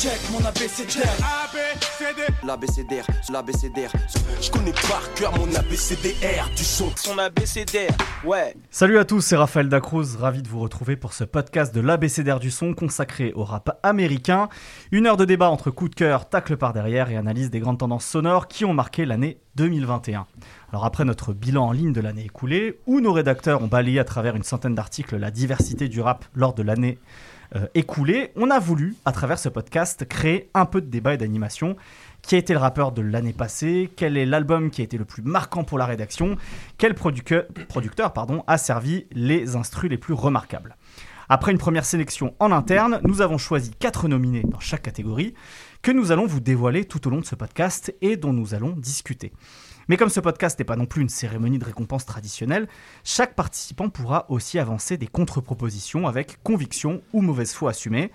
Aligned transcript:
Check 0.00 0.18
mon 0.32 0.42
ABCDR. 0.46 1.04
L'ABCDR, 2.42 3.06
l'ABCDR. 3.30 3.92
Je 4.40 4.50
connais 4.50 4.72
par 4.72 5.12
cœur 5.12 5.38
mon 5.38 5.54
ABCDR 5.54 6.48
du 6.56 6.64
son. 6.64 6.90
Son 6.96 7.18
ABCDR, 7.18 7.92
ouais. 8.24 8.56
Salut 8.70 8.96
à 8.96 9.04
tous, 9.04 9.20
c'est 9.20 9.36
Raphaël 9.36 9.68
Dacruz, 9.68 10.16
ravi 10.18 10.40
de 10.40 10.48
vous 10.48 10.60
retrouver 10.60 10.96
pour 10.96 11.12
ce 11.12 11.24
podcast 11.24 11.74
de 11.74 11.82
l'ABCDR 11.82 12.40
du 12.40 12.50
son 12.50 12.72
consacré 12.72 13.34
au 13.34 13.44
rap 13.44 13.78
américain. 13.82 14.48
Une 14.90 15.06
heure 15.06 15.18
de 15.18 15.26
débat 15.26 15.50
entre 15.50 15.70
coup 15.70 15.90
de 15.90 15.94
cœur, 15.94 16.30
tacle 16.30 16.56
par 16.56 16.72
derrière 16.72 17.10
et 17.10 17.18
analyse 17.18 17.50
des 17.50 17.60
grandes 17.60 17.80
tendances 17.80 18.06
sonores 18.06 18.48
qui 18.48 18.64
ont 18.64 18.72
marqué 18.72 19.04
l'année 19.04 19.42
2021. 19.56 20.26
Alors 20.72 20.86
après 20.86 21.04
notre 21.04 21.34
bilan 21.34 21.66
en 21.66 21.72
ligne 21.72 21.92
de 21.92 22.00
l'année 22.00 22.24
écoulée, 22.24 22.80
où 22.86 23.02
nos 23.02 23.12
rédacteurs 23.12 23.62
ont 23.62 23.66
balayé 23.66 23.98
à 23.98 24.04
travers 24.04 24.34
une 24.34 24.44
centaine 24.44 24.74
d'articles 24.74 25.18
la 25.18 25.30
diversité 25.30 25.88
du 25.88 26.00
rap 26.00 26.24
lors 26.34 26.54
de 26.54 26.62
l'année 26.62 26.98
euh, 27.56 27.66
écoulée, 27.74 28.32
on 28.36 28.50
a 28.50 28.58
voulu, 28.58 28.96
à 29.04 29.12
travers 29.12 29.38
ce 29.38 29.48
podcast, 29.48 30.06
créer 30.06 30.50
un 30.54 30.66
peu 30.66 30.80
de 30.80 30.86
débat 30.86 31.14
et 31.14 31.16
d'animation. 31.16 31.76
Qui 32.22 32.34
a 32.34 32.38
été 32.38 32.52
le 32.52 32.58
rappeur 32.58 32.92
de 32.92 33.02
l'année 33.02 33.32
passée? 33.32 33.90
Quel 33.96 34.16
est 34.16 34.26
l'album 34.26 34.70
qui 34.70 34.82
a 34.82 34.84
été 34.84 34.98
le 34.98 35.04
plus 35.04 35.22
marquant 35.22 35.64
pour 35.64 35.78
la 35.78 35.86
rédaction? 35.86 36.36
Quel 36.76 36.94
producteur, 36.94 37.46
a 38.46 38.58
servi 38.58 39.06
les 39.12 39.56
instrus 39.56 39.90
les 39.90 39.98
plus 39.98 40.14
remarquables? 40.14 40.76
Après 41.28 41.52
une 41.52 41.58
première 41.58 41.84
sélection 41.84 42.34
en 42.40 42.52
interne, 42.52 43.00
nous 43.04 43.22
avons 43.22 43.38
choisi 43.38 43.70
quatre 43.70 44.08
nominés 44.08 44.42
dans 44.42 44.60
chaque 44.60 44.82
catégorie 44.82 45.34
que 45.80 45.92
nous 45.92 46.12
allons 46.12 46.26
vous 46.26 46.40
dévoiler 46.40 46.84
tout 46.84 47.06
au 47.06 47.10
long 47.10 47.20
de 47.20 47.24
ce 47.24 47.36
podcast 47.36 47.94
et 48.02 48.16
dont 48.16 48.32
nous 48.32 48.52
allons 48.52 48.74
discuter. 48.76 49.32
Mais 49.88 49.96
comme 49.96 50.08
ce 50.08 50.20
podcast 50.20 50.58
n'est 50.58 50.64
pas 50.64 50.76
non 50.76 50.86
plus 50.86 51.02
une 51.02 51.08
cérémonie 51.08 51.58
de 51.58 51.64
récompense 51.64 52.06
traditionnelle, 52.06 52.68
chaque 53.04 53.34
participant 53.34 53.88
pourra 53.88 54.26
aussi 54.28 54.58
avancer 54.58 54.96
des 54.96 55.06
contre-propositions 55.06 56.06
avec 56.06 56.42
conviction 56.42 57.02
ou 57.12 57.22
mauvaise 57.22 57.52
foi 57.52 57.70
assumée. 57.70 58.10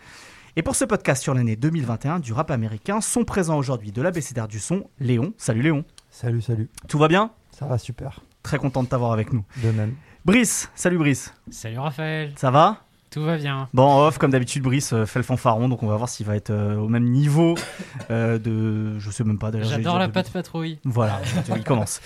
Et 0.56 0.62
pour 0.62 0.76
ce 0.76 0.86
podcast 0.86 1.22
sur 1.22 1.34
l'année 1.34 1.58
2021 1.58 2.20
du 2.20 2.32
rap 2.32 2.50
américain, 2.50 3.02
sont 3.02 3.26
présents 3.26 3.58
aujourd'hui 3.58 3.92
de 3.92 4.02
l'ABCDR 4.02 4.48
du 4.48 4.60
son, 4.60 4.90
Léon. 5.00 5.34
Salut 5.38 5.62
Léon. 5.62 5.84
Salut, 6.10 6.42
salut. 6.42 6.70
Tout 6.88 6.98
va 6.98 7.10
bien? 7.10 7.32
Ça 7.52 7.66
va 7.66 7.78
super. 7.78 8.22
Très 8.42 8.58
content 8.58 8.84
de 8.84 8.88
t'avoir 8.88 9.12
avec 9.12 9.34
nous. 9.34 9.44
De 9.62 9.72
même. 9.72 9.96
Brice. 10.24 10.72
Salut 10.74 10.98
Brice. 10.98 11.34
Salut 11.52 11.80
Raphaël. 11.80 12.34
Ça 12.38 12.52
va? 12.52 12.85
Tout 13.16 13.24
va 13.24 13.38
bien. 13.38 13.70
Bon, 13.74 13.84
en 13.84 14.08
off, 14.08 14.18
comme 14.18 14.32
d'habitude, 14.32 14.62
Brice 14.62 14.92
euh, 14.92 15.06
fait 15.06 15.20
le 15.20 15.24
fanfaron, 15.24 15.70
donc 15.70 15.82
on 15.84 15.88
va 15.88 15.96
voir 15.96 16.10
s'il 16.10 16.26
va 16.26 16.36
être 16.36 16.50
euh, 16.50 16.76
au 16.76 16.90
même 16.90 17.06
niveau 17.06 17.56
euh, 18.12 18.38
de. 18.38 19.00
Je 19.00 19.10
sais 19.10 19.24
même 19.24 19.40
pas 19.40 19.52
d'ailleurs. 19.52 19.70
J'adore 19.70 19.98
la 19.98 20.10
patte 20.10 20.30
patrouille. 20.32 20.80
Voilà, 20.84 21.22
il 21.56 21.64
commence. 21.64 22.02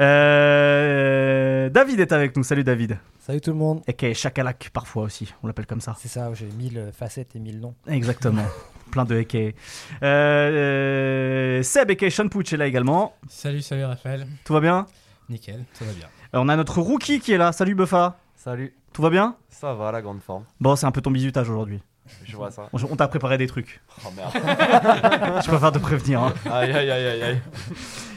Euh, 0.00 1.70
David 1.70 2.00
est 2.00 2.10
avec 2.10 2.36
nous. 2.36 2.42
Salut 2.42 2.64
David. 2.64 2.98
Salut 3.20 3.40
tout 3.40 3.52
le 3.52 3.56
monde. 3.56 3.82
Et 3.86 3.92
qui 3.92 4.06
est 4.06 4.14
Chakalak 4.14 4.70
parfois 4.72 5.04
aussi, 5.04 5.32
on 5.44 5.46
l'appelle 5.46 5.66
comme 5.66 5.80
ça. 5.80 5.94
C'est 5.96 6.08
ça, 6.08 6.28
j'ai 6.34 6.46
mille 6.58 6.90
facettes 6.92 7.36
et 7.36 7.38
mille 7.38 7.60
noms. 7.60 7.76
Exactement. 7.86 8.42
Plein 8.90 9.04
de 9.04 9.16
Eke. 9.16 9.54
Euh, 10.02 11.62
Seb 11.62 11.92
et 11.92 12.10
Sean 12.10 12.26
Pouch 12.26 12.52
est 12.52 12.56
là 12.56 12.66
également. 12.66 13.14
Salut, 13.28 13.62
salut 13.62 13.84
Raphaël. 13.84 14.26
Tout 14.42 14.54
va 14.54 14.60
bien? 14.60 14.86
Nickel, 15.28 15.64
tout 15.78 15.84
va 15.84 15.92
bien. 15.92 16.08
on 16.32 16.48
a 16.48 16.56
notre 16.56 16.80
rookie 16.80 17.20
qui 17.20 17.32
est 17.32 17.38
là. 17.38 17.52
Salut 17.52 17.76
Buffa. 17.76 18.18
Salut. 18.34 18.74
Tout 18.98 19.02
va 19.02 19.10
bien 19.10 19.36
Ça 19.48 19.74
va, 19.74 19.92
la 19.92 20.02
grande 20.02 20.20
forme. 20.20 20.42
Bon, 20.58 20.74
c'est 20.74 20.84
un 20.84 20.90
peu 20.90 21.00
ton 21.00 21.12
bisutage 21.12 21.48
aujourd'hui. 21.48 21.80
Je 22.24 22.34
vois 22.34 22.50
ça. 22.50 22.68
On 22.72 22.96
t'a 22.96 23.06
préparé 23.06 23.38
des 23.38 23.46
trucs. 23.46 23.80
Oh 24.04 24.08
merde. 24.16 24.32
Je 24.34 25.46
préfère 25.46 25.70
te 25.70 25.78
prévenir. 25.78 26.20
Hein. 26.20 26.34
Aïe, 26.46 26.72
aïe, 26.72 26.90
aïe, 26.90 27.06
aïe, 27.06 27.22
aïe. 27.22 27.40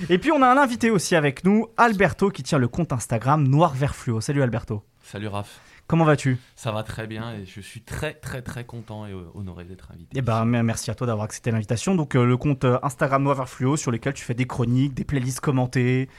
Et 0.10 0.18
puis 0.18 0.32
on 0.32 0.42
a 0.42 0.48
un 0.48 0.58
invité 0.58 0.90
aussi 0.90 1.16
avec 1.16 1.46
nous, 1.46 1.68
Alberto, 1.78 2.32
qui 2.32 2.42
tient 2.42 2.58
le 2.58 2.68
compte 2.68 2.94
Instagram 2.94 3.48
Noir 3.48 3.76
Vert 3.76 3.94
Fluo. 3.94 4.22
Salut 4.22 4.42
Alberto. 4.42 4.82
Salut 5.04 5.28
Raph. 5.28 5.60
Comment 5.88 6.06
vas-tu? 6.06 6.38
Ça 6.56 6.72
va 6.72 6.84
très 6.84 7.08
bien 7.08 7.34
et 7.34 7.46
je 7.46 7.60
suis 7.60 7.82
très 7.82 8.14
très 8.14 8.42
très 8.42 8.64
content 8.64 9.06
et 9.06 9.14
honoré 9.36 9.66
d'être 9.66 9.92
invité. 9.92 10.10
Eh 10.16 10.22
ben, 10.22 10.46
merci 10.46 10.90
à 10.90 10.96
toi 10.96 11.08
d'avoir 11.08 11.26
accepté 11.26 11.52
l'invitation. 11.52 11.96
Donc 11.96 12.16
euh, 12.16 12.26
le 12.26 12.38
compte 12.38 12.64
euh, 12.64 12.80
Instagram 12.84 13.24
Noir 13.24 13.48
Fluo 13.50 13.76
sur 13.78 13.92
lequel 13.92 14.14
tu 14.14 14.24
fais 14.24 14.34
des 14.34 14.46
chroniques, 14.46 14.94
des 14.94 15.04
playlists 15.04 15.42
commentées, 15.42 16.10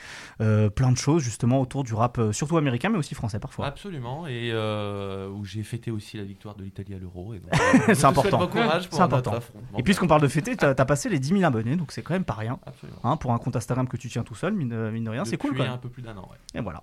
euh, 0.40 0.68
plein 0.68 0.92
de 0.92 0.96
choses 0.96 1.22
justement 1.22 1.60
autour 1.60 1.84
du 1.84 1.94
rap, 1.94 2.20
surtout 2.32 2.56
américain 2.56 2.90
mais 2.90 2.98
aussi 2.98 3.14
français 3.14 3.38
parfois. 3.38 3.66
Absolument 3.66 4.26
et 4.26 4.52
où 4.52 5.44
j'ai 5.44 5.62
fêté 5.62 5.90
aussi 5.90 6.16
la 6.16 6.24
victoire 6.24 6.54
de 6.54 6.64
l'Italie 6.64 6.94
à 6.94 6.98
l'Euro. 6.98 7.34
c'est 7.86 8.04
important. 8.04 8.38
Bon 8.38 8.48
courage 8.48 8.88
pour 8.88 9.00
important. 9.00 9.36
Et 9.78 9.82
puisqu'on 9.82 10.06
parle 10.06 10.22
de 10.22 10.28
fêter, 10.28 10.56
tu 10.56 10.64
as, 10.64 10.74
passé 10.74 11.08
les 11.08 11.18
10 11.18 11.28
000 11.28 11.44
abonnés 11.44 11.76
donc 11.76 11.92
c'est 11.92 12.02
quand 12.02 12.14
même 12.14 12.24
pas 12.24 12.34
rien. 12.34 12.58
Hein, 13.04 13.16
pour 13.16 13.32
un 13.32 13.38
compte 13.38 13.56
Instagram 13.56 13.88
que 13.88 13.96
tu 13.96 14.08
tiens 14.08 14.22
tout 14.22 14.34
seul, 14.34 14.52
mine, 14.52 14.68
de 14.68 15.10
rien, 15.10 15.24
c'est 15.24 15.36
cool. 15.36 15.56
Quand 15.56 15.62
même. 15.62 15.72
un 15.72 15.78
peu 15.78 15.88
plus 15.88 16.02
d'un 16.02 16.16
an. 16.16 16.28
Et 16.54 16.60
voilà. 16.60 16.82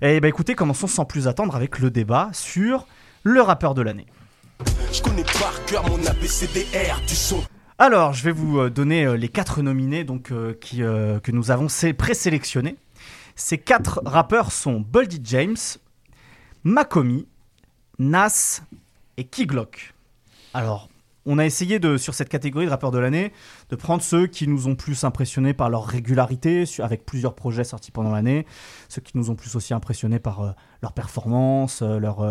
Et 0.00 0.20
ben 0.20 0.28
écoutez, 0.28 0.54
commençons 0.54 0.86
sans 0.86 1.04
plus 1.04 1.28
attendre 1.28 1.54
avec 1.56 1.78
le 1.78 1.90
débat 1.90 2.11
sur 2.32 2.86
le 3.22 3.40
rappeur 3.40 3.74
de 3.74 3.82
l'année. 3.82 4.06
Je 4.92 5.02
connais 5.02 5.24
par 5.24 5.64
cœur 5.66 5.88
mon 5.88 6.04
ABCDR 6.04 7.00
du 7.06 7.14
son. 7.14 7.42
Alors, 7.78 8.12
je 8.12 8.22
vais 8.22 8.32
vous 8.32 8.58
euh, 8.58 8.70
donner 8.70 9.04
euh, 9.04 9.16
les 9.16 9.28
quatre 9.28 9.62
nominés 9.62 10.04
donc, 10.04 10.30
euh, 10.30 10.54
qui, 10.60 10.78
que 10.78 11.30
nous 11.32 11.50
avons 11.50 11.66
présélectionnés. 11.96 12.76
Ces 13.34 13.58
quatre 13.58 14.02
rappeurs 14.04 14.52
sont 14.52 14.80
Boldy 14.80 15.20
James, 15.24 15.56
Makomi, 16.64 17.26
Nas 17.98 18.62
et 19.16 19.24
Kiglock. 19.24 19.94
Alors, 20.54 20.88
on 21.26 21.38
a 21.38 21.44
essayé 21.44 21.78
de, 21.78 21.96
sur 21.96 22.14
cette 22.14 22.28
catégorie 22.28 22.66
de 22.66 22.70
rappeurs 22.70 22.90
de 22.90 22.98
l'année 22.98 23.32
de 23.70 23.76
prendre 23.76 24.02
ceux 24.02 24.26
qui 24.26 24.48
nous 24.48 24.66
ont 24.68 24.74
plus 24.74 25.04
impressionnés 25.04 25.54
par 25.54 25.70
leur 25.70 25.84
régularité, 25.84 26.64
avec 26.78 27.04
plusieurs 27.04 27.34
projets 27.34 27.64
sortis 27.64 27.90
pendant 27.90 28.10
l'année, 28.10 28.46
ceux 28.88 29.00
qui 29.00 29.16
nous 29.16 29.30
ont 29.30 29.34
plus 29.34 29.54
aussi 29.56 29.74
impressionnés 29.74 30.18
par 30.18 30.54
leur 30.82 30.92
performance, 30.92 31.82
leur, 31.82 32.22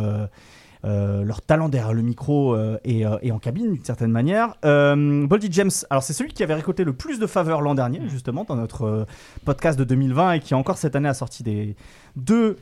euh, 0.83 1.23
leur 1.23 1.43
talent 1.43 1.69
derrière 1.69 1.93
le 1.93 2.01
micro 2.01 2.55
euh, 2.55 2.79
euh, 2.87 3.17
et, 3.21 3.31
en 3.31 3.37
cabine 3.37 3.73
d'une 3.73 3.85
certaine 3.85 4.09
manière. 4.09 4.55
Boldy 4.63 5.47
James, 5.51 5.69
alors 5.91 6.01
c'est 6.01 6.13
celui 6.13 6.33
qui 6.33 6.41
avait 6.41 6.55
récolté 6.55 6.83
le 6.83 6.93
plus 6.93 7.19
de 7.19 7.27
faveurs 7.27 7.61
l'an 7.61 7.75
dernier, 7.75 8.01
justement, 8.07 8.45
dans 8.45 8.55
notre 8.55 9.05
podcast 9.45 9.77
de 9.77 9.83
2020 9.83 10.33
et 10.33 10.39
qui 10.39 10.55
encore 10.55 10.77
cette 10.77 10.95
année 10.95 11.09
a 11.09 11.13
sorti 11.13 11.43
des 11.43 11.75
deux 12.15 12.57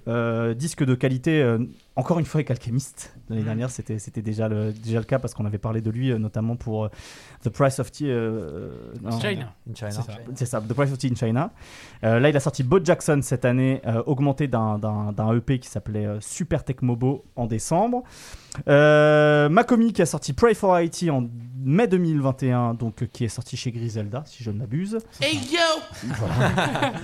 disques 0.55 0.83
de 0.83 0.95
qualité, 0.95 1.57
encore 1.95 2.19
une 2.19 2.25
fois 2.25 2.39
avec 2.39 2.51
Alchemist. 2.51 3.13
L'année 3.29 3.43
dernière, 3.43 3.69
c'était, 3.69 3.99
c'était 3.99 4.21
déjà, 4.21 4.47
le, 4.47 4.71
déjà 4.73 4.99
le 4.99 5.05
cas 5.05 5.19
parce 5.19 5.33
qu'on 5.33 5.45
avait 5.45 5.57
parlé 5.57 5.81
de 5.81 5.91
lui 5.91 6.17
notamment 6.17 6.55
pour 6.55 6.89
The 7.43 7.49
Price 7.49 7.79
of 7.79 7.91
Tea. 7.91 8.05
China. 9.21 9.53
In 9.69 9.75
China. 9.75 9.91
C'est 10.35 10.45
ça. 10.45 10.61
The 10.61 10.73
Price 10.73 10.91
of 10.91 10.97
Tea 10.97 11.11
in 11.11 11.15
China. 11.15 11.51
là, 12.01 12.29
il 12.29 12.35
a 12.35 12.39
sorti 12.39 12.63
Bo 12.63 12.79
Jackson 12.83 13.19
cette 13.21 13.45
année, 13.45 13.81
augmenté 14.05 14.47
d'un, 14.47 14.79
d'un 14.79 15.35
EP 15.35 15.59
qui 15.59 15.69
s'appelait 15.69 16.07
Super 16.19 16.63
Tech 16.63 16.77
Mobo 16.81 17.25
en 17.35 17.45
décembre. 17.45 18.03
Euh, 18.67 19.49
Makomi 19.49 19.93
qui 19.93 20.01
a 20.01 20.05
sorti 20.05 20.33
Pray 20.33 20.55
for 20.55 20.75
Haiti 20.75 21.09
en 21.09 21.27
mai 21.63 21.87
2021, 21.87 22.73
donc 22.73 23.03
euh, 23.03 23.05
qui 23.11 23.25
est 23.25 23.29
sorti 23.29 23.57
chez 23.57 23.71
Griselda, 23.71 24.23
si 24.25 24.43
je 24.43 24.51
ne 24.51 24.57
m'abuse. 24.57 24.97
Hey 25.21 25.35
yo 25.35 26.09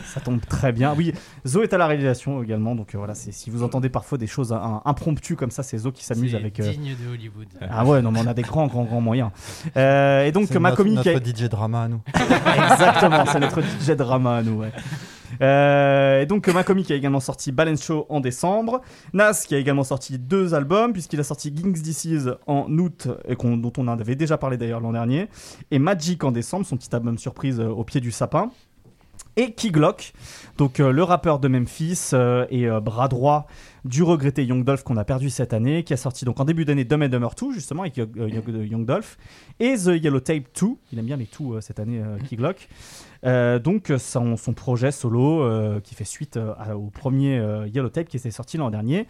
Ça 0.05 0.19
tombe 0.21 0.41
très 0.41 0.71
bien. 0.71 0.93
Oui, 0.97 1.13
Zo 1.45 1.61
est 1.63 1.73
à 1.73 1.77
la 1.77 1.87
réalisation 1.87 2.34
également, 2.43 2.75
donc 2.75 2.93
euh, 2.93 2.97
voilà, 2.97 3.15
si 3.15 3.49
vous 3.49 3.63
entendez 3.63 3.89
parfois 3.89 4.17
des 4.17 4.27
choses 4.27 4.55
impromptues 4.85 5.35
comme 5.35 5.51
ça, 5.51 5.63
c'est 5.63 5.77
Zo 5.77 5.91
qui 5.91 6.03
s'amuse 6.03 6.35
avec. 6.35 6.61
digne 6.61 6.95
de 6.95 7.13
Hollywood. 7.13 7.47
Ah 7.61 7.85
ouais, 7.85 8.01
non, 8.01 8.11
mais 8.11 8.19
on 8.23 8.27
a 8.27 8.33
des 8.33 8.41
grands, 8.41 8.67
grands, 8.67 8.85
grands 8.85 9.01
moyens. 9.01 9.31
et 9.75 10.31
donc 10.31 10.51
Makomi 10.51 10.95
notre, 10.95 11.11
notre 11.11 11.25
DJ 11.25 11.49
drama 11.49 11.83
à 11.83 11.87
nous. 11.87 12.01
Exactement, 12.13 13.25
c'est 13.25 13.39
notre 13.39 13.61
DJ 13.61 13.91
drama 13.91 14.37
à 14.37 14.43
nous. 14.43 14.59
Ouais. 14.59 14.71
Euh, 15.41 16.21
et 16.21 16.25
donc 16.25 16.47
Makomi 16.47 16.83
qui 16.83 16.93
a 16.93 16.95
également 16.95 17.19
sorti 17.19 17.51
Balance 17.51 17.83
Show 17.83 18.05
en 18.09 18.19
décembre, 18.19 18.81
Nas 19.13 19.43
qui 19.47 19.55
a 19.55 19.57
également 19.57 19.83
sorti 19.83 20.17
deux 20.17 20.53
albums 20.53 20.93
puisqu'il 20.93 21.19
a 21.19 21.23
sorti 21.23 21.53
Ging's 21.55 21.81
Disease 21.81 22.35
en 22.47 22.65
août 22.77 23.07
et 23.27 23.35
dont 23.35 23.73
on 23.77 23.87
avait 23.87 24.15
déjà 24.15 24.37
parlé 24.37 24.57
d'ailleurs 24.57 24.79
l'an 24.79 24.93
dernier, 24.93 25.27
et 25.71 25.79
Magic 25.79 26.23
en 26.23 26.31
décembre, 26.31 26.65
son 26.65 26.77
petit 26.77 26.93
album 26.95 27.17
surprise 27.17 27.59
euh, 27.59 27.69
au 27.69 27.83
pied 27.83 28.01
du 28.01 28.11
sapin. 28.11 28.51
Et 29.37 29.51
Kiglock, 29.51 30.13
donc 30.57 30.79
euh, 30.79 30.91
le 30.91 31.03
rappeur 31.03 31.39
de 31.39 31.47
Memphis 31.47 32.11
et 32.49 32.67
bras 32.81 33.07
droit 33.07 33.47
du 33.83 34.01
regretté 34.01 34.43
Young 34.45 34.63
Dolph 34.63 34.83
qu'on 34.83 34.97
a 34.97 35.03
perdu 35.03 35.29
cette 35.29 35.53
année, 35.53 35.83
qui 35.83 35.93
a 35.93 35.97
sorti 35.97 36.25
donc 36.25 36.39
en 36.39 36.45
début 36.45 36.65
d'année 36.65 36.85
Dumb 36.85 37.03
and 37.03 37.09
Dumber 37.09 37.29
2 37.39 37.51
justement 37.51 37.83
avec 37.83 37.97
Young 37.97 38.85
Dolph 38.85 39.17
et 39.59 39.75
The 39.75 40.01
Yellow 40.01 40.21
Tape 40.21 40.45
2, 40.59 40.67
il 40.91 40.99
aime 40.99 41.05
bien 41.05 41.17
les 41.17 41.27
2 41.39 41.61
cette 41.61 41.79
année. 41.79 42.01
Euh, 43.25 43.59
donc 43.59 43.91
son, 43.97 44.37
son, 44.37 44.53
projet 44.53 44.91
solo 44.91 45.41
euh, 45.41 45.79
qui 45.79 45.95
fait 45.95 46.03
suite 46.03 46.37
euh, 46.37 46.53
au 46.73 46.89
premier 46.91 47.41
Yellow 47.73 47.89
Tape 47.89 48.07
qui 48.07 48.19
s'est 48.19 48.31
sorti 48.31 48.57
l'an 48.57 48.69
dernier. 48.69 49.07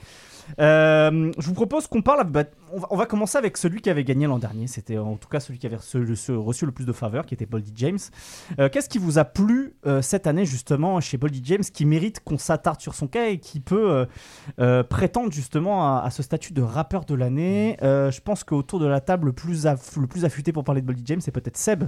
Je 0.57 1.47
vous 1.47 1.53
propose 1.53 1.87
qu'on 1.87 2.01
parle. 2.01 2.23
Bah, 2.25 2.43
on, 2.89 2.95
va, 2.95 3.05
commencer 3.05 3.37
avec 3.37 3.57
celui 3.57 3.81
qui 3.81 3.89
avait 3.89 4.03
gagné 4.03 4.27
l'an 4.27 4.39
dernier. 4.39 4.67
C'était 4.67 4.97
en 4.97 5.15
tout 5.15 5.29
cas 5.29 5.39
celui 5.39 5.59
qui 5.59 5.67
avait 5.67 5.77
reçu, 5.77 5.97
reçu, 6.35 6.65
le 6.65 6.71
plus 6.71 6.85
de 6.85 6.91
faveurs, 6.91 7.25
qui 7.25 7.33
était 7.33 7.45
Boldy 7.45 7.73
James. 7.75 7.99
Qu'est-ce 8.71 8.89
qui 8.89 8.97
vous 8.97 9.17
a 9.17 9.25
plu 9.25 9.75
cette 10.01 10.27
année 10.27 10.45
justement 10.45 10.99
chez 10.99 11.17
Boldy 11.17 11.41
James, 11.43 11.63
qui 11.63 11.85
mérite 11.85 12.21
qu'on 12.23 12.37
s'attarde 12.37 12.81
sur 12.81 12.95
son 12.95 13.07
cas 13.07 13.27
et 13.27 13.39
qui 13.39 13.59
peut 13.59 14.07
prétendre 14.89 15.31
justement 15.31 15.99
à, 15.99 16.09
ce 16.09 16.23
statut 16.23 16.53
de 16.53 16.61
rappeur 16.61 17.05
de 17.05 17.15
l'année? 17.15 17.77
Je 17.81 18.19
pense 18.21 18.43
qu'autour 18.43 18.79
de 18.79 18.87
la 18.87 19.01
table, 19.01 19.27
le 19.27 19.33
plus, 19.33 19.65
le 19.65 20.07
plus 20.07 20.25
affûté 20.25 20.51
pour 20.51 20.63
parler 20.63 20.81
de 20.81 20.87
Boldy 20.87 21.03
James, 21.05 21.21
c'est 21.21 21.31
peut-être 21.31 21.57
Seb. 21.57 21.85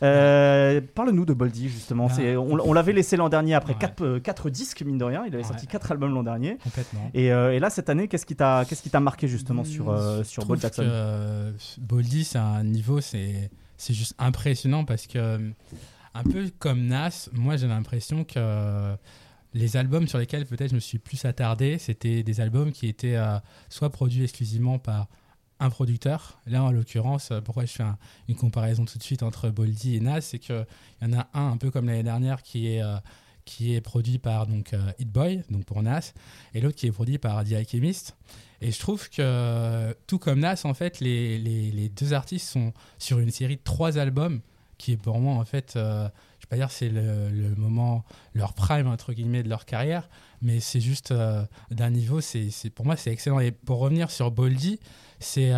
Parle-nous 0.00 1.24
de 1.24 1.32
Boldy 1.32 1.68
justement. 1.68 2.08
Ah. 2.10 2.38
on, 2.38 2.72
l'avait 2.72 2.92
laissé 2.92 3.16
l'an 3.16 3.28
dernier 3.28 3.54
après 3.54 3.74
4 3.74 4.02
euh, 4.02 4.20
quatre, 4.20 4.50
disques, 4.50 4.82
mine 4.82 4.98
de 4.98 5.04
rien. 5.04 5.24
Il 5.26 5.34
avait 5.34 5.44
sorti 5.44 5.66
4 5.66 5.92
albums 5.92 6.14
l'an 6.14 6.22
dernier. 6.22 6.58
Complètement. 6.62 7.10
Euh, 7.16 7.50
et, 7.50 7.58
là, 7.58 7.70
cette 7.70 7.87
année, 7.88 8.08
qu'est-ce 8.08 8.26
qui 8.26 8.34
t'a 8.34 9.00
marqué 9.00 9.28
justement 9.28 9.64
sur, 9.64 9.90
euh, 9.90 10.22
sur 10.24 10.44
Bo 10.46 10.56
Jackson 10.56 10.82
Boldy, 11.78 12.24
c'est 12.24 12.38
un 12.38 12.64
niveau, 12.64 13.00
c'est 13.00 13.50
c'est 13.76 13.94
juste 13.94 14.14
impressionnant 14.18 14.84
parce 14.84 15.06
que, 15.06 15.52
un 16.14 16.22
peu 16.24 16.50
comme 16.58 16.86
Nas, 16.86 17.28
moi 17.32 17.56
j'ai 17.56 17.68
l'impression 17.68 18.24
que 18.24 18.96
les 19.54 19.76
albums 19.76 20.06
sur 20.08 20.18
lesquels 20.18 20.46
peut-être 20.46 20.70
je 20.70 20.74
me 20.74 20.80
suis 20.80 20.98
plus 20.98 21.24
attardé, 21.24 21.78
c'était 21.78 22.22
des 22.22 22.40
albums 22.40 22.72
qui 22.72 22.86
étaient 22.88 23.16
euh, 23.16 23.38
soit 23.68 23.90
produits 23.90 24.24
exclusivement 24.24 24.78
par 24.78 25.06
un 25.60 25.70
producteur. 25.70 26.40
Là, 26.46 26.62
en 26.62 26.70
l'occurrence, 26.70 27.30
euh, 27.30 27.40
pourquoi 27.40 27.64
je 27.64 27.72
fais 27.72 27.82
un- 27.82 27.98
une 28.28 28.36
comparaison 28.36 28.84
tout 28.84 28.98
de 28.98 29.02
suite 29.02 29.22
entre 29.22 29.48
Boldy 29.50 29.96
et 29.96 30.00
Nas, 30.00 30.20
c'est 30.20 30.38
qu'il 30.38 30.66
y 31.02 31.04
en 31.06 31.12
a 31.18 31.26
un, 31.34 31.50
un 31.52 31.56
peu 31.56 31.70
comme 31.70 31.86
l'année 31.86 32.02
dernière, 32.04 32.42
qui 32.42 32.68
est, 32.74 32.82
euh, 32.82 32.96
qui 33.48 33.74
est 33.74 33.80
produit 33.80 34.18
par 34.18 34.46
donc, 34.46 34.74
euh, 34.74 34.92
Hit 34.98 35.10
Boy, 35.10 35.42
donc 35.50 35.64
pour 35.64 35.82
Nas, 35.82 36.12
et 36.54 36.60
l'autre 36.60 36.76
qui 36.76 36.86
est 36.86 36.92
produit 36.92 37.16
par 37.18 37.42
The 37.44 37.52
Alchemist. 37.54 38.14
Et 38.60 38.70
je 38.72 38.78
trouve 38.78 39.08
que, 39.08 39.96
tout 40.06 40.18
comme 40.18 40.40
Nas, 40.40 40.60
en 40.64 40.74
fait, 40.74 41.00
les, 41.00 41.38
les- 41.38 41.88
deux 41.88 42.12
artistes 42.12 42.48
sont 42.48 42.72
sur 42.98 43.18
une 43.18 43.30
série 43.30 43.56
de 43.56 43.62
trois 43.64 43.96
albums, 43.98 44.40
qui 44.76 44.92
est 44.92 44.96
pour 44.96 45.18
moi, 45.18 45.34
en 45.34 45.44
fait, 45.44 45.74
euh, 45.76 46.08
je 46.38 46.44
vais 46.46 46.48
pas 46.50 46.56
dire 46.56 46.70
c'est 46.70 46.88
le, 46.90 47.54
moment, 47.56 48.04
leur 48.34 48.52
prime, 48.52 48.86
entre 48.86 49.12
guillemets, 49.12 49.42
de 49.42 49.48
leur 49.48 49.64
carrière, 49.64 50.08
mais 50.42 50.60
c'est 50.60 50.80
juste 50.80 51.10
euh, 51.12 51.42
d'un 51.70 51.90
niveau, 51.90 52.20
c'est 52.20 52.50
pour 52.74 52.84
moi, 52.84 52.96
c'est 52.96 53.10
excellent. 53.10 53.40
Et 53.40 53.50
pour 53.50 53.78
revenir 53.78 54.10
sur 54.10 54.30
Boldy, 54.30 54.78
c'est. 55.20 55.52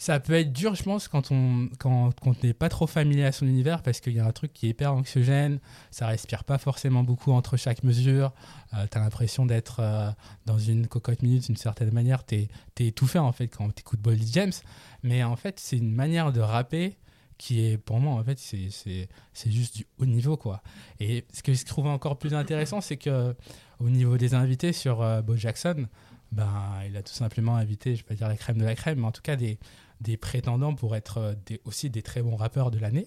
Ça 0.00 0.18
peut 0.18 0.32
être 0.32 0.50
dur, 0.50 0.74
je 0.74 0.82
pense, 0.82 1.08
quand 1.08 1.30
on 1.30 1.68
quand, 1.78 2.14
n'est 2.42 2.54
pas 2.54 2.70
trop 2.70 2.86
familier 2.86 3.26
à 3.26 3.32
son 3.32 3.46
univers, 3.46 3.82
parce 3.82 4.00
qu'il 4.00 4.14
y 4.14 4.18
a 4.18 4.24
un 4.24 4.32
truc 4.32 4.50
qui 4.54 4.64
est 4.64 4.70
hyper 4.70 4.94
anxiogène, 4.94 5.60
ça 5.90 6.06
respire 6.06 6.44
pas 6.44 6.56
forcément 6.56 7.04
beaucoup 7.04 7.32
entre 7.32 7.58
chaque 7.58 7.82
mesure, 7.84 8.32
euh, 8.72 8.86
tu 8.90 8.96
as 8.96 9.02
l'impression 9.02 9.44
d'être 9.44 9.80
euh, 9.80 10.10
dans 10.46 10.58
une 10.58 10.86
cocotte 10.86 11.20
minute 11.20 11.44
d'une 11.44 11.58
certaine 11.58 11.92
manière, 11.92 12.24
tu 12.24 12.36
es, 12.36 12.48
étouffé 12.78 13.18
en 13.18 13.30
fait 13.30 13.48
quand 13.48 13.68
tu 13.74 13.80
écoutes 13.80 14.00
Boldy 14.00 14.32
James, 14.32 14.54
mais 15.02 15.22
en 15.22 15.36
fait 15.36 15.60
c'est 15.60 15.76
une 15.76 15.92
manière 15.92 16.32
de 16.32 16.40
rapper 16.40 16.96
qui 17.36 17.60
est 17.60 17.76
pour 17.76 18.00
moi 18.00 18.14
en 18.14 18.24
fait 18.24 18.38
c'est- 18.38 19.06
juste 19.50 19.76
du 19.76 19.86
haut 19.98 20.06
niveau 20.06 20.38
quoi. 20.38 20.62
Et 20.98 21.26
ce 21.30 21.42
que 21.42 21.52
je 21.52 21.62
trouve 21.66 21.88
encore 21.88 22.16
plus 22.16 22.32
intéressant, 22.32 22.80
c'est 22.80 22.96
que 22.96 23.36
au 23.80 23.90
niveau 23.90 24.16
des 24.16 24.32
invités 24.32 24.72
sur 24.72 25.02
euh, 25.02 25.20
Bo 25.20 25.36
Jackson, 25.36 25.88
ben, 26.32 26.48
il 26.86 26.96
a 26.96 27.02
tout 27.02 27.12
simplement 27.12 27.56
invité, 27.56 27.96
je 27.96 28.02
vais 28.02 28.08
pas 28.08 28.14
dire 28.14 28.28
la 28.28 28.36
crème 28.36 28.58
de 28.58 28.64
la 28.64 28.76
crème, 28.76 29.00
mais 29.00 29.06
en 29.06 29.12
tout 29.12 29.22
cas 29.22 29.36
des, 29.36 29.58
des 30.00 30.16
prétendants 30.16 30.74
pour 30.74 30.96
être 30.96 31.18
euh, 31.18 31.34
des- 31.46 31.60
aussi 31.64 31.90
des 31.90 32.02
très 32.02 32.22
bons 32.22 32.36
rappeurs 32.36 32.70
de 32.70 32.78
l'année. 32.78 33.06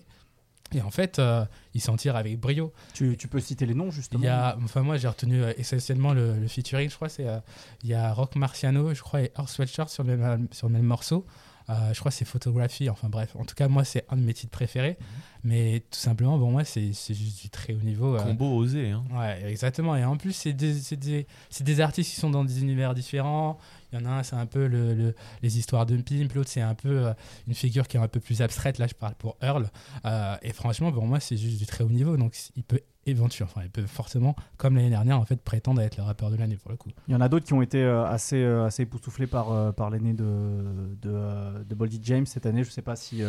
Et 0.75 0.81
en 0.81 0.89
fait, 0.89 1.19
euh, 1.19 1.45
il 1.75 1.81
s'en 1.81 1.95
tire 1.97 2.15
avec 2.15 2.39
brio. 2.39 2.73
Tu, 2.93 3.15
tu 3.17 3.27
peux 3.27 3.39
citer 3.39 3.65
les 3.67 3.75
noms 3.75 3.91
justement 3.91 4.23
Il 4.23 4.25
y 4.25 4.29
a, 4.29 4.57
enfin 4.63 4.81
moi 4.81 4.97
j'ai 4.97 5.07
retenu 5.07 5.43
euh, 5.43 5.53
essentiellement 5.57 6.13
le, 6.13 6.39
le 6.39 6.47
featuring, 6.47 6.89
je 6.89 6.95
crois, 6.95 7.09
c'est 7.09 7.27
euh, 7.27 7.37
il 7.83 7.89
y 7.89 7.93
a 7.93 8.11
Rock 8.11 8.35
Marciano, 8.35 8.91
je 8.93 9.01
crois, 9.01 9.21
et 9.21 9.31
Earth 9.37 9.49
Sweatshirt 9.49 9.89
sur 9.89 10.03
le 10.03 10.17
même, 10.17 10.47
sur 10.51 10.67
le 10.67 10.73
même 10.73 10.85
morceau. 10.85 11.25
Euh, 11.69 11.93
je 11.93 11.99
crois 11.99 12.11
que 12.11 12.17
c'est 12.17 12.25
photographie, 12.25 12.89
enfin 12.89 13.07
bref. 13.07 13.35
En 13.39 13.45
tout 13.45 13.55
cas, 13.55 13.67
moi 13.69 13.83
c'est 13.85 14.03
un 14.09 14.17
de 14.17 14.21
mes 14.21 14.33
titres 14.33 14.51
préférés. 14.51 14.97
Mais 15.45 15.81
tout 15.91 15.99
simplement, 15.99 16.37
pour 16.39 16.49
moi, 16.49 16.63
c'est 16.65 16.91
c'est 16.93 17.13
juste 17.13 17.41
du 17.41 17.49
très 17.49 17.73
haut 17.73 17.79
niveau. 17.83 18.15
euh, 18.15 18.19
Combo 18.23 18.57
osé. 18.57 18.89
Hein. 18.91 19.03
Ouais, 19.13 19.43
exactement. 19.49 19.95
Et 19.95 20.03
en 20.03 20.17
plus, 20.17 20.33
c'est 20.33 20.53
des, 20.53 20.73
c'est 20.73 20.97
des, 20.97 21.27
c'est 21.49 21.63
des 21.63 21.79
artistes 21.81 22.13
qui 22.13 22.19
sont 22.19 22.29
dans 22.29 22.43
des 22.45 22.61
univers 22.61 22.93
différents. 22.93 23.57
Il 23.93 23.99
y 23.99 24.03
en 24.03 24.05
a 24.05 24.09
un, 24.09 24.23
c'est 24.23 24.35
un 24.35 24.45
peu 24.47 24.65
le, 24.67 24.93
le- 24.93 25.15
les 25.41 25.57
histoires 25.59 25.85
de 25.85 25.95
Pimp. 25.97 26.33
L'autre, 26.33 26.49
c'est 26.49 26.61
un 26.61 26.73
peu 26.75 27.07
euh, 27.07 27.13
une 27.47 27.53
figure 27.53 27.87
qui 27.87 27.97
est 27.97 27.99
un 27.99 28.07
peu 28.07 28.19
plus 28.19 28.41
abstraite. 28.41 28.79
Là, 28.79 28.87
je 28.87 28.95
parle 28.95 29.13
pour 29.15 29.37
Earl. 29.41 29.69
Euh, 30.05 30.35
et 30.41 30.51
franchement, 30.51 30.91
pour 30.91 31.05
moi, 31.05 31.19
c'est 31.19 31.37
juste 31.37 31.59
du 31.59 31.65
très 31.65 31.83
haut 31.83 31.89
niveau. 31.89 32.17
Donc, 32.17 32.35
il 32.55 32.63
peut 32.63 32.81
éventuellement, 33.05 33.51
enfin, 33.53 33.65
il 33.65 33.69
peut 33.69 33.85
forcément, 33.85 34.35
comme 34.57 34.75
l'année 34.75 34.89
dernière, 34.89 35.19
en 35.19 35.25
fait, 35.25 35.41
prétendre 35.41 35.81
être 35.81 35.97
le 35.97 36.03
rappeur 36.03 36.31
de 36.31 36.37
l'année 36.37 36.55
pour 36.55 36.71
le 36.71 36.77
coup. 36.77 36.89
Il 37.07 37.13
y 37.13 37.15
en 37.15 37.21
a 37.21 37.29
d'autres 37.29 37.45
qui 37.45 37.53
ont 37.53 37.61
été 37.61 37.83
euh, 37.83 38.05
assez, 38.05 38.43
assez 38.43 38.83
époustouflés 38.83 39.27
par, 39.27 39.73
par 39.75 39.89
l'aîné 39.89 40.13
de, 40.13 40.95
de, 41.01 41.75
Boldy 41.75 41.99
James 42.03 42.25
cette 42.25 42.45
année. 42.45 42.63
Je 42.63 42.69
ne 42.69 42.73
sais 42.73 42.81
pas 42.81 42.95
si 42.95 43.21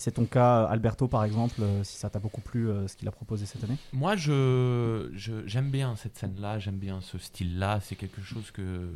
c'est 0.00 0.12
ton 0.12 0.24
cas, 0.24 0.64
Alberto 0.64 1.08
par 1.08 1.24
exemple, 1.24 1.60
euh, 1.60 1.84
si 1.84 1.96
ça 1.98 2.08
t'a 2.08 2.18
beaucoup 2.18 2.40
plu 2.40 2.68
euh, 2.68 2.88
ce 2.88 2.96
qu'il 2.96 3.06
a 3.06 3.10
proposé 3.10 3.44
cette 3.44 3.62
année. 3.64 3.76
Moi, 3.92 4.16
je, 4.16 5.10
j'aime 5.46 5.70
bien 5.70 5.94
cette 5.96 6.16
scène-là, 6.16 6.58
j'aime 6.58 6.78
bien 6.78 7.00
ce 7.02 7.18
style-là. 7.18 7.80
C'est 7.80 7.96
quelque 7.96 8.22
chose 8.22 8.50
que 8.50 8.88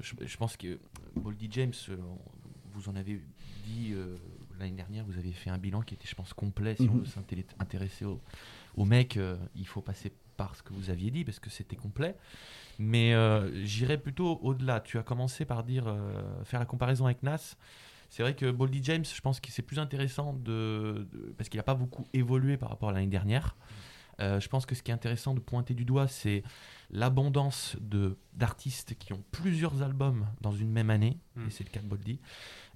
je, 0.00 0.14
je 0.26 0.36
pense 0.36 0.56
que 0.56 0.78
Boldy 1.14 1.48
James, 1.52 1.72
euh, 1.90 1.96
vous 2.72 2.88
en 2.88 2.96
avez 2.96 3.20
dit 3.64 3.92
euh, 3.92 4.16
l'année 4.58 4.72
dernière, 4.72 5.04
vous 5.04 5.16
avez 5.18 5.32
fait 5.32 5.50
un 5.50 5.58
bilan 5.58 5.82
qui 5.82 5.94
était, 5.94 6.08
je 6.08 6.14
pense, 6.16 6.32
complet. 6.32 6.74
Si 6.76 6.88
on 6.88 6.94
Mhm. 6.94 7.00
veut 7.00 7.06
s'intél- 7.06 7.44
intéresser 7.60 8.04
au, 8.04 8.20
au 8.76 8.84
mec, 8.84 9.16
euh, 9.16 9.36
il 9.54 9.66
faut 9.66 9.80
passer 9.80 10.12
par 10.36 10.56
ce 10.56 10.62
que 10.64 10.72
vous 10.72 10.90
aviez 10.90 11.10
dit 11.12 11.24
parce 11.24 11.38
que 11.38 11.50
c'était 11.50 11.76
complet. 11.76 12.16
Mais 12.80 13.14
euh, 13.14 13.64
j'irais 13.64 13.98
plutôt 13.98 14.40
au-delà. 14.42 14.80
Tu 14.80 14.98
as 14.98 15.02
commencé 15.04 15.44
par 15.44 15.62
dire 15.62 15.84
euh, 15.86 16.42
faire 16.44 16.58
la 16.58 16.66
comparaison 16.66 17.04
avec 17.04 17.22
Nas. 17.22 17.54
C'est 18.14 18.22
vrai 18.22 18.34
que 18.36 18.50
Boldy 18.50 18.80
James, 18.84 19.06
je 19.06 19.20
pense 19.22 19.40
que 19.40 19.50
c'est 19.50 19.62
plus 19.62 19.78
intéressant 19.78 20.34
de, 20.34 21.08
de- 21.10 21.34
parce 21.38 21.48
qu'il 21.48 21.56
n'a 21.56 21.62
pas 21.62 21.74
beaucoup 21.74 22.06
évolué 22.12 22.58
par 22.58 22.68
rapport 22.68 22.90
à 22.90 22.92
l'année 22.92 23.06
dernière. 23.06 23.56
Euh, 24.20 24.38
je 24.38 24.48
pense 24.50 24.66
que 24.66 24.74
ce 24.74 24.82
qui 24.82 24.90
est 24.90 24.94
intéressant 24.94 25.32
de 25.32 25.40
pointer 25.40 25.72
du 25.72 25.86
doigt, 25.86 26.06
c'est 26.08 26.42
l'abondance 26.90 27.76
de 27.80 28.18
d'artistes 28.34 28.94
qui 28.98 29.14
ont 29.14 29.22
plusieurs 29.30 29.82
albums 29.82 30.26
dans 30.42 30.52
une 30.52 30.70
même 30.70 30.90
année, 30.90 31.16
Mm. 31.36 31.46
et 31.46 31.50
c'est 31.50 31.64
le 31.64 31.70
cas 31.70 31.80
de 31.80 31.86
Boldy, 31.86 32.18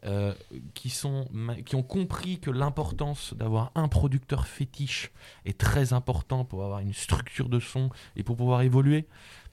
euh, 0.04 0.32
qui, 0.72 0.88
sont, 0.88 1.28
qui 1.66 1.74
ont 1.76 1.82
compris 1.82 2.38
que 2.40 2.50
l'importance 2.50 3.34
d'avoir 3.34 3.72
un 3.74 3.88
producteur 3.88 4.46
fétiche 4.46 5.10
est 5.44 5.58
très 5.58 5.92
important 5.92 6.44
pour 6.46 6.64
avoir 6.64 6.80
une 6.80 6.94
structure 6.94 7.50
de 7.50 7.60
son 7.60 7.90
et 8.16 8.22
pour 8.22 8.36
pouvoir 8.36 8.62
évoluer, 8.62 9.06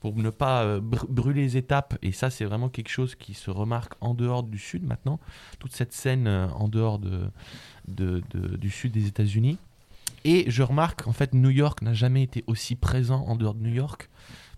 pour 0.04 0.14
ne 0.16 0.28
pas 0.28 0.64
euh, 0.64 0.80
br- 0.82 1.06
brûler 1.08 1.40
les 1.40 1.56
étapes. 1.56 1.96
Et 2.02 2.12
ça, 2.12 2.28
c'est 2.28 2.44
vraiment 2.44 2.68
quelque 2.68 2.90
chose 2.90 3.14
qui 3.14 3.32
se 3.32 3.50
remarque 3.50 3.94
en 4.02 4.12
dehors 4.12 4.42
du 4.42 4.58
Sud 4.58 4.84
maintenant. 4.84 5.18
Toute 5.58 5.72
cette 5.72 5.94
scène 5.94 6.26
euh, 6.26 6.46
en 6.48 6.68
dehors 6.68 6.98
de, 6.98 8.22
du 8.58 8.68
Sud 8.68 8.92
des 8.92 9.06
États-Unis. 9.06 9.56
Et 10.26 10.44
je 10.50 10.62
remarque, 10.62 11.08
en 11.08 11.14
fait, 11.14 11.32
New 11.32 11.48
York 11.48 11.80
n'a 11.80 11.94
jamais 11.94 12.22
été 12.22 12.44
aussi 12.46 12.76
présent 12.76 13.24
en 13.26 13.34
dehors 13.34 13.54
de 13.54 13.62
New 13.62 13.72
York. 13.72 14.10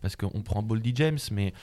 Parce 0.03 0.17
qu'on 0.17 0.43
prend 0.43 0.65
Boldy 0.65 0.91
James, 0.97 1.21
mais 1.31 1.55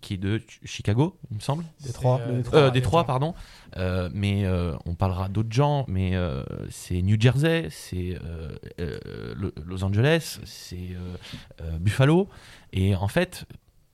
qui 0.00 0.14
est 0.14 0.18
de 0.18 0.38
Ch- 0.38 0.60
Chicago, 0.64 1.18
il 1.30 1.36
me 1.36 1.40
semble. 1.40 1.64
Détroit. 1.84 2.20
Euh, 2.20 2.36
Détroit. 2.36 2.58
Euh, 2.60 2.70
Détroit, 2.70 3.04
pardon. 3.04 3.34
Euh, 3.76 4.10
mais 4.12 4.44
euh, 4.44 4.76
on 4.86 4.94
parlera 4.94 5.28
d'autres 5.28 5.52
gens, 5.52 5.84
mais 5.88 6.14
euh, 6.14 6.44
c'est 6.70 7.00
New 7.02 7.18
Jersey, 7.20 7.68
c'est 7.70 8.18
euh, 8.24 8.54
euh, 8.80 9.34
Lo- 9.36 9.52
Los 9.64 9.82
Angeles, 9.84 10.40
c'est 10.44 10.90
euh, 10.94 11.16
euh, 11.62 11.78
Buffalo. 11.78 12.28
Et 12.72 12.94
en 12.94 13.08
fait, 13.08 13.46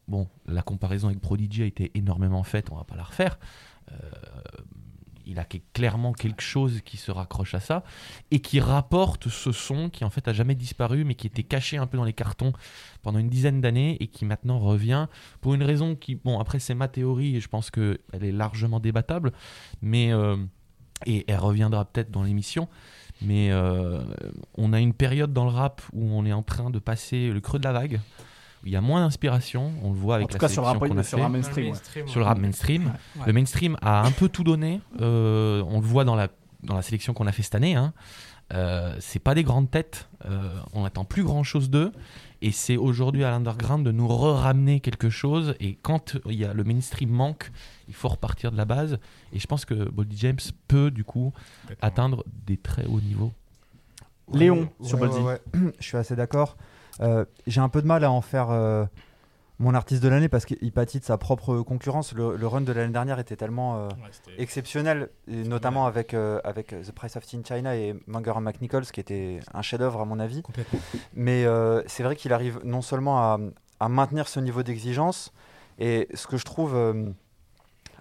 bon, 0.09 0.27
la 0.47 0.63
comparaison 0.63 1.09
avec 1.09 1.21
Prodigy 1.21 1.63
a 1.63 1.67
été 1.67 1.91
énormément 1.95 2.43
faite, 2.43 2.69
on 2.73 2.77
va 2.77 2.85
pas 2.85 2.97
la 2.97 3.05
refaire. 3.05 3.39
Il 5.29 5.39
a 5.39 5.47
clairement 5.75 6.13
quelque 6.13 6.41
chose 6.41 6.81
qui 6.85 6.97
se 6.97 7.11
raccroche 7.11 7.55
à 7.55 7.61
ça 7.61 7.85
et 8.31 8.41
qui 8.41 8.61
rapporte 8.61 9.29
ce 9.29 9.53
son 9.53 9.91
qui 9.91 10.05
en 10.05 10.11
fait 10.11 10.27
a 10.27 10.33
jamais 10.33 10.55
disparu 10.55 11.05
mais 11.05 11.15
qui 11.15 11.27
était 11.27 11.43
caché 11.43 11.77
un 11.77 11.87
peu 11.87 11.99
dans 11.99 12.05
les 12.05 12.15
cartons 12.15 12.55
pendant 13.03 13.19
une 13.19 13.29
dizaine 13.29 13.61
d'années 13.61 13.99
et 14.01 14.07
qui 14.07 14.25
maintenant 14.25 14.59
revient 14.59 15.07
pour 15.43 15.53
une 15.53 15.63
raison 15.63 15.95
qui 15.95 16.15
bon 16.15 16.41
après 16.41 16.59
c'est 16.59 16.75
ma 16.75 16.89
théorie 16.89 17.37
et 17.37 17.41
je 17.41 17.49
pense 17.49 17.71
que 17.71 18.01
elle 18.13 18.25
est 18.25 18.33
largement 18.33 18.81
débattable 18.81 19.33
mais 19.83 20.13
euh, 20.13 20.37
et 21.05 21.25
elle 21.29 21.39
reviendra 21.39 21.85
peut-être 21.85 22.11
dans 22.11 22.23
l'émission 22.23 22.67
mais 23.21 23.51
euh, 23.51 24.03
on 24.57 24.73
a 24.73 24.81
une 24.81 24.95
période 24.95 25.33
dans 25.35 25.45
le 25.45 25.51
rap 25.51 25.83
où 25.93 26.05
on 26.11 26.25
est 26.25 26.33
en 26.33 26.43
train 26.43 26.71
de 26.71 26.79
passer 26.79 27.31
le 27.31 27.41
creux 27.41 27.59
de 27.59 27.65
la 27.65 27.73
vague 27.73 28.01
il 28.65 28.73
y 28.73 28.77
a 28.77 28.81
moins 28.81 29.01
d'inspiration 29.01 29.73
on 29.83 29.93
le 29.93 29.99
voit 29.99 30.17
avec 30.17 30.27
en 30.27 30.29
tout 30.29 30.35
la 30.35 30.41
cas 30.41 30.49
sur 30.49 30.63
le 30.63 30.67
sélection 30.69 30.81
rap, 30.81 30.93
qu'on 30.93 30.99
a 30.99 31.03
sur 31.03 31.19
fait 31.19 31.29
mainstream. 31.29 31.73
ouais. 31.73 32.07
sur 32.09 32.21
le 32.21 32.27
rap 32.27 32.39
mainstream. 32.39 32.85
Ouais. 33.17 33.27
Le 33.27 33.33
mainstream 33.33 33.77
a 33.83 34.03
un 34.05 34.11
peu 34.11 34.29
tout 34.29 34.45
donné. 34.45 34.81
Euh, 35.01 35.63
on 35.69 35.81
le 35.81 35.87
voit 35.87 36.05
dans 36.05 36.17
la, 36.17 36.29
dans 36.63 36.75
la 36.75 36.83
sélection 36.83 37.15
qu'on 37.15 37.27
a 37.27 37.33
fait 37.33 37.43
cette 37.43 37.55
année. 37.55 37.75
Hein. 37.77 37.93
Euh, 38.55 38.97
c'est 38.99 39.19
pas 39.19 39.35
des 39.35 39.43
grandes 39.45 39.71
têtes. 39.71 40.09
Euh, 40.25 40.59
on 40.73 40.85
attend 40.85 41.05
plus 41.05 41.23
grand 41.23 41.43
chose 41.45 41.71
d'eux. 41.71 41.93
Et 42.41 42.53
c'est 42.53 42.77
aujourd'hui 42.77 43.25
à 43.25 43.31
l'underground 43.31 43.85
de 43.85 43.91
nous 43.93 44.07
ramener 44.09 44.81
quelque 44.81 45.11
chose. 45.11 45.55
Et 45.61 45.75
quand 45.75 46.17
il 46.27 46.35
y 46.35 46.45
a, 46.45 46.55
le 46.55 46.65
mainstream 46.65 47.11
manque, 47.11 47.51
il 47.89 47.95
faut 47.95 48.09
repartir 48.09 48.53
de 48.53 48.57
la 48.57 48.65
base. 48.65 48.99
Et 49.33 49.39
je 49.39 49.47
pense 49.47 49.65
que 49.65 49.75
Boldy 49.91 50.17
James 50.19 50.39
peut 50.69 50.91
du 50.91 51.05
coup 51.05 51.33
atteindre 51.83 52.25
des 52.47 52.57
très 52.57 52.85
hauts 52.87 53.01
niveaux. 53.01 53.33
Léon, 54.33 54.69
Ouais, 54.79 54.89
sur 54.89 55.01
ouais, 55.01 55.09
Boldy. 55.09 55.23
ouais, 55.25 55.41
ouais. 55.55 55.73
Je 55.81 55.85
suis 55.87 55.97
assez 55.97 56.15
d'accord. 56.17 56.57
Euh, 57.01 57.25
J'ai 57.47 57.61
un 57.61 57.69
peu 57.69 57.83
de 57.83 57.87
mal 57.87 58.05
à 58.05 58.11
en 58.11 58.21
faire 58.21 58.51
euh, 58.51 58.85
mon 59.59 59.75
artiste 59.75 60.03
de 60.03 60.09
l'année 60.09 60.29
parce 60.29 60.45
qu'il 60.45 60.73
pâtit 60.73 61.01
de 61.01 61.05
sa 61.05 61.19
propre 61.19 61.61
concurrence. 61.63 62.13
Le, 62.13 62.37
le 62.37 62.47
run 62.47 62.61
de 62.63 62.73
l'année 62.73 62.93
dernière 62.93 63.19
était 63.19 63.37
tellement 63.37 63.79
euh, 63.79 63.89
exceptionnel, 64.39 65.09
et 65.27 65.43
notamment 65.45 65.87
avec, 65.87 66.15
avec 66.15 66.69
The 66.69 66.93
Price 66.93 67.17
of 67.17 67.27
Tea 67.27 67.37
in 67.39 67.43
China 67.45 67.77
et 67.77 67.95
Munger 68.07 68.33
and 68.37 68.43
McNichols, 68.43 68.87
qui 68.87 69.01
était 69.01 69.41
un 69.55 69.63
chef-d'œuvre 69.63 70.01
à 70.01 70.05
mon 70.05 70.19
avis. 70.21 70.43
Mais 71.15 71.45
c'est 71.87 72.03
vrai 72.03 72.17
qu'il 72.17 72.33
arrive 72.33 72.61
non 72.65 72.83
seulement 72.83 73.19
à, 73.19 73.39
à 73.81 73.89
maintenir 73.89 74.29
ce 74.29 74.41
niveau 74.41 74.63
d'exigence, 74.63 75.33
et 75.79 76.09
ce 76.15 76.27
que 76.27 76.37
je 76.37 76.45
trouve 76.45 76.77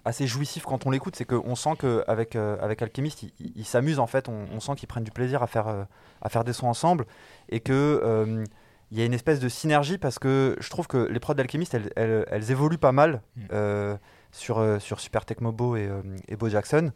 assez 0.04 0.26
jouissif 0.26 0.64
quand 0.64 0.86
on 0.86 0.90
l'écoute, 0.90 1.16
c'est 1.16 1.26
qu'on 1.26 1.54
sent 1.54 1.74
qu'avec 1.80 2.34
euh, 2.34 2.56
avec 2.62 2.80
Alchemist, 2.80 3.22
ils 3.24 3.32
il, 3.40 3.52
il 3.56 3.64
s'amusent 3.66 3.98
en 3.98 4.06
fait, 4.06 4.28
on, 4.28 4.46
on 4.54 4.60
sent 4.60 4.74
qu'ils 4.76 4.88
prennent 4.88 5.04
du 5.04 5.10
plaisir 5.10 5.42
à 5.42 5.46
faire, 5.46 5.68
euh, 5.68 5.84
à 6.22 6.28
faire 6.30 6.44
des 6.44 6.54
sons 6.54 6.68
ensemble, 6.68 7.04
et 7.50 7.60
que 7.60 8.00
euh, 8.02 8.44
il 8.90 8.98
y 8.98 9.02
a 9.02 9.04
une 9.04 9.14
espèce 9.14 9.40
de 9.40 9.48
synergie 9.48 9.98
parce 9.98 10.18
que 10.18 10.56
je 10.60 10.70
trouve 10.70 10.86
que 10.86 10.96
les 10.96 11.20
prods 11.20 11.34
d'Alchemist, 11.34 11.74
elles, 11.74 11.90
elles, 11.96 12.24
elles 12.30 12.50
évoluent 12.50 12.78
pas 12.78 12.92
mal. 12.92 13.22
Mm. 13.36 13.42
Euh, 13.52 13.96
sur, 14.32 14.58
euh, 14.58 14.78
sur 14.78 15.00
Super 15.00 15.24
Tecmo 15.24 15.52
Bo 15.52 15.76
et, 15.76 15.88
euh, 15.88 16.02
et 16.28 16.36
Bo 16.36 16.48
Jackson. 16.48 16.92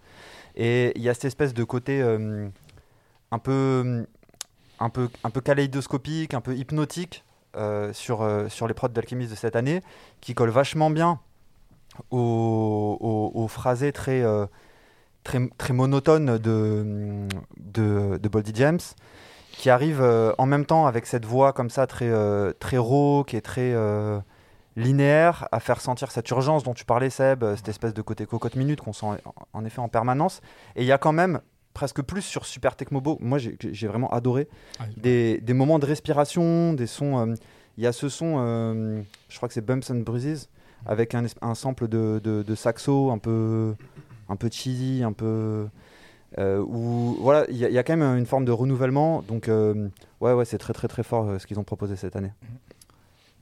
Et 0.55 0.93
il 0.97 1.03
y 1.03 1.09
a 1.09 1.15
cette 1.15 1.25
espèce 1.25 1.55
de 1.55 1.65
côté 1.65 2.03
un 2.03 3.39
peu 3.39 4.07
un 4.79 4.91
peu 4.91 5.09
un 5.25 5.31
peu 5.31 5.41
kaléidoscopique, 5.41 6.35
un 6.35 6.43
peu 6.43 6.55
hypnotique 6.55 7.25
sur 7.93 8.47
sur 8.51 8.69
les 8.69 8.75
prods 8.75 8.89
d'Alchemist 8.89 9.31
de 9.31 9.37
cette 9.37 9.57
année, 9.57 9.83
qui 10.21 10.35
colle 10.35 10.51
vachement 10.51 10.91
bien 10.91 11.21
aux, 12.11 12.99
aux, 13.01 13.33
aux 13.35 13.49
phrasés 13.49 13.93
très 13.93 14.23
très 15.25 15.49
très 15.57 15.73
monotones 15.73 16.37
de 16.37 17.27
de, 17.57 18.19
de 18.19 18.29
Boldy 18.29 18.53
James, 18.55 18.81
qui 19.53 19.71
arrive 19.71 20.01
euh, 20.03 20.33
en 20.39 20.47
même 20.47 20.67
temps 20.67 20.87
avec 20.87 21.07
cette 21.07 21.25
voix 21.25 21.53
comme 21.53 21.71
ça 21.71 21.87
très 21.87 22.09
euh, 22.09 22.53
très 22.59 22.79
rauque 22.79 23.35
et 23.35 23.41
très 23.41 23.73
euh, 23.75 24.19
linéaire 24.77 25.47
à 25.53 25.61
faire 25.61 25.81
sentir 25.81 26.11
cette 26.11 26.29
urgence 26.31 26.63
dont 26.65 26.75
tu 26.75 26.85
parlais 26.85 27.11
Seb, 27.11 27.45
euh, 27.45 27.57
cette 27.57 27.69
espèce 27.69 27.95
de 27.95 28.03
côté 28.03 28.27
cocotte 28.27 28.57
minute 28.57 28.81
qu'on 28.81 28.93
sent 28.93 29.07
en- 29.53 29.65
effet 29.65 29.81
en 29.81 29.89
permanence. 29.89 30.41
Et 30.77 30.83
il 30.83 30.87
y 30.87 30.93
a 30.93 30.99
quand 30.99 31.13
même 31.13 31.41
presque 31.75 32.03
plus 32.03 32.23
sur 32.23 32.45
Super 32.47 32.77
Tecmobo. 32.77 33.19
Moi 33.21 33.39
j'ai 33.39 33.87
vraiment 33.87 34.11
adoré 34.11 34.49
Ah, 34.79 34.85
des, 34.97 35.41
des 35.41 35.55
moments 35.55 35.79
de 35.79 35.87
respiration, 35.87 36.73
des 36.75 36.87
sons. 36.87 37.35
Il 37.79 37.85
y 37.85 37.87
a 37.87 37.93
ce 37.93 38.09
son, 38.11 39.03
je 39.29 39.37
crois 39.37 39.49
que 39.49 39.55
c'est 39.55 39.65
Bumps 39.65 39.91
and 39.91 40.01
Bruises, 40.01 40.49
avec 40.85 41.15
un, 41.15 41.25
sample 41.55 41.89
de, 41.89 42.21
de, 42.23 42.43
de 42.43 42.55
saxo 42.55 43.11
un 43.11 43.17
peu, 43.19 43.75
un 44.29 44.37
peu 44.37 44.51
cheesy, 44.51 45.03
un 45.03 45.13
peu. 45.13 45.69
Euh, 46.39 46.61
où 46.67 47.17
voilà, 47.21 47.47
il 47.51 47.57
y, 47.57 47.65
a- 47.65 47.69
il 47.69 47.75
y 47.75 47.79
a 47.79 47.83
quand 47.83 47.97
même 47.97 48.17
une 48.19 48.27
forme 48.27 48.45
de 48.45 48.53
renouvellement. 48.53 49.23
Donc, 49.23 49.49
euh, 49.49 49.89
ouais, 50.21 50.33
ouais, 50.33 50.45
c'est 50.45 50.59
très, 50.59 50.73
très, 50.73 50.89
très 50.89 51.03
fort 51.03 51.29
euh, 51.29 51.39
ce 51.39 51.47
qu'ils 51.47 51.59
ont 51.61 51.65
proposé 51.65 51.97
cette 51.97 52.17
année. 52.17 52.33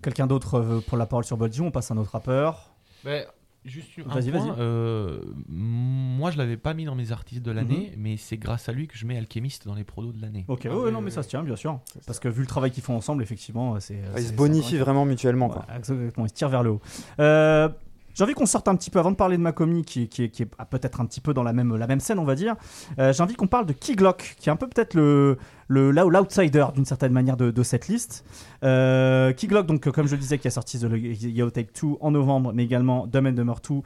Quelqu'un 0.02 0.26
d'autre 0.26 0.60
veut 0.60 0.80
pour 0.80 0.96
la 0.96 1.06
parole 1.06 1.24
sur 1.24 1.36
Boldy 1.36 1.60
On 1.60 1.70
passe 1.70 1.90
à 1.90 1.94
un 1.94 1.98
autre 1.98 2.12
rappeur. 2.12 2.72
Ben, 3.04 3.24
juste 3.66 3.90
un 3.98 4.14
Vas-y, 4.14 4.30
point, 4.30 4.40
vas-y. 4.46 4.54
euh, 4.58 5.20
moi, 5.48 6.30
je 6.30 6.38
l'avais 6.38 6.56
pas 6.56 6.72
mis 6.72 6.86
dans 6.86 6.94
mes 6.94 7.12
artistes 7.12 7.42
de 7.42 7.50
l'année, 7.50 7.92
Mhm. 7.94 8.02
mais 8.02 8.16
c'est 8.16 8.38
grâce 8.38 8.68
à 8.70 8.72
lui 8.72 8.86
que 8.88 8.96
je 8.96 9.04
mets 9.06 9.18
Alchemist 9.18 9.66
dans 9.66 9.74
les 9.74 9.84
prodos 9.84 10.12
de 10.12 10.22
l'année. 10.22 10.46
Ok, 10.48 10.66
Ah 10.70 10.74
ouais, 10.76 10.90
non, 10.90 11.02
mais 11.02 11.10
ça 11.10 11.22
se 11.22 11.28
tient, 11.28 11.42
bien 11.42 11.56
sûr. 11.56 11.78
Parce 12.06 12.18
que 12.18 12.28
vu 12.28 12.40
le 12.40 12.46
travail 12.46 12.70
qu'ils 12.70 12.82
font 12.82 12.96
ensemble, 12.96 13.22
effectivement, 13.22 13.78
c'est. 13.78 14.00
C'est- 14.16 14.22
ils 14.22 14.28
se 14.28 14.32
bonifient 14.32 14.78
vraiment 14.78 15.04
mutuellement. 15.04 15.48
Quoi. 15.50 15.66
Ouais, 15.68 15.76
exactement, 15.76 16.24
ils 16.26 16.30
se 16.30 16.34
tirent 16.34 16.48
vers 16.48 16.62
le 16.62 16.70
haut. 16.70 16.80
Euh, 17.20 17.68
j'ai 18.14 18.24
envie 18.24 18.34
qu'on 18.34 18.46
sorte 18.46 18.68
un 18.68 18.76
petit 18.76 18.90
peu, 18.90 18.98
avant 18.98 19.10
de 19.10 19.16
parler 19.16 19.36
de 19.36 19.42
Makomi, 19.42 19.84
qui, 19.84 20.08
qui, 20.08 20.24
est- 20.24 20.28
qui 20.30 20.42
est 20.42 20.48
peut-être 20.70 21.00
un 21.00 21.06
petit 21.06 21.20
peu 21.20 21.32
dans 21.34 21.42
la 21.42 21.52
même, 21.52 21.76
la 21.76 21.86
même 21.86 22.00
scène, 22.00 22.18
on 22.18 22.24
va 22.24 22.34
dire. 22.34 22.56
euh, 22.98 23.12
j'ai 23.12 23.22
envie 23.22 23.34
qu'on 23.34 23.46
parle 23.46 23.66
de 23.66 23.72
Keylock, 23.72 24.36
qui 24.38 24.48
est 24.48 24.52
un 24.52 24.56
peu 24.56 24.66
peut-être 24.68 24.94
le, 24.94 25.38
le, 25.68 25.90
l'outsider 25.90 26.66
d'une 26.74 26.84
certaine 26.84 27.12
manière 27.12 27.36
de, 27.36 27.62
cette 27.62 27.88
liste. 27.88 28.24
Euh, 28.64 29.32
Keylock, 29.32 29.66
donc, 29.66 29.86
euh, 29.86 29.90
comme 29.92 30.06
je 30.06 30.14
le 30.16 30.20
disais, 30.20 30.38
qui 30.38 30.48
a 30.48 30.50
sorti 30.50 30.78
The 30.78 30.88
Yellow 30.92 31.50
Tape 31.50 31.68
2 31.82 31.88
en 32.00 32.10
novembre, 32.10 32.52
mais 32.54 32.64
également 32.64 33.06
Dumb 33.06 33.26
and 33.26 33.32
Dumber 33.32 33.54
2. 33.68 33.76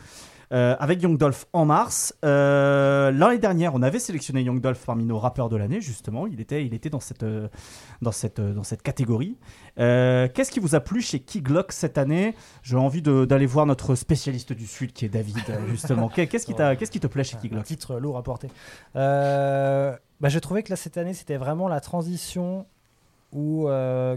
Euh, 0.53 0.77
avec 0.79 1.03
Young 1.03 1.17
Dolph 1.19 1.47
en 1.53 1.65
mars. 1.65 2.15
Euh, 2.25 3.11
L'année 3.11 3.39
dernière, 3.39 3.75
on 3.75 3.83
avait 3.83 3.99
sélectionné 3.99 4.43
Young 4.43 4.61
Dolph 4.61 4.85
parmi 4.85 5.05
nos 5.05 5.19
rappeurs 5.19 5.49
de 5.49 5.57
l'année, 5.57 5.81
justement. 5.81 6.27
Il 6.27 6.41
était, 6.41 6.65
il 6.65 6.75
était 6.75 6.91
dans, 6.91 7.01
cette, 7.01 7.23
euh, 7.23 7.49
dans, 8.03 8.13
cette, 8.13 8.41
dans 8.41 8.63
cette 8.63 8.83
catégorie. 8.83 9.37
Euh, 9.79 10.29
Qu'est-ce 10.33 10.51
qui 10.51 10.61
vous 10.61 10.75
a 10.75 10.81
plu 10.81 11.01
chez 11.01 11.21
Keylock 11.21 11.73
cette 11.73 11.99
année? 11.99 12.35
J'ai 12.63 12.77
envie 12.77 13.03
d'aller 13.03 13.47
voir 13.47 13.67
notre 13.67 13.95
spécialiste 13.95 14.53
du 14.53 14.67
Sud 14.67 14.93
qui 14.93 15.05
est 15.05 15.09
David, 15.09 15.39
justement. 15.69 16.09
Qu'est- 16.09 16.27
Qu'est-ce 16.27 16.47
qui, 16.47 16.55
qu'est-ce 16.55 16.91
qui 16.91 17.01
te 17.01 17.07
plaît 17.07 17.25
chez 17.25 17.37
Un 17.37 17.41
Keylock 17.41 17.65
titre 17.65 17.97
lourd 17.99 18.17
à 18.19 18.23
porter. 18.23 18.49
Bah, 18.95 20.29
je 20.29 20.39
trouvais 20.39 20.63
que 20.63 20.71
là, 20.71 20.77
cette 20.77 20.97
année, 20.97 21.15
c'était 21.15 21.37
vraiment 21.37 21.69
la 21.69 21.81
transition 21.81 22.67
où 23.33 23.67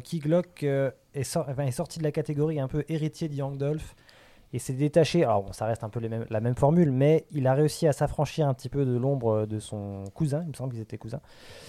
Key 0.04 0.20
Glock 0.20 0.62
euh, 0.64 0.92
est, 1.16 1.22
est 1.22 1.72
sorti 1.72 1.98
de 2.00 2.04
la 2.04 2.12
catégorie 2.12 2.60
un 2.60 2.68
peu 2.68 2.86
héritier 2.88 3.28
de 3.28 3.34
Young 3.34 3.58
Dolph 3.58 3.96
et 4.54 4.60
s'est 4.60 4.74
détaché. 4.74 5.24
Alors, 5.24 5.44
bon, 5.44 5.52
ça 5.52 5.66
reste 5.66 5.84
un 5.84 5.90
peu 5.90 6.00
les 6.00 6.08
mêmes- 6.10 6.26
la 6.30 6.40
même 6.40 6.56
formule, 6.56 6.92
mais 6.92 7.26
il 7.32 7.48
a 7.48 7.54
réussi 7.54 7.88
à 7.88 7.92
s'affranchir 7.94 8.48
un 8.48 8.54
petit 8.54 8.70
peu 8.70 8.86
de 8.86 8.96
l'ombre 8.98 9.46
de 9.46 9.60
son 9.60 10.04
cousin. 10.14 10.42
Il 10.46 10.50
me 10.50 10.54
semble 10.54 10.72
qu'ils 10.74 10.82
étaient 10.82 10.98
cousins. 10.98 11.20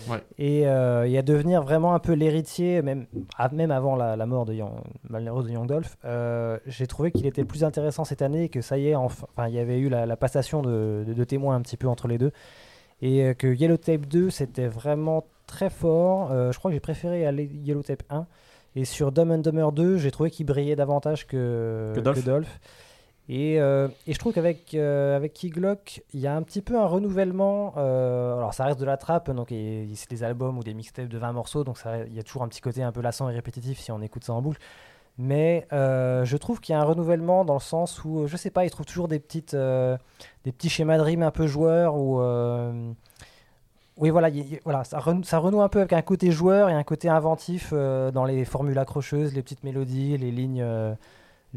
Ouais. 0.08 0.22
Et, 0.38 0.68
euh, 0.68 1.04
et 1.08 1.18
à 1.18 1.22
devenir 1.22 1.62
vraiment 1.62 1.94
un 1.94 1.98
peu 1.98 2.12
l'héritier, 2.12 2.80
même, 2.82 3.06
à- 3.36 3.48
même 3.48 3.70
avant 3.72 3.96
la, 3.96 4.14
la 4.16 4.26
mort 4.26 4.44
de 4.44 4.54
Young, 4.54 4.70
malheureuse 5.08 5.46
de 5.46 5.52
Young 5.52 5.66
Dolph. 5.66 5.96
Euh, 6.04 6.58
J'ai 6.66 6.86
trouvé 6.86 7.10
qu'il 7.10 7.26
était 7.26 7.44
plus 7.44 7.64
intéressant 7.64 8.04
cette 8.04 8.22
année 8.22 8.44
et 8.44 8.48
que 8.48 8.60
ça 8.60 8.78
y 8.78 8.88
est, 8.88 8.94
enfin, 8.94 9.26
il 9.48 9.54
y 9.54 9.58
avait 9.58 9.78
eu 9.78 9.88
la, 9.88 10.06
la 10.06 10.16
passation 10.16 10.62
de, 10.62 11.04
de- 11.06 11.14
de 11.14 11.24
témoins 11.24 11.56
un 11.56 11.60
petit 11.62 11.76
peu 11.76 11.88
entre 11.88 12.06
les 12.08 12.18
deux. 12.18 12.30
Et 13.02 13.24
euh, 13.24 13.34
que 13.34 13.46
Yellow 13.46 13.76
Tape 13.76 14.06
2, 14.06 14.30
c'était 14.30 14.66
vraiment 14.68 15.24
très 15.46 15.70
fort. 15.70 16.30
Euh, 16.32 16.52
je 16.52 16.58
crois 16.58 16.70
que 16.70 16.74
j'ai 16.74 16.80
préféré 16.80 17.26
à 17.26 17.32
Yellow 17.32 17.82
Tape 17.82 18.02
1. 18.10 18.26
Et 18.76 18.84
sur 18.84 19.12
Dumb 19.12 19.30
and 19.30 19.38
Dumber 19.38 19.72
2, 19.72 19.96
j'ai 19.98 20.10
trouvé 20.10 20.30
qu'il 20.30 20.46
brillait 20.46 20.76
davantage 20.76 21.26
que, 21.26 21.92
Que 21.94 22.00
Dolph. 22.00 22.60
Et, 23.30 23.60
euh, 23.60 23.88
et 24.06 24.14
je 24.14 24.18
trouve 24.18 24.32
qu'avec 24.32 24.72
euh, 24.74 25.14
avec 25.14 25.34
Key 25.34 25.50
Glock, 25.50 26.02
il 26.14 26.20
y 26.20 26.26
a 26.26 26.34
un 26.34 26.42
petit 26.42 26.62
peu 26.62 26.78
un 26.78 26.86
renouvellement. 26.86 27.74
euh, 27.76 28.38
alors 28.38 28.54
ça 28.54 28.64
reste 28.64 28.80
de 28.80 28.86
la 28.86 28.96
trappe, 28.96 29.30
donc 29.30 29.48
c'est 29.50 30.10
des 30.10 30.24
albums 30.24 30.56
ou 30.56 30.62
des 30.62 30.72
mixtapes 30.72 31.08
de 31.08 31.18
20 31.18 31.32
morceaux, 31.32 31.62
donc 31.62 31.78
il 32.06 32.14
y 32.14 32.18
a 32.18 32.22
toujours 32.22 32.42
un 32.42 32.48
petit 32.48 32.62
côté 32.62 32.82
un 32.82 32.90
peu 32.90 33.02
lassant 33.02 33.28
et 33.28 33.34
répétitif 33.34 33.80
si 33.80 33.92
on 33.92 34.00
écoute 34.00 34.24
ça 34.24 34.32
en 34.32 34.40
boucle. 34.40 34.58
Mais 35.18 35.66
euh, 35.72 36.24
je 36.24 36.36
trouve 36.36 36.60
qu'il 36.60 36.72
y 36.72 36.76
a 36.76 36.80
un 36.80 36.84
renouvellement 36.84 37.44
dans 37.44 37.54
le 37.54 37.60
sens 37.60 38.02
où, 38.04 38.26
je 38.26 38.36
sais 38.36 38.50
pas, 38.50 38.64
il 38.64 38.70
trouve 38.70 38.86
toujours 38.86 39.08
des, 39.08 39.18
petites, 39.18 39.54
des 39.54 40.52
petits 40.52 40.70
schémas 40.70 40.96
de 40.96 41.02
rime 41.02 41.22
un 41.22 41.30
peu 41.30 41.46
joueurs 41.46 41.96
ou. 41.96 42.20
Oui, 43.98 44.10
voilà, 44.10 44.84
ça 44.84 44.98
renoue 45.00 45.60
un 45.60 45.68
peu 45.68 45.80
avec 45.80 45.92
un 45.92 46.02
côté 46.02 46.30
joueur 46.30 46.70
et 46.70 46.72
un 46.72 46.84
côté 46.84 47.08
inventif 47.08 47.70
euh, 47.72 48.12
dans 48.12 48.24
les 48.24 48.44
formules 48.44 48.78
accrocheuses, 48.78 49.34
les 49.34 49.42
petites 49.42 49.64
mélodies, 49.64 50.16
les 50.16 50.30
lignes, 50.30 50.62
euh, 50.62 50.94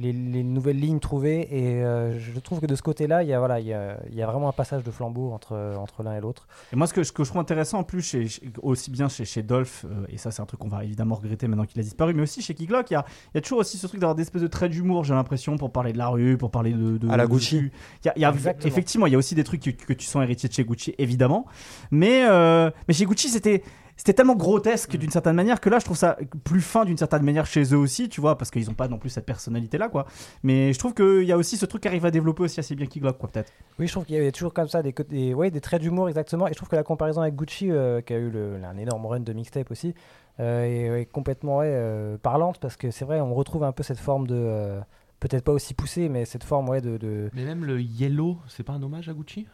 les, 0.01 0.11
les 0.13 0.43
nouvelles 0.43 0.79
lignes 0.79 0.99
trouvées. 0.99 1.47
Et 1.51 1.83
euh, 1.83 2.17
je 2.19 2.39
trouve 2.39 2.59
que 2.59 2.65
de 2.65 2.75
ce 2.75 2.81
côté-là, 2.81 3.23
il 3.23 3.29
y, 3.29 3.33
a, 3.33 3.39
voilà, 3.39 3.59
il 3.59 3.67
y, 3.67 3.73
a, 3.73 3.97
il 4.09 4.15
y 4.15 4.21
a 4.21 4.27
vraiment 4.27 4.49
un 4.49 4.53
passage 4.53 4.83
de 4.83 4.91
flambeau 4.91 5.31
entre, 5.31 5.75
entre 5.77 6.03
l'un 6.03 6.15
et 6.15 6.21
l'autre. 6.21 6.47
Et 6.73 6.75
moi, 6.75 6.87
ce 6.87 6.93
que, 6.93 7.03
ce 7.03 7.11
que 7.11 7.23
je 7.23 7.29
trouve 7.29 7.41
intéressant 7.41 7.79
en 7.79 7.83
plus, 7.83 8.01
chez, 8.01 8.27
aussi 8.61 8.91
bien 8.91 9.07
chez, 9.09 9.25
chez 9.25 9.43
Dolph, 9.43 9.85
euh, 9.85 10.05
et 10.09 10.17
ça, 10.17 10.31
c'est 10.31 10.41
un 10.41 10.45
truc 10.45 10.59
qu'on 10.59 10.67
va 10.67 10.83
évidemment 10.83 11.15
regretter 11.15 11.47
maintenant 11.47 11.65
qu'il 11.65 11.79
a 11.79 11.83
disparu, 11.83 12.13
mais 12.13 12.23
aussi 12.23 12.41
chez 12.41 12.53
Keylock, 12.53 12.89
il 12.91 12.93
y 12.93 12.97
a, 12.97 13.05
il 13.33 13.35
y 13.35 13.37
a 13.37 13.41
toujours 13.41 13.59
aussi 13.59 13.77
ce 13.77 13.87
truc 13.87 13.99
d'avoir 14.01 14.15
des 14.15 14.23
espèces 14.23 14.41
de 14.41 14.47
traits 14.47 14.71
d'humour, 14.71 15.03
j'ai 15.03 15.13
l'impression, 15.13 15.57
pour 15.57 15.71
parler 15.71 15.93
de 15.93 15.97
la 15.97 16.07
rue, 16.07 16.37
pour 16.37 16.51
parler 16.51 16.71
de. 16.73 16.97
de 16.97 17.09
À 17.09 17.17
la 17.17 17.25
de- 17.25 17.31
Gucci. 17.31 17.69
Il 18.15 18.21
y 18.21 18.25
a, 18.25 18.33
effectivement, 18.65 19.05
il 19.07 19.13
y 19.13 19.15
a 19.15 19.17
aussi 19.19 19.35
des 19.35 19.43
trucs 19.43 19.61
que, 19.61 19.69
que 19.69 19.93
tu 19.93 20.05
sens 20.05 20.23
héritiers 20.23 20.49
de 20.49 20.53
chez 20.53 20.63
Gucci, 20.63 20.95
évidemment. 20.97 21.45
Mais, 21.91 22.25
euh, 22.29 22.71
mais 22.87 22.93
chez 22.93 23.05
Gucci, 23.05 23.29
c'était. 23.29 23.63
C'était 24.01 24.13
tellement 24.13 24.33
grotesque 24.35 24.97
d'une 24.97 25.11
certaine 25.11 25.35
manière 25.35 25.61
que 25.61 25.69
là, 25.69 25.77
je 25.77 25.85
trouve 25.85 25.95
ça 25.95 26.17
plus 26.43 26.59
fin 26.61 26.85
d'une 26.85 26.97
certaine 26.97 27.21
manière 27.21 27.45
chez 27.45 27.61
eux 27.71 27.77
aussi, 27.77 28.09
tu 28.09 28.19
vois, 28.19 28.35
parce 28.35 28.49
qu'ils 28.49 28.65
n'ont 28.65 28.73
pas 28.73 28.87
non 28.87 28.97
plus 28.97 29.11
cette 29.11 29.27
personnalité-là, 29.27 29.89
quoi. 29.89 30.07
Mais 30.41 30.73
je 30.73 30.79
trouve 30.79 30.95
qu'il 30.95 31.21
y 31.23 31.31
a 31.31 31.37
aussi 31.37 31.55
ce 31.55 31.67
truc 31.67 31.83
qui 31.83 31.87
arrive 31.87 32.03
à 32.03 32.09
développer 32.09 32.41
aussi 32.41 32.59
assez 32.59 32.73
bien 32.73 32.87
Keylock, 32.87 33.19
quoi, 33.19 33.29
peut-être. 33.29 33.53
Oui, 33.77 33.85
je 33.85 33.91
trouve 33.91 34.05
qu'il 34.05 34.15
y 34.15 34.17
avait 34.17 34.31
toujours 34.31 34.55
comme 34.55 34.67
ça 34.69 34.81
des, 34.81 34.91
des, 35.07 35.35
ouais, 35.35 35.51
des 35.51 35.61
traits 35.61 35.83
d'humour 35.83 36.07
exactement. 36.09 36.47
Et 36.47 36.51
je 36.53 36.55
trouve 36.55 36.67
que 36.67 36.75
la 36.75 36.81
comparaison 36.81 37.21
avec 37.21 37.35
Gucci, 37.35 37.69
euh, 37.69 38.01
qui 38.01 38.13
a 38.13 38.17
eu 38.17 38.31
le- 38.31 38.55
un 38.63 38.75
énorme 38.79 39.05
run 39.05 39.19
de 39.19 39.33
mixtape 39.33 39.69
aussi, 39.69 39.93
euh, 40.39 40.63
est, 40.63 41.01
est 41.01 41.05
complètement 41.05 41.57
ouais, 41.59 41.67
euh, 41.69 42.17
parlante 42.17 42.57
parce 42.59 42.77
que 42.77 42.89
c'est 42.89 43.05
vrai, 43.05 43.21
on 43.21 43.35
retrouve 43.35 43.63
un 43.63 43.71
peu 43.71 43.83
cette 43.83 43.99
forme 43.99 44.25
de. 44.25 44.33
euh, 44.35 44.81
Peut-être 45.19 45.43
pas 45.43 45.51
aussi 45.51 45.75
poussée, 45.75 46.09
mais 46.09 46.25
cette 46.25 46.43
forme 46.43 46.67
ouais, 46.69 46.81
de. 46.81 46.97
de 46.97 47.29
Mais 47.35 47.45
même 47.45 47.63
le 47.65 47.79
Yellow, 47.79 48.39
c'est 48.47 48.63
pas 48.63 48.73
un 48.73 48.81
hommage 48.81 49.07
à 49.07 49.13
Gucci? 49.13 49.45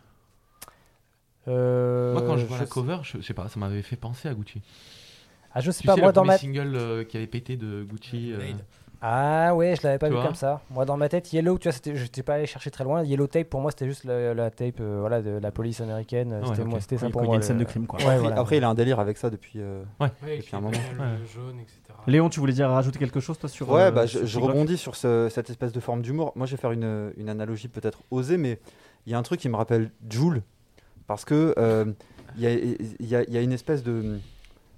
Euh, 1.48 2.14
Moi, 2.14 2.22
quand 2.24 2.38
je 2.38 2.46
vois 2.46 2.58
la 2.58 2.66
sais- 2.66 2.70
cover, 2.72 2.98
je 3.04 3.22
sais 3.22 3.34
pas, 3.34 3.48
ça 3.48 3.60
m'avait 3.60 3.82
fait 3.82 3.96
penser 3.96 4.28
à 4.28 4.34
Gucci. 4.34 4.62
Ah, 5.54 5.62
je 5.62 5.72
sais 5.72 5.82
Tu 5.82 5.88
pas, 5.88 5.96
sais, 5.96 6.02
moi 6.02 6.10
le 6.10 6.14
dans 6.14 6.26
ma. 6.26 6.38
single 6.38 6.76
euh, 6.76 7.04
qui 7.04 7.18
avait 7.18 7.28
pété 7.28 7.56
de 7.58 7.84
Gucci. 7.84 8.34
euh. 8.34 8.40
Ah 9.00 9.54
ouais, 9.56 9.76
je 9.76 9.84
l'avais 9.84 10.00
pas 10.00 10.10
Tu 10.10 10.16
vu 10.16 10.22
comme 10.24 10.34
ça. 10.36 10.62
Moi 10.72 10.84
dans 10.84 10.98
ma 10.98 11.08
tête, 11.08 11.32
Yellow, 11.32 11.60
tu 11.60 11.70
vois, 11.70 11.78
j'étais 11.94 12.24
pas 12.24 12.34
allé 12.36 12.48
chercher 12.48 12.72
très 12.72 12.84
loin. 12.84 13.04
Yellow 13.04 13.28
Tape, 13.28 13.48
pour 13.48 13.62
moi, 13.62 13.70
c'était 13.70 13.86
juste 13.88 14.06
la, 14.06 14.34
la 14.34 14.50
tape 14.50 14.80
euh, 14.80 14.98
voilà, 15.02 15.22
de 15.22 15.38
la 15.38 15.52
police 15.52 15.82
américaine. 15.82 16.34
Ouais, 16.34 16.48
c'était 16.48 16.62
ok. 16.64 16.68
moi, 16.68 16.80
c'était 16.82 16.98
ça 16.98 17.10
pour 17.12 17.22
quand 17.22 17.26
il 17.26 17.26
y 17.26 17.28
a 17.28 17.28
moi. 17.28 17.36
une 17.38 17.42
scène 17.44 17.60
le- 17.60 17.64
de 17.66 17.70
crime, 17.70 17.86
quoi. 17.86 18.00
Ouais, 18.00 18.06
après, 18.06 18.18
voilà. 18.20 18.40
après, 18.40 18.58
il 18.58 18.64
a 18.64 18.70
un 18.70 18.74
délire 18.74 19.00
avec 19.00 19.18
ça 19.18 19.30
depuis. 19.30 19.60
euh, 19.60 19.84
Ouais, 20.00 20.10
Depuis 20.38 20.56
un 20.56 20.62
moment. 20.62 20.72
le 20.96 21.00
Ouais. 21.00 21.28
jaune, 21.32 21.60
etc. 21.60 21.78
Léon, 22.08 22.30
tu 22.30 22.40
voulais 22.40 22.54
dire 22.54 22.70
rajouter 22.70 22.98
quelque 22.98 23.20
chose, 23.20 23.38
toi, 23.38 23.48
sur. 23.50 23.70
Ouais, 23.70 23.84
euh, 23.84 23.92
bah, 23.92 24.08
sur 24.08 24.22
je, 24.22 24.26
je 24.26 24.40
rebondis 24.40 24.78
sur 24.78 24.96
ce- 24.96 25.30
cette 25.32 25.50
espèce 25.52 25.72
de 25.74 25.80
forme 25.80 26.02
d'humour. 26.02 26.32
Moi, 26.36 26.48
je 26.48 26.56
vais 26.56 26.62
faire 26.62 26.72
une, 26.72 27.14
une 27.18 27.30
analogie 27.30 27.68
peut-être 27.68 28.02
osée, 28.10 28.38
mais 28.38 28.60
il 29.06 29.12
y 29.12 29.16
a 29.16 29.20
un 29.20 29.24
truc 29.24 29.40
qui 29.40 29.48
me 29.50 29.56
rappelle 29.56 29.92
Joule, 30.10 30.42
parce 31.08 31.26
que 31.26 31.54
euh, 31.58 31.86
il 32.38 32.44
y, 32.44 32.48
a, 32.48 32.52
il 32.52 33.08
y 33.08 33.16
a- 33.16 33.24
il 33.24 33.34
y 33.34 33.38
a 33.38 33.42
une 33.42 33.54
espèce 33.54 33.84
de, 33.84 34.20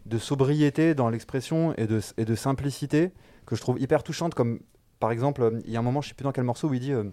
de 0.06 0.18
sobriété 0.18 0.94
dans 0.96 1.10
l'expression 1.10 1.74
et 1.78 1.88
de, 1.88 2.00
et 2.18 2.26
de 2.26 2.36
simplicité 2.36 3.12
que 3.46 3.56
je 3.56 3.62
trouve 3.62 3.80
hyper 3.82 4.04
touchante. 4.04 4.34
Comme 4.36 4.60
par 5.00 5.12
exemple, 5.12 5.42
euh, 5.42 5.60
il 5.66 5.72
y 5.72 5.76
a 5.76 5.80
un 5.80 5.84
moment, 5.84 6.02
je 6.02 6.10
sais 6.10 6.14
plus 6.16 6.24
dans 6.24 6.32
quel 6.32 6.44
morceau, 6.46 6.70
où 6.70 6.74
il 6.74 6.80
dit. 6.80 6.94
euh, 6.94 7.04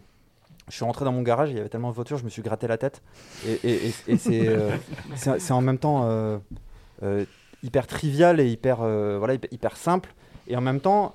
je 0.69 0.75
suis 0.75 0.85
rentré 0.85 1.05
dans 1.05 1.13
mon 1.13 1.23
garage, 1.23 1.51
il 1.51 1.57
y 1.57 1.61
avait 1.61 1.69
tellement 1.69 1.91
de 1.91 1.95
voitures, 1.95 2.19
je 2.19 2.25
me 2.25 2.29
suis 2.29 2.43
gratté 2.43 2.67
la 2.67 2.77
tête. 2.77 3.01
Et, 3.47 3.53
et- 3.63 3.87
et- 3.89 3.95
et 4.09 4.17
c'est 4.17 4.49
euh, 4.49 4.77
en 5.51 5.61
même 5.61 5.79
temps 5.79 6.03
euh, 6.07 6.39
euh, 7.05 7.25
hyper 7.63 7.87
trivial 7.87 8.41
et 8.41 8.49
hyper, 8.51 8.79
voilà, 8.79 9.35
hyper, 9.35 9.53
hyper 9.53 9.77
simple. 9.77 10.13
Et 10.49 10.57
en 10.57 10.61
même 10.61 10.81
temps, 10.81 11.15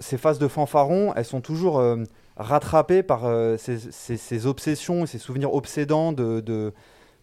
ces 0.00 0.18
phases 0.18 0.38
de 0.38 0.46
fanfaron, 0.48 1.12
elles 1.16 1.24
sont 1.24 1.40
toujours 1.40 1.82
euh, 2.38 2.42
rattrapées 2.42 3.02
par 3.02 3.24
euh, 3.24 3.56
ces- 3.56 3.78
ces 3.90 4.46
obsessions 4.46 5.04
et 5.04 5.06
ces 5.06 5.18
souvenirs 5.18 5.52
obsédants 5.54 6.12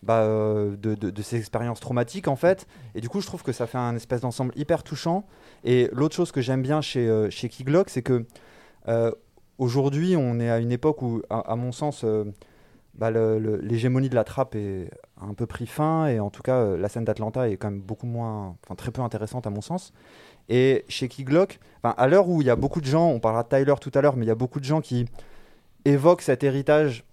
bah, 0.03 0.19
euh, 0.19 0.75
de, 0.77 0.93
de- 0.93 1.09
de 1.09 1.21
ces 1.21 1.37
expériences 1.37 1.79
traumatiques, 1.79 2.27
en 2.27 2.35
fait. 2.35 2.67
Et 2.93 3.01
du 3.01 3.09
coup, 3.09 3.21
je 3.21 3.25
trouve 3.27 3.41
que 3.43 3.51
ça 3.51 3.65
fait 3.65 3.77
un 3.79 3.95
espèce 3.95 4.21
d'ensemble 4.21 4.51
hyper 4.55 4.83
touchant. 4.83 5.25
Et 5.63 5.89
l'autre 5.93 6.15
chose 6.15 6.31
que 6.31 6.41
j'aime 6.41 6.61
bien 6.61 6.81
chez, 6.81 7.07
euh, 7.07 7.29
chez 7.31 7.49
Key 7.49 7.63
Glock, 7.63 7.89
c'est 7.89 8.03
que 8.03 8.25
euh, 8.87 9.11
aujourd'hui, 9.57 10.15
on 10.15 10.39
est 10.39 10.49
à 10.49 10.59
une 10.59 10.71
époque 10.71 11.01
où, 11.01 11.21
à, 11.29 11.55
mon 11.55 11.71
sens, 11.71 12.03
euh, 12.03 12.25
bah, 12.93 13.09
l'hégémonie 13.09 14.09
de 14.09 14.15
la 14.15 14.23
trappe 14.23 14.55
est 14.55 14.91
un 15.19 15.33
peu 15.33 15.47
pris 15.47 15.65
fin, 15.65 16.07
et 16.07 16.19
en 16.19 16.29
tout 16.29 16.43
cas, 16.43 16.57
euh, 16.57 16.77
la 16.77 16.87
scène 16.87 17.05
d'Atlanta 17.05 17.49
est 17.49 17.57
quand 17.57 17.71
même 17.71 17.81
beaucoup 17.81 18.05
moins, 18.05 18.55
enfin 18.63 18.75
très 18.75 18.91
peu 18.91 19.01
intéressante 19.01 19.47
à 19.47 19.49
mon 19.49 19.61
sens. 19.61 19.91
Et 20.49 20.85
chez 20.89 21.07
Key 21.07 21.23
Glock, 21.23 21.59
enfin, 21.83 21.95
à 21.97 22.07
l'heure 22.07 22.27
où 22.29 22.41
il 22.41 22.47
y 22.47 22.49
a 22.51 22.55
beaucoup 22.55 22.81
de 22.81 22.85
gens, 22.85 23.09
on 23.09 23.19
parlera 23.19 23.43
de 23.43 23.49
Tyler 23.49 23.73
tout 23.81 23.91
à 23.93 24.01
l'heure, 24.01 24.15
mais 24.15 24.25
il 24.25 24.27
y 24.27 24.31
a 24.31 24.35
beaucoup 24.35 24.59
de 24.59 24.65
gens 24.65 24.81
qui 24.81 25.05
évoquent 25.85 26.21
cet 26.21 26.43
héritage 26.43 27.03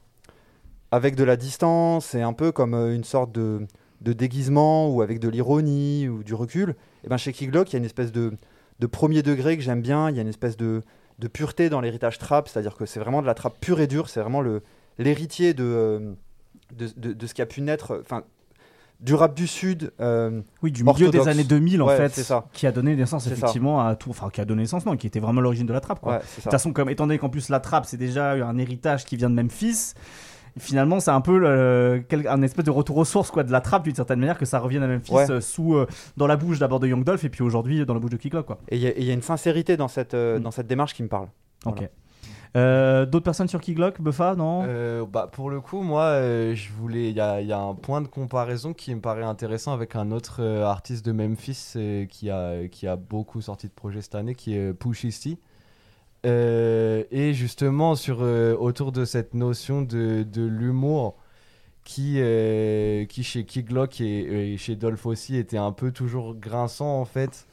avec 0.90 1.16
de 1.16 1.24
la 1.24 1.36
distance 1.36 2.14
et 2.14 2.20
un 2.22 2.34
peu 2.34 2.52
comme 2.52 2.74
euh, 2.74 2.94
une 2.94 3.04
sorte 3.04 3.32
de, 3.32 3.66
déguisement 4.00 4.90
ou 4.90 5.00
avec 5.00 5.18
de 5.20 5.28
l'ironie 5.28 6.08
ou 6.08 6.22
du 6.22 6.34
recul. 6.34 6.74
Et 7.04 7.08
ben 7.08 7.16
chez 7.16 7.32
Key 7.32 7.46
Glock, 7.46 7.70
il 7.70 7.74
y 7.74 7.76
a 7.76 7.78
une 7.78 7.84
espèce 7.84 8.12
de, 8.12 8.32
premier 8.90 9.22
degré 9.22 9.56
que 9.56 9.62
j'aime 9.62 9.80
bien, 9.80 10.10
il 10.10 10.16
y 10.16 10.18
a 10.18 10.22
une 10.22 10.28
espèce 10.28 10.56
de, 10.56 10.82
pureté 11.32 11.70
dans 11.70 11.80
l'héritage 11.80 12.18
trap, 12.18 12.48
c'est-à-dire 12.48 12.76
que 12.76 12.84
c'est 12.84 12.98
vraiment 13.00 13.22
de 13.22 13.26
la 13.26 13.34
trappe 13.34 13.58
pure 13.60 13.80
et 13.80 13.86
dure, 13.86 14.08
c'est 14.08 14.20
vraiment 14.20 14.42
l'héritier 14.98 15.54
de, 15.54 15.64
euh, 15.64 16.12
de, 16.74 16.88
de- 16.96 17.12
de 17.12 17.26
ce 17.26 17.32
qui 17.32 17.40
a 17.42 17.46
pu 17.46 17.62
naître, 17.62 18.02
du 19.02 19.14
rap 19.14 19.34
du 19.34 19.46
Sud. 19.46 19.92
euh, 20.00 20.40
Oui, 20.62 20.70
du 20.72 20.84
milieu 20.84 21.10
des 21.10 21.26
années 21.28 21.44
2000 21.44 21.82
en 21.82 21.88
Ouais, 21.88 21.96
fait, 21.96 22.10
ça. 22.22 22.44
qui 22.52 22.66
a 22.66 22.72
donné 22.72 22.94
naissance 22.96 23.24
ça. 23.24 23.30
effectivement 23.32 23.84
à 23.86 23.96
tout, 23.96 24.10
enfin 24.10 24.30
qui 24.30 24.40
a 24.40 24.44
donné 24.44 24.62
naissance 24.62 24.86
non, 24.86 24.96
qui 24.96 25.06
était 25.06 25.20
vraiment 25.20 25.40
l'origine 25.40 25.66
de 25.66 25.72
la 25.72 25.80
trappe 25.80 26.00
quoi. 26.00 26.14
ouais, 26.14 26.20
c'est 26.24 26.38
De 26.38 26.42
toute 26.44 26.52
façon, 26.52 26.72
comme 26.72 26.88
étant 26.88 27.06
donné 27.06 27.18
qu'en 27.18 27.28
plus 27.28 27.48
la 27.48 27.60
trappe 27.60 27.84
c'est 27.86 27.96
déjà 27.96 28.32
un 28.32 28.56
héritage 28.58 29.04
qui 29.04 29.16
vient 29.16 29.28
de 29.30 29.34
Memphis, 29.34 29.94
finalement 30.58 31.00
c'est 31.00 31.10
un 31.10 31.20
peu 31.20 31.38
le- 31.38 32.04
un 32.28 32.42
espèce 32.42 32.64
de 32.64 32.70
retour 32.70 32.96
aux 32.98 33.04
sources 33.04 33.30
quoi 33.30 33.42
de 33.42 33.50
la 33.52 33.60
trappe 33.60 33.84
d'une 33.84 33.94
certaine 33.94 34.20
manière 34.20 34.38
que 34.38 34.44
ça 34.44 34.58
revienne 34.58 34.82
à 34.82 34.86
Memphis 34.86 35.12
Ouais. 35.12 35.30
euh, 35.30 35.40
sous 35.40 35.74
euh, 35.74 35.86
dans 36.16 36.26
la 36.26 36.36
bouche 36.36 36.58
d'abord 36.58 36.78
de 36.78 36.86
Young 36.86 37.04
Dolph 37.04 37.24
et 37.24 37.28
puis 37.30 37.42
aujourd'hui 37.42 37.84
dans 37.86 37.94
la 37.94 38.00
bouche 38.00 38.10
de 38.10 38.16
Kid 38.18 38.30
Glock, 38.32 38.46
quoi. 38.46 38.58
Et 38.68 38.76
il 38.76 38.82
y, 38.82 38.86
a- 38.86 38.98
y 38.98 39.12
une 39.12 39.22
sincérité 39.22 39.76
dans 39.76 39.88
cette, 39.88 40.14
euh, 40.14 40.38
Mm. 40.38 40.42
dans 40.42 40.50
cette 40.50 40.66
démarche 40.66 40.94
qui 40.94 41.02
me 41.02 41.08
parle. 41.08 41.28
Ok. 41.64 41.88
Euh, 42.54 43.06
D'autres 43.06 43.24
personnes 43.24 43.48
sur 43.48 43.60
Kid 43.60 43.76
Glock, 43.76 44.00
Buffa, 44.00 44.34
non 44.34 44.64
Euh, 44.66 45.06
bah, 45.06 45.28
pour 45.30 45.48
le 45.48 45.60
coup, 45.60 45.82
moi, 45.82 46.04
euh. 46.04 46.54
Il 46.90 47.10
y 47.10 47.20
a, 47.20 47.58
un 47.58 47.74
point 47.74 48.02
de 48.02 48.08
comparaison 48.08 48.74
qui 48.74 48.94
me 48.94 49.00
paraît 49.00 49.22
intéressant 49.22 49.72
avec 49.72 49.96
un 49.96 50.10
autre 50.10 50.42
artiste 50.42 51.04
de 51.04 51.12
Memphis 51.12 51.74
qui, 52.10 52.30
a, 52.30 52.68
qui 52.68 52.86
a 52.86 52.96
beaucoup 52.96 53.40
sorti 53.40 53.68
de 53.68 53.72
projets 53.72 54.02
cette 54.02 54.14
année, 54.14 54.34
qui 54.34 54.54
est. 54.54 54.74
Euh, 56.24 57.04
et 57.10 57.34
justement, 57.34 57.94
sur, 57.94 58.20
autour 58.20 58.92
de 58.92 59.04
cette 59.04 59.34
notion 59.34 59.82
de, 59.82 60.22
de 60.22 60.42
l'humour 60.42 61.16
qui, 61.84 62.20
qui 63.08 63.22
chez 63.24 63.46
et, 64.00 64.52
et 64.52 64.56
chez 64.58 64.76
Dolph 64.76 65.06
aussi 65.06 65.36
était 65.36 65.58
un 65.58 65.72
peu 65.72 65.90
toujours 65.90 66.34
grinçant 66.34 67.00
en 67.00 67.04
fait. 67.04 67.46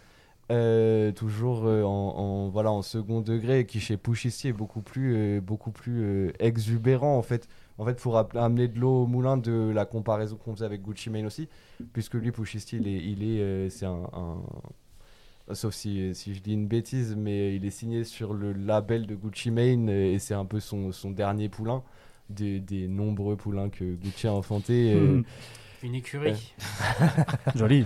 Euh, 0.51 1.12
toujours 1.12 1.65
euh, 1.68 1.84
en, 1.84 1.89
en- 1.89 2.50
voilà 2.50 2.72
en 2.72 2.82
second 2.82 3.22
degré 3.22 3.68
qui 3.68 3.79
chez 3.79 3.98
Pushisti 3.98 4.48
est 4.48 4.53
beaucoup 4.53 4.82
plus 4.82 5.13
euh, 5.15 5.41
beaucoup 5.41 5.70
plus 5.70 6.01
euh, 6.01 6.32
exubérant 6.39 7.18
en 7.20 7.22
fait 7.22 7.48
en 7.77 7.86
fait 7.86 7.94
pour 8.01 8.18
amener 8.18 8.68
de 8.68 8.79
l'eau 8.79 9.03
au 9.03 9.06
moulin 9.06 9.38
de 9.38 9.72
la 9.72 9.86
comparaison 9.86 10.38
qu'on 10.38 10.56
faisait 10.56 10.65
avec 10.65 10.82
Gucci 10.82 11.12
Mane 11.12 11.27
aussi 11.27 11.48
puisque 11.94 12.15
lui 12.15 12.32
Pushisti 12.32 12.77
il 12.77 12.88
est 12.88 12.98
il 12.98 13.22
est 13.24 13.41
euh, 13.41 13.70
c'est 13.70 13.86
un, 13.86 14.10
un- 14.12 15.53
sauf 15.53 15.75
si, 15.75 16.15
si 16.15 16.34
je 16.34 16.41
dis 16.41 16.53
une 16.53 16.65
bêtise 16.68 17.15
mais 17.15 17.56
il 17.56 17.63
est 17.63 17.70
signé 17.70 18.03
sur 18.03 18.34
le 18.34 18.51
label 18.51 19.06
de 19.06 19.13
Gucci 19.13 19.51
Mane 19.51 19.88
et 19.89 20.18
c'est 20.18 20.34
un 20.34 20.46
peu 20.46 20.60
son, 20.60 20.91
son 20.91 21.12
dernier 21.12 21.48
poulain 21.48 21.84
des, 22.32 22.60
des 22.60 22.88
nombreux 22.88 23.36
poulains 23.36 23.70
que 23.70 23.84
Gucci 23.96 24.25
a 24.25 24.34
enfantés 24.34 24.94
euh, 24.96 25.18
Mhm. 25.18 25.24
Une 25.82 25.96
écurie. 25.96 26.53
Joli. 27.56 27.86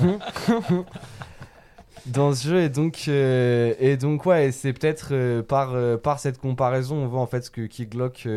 dans 2.06 2.34
ce 2.34 2.48
jeu 2.48 2.60
et 2.62 2.68
donc 2.68 3.04
euh, 3.08 3.74
et 3.78 3.96
donc 3.96 4.26
ouais 4.26 4.52
c'est 4.52 4.72
peut-être 4.74 5.08
euh, 5.12 5.42
par 5.42 5.74
euh, 5.74 5.96
par 5.96 6.18
cette 6.18 6.38
comparaison 6.38 6.96
on 6.96 7.06
voit 7.06 7.20
en 7.20 7.26
fait 7.26 7.42
ce 7.42 7.50
que 7.50 7.62
Kid 7.62 7.90
Glock 7.90 8.28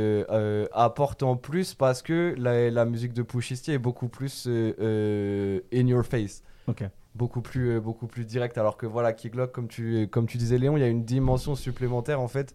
apporte 0.71 1.23
en 1.23 1.35
plus 1.35 1.73
parce 1.73 2.01
que 2.01 2.33
la, 2.37 2.69
la 2.71 2.85
musique 2.85 3.13
de 3.13 3.23
Pushisti 3.23 3.71
est 3.73 3.77
beaucoup 3.77 4.07
plus 4.07 4.47
in 4.47 5.87
your 5.87 6.05
face 6.05 6.43
Ok. 6.67 6.83
beaucoup 7.15 7.41
plus 7.41 7.79
beaucoup 7.79 8.07
plus 8.07 8.25
direct 8.25 8.57
alors 8.57 8.77
que 8.77 8.85
voilà 8.85 9.11
Kid 9.13 9.33
Glock 9.33 9.51
comme 9.51 9.67
tu 9.67 10.07
comme 10.07 10.27
tu 10.27 10.37
disais 10.37 10.57
Léon 10.57 10.77
il 10.77 10.81
y 10.81 10.83
a 10.83 10.89
une 10.89 11.03
dimension 11.03 11.55
supplémentaire 11.55 12.21
en 12.21 12.27
fait 12.27 12.53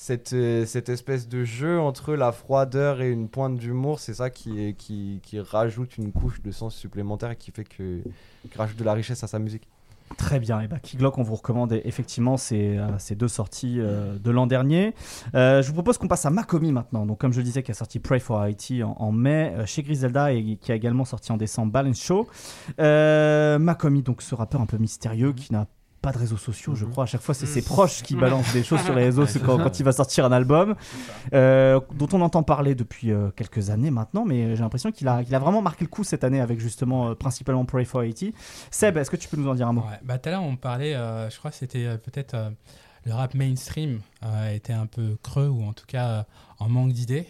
cette, 0.00 0.28
cette 0.66 0.88
espèce 0.90 1.28
de 1.28 1.42
jeu 1.44 1.80
entre 1.80 2.14
la 2.14 2.30
froideur 2.30 3.00
et 3.00 3.10
une 3.10 3.28
pointe 3.28 3.56
d'humour, 3.58 3.98
c'est 3.98 4.14
ça 4.14 4.30
qui, 4.30 4.64
est, 4.64 4.74
qui, 4.74 5.18
qui 5.24 5.40
rajoute 5.40 5.98
une 5.98 6.12
couche 6.12 6.40
de 6.40 6.52
sens 6.52 6.76
supplémentaire 6.76 7.32
et 7.32 7.36
qui 7.36 7.50
fait 7.50 7.64
que 7.64 8.04
qui 8.48 8.56
rajoute 8.56 8.78
de 8.78 8.84
la 8.84 8.92
richesse 8.92 9.24
à 9.24 9.26
sa 9.26 9.40
musique. 9.40 9.66
Très 10.16 10.40
bien, 10.40 10.60
et 10.60 10.68
bah, 10.68 10.78
Kid 10.80 10.98
Glock, 10.98 11.18
on 11.18 11.22
vous 11.22 11.34
recommande 11.34 11.72
effectivement 11.84 12.36
ces, 12.36 12.76
euh, 12.76 12.98
ces 12.98 13.14
deux 13.14 13.28
sorties 13.28 13.76
euh, 13.78 14.18
de 14.18 14.30
l'an 14.30 14.46
dernier. 14.46 14.94
Euh, 15.34 15.62
je 15.62 15.68
vous 15.68 15.74
propose 15.74 15.98
qu'on 15.98 16.08
passe 16.08 16.26
à 16.26 16.30
Makomi 16.30 16.72
maintenant. 16.72 17.06
Donc, 17.06 17.18
comme 17.18 17.32
je 17.32 17.38
le 17.38 17.44
disais, 17.44 17.62
qui 17.62 17.70
a 17.70 17.74
sorti 17.74 17.98
Pray 17.98 18.20
for 18.20 18.42
Haiti 18.44 18.82
en, 18.82 19.12
mai 19.12 19.54
chez 19.66 19.82
Griselda 19.82 20.32
et 20.32 20.56
qui 20.56 20.72
a 20.72 20.74
également 20.74 21.04
sorti 21.04 21.32
en 21.32 21.36
décembre 21.36 21.72
Balance 21.72 22.00
Show. 22.00 22.26
Makomi, 22.78 24.02
donc 24.02 24.22
ce 24.22 24.34
rappeur 24.34 24.60
un 24.60 24.66
peu 24.66 24.78
mystérieux 24.78 25.32
qui 25.32 25.52
n'a 25.52 25.66
pas 26.00 26.12
de 26.12 26.18
réseaux 26.18 26.36
sociaux, 26.36 26.74
je 26.74 26.84
crois. 26.84 27.04
À 27.04 27.06
chaque 27.06 27.20
fois, 27.20 27.34
c'est 27.34 27.46
ses 27.46 27.62
proches 27.62 28.02
qui 28.02 28.14
balancent 28.14 28.52
des 28.52 28.62
choses 28.62 28.80
sur 28.82 28.94
les 28.94 29.04
réseaux 29.04 29.26
c'est 29.26 29.40
quand, 29.40 29.58
quand 29.58 29.80
il 29.80 29.84
va 29.84 29.92
sortir 29.92 30.24
un 30.24 30.32
album, 30.32 30.74
euh, 31.34 31.80
dont 31.94 32.08
on 32.12 32.20
entend 32.20 32.42
parler 32.42 32.74
depuis 32.74 33.10
euh, 33.10 33.30
quelques 33.34 33.70
années 33.70 33.90
maintenant, 33.90 34.24
mais 34.24 34.54
j'ai 34.56 34.62
l'impression 34.62 34.92
qu'il 34.92 35.08
a, 35.08 35.24
qu'il 35.24 35.34
a 35.34 35.38
vraiment 35.38 35.62
marqué 35.62 35.84
le 35.84 35.90
coup 35.90 36.04
cette 36.04 36.24
année 36.24 36.40
avec 36.40 36.60
justement 36.60 37.08
euh, 37.08 37.14
principalement 37.14 37.64
Pray 37.64 37.84
for 37.84 38.02
Haiti. 38.02 38.32
Seb, 38.70 38.96
est-ce 38.96 39.10
que 39.10 39.16
tu 39.16 39.28
peux 39.28 39.36
nous 39.36 39.48
en 39.48 39.54
dire 39.54 39.68
un 39.68 39.72
mot? 39.72 39.82
Ouais, 39.82 39.98
bah 40.04 40.18
tout 40.18 40.28
à 40.28 40.32
l'heure 40.32 40.42
on 40.42 40.56
parlait, 40.56 40.94
euh, 40.94 41.28
je 41.30 41.38
crois 41.38 41.50
que 41.50 41.56
c'était 41.56 41.86
euh, 41.86 41.96
peut-être 41.96 42.34
euh, 42.34 42.50
le 43.04 43.14
rap 43.14 43.34
mainstream 43.34 44.00
euh, 44.24 44.54
était 44.54 44.72
un 44.72 44.86
peu 44.86 45.16
creux 45.22 45.48
ou 45.48 45.64
en 45.64 45.72
tout 45.72 45.86
cas 45.86 46.08
euh, 46.08 46.22
en 46.58 46.68
manque 46.68 46.92
d'idées. 46.92 47.26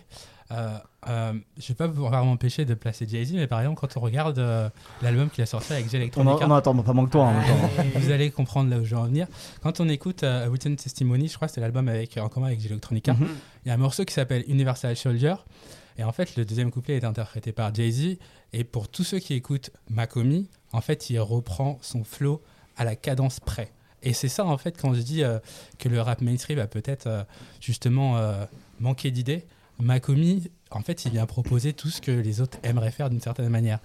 Euh, 0.51 0.79
euh, 1.09 1.33
je 1.59 1.69
vais 1.69 1.75
pas 1.75 1.89
pouvoir 1.89 2.25
m'empêcher 2.25 2.65
de 2.65 2.73
placer 2.75 3.07
Jay-Z, 3.07 3.33
mais 3.35 3.47
par 3.47 3.61
exemple 3.61 3.79
quand 3.81 3.97
on 3.97 4.01
regarde 4.01 4.39
euh, 4.39 4.71
l'album 5.03 5.29
qu'il 5.29 5.43
a 5.43 5.47
sorti 5.47 5.73
avec 5.75 5.91
Jay 5.91 5.99
Electronica, 5.99 6.47
on 6.47 6.51
en 6.51 6.55
attend 6.55 6.75
pas 6.83 6.93
moins 6.95 7.05
que 7.05 7.11
toi 7.11 7.31
même 7.31 7.45
temps. 7.47 7.99
vous 8.01 8.11
allez 8.11 8.31
comprendre 8.31 8.71
là 8.71 8.79
où 8.79 8.85
je 8.85 8.95
veux 8.95 9.01
en 9.01 9.05
venir. 9.07 9.27
Quand 9.63 9.81
on 9.81 9.89
écoute 9.91 10.23
euh, 10.23 10.47
Written 10.49 10.75
Testimony, 10.77 11.29
je 11.29 11.35
crois 11.37 11.49
que 11.49 11.55
c'est 11.55 11.61
l'album 11.61 11.87
avec 11.89 12.17
en 12.17 12.29
commun 12.31 12.47
avec 12.47 12.61
Jay 12.61 12.69
Electronica, 12.71 13.13
Mhm. 13.13 13.29
il 13.65 13.69
y 13.69 13.71
a 13.71 13.75
un 13.75 13.79
morceau 13.79 14.05
qui 14.07 14.15
s'appelle 14.15 14.45
Universal 14.49 14.97
Soldier. 14.97 15.35
Et 15.99 16.05
en 16.05 16.13
fait, 16.13 16.37
le 16.37 16.45
deuxième 16.45 16.71
couplet 16.71 16.97
est 16.97 17.05
interprété 17.05 17.51
par 17.53 17.75
Jay-Z. 17.75 18.19
Et 18.53 18.63
pour 18.65 18.89
tous 18.89 19.03
ceux 19.05 19.19
qui 19.19 19.35
écoutent 19.35 19.71
Makomi, 19.91 20.49
en 20.73 20.81
fait, 20.81 21.11
il 21.11 21.19
reprend 21.19 21.79
son 21.83 22.05
flow 22.05 22.41
à 22.77 22.85
la 22.85 22.95
cadence 22.95 23.41
près. 23.41 23.73
Et 24.05 24.13
c'est 24.13 24.29
ça, 24.29 24.45
en 24.45 24.57
fait, 24.59 24.81
quand 24.81 24.95
je 24.95 25.01
dis 25.01 25.25
euh, 25.25 25.41
que 25.79 25.89
le 25.89 26.01
rap 26.01 26.21
mainstream 26.21 26.61
a 26.61 26.69
peut-être 26.69 27.09
euh, 27.09 27.25
justement 27.61 28.17
euh, 28.17 28.45
manqué 28.79 29.11
d'idées. 29.11 29.45
Makomi, 29.81 30.51
en 30.71 30.81
fait, 30.81 31.05
il 31.07 31.13
vient 31.13 31.25
proposer 31.25 31.73
tout 31.73 31.89
ce 31.89 32.01
que 32.01 32.11
les 32.11 32.41
autres 32.41 32.59
aimeraient 32.63 32.91
faire 32.91 33.09
d'une 33.09 33.21
certaine 33.21 33.49
manière. 33.49 33.79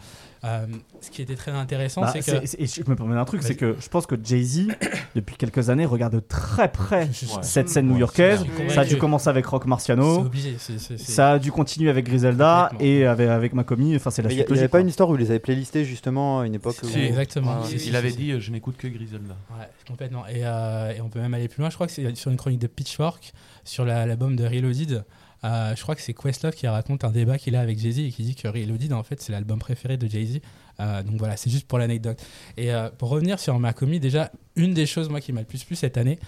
Euh, 0.44 0.66
ce 1.00 1.10
qui 1.12 1.22
était 1.22 1.36
très 1.36 1.52
intéressant, 1.52 2.02
Bah, 2.02 2.12
c'est 2.14 2.20
que. 2.22 2.62
et 2.62 2.66
je 2.68 2.82
me 2.90 2.96
permets 2.96 3.16
un 3.16 3.24
truc, 3.24 3.42
c'est 3.44 3.56
que 3.56 3.78
je 3.80 3.88
pense 3.88 4.06
que 4.06 4.16
Jay-Z, 4.22 4.68
depuis 5.16 5.38
quelques 5.38 5.70
années, 5.70 5.86
regarde 5.86 6.14
de 6.16 6.20
très 6.20 6.70
près 6.70 7.08
Je- 7.14 7.26
je- 7.28 7.32
cette 7.42 7.70
scène 7.70 7.88
new-yorkaise. 7.88 8.44
Ça 8.70 8.82
a 8.82 8.86
dû 8.86 8.98
commencer 8.98 9.30
avec 9.30 9.46
Rock 9.46 9.64
C'est 9.64 9.70
Marciano. 9.70 10.20
obligé. 10.26 10.58
Ça 10.98 11.32
a 11.34 11.40
dû 11.40 11.52
continuer 11.54 11.90
avec 11.90 12.06
Griselda 12.06 12.72
et 12.82 13.06
avec, 13.06 13.30
avec 13.30 13.54
Makomi. 13.54 13.96
Enfin, 13.96 14.10
c'est 14.10 14.22
la 14.22 14.32
Il 14.32 14.36
n'y 14.36 14.42
avait 14.60 14.68
pas 14.68 14.82
une 14.82 14.90
histoire 14.90 15.10
où 15.10 15.16
ils 15.16 15.20
les 15.22 15.30
avaient 15.30 15.40
playlistés 15.40 15.86
justement 15.86 16.42
à 16.42 16.46
une 16.48 16.56
époque 16.56 16.76
où... 16.84 16.88
Si, 16.88 17.00
exactement. 17.00 17.62
Il 17.86 17.96
avait 17.96 18.12
dit 18.12 18.32
euh, 18.32 18.40
je 18.42 18.52
n'écoute 18.52 18.76
que 18.78 18.88
Griselda. 18.88 19.36
Ouais, 19.58 19.68
complètement. 19.88 20.28
Et, 20.28 20.42
euh, 20.44 20.92
et 20.94 21.00
on 21.02 21.08
peut 21.10 21.20
même 21.22 21.34
aller 21.34 21.48
plus 21.48 21.62
loin. 21.62 21.70
Je 21.70 21.76
crois 21.76 21.88
que 21.88 21.94
c'est 21.94 22.14
sur 22.16 22.30
une 22.32 22.38
chronique 22.38 22.60
de 22.60 22.68
Pitchfork, 22.68 23.32
sur 23.64 23.86
la- 23.86 24.06
l'album 24.06 24.36
de 24.36 24.44
Reloaded. 24.44 25.06
Euh, 25.44 25.76
je 25.76 25.82
crois 25.82 25.96
que 25.96 26.02
c'est 26.02 26.14
Questlove 26.14 26.54
qui 26.54 26.68
raconte 26.68 27.04
un 27.04 27.12
débat 27.12 27.38
qu'il 27.38 27.56
a 27.56 27.62
avec 27.62 27.78
Jay-Z 27.78 28.00
et 28.00 28.10
qui 28.12 28.24
dit 28.24 28.36
que 28.36 28.48
Reloaded, 28.48 28.94
en 28.94 29.04
fait, 29.04 29.22
c'est 29.22 29.32
l'album 29.32 29.60
préféré 29.60 29.98
de 29.98 30.08
Jay-Z. 30.08 30.40
Euh, 30.80 31.04
donc 31.04 31.18
voilà, 31.18 31.38
c'est 31.38 31.50
juste 31.50 31.68
pour 31.68 31.78
l'anecdote. 31.78 32.20
Et 32.58 32.74
euh, 32.74 32.90
pour 32.90 33.10
revenir 33.10 33.40
sur 33.40 33.60
Makomi, 33.60 34.00
déjà, 34.00 34.32
une 34.56 34.74
des 34.74 34.86
choses, 34.86 35.10
moi, 35.10 35.22
qui 35.22 35.34
m'a 35.34 35.42
le 35.42 35.46
plus 35.46 35.64
plu 35.64 35.76
cette 35.76 35.98
année, 35.98 36.20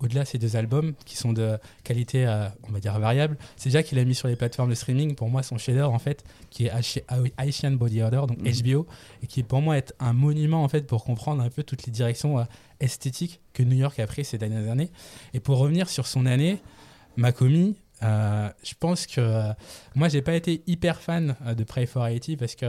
au-delà 0.00 0.22
de 0.22 0.26
ces 0.28 0.38
deux 0.38 0.56
albums 0.56 0.94
qui 1.04 1.16
sont 1.16 1.32
de 1.32 1.58
qualité, 1.84 2.26
on 2.68 2.72
va 2.72 2.80
dire, 2.80 2.98
variable, 2.98 3.36
c'est 3.56 3.68
déjà 3.68 3.82
qu'il 3.82 3.98
a 3.98 4.04
mis 4.04 4.14
sur 4.14 4.28
les 4.28 4.36
plateformes 4.36 4.70
de 4.70 4.74
streaming, 4.74 5.14
pour 5.14 5.28
moi, 5.28 5.42
son 5.42 5.58
shader, 5.58 5.82
en 5.82 5.98
fait, 5.98 6.24
qui 6.48 6.66
est 6.66 6.72
Haitian 7.38 7.72
Body 7.72 8.00
Order, 8.02 8.22
donc 8.26 8.38
Mhm. 8.38 8.62
HBO, 8.62 8.86
et 9.22 9.26
qui, 9.26 9.42
pour 9.42 9.60
moi, 9.60 9.76
est 9.76 9.94
un 10.00 10.12
monument, 10.12 10.64
en 10.64 10.68
fait, 10.68 10.86
pour 10.86 11.04
comprendre 11.04 11.42
un 11.42 11.50
peu 11.50 11.62
toutes 11.62 11.84
les 11.86 11.92
directions 11.92 12.38
euh, 12.38 12.44
esthétiques 12.80 13.40
que 13.52 13.62
New 13.62 13.76
York 13.76 13.98
a 13.98 14.06
pris 14.06 14.24
ces 14.24 14.38
dernières 14.38 14.70
années. 14.70 14.90
Et 15.34 15.40
pour 15.40 15.58
revenir 15.58 15.88
sur 15.88 16.06
son 16.06 16.26
année, 16.26 16.60
Makomi, 17.16 17.76
euh, 18.02 18.48
je 18.64 18.72
pense 18.78 19.06
que 19.06 19.20
euh, 19.20 19.52
moi 19.94 20.08
j'ai 20.08 20.22
pas 20.22 20.34
été 20.34 20.62
hyper 20.66 21.00
fan 21.00 21.36
euh, 21.46 21.54
de 21.54 21.64
Pray 21.64 21.86
for 21.86 22.06
Haiti 22.06 22.36
parce 22.36 22.54
que 22.54 22.66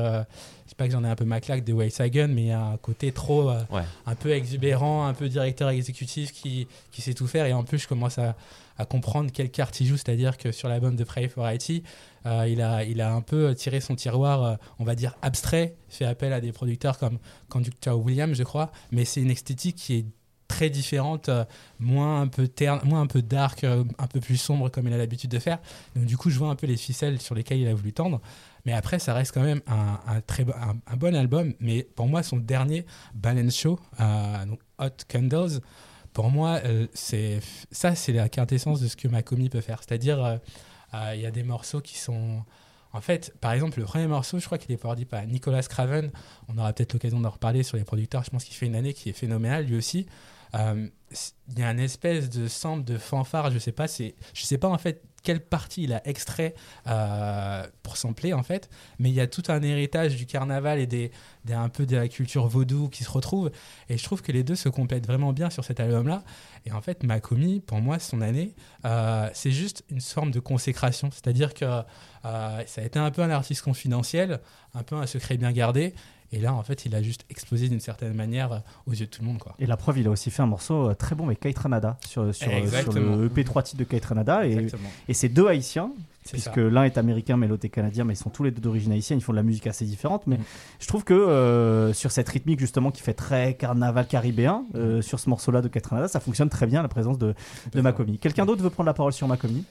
sais 0.68 0.76
pas 0.76 0.88
que 0.88 0.92
j'en 0.92 1.04
ai 1.04 1.08
un 1.08 1.16
peu 1.16 1.24
ma 1.26 1.40
claque 1.40 1.64
de 1.64 1.72
Wade 1.74 1.92
Sagan 1.92 2.28
mais 2.30 2.42
il 2.44 2.48
y 2.48 2.52
a 2.52 2.62
un 2.62 2.78
côté 2.78 3.12
trop 3.12 3.50
Ouais. 3.72 3.84
un 4.06 4.16
peu 4.16 4.32
exubérant 4.32 5.06
un 5.06 5.14
peu 5.14 5.30
directeur 5.30 5.70
exécutif 5.70 6.32
qui, 6.34 6.68
qui 6.92 7.02
sait 7.02 7.14
tout 7.14 7.28
faire. 7.28 7.46
Et 7.46 7.54
en 7.54 7.64
plus 7.64 7.80
je 7.80 7.88
commence 7.88 8.18
à, 8.18 8.36
à 8.78 8.86
comprendre 8.86 9.32
quelle 9.32 9.52
carte 9.52 9.80
il 9.80 9.88
joue. 9.88 9.98
C'est 9.98 10.10
à 10.10 10.16
dire 10.16 10.38
que 10.38 10.52
sur 10.52 10.68
l'album 10.70 10.96
de 10.96 11.04
Pray 11.04 11.30
for 11.30 11.48
Haiti 11.48 11.84
il, 12.26 12.62
a, 12.62 12.84
il 12.84 13.02
a 13.02 13.12
un 13.14 13.22
peu 13.22 13.56
tiré 13.56 13.80
son 13.82 13.96
tiroir 13.96 14.58
on 14.80 14.84
va 14.84 14.96
dire 14.96 15.16
abstrait 15.22 15.76
fait 15.90 16.06
appel 16.06 16.34
à 16.34 16.42
des 16.42 16.52
producteurs 16.52 16.98
comme 16.98 17.18
Conductor 17.50 17.98
Williams 18.00 18.38
je 18.38 18.44
crois. 18.44 18.72
Mais 18.92 19.06
c'est 19.06 19.22
une 19.22 19.32
esthétique 19.32 19.76
qui 19.78 19.96
est 20.00 20.06
très 20.52 20.70
différente, 20.70 21.30
euh, 21.30 21.46
moins 21.80 22.22
un 22.22 22.28
peu 22.28 22.46
terne, 22.50 22.82
moins 22.84 23.00
un 23.00 23.08
peu 23.08 23.22
dark, 23.22 23.64
euh, 23.64 23.86
un 23.98 24.08
peu 24.08 24.20
plus 24.20 24.36
sombre 24.36 24.68
comme 24.70 24.86
il 24.86 24.94
a 24.94 24.98
l'habitude 24.98 25.32
de 25.32 25.40
faire. 25.40 25.60
Donc 25.96 26.06
du 26.06 26.18
coup, 26.18 26.30
je 26.30 26.38
vois 26.38 26.50
un 26.50 26.56
peu 26.56 26.68
les 26.68 26.76
ficelles 26.76 27.22
sur 27.22 27.36
lesquelles 27.36 27.60
il 27.60 27.68
a 27.70 27.74
voulu 27.74 27.94
tendre. 27.94 28.20
Mais 28.66 28.74
après, 28.74 29.00
ça 29.00 29.14
reste 29.14 29.34
quand 29.34 29.44
même 29.44 29.62
un, 29.66 30.20
très 30.28 30.44
bon 30.44 31.16
album. 31.16 31.54
Mais 31.62 31.84
pour 31.96 32.08
moi, 32.08 32.22
son 32.22 32.36
dernier 32.36 32.86
Balance 33.16 33.58
Show, 33.58 33.80
euh, 34.02 34.46
Hot 34.78 34.90
Candles, 35.08 35.62
pour 36.12 36.30
moi, 36.30 36.60
c'est 36.94 37.40
ça, 37.72 37.96
c'est 37.96 38.12
la 38.12 38.28
quintessence 38.28 38.82
de 38.82 38.88
ce 38.90 38.98
que 38.98 39.08
Makomi 39.08 39.50
peut 39.50 39.62
faire. 39.62 39.80
C'est-à-dire, 39.80 40.40
il 40.94 41.22
y 41.22 41.26
a 41.26 41.32
des 41.32 41.44
morceaux 41.44 41.80
qui 41.80 41.98
sont 41.98 42.44
en 42.94 43.02
fait, 43.02 43.34
par 43.40 43.54
exemple, 43.54 43.80
le 43.80 43.86
premier 43.86 44.08
morceau, 44.08 44.40
je 44.40 44.46
crois 44.46 44.58
qu'il 44.58 44.72
est 44.72 44.78
produit 44.78 45.06
par 45.06 45.26
Nicolas 45.26 45.64
Craven. 45.64 46.12
On 46.50 46.58
aura 46.58 46.74
peut-être 46.74 46.94
l'occasion 46.94 47.20
d'en 47.20 47.30
reparler 47.30 47.64
sur 47.64 47.78
les 47.78 47.84
producteurs. 47.84 48.24
Je 48.24 48.30
pense 48.30 48.44
qu'il 48.44 48.56
fait 48.56 48.66
une 48.66 48.76
année 48.76 48.94
qui 48.94 49.10
est 49.10 49.14
phénoménale, 49.14 49.66
lui 49.66 49.78
aussi. 49.78 50.08
Euh, 50.56 50.88
Il 51.50 51.60
y 51.60 51.64
a 51.64 51.72
une 51.72 51.80
espèce 51.80 52.30
de 52.30 52.48
sample 52.48 52.84
de 52.86 52.98
fanfare, 52.98 53.52
je 53.52 53.60
sais 53.60 53.74
pas, 53.74 53.88
c'est, 53.88 54.16
je 54.34 54.44
sais 54.46 54.58
pas 54.58 54.70
en 54.70 54.78
fait 54.78 55.04
quelle 55.24 55.42
partie 55.46 55.84
il 55.84 55.94
a 55.94 56.02
extrait 56.08 56.56
euh, 56.88 57.68
pour 57.84 57.96
sampler 57.98 58.34
en 58.34 58.42
fait, 58.44 58.70
mais 58.98 59.10
il 59.10 59.14
y 59.16 59.20
a 59.20 59.28
tout 59.28 59.44
un 59.50 59.62
héritage 59.62 60.16
du 60.16 60.26
carnaval 60.26 60.80
et 60.80 60.88
des, 60.88 61.12
des- 61.46 61.54
un 61.54 61.70
peu 61.70 61.86
de 61.86 61.96
la 61.96 62.08
culture 62.08 62.48
vaudou 62.48 62.90
qui 62.90 63.04
se 63.04 63.10
retrouve. 63.12 63.52
Et 63.90 63.98
je 63.98 64.04
trouve 64.04 64.22
que 64.24 64.32
les 64.32 64.44
deux 64.44 64.56
se 64.56 64.70
complètent 64.70 65.06
vraiment 65.06 65.32
bien 65.34 65.50
sur 65.52 65.64
cet 65.64 65.80
album-là. 65.80 66.24
Et 66.66 66.72
en 66.72 66.82
fait, 66.82 67.04
Makomi, 67.04 67.60
pour 67.60 67.82
moi, 67.82 68.00
son 68.00 68.22
année, 68.22 68.56
euh, 68.86 69.30
c'est 69.34 69.52
juste 69.52 69.84
une 69.90 70.02
forme 70.02 70.32
de 70.32 70.40
consécration. 70.40 71.10
C'est-à-dire 71.12 71.54
que 71.54 71.66
ça 72.24 72.82
a 72.82 72.84
été 72.84 73.00
un 73.00 73.12
peu 73.12 73.22
un 73.22 73.30
artiste 73.32 73.62
confidentiel, 73.64 74.40
un 74.74 74.84
peu 74.84 74.96
un 74.96 75.06
secret 75.08 75.38
bien 75.38 75.52
gardé. 75.52 75.94
Et 76.34 76.40
là, 76.40 76.54
en 76.54 76.64
fait, 76.64 76.86
il 76.86 76.96
a 76.96 77.02
juste 77.02 77.26
explosé 77.30 77.68
d'une 77.68 77.80
certaine 77.82 78.14
manière 78.14 78.54
euh, 78.54 78.60
aux 78.88 78.92
yeux 78.92 79.06
de 79.06 79.12
tout 79.12 79.22
le 79.22 79.28
monde. 79.28 79.38
Quoi. 79.38 79.54
Et 79.60 79.66
la 79.66 79.76
preuve, 79.76 80.00
il 80.00 80.08
a 80.08 80.10
aussi 80.10 80.32
fait 80.32 80.42
un 80.42 80.46
morceau 80.48 80.90
euh, 80.90 80.94
très 80.94 81.14
bon 81.16 81.26
avec 81.26 81.40
Kate 81.42 81.58
Ranada 81.58 81.98
sur, 82.08 82.34
sur, 82.34 82.48
sur 82.48 82.52
Exactement. 82.58 83.16
le 83.18 83.28
EP3 83.30 83.64
titre 83.64 83.78
de 83.80 83.84
Kate 83.84 84.06
Ranada. 84.06 84.46
Et, 84.48 85.14
c'est 85.14 85.28
deux 85.30 85.48
haïtiens, 85.48 85.92
puisque 86.32 86.56
l'un 86.58 86.84
est 86.86 86.98
américain 86.98 87.36
mais 87.36 87.48
l'autre 87.48 87.66
est 87.66 87.70
canadien, 87.70 88.06
mais 88.06 88.14
ils 88.14 88.18
sont 88.18 88.30
tous 88.30 88.44
les 88.44 88.52
deux 88.52 88.62
d'origine 88.62 88.92
haïtienne, 88.94 89.20
ils 89.20 89.22
font 89.22 89.34
de 89.34 89.38
la 89.38 89.44
musique 89.44 89.68
assez 89.68 89.86
différente. 89.86 90.26
Mais 90.28 90.38
Mm. 90.38 90.44
je 90.80 90.88
trouve 90.88 91.04
que 91.04 91.14
euh, 91.14 91.94
sur 91.94 92.12
cette 92.12 92.30
rythmique 92.30 92.60
justement 92.60 92.92
qui 92.92 93.02
fait 93.02 93.14
très 93.14 93.56
carnaval 93.56 94.08
caribéen, 94.08 94.64
euh, 94.76 95.02
sur 95.02 95.20
ce 95.20 95.30
morceau-là 95.30 95.62
de 95.62 95.68
Kate 95.68 95.88
Ranada, 95.88 96.08
ça 96.08 96.20
fonctionne 96.22 96.50
très 96.50 96.66
bien 96.68 96.82
la 96.82 96.88
présence 96.88 97.18
de, 97.18 97.34
de 97.74 97.82
Makomi. 97.82 98.18
Quelqu'un 98.20 98.46
d'autre 98.46 98.64
veut 98.64 98.70
prendre 98.70 98.88
la 98.88 98.94
parole 98.94 99.12
sur 99.14 99.28
Makomi 99.28 99.66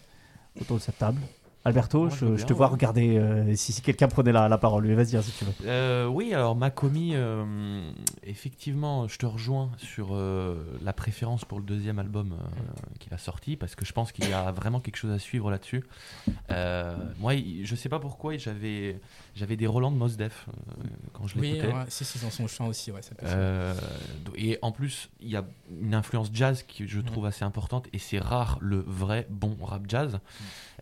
autour 0.60 0.76
de 0.76 0.82
cette 0.82 0.98
table 0.98 1.20
Alberto, 1.64 2.06
Moi, 2.06 2.36
je 2.36 2.44
te 2.44 2.52
vois 2.54 2.66
ouais. 2.66 2.72
regarder 2.72 3.18
euh, 3.18 3.54
si, 3.54 3.72
si 3.72 3.82
quelqu'un 3.82 4.08
prenait 4.08 4.32
la, 4.32 4.48
la 4.48 4.56
parole. 4.56 4.90
Vas-y, 4.94 5.16
hein, 5.16 5.22
si 5.22 5.32
tu 5.32 5.44
veux. 5.44 5.52
Euh, 5.66 6.06
oui, 6.06 6.32
alors 6.32 6.56
Makomi, 6.56 7.12
euh, 7.14 7.90
effectivement, 8.22 9.06
je 9.08 9.18
te 9.18 9.26
rejoins 9.26 9.70
sur 9.76 10.16
la 10.82 10.92
préférence 10.92 11.44
pour 11.44 11.58
le 11.58 11.64
deuxième 11.64 11.98
album 11.98 12.34
qu'il 12.98 13.12
a 13.12 13.18
sorti, 13.18 13.56
parce 13.56 13.74
que 13.74 13.84
je 13.84 13.92
pense 13.92 14.12
qu'il 14.12 14.28
y 14.28 14.32
a 14.32 14.50
vraiment 14.52 14.80
quelque 14.80 14.96
chose 14.96 15.12
à 15.12 15.18
suivre 15.18 15.50
là-dessus. 15.50 15.84
Moi, 17.18 17.34
je 17.62 17.74
sais 17.74 17.88
pas 17.88 17.98
pourquoi, 17.98 18.36
j'avais 18.38 18.98
j'avais 19.34 19.56
des 19.56 19.66
Roland 19.66 19.90
de 19.92 19.96
Mos 19.96 20.16
Def 20.16 20.46
euh, 20.48 20.86
quand 21.12 21.26
je 21.26 21.38
Oui, 21.38 21.52
l'écoutais. 21.52 21.72
ouais, 21.72 21.84
si, 21.88 22.04
si, 22.04 22.18
dans 22.18 22.30
son 22.30 22.46
chant 22.46 22.66
aussi, 22.68 22.90
ouais, 22.90 23.02
ça 23.02 23.14
peut 23.14 23.26
Euh, 23.28 23.74
et 24.36 24.58
en 24.62 24.72
plus, 24.72 25.10
il 25.20 25.28
y 25.30 25.36
a 25.36 25.44
une 25.80 25.94
influence 25.94 26.30
jazz 26.32 26.62
qui 26.62 26.86
je 26.88 27.00
trouve 27.00 27.26
assez 27.26 27.44
importante, 27.44 27.88
et 27.92 27.98
c'est 27.98 28.18
rare 28.18 28.58
le 28.60 28.80
vrai 28.80 29.26
bon 29.30 29.56
rap 29.62 29.84
jazz. 29.88 30.14
Mm. 30.14 30.18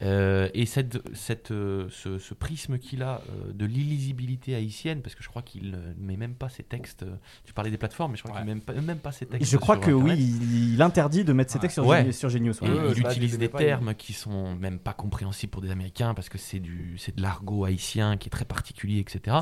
Euh, 0.03 0.49
et 0.55 0.65
cette, 0.67 0.99
cette, 1.15 1.51
euh, 1.51 1.89
ce, 1.91 2.19
ce 2.19 2.33
prisme 2.35 2.79
qu'il 2.79 3.03
a 3.03 3.21
euh, 3.31 3.53
de 3.53 3.67
l'illisibilité 3.67 4.55
haïtienne, 4.55 5.03
parce 5.03 5.15
que 5.17 5.23
je 5.25 5.29
crois 5.29 5.43
qu'il 5.43 5.73
ne 5.73 5.79
met 5.99 6.17
même 6.17 6.35
pas 6.35 6.49
ses 6.49 6.63
textes. 6.63 7.05
tu 7.45 7.53
parlais 7.53 7.71
des 7.71 7.79
plateformes, 7.79 8.13
mais 8.13 8.17
je 8.17 8.23
crois 8.23 8.37
Ouais. 8.37 8.41
qu'il 8.43 8.49
ne 8.49 8.55
met 8.55 8.61
même 8.61 8.65
pas, 8.65 8.81
même 8.81 8.99
pas 8.99 9.13
ses 9.13 9.27
textes. 9.27 9.51
Je 9.51 9.57
crois 9.57 9.75
sur 9.77 9.85
que 9.87 9.91
oui, 9.91 10.13
il, 10.17 10.75
il 10.75 10.83
interdit 10.83 11.25
de 11.25 11.33
mettre 11.33 11.51
ses 11.51 11.57
Ouais. 11.59 11.63
textes 11.63 11.75
sur, 11.75 11.87
Ouais. 11.87 12.03
Genius- 12.03 12.17
sur 12.19 12.29
Genius. 12.29 12.61
ouais. 12.61 12.69
Et 12.69 12.71
Ouais, 12.71 12.79
ouais, 12.81 12.93
il 12.97 13.01
utilise 13.07 13.33
il 13.35 13.39
des 13.39 13.49
termes 13.49 13.95
qui 13.95 14.13
sont 14.13 14.55
même 14.55 14.79
pas 14.79 14.93
compréhensibles 14.93 15.51
pour 15.51 15.63
des 15.63 15.71
Américains 15.71 16.15
parce 16.15 16.29
que 16.29 16.39
c'est 16.39 16.61
du 16.61 16.97
c'est 16.99 17.17
de 17.17 17.23
l'argot 17.23 17.65
haïtien 17.65 18.17
qui 18.17 18.29
est 18.29 18.31
très 18.31 18.38
particulier, 18.45 18.99
etc. 19.01 19.39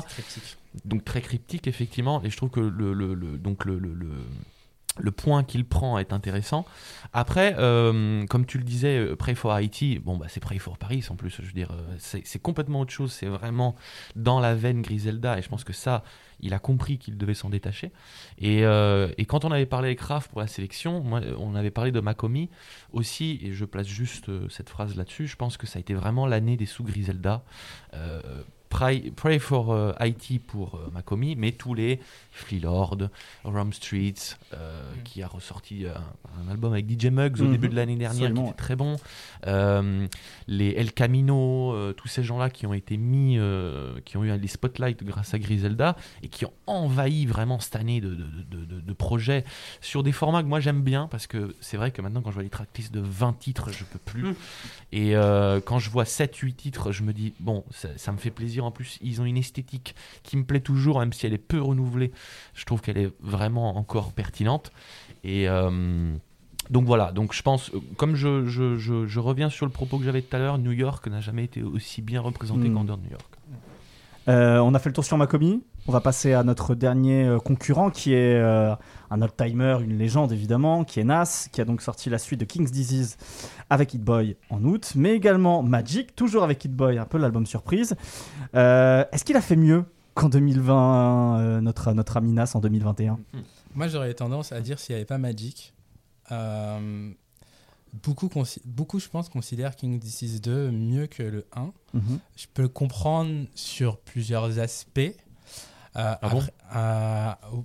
donc 0.85 1.03
très 1.05 1.21
cryptique 1.21 1.67
effectivement. 1.67 2.21
Et 2.23 2.29
je 2.29 2.37
trouve 2.37 2.49
que 2.49 2.59
le, 2.59 2.93
le- 2.93 3.13
le- 3.13 3.37
donc 3.37 3.65
le, 3.65 3.77
le, 3.79 5.11
point 5.11 5.43
qu'il 5.43 5.63
prend 5.65 5.97
est 5.99 6.11
intéressant. 6.11 6.65
Après 7.13 7.55
euh, 7.59 8.25
comme 8.27 8.45
tu 8.45 8.57
le 8.57 8.63
disais 8.63 8.97
euh, 8.97 9.15
Pray 9.15 9.35
for 9.35 9.55
Haiti 9.55 9.99
bon 9.99 10.17
bah 10.17 10.25
c'est 10.27 10.39
Pray 10.39 10.57
for 10.59 10.77
Paris 10.77 11.05
en 11.09 11.15
plus 11.15 11.29
je 11.29 11.41
veux 11.43 11.51
dire 11.53 11.71
euh, 11.71 11.95
c'est 11.99 12.39
complètement 12.41 12.79
autre 12.81 12.91
chose. 12.91 13.11
C'est 13.11 13.27
vraiment 13.27 13.75
dans 14.15 14.39
la 14.39 14.55
veine 14.55 14.81
Griselda 14.81 15.37
et 15.37 15.41
je 15.41 15.49
pense 15.49 15.63
que 15.63 15.73
ça 15.73 16.03
il 16.39 16.53
a 16.53 16.59
compris 16.59 16.97
qu'il 16.99 17.17
devait 17.17 17.33
s'en 17.33 17.49
détacher. 17.49 17.91
Et, 18.37 18.63
euh, 18.65 19.11
et 19.17 19.25
quand 19.25 19.43
on 19.45 19.51
avait 19.51 19.65
parlé 19.65 19.87
avec 19.87 20.01
Raph 20.01 20.27
pour 20.29 20.39
la 20.41 20.47
sélection 20.47 21.01
moi, 21.01 21.21
on 21.39 21.55
avait 21.55 21.71
parlé 21.71 21.91
de 21.91 21.99
Makomi 21.99 22.49
aussi 22.91 23.39
et 23.43 23.53
je 23.53 23.65
place 23.65 23.87
juste 23.87 24.29
cette 24.49 24.69
phrase 24.69 24.95
là-dessus. 24.95 25.27
Je 25.27 25.35
pense 25.35 25.57
que 25.57 25.65
ça 25.67 25.77
a 25.77 25.79
été 25.79 25.93
vraiment 25.93 26.25
l'année 26.27 26.57
des 26.57 26.65
sous 26.67 26.83
Griselda 26.83 27.43
euh, 27.93 28.21
Pray, 28.77 29.11
Pray 29.15 29.39
for 29.39 29.71
euh, 29.73 29.91
Haiti 29.99 30.37
pour 30.37 30.75
euh, 30.75 30.91
Makomi, 30.93 31.35
mais 31.35 31.51
tous 31.51 31.73
les 31.73 31.99
Flea 32.31 32.59
Lord, 32.59 32.97
Rum 33.43 33.73
Streets, 33.73 34.35
euh, 34.53 34.93
Mm. 34.93 35.03
qui 35.03 35.23
a 35.23 35.27
ressorti 35.27 35.85
euh, 35.87 35.93
un 36.45 36.51
album 36.51 36.73
avec 36.73 36.85
DJ 36.87 37.05
Muggs 37.07 37.41
au 37.41 37.45
Mhm. 37.45 37.51
début 37.51 37.69
de 37.69 37.75
l'année 37.75 37.95
dernière, 37.95 38.25
Absolument, 38.27 38.43
qui 38.43 38.49
était 38.51 38.57
très 38.57 38.75
bon. 38.75 38.97
Euh, 39.47 40.05
les 40.47 40.69
El 40.77 40.93
Camino, 40.93 41.73
tous 41.97 42.07
ces 42.07 42.21
gens-là 42.21 42.51
qui 42.51 42.67
ont 42.67 42.73
été 42.75 42.97
mis, 42.97 43.39
qui 44.05 44.15
ont 44.17 44.23
eu 44.23 44.37
les 44.37 44.47
spotlights 44.47 45.03
grâce 45.03 45.33
à 45.33 45.39
Griselda 45.39 45.95
et 46.21 46.27
qui 46.29 46.45
ont 46.45 46.53
envahi 46.67 47.25
vraiment 47.25 47.59
cette 47.59 47.77
année 47.77 47.99
de, 47.99 48.09
de, 48.09 48.25
de- 48.51 48.65
de- 48.65 48.79
de 48.81 48.93
projets 48.93 49.43
sur 49.81 50.03
des 50.03 50.11
formats 50.11 50.43
que 50.43 50.47
moi 50.47 50.59
j'aime 50.59 50.83
bien 50.83 51.07
parce 51.07 51.25
que 51.25 51.55
c'est 51.61 51.77
vrai 51.77 51.89
que 51.89 52.01
maintenant 52.03 52.21
quand 52.21 52.29
je 52.29 52.35
vois 52.35 52.43
les 52.43 52.49
tracklists 52.49 52.93
de 52.93 52.99
20 52.99 53.33
titres, 53.39 53.71
je 53.71 53.83
peux 53.85 53.97
plus. 53.99 54.35
Et 54.91 55.15
euh, 55.15 55.59
quand 55.61 55.79
je 55.79 55.89
vois 55.89 56.03
7-8 56.05 56.53
titres, 56.53 56.91
je 56.91 57.01
me 57.01 57.11
dis, 57.13 57.33
bon, 57.39 57.63
ça, 57.71 57.89
ça 57.97 58.11
me 58.11 58.17
fait 58.17 58.29
plaisir. 58.31 58.66
En 58.67 58.71
plus, 58.71 58.97
ils 59.01 59.19
ont 59.21 59.25
une 59.25 59.37
esthétique 59.37 59.95
qui 60.23 60.37
me 60.37 60.43
plaît 60.43 60.59
toujours, 60.61 60.99
même 60.99 61.13
si 61.13 61.25
elle 61.25 61.33
est 61.33 61.37
peu 61.37 61.61
renouvelée. 61.61 62.11
Je 62.53 62.65
trouve 62.65 62.81
qu'elle 62.81 62.97
est 62.97 63.11
vraiment 63.19 63.77
encore 63.77 64.11
pertinente. 64.13 64.71
Et 65.23 65.49
euh, 65.49 66.13
donc 66.69 66.85
voilà, 66.85 67.11
donc 67.11 67.33
je 67.33 67.41
pense, 67.41 67.71
comme 67.97 68.15
je, 68.15 68.45
je, 68.45 68.77
je- 68.77 69.05
je 69.07 69.19
reviens 69.19 69.49
sur 69.49 69.65
le 69.65 69.71
propos 69.71 69.97
que 69.97 70.03
j'avais 70.05 70.21
tout 70.21 70.35
à 70.35 70.39
l'heure, 70.39 70.57
New 70.57 70.71
York 70.73 71.07
n'a 71.07 71.21
jamais 71.21 71.45
été 71.45 71.63
aussi 71.63 72.01
bien 72.01 72.21
représenté 72.21 72.69
Mm. 72.69 72.73
qu'en 72.73 72.83
dehors 72.83 72.97
de 72.97 73.03
New 73.03 73.11
York. 73.11 73.25
Euh, 74.27 74.59
on 74.59 74.73
a 74.73 74.79
fait 74.79 74.89
le 74.89 74.93
tour 74.93 75.05
sur 75.05 75.17
Makomi. 75.17 75.61
On 75.89 75.93
va 75.93 76.01
passer 76.01 76.33
à 76.33 76.43
notre 76.43 76.75
dernier 76.75 77.23
euh, 77.23 77.39
concurrent 77.39 77.89
qui 77.91 78.13
est 78.13 78.35
euh, 78.35 78.75
un 79.09 79.21
old-timer, 79.21 79.77
une 79.81 79.97
légende 79.97 80.33
évidemment, 80.33 80.83
qui 80.83 80.99
est 80.99 81.05
Nas, 81.05 81.47
qui 81.49 81.61
a 81.61 81.65
donc 81.65 81.81
sorti 81.81 82.09
la 82.09 82.17
suite 82.17 82.41
de 82.41 82.45
King's 82.45 82.71
Disease 82.71 83.15
avec 83.69 83.93
Hit 83.93 84.03
Boy 84.03 84.35
en 84.49 84.61
août, 84.65 84.91
mais 84.95 85.13
également 85.13 85.63
Magic, 85.63 86.13
toujours 86.13 86.43
avec 86.43 86.65
Hit 86.65 86.75
Boy, 86.75 86.97
un 86.97 87.05
peu 87.05 87.17
l'album 87.17 87.45
surprise. 87.45 87.95
Euh, 88.53 89.05
Est-ce 89.13 89.23
qu'il 89.23 89.37
a 89.37 89.41
fait 89.41 89.55
mieux 89.55 89.85
qu'en 90.13 90.27
2020, 90.27 91.39
euh, 91.39 91.61
notre, 91.61 91.93
notre 91.93 92.17
ami 92.17 92.33
Nas 92.33 92.51
en 92.53 92.59
2021 92.59 93.17
Moi, 93.73 93.87
j'aurais 93.87 94.13
tendance 94.13 94.51
à 94.51 94.59
dire 94.59 94.79
s'il 94.79 94.93
n'y 94.93 94.97
avait 94.97 95.05
pas 95.05 95.17
Magic. 95.17 95.73
beaucoup, 97.93 98.99
je 98.99 99.07
pense, 99.07 99.29
considèrent 99.29 99.77
King 99.77 99.99
Disease 99.99 100.41
2 100.41 100.69
mieux 100.69 101.07
que 101.07 101.23
le 101.23 101.45
1. 101.55 101.71
Mhm. 101.93 102.19
Je 102.35 102.47
peux 102.53 102.63
le 102.63 102.67
comprendre 102.67 103.45
sur 103.55 103.97
plusieurs 103.99 104.59
aspects. 104.59 105.15
Euh, 105.97 106.13
Ah 106.13 106.19
après- 106.21 106.53
euh. 106.75 107.61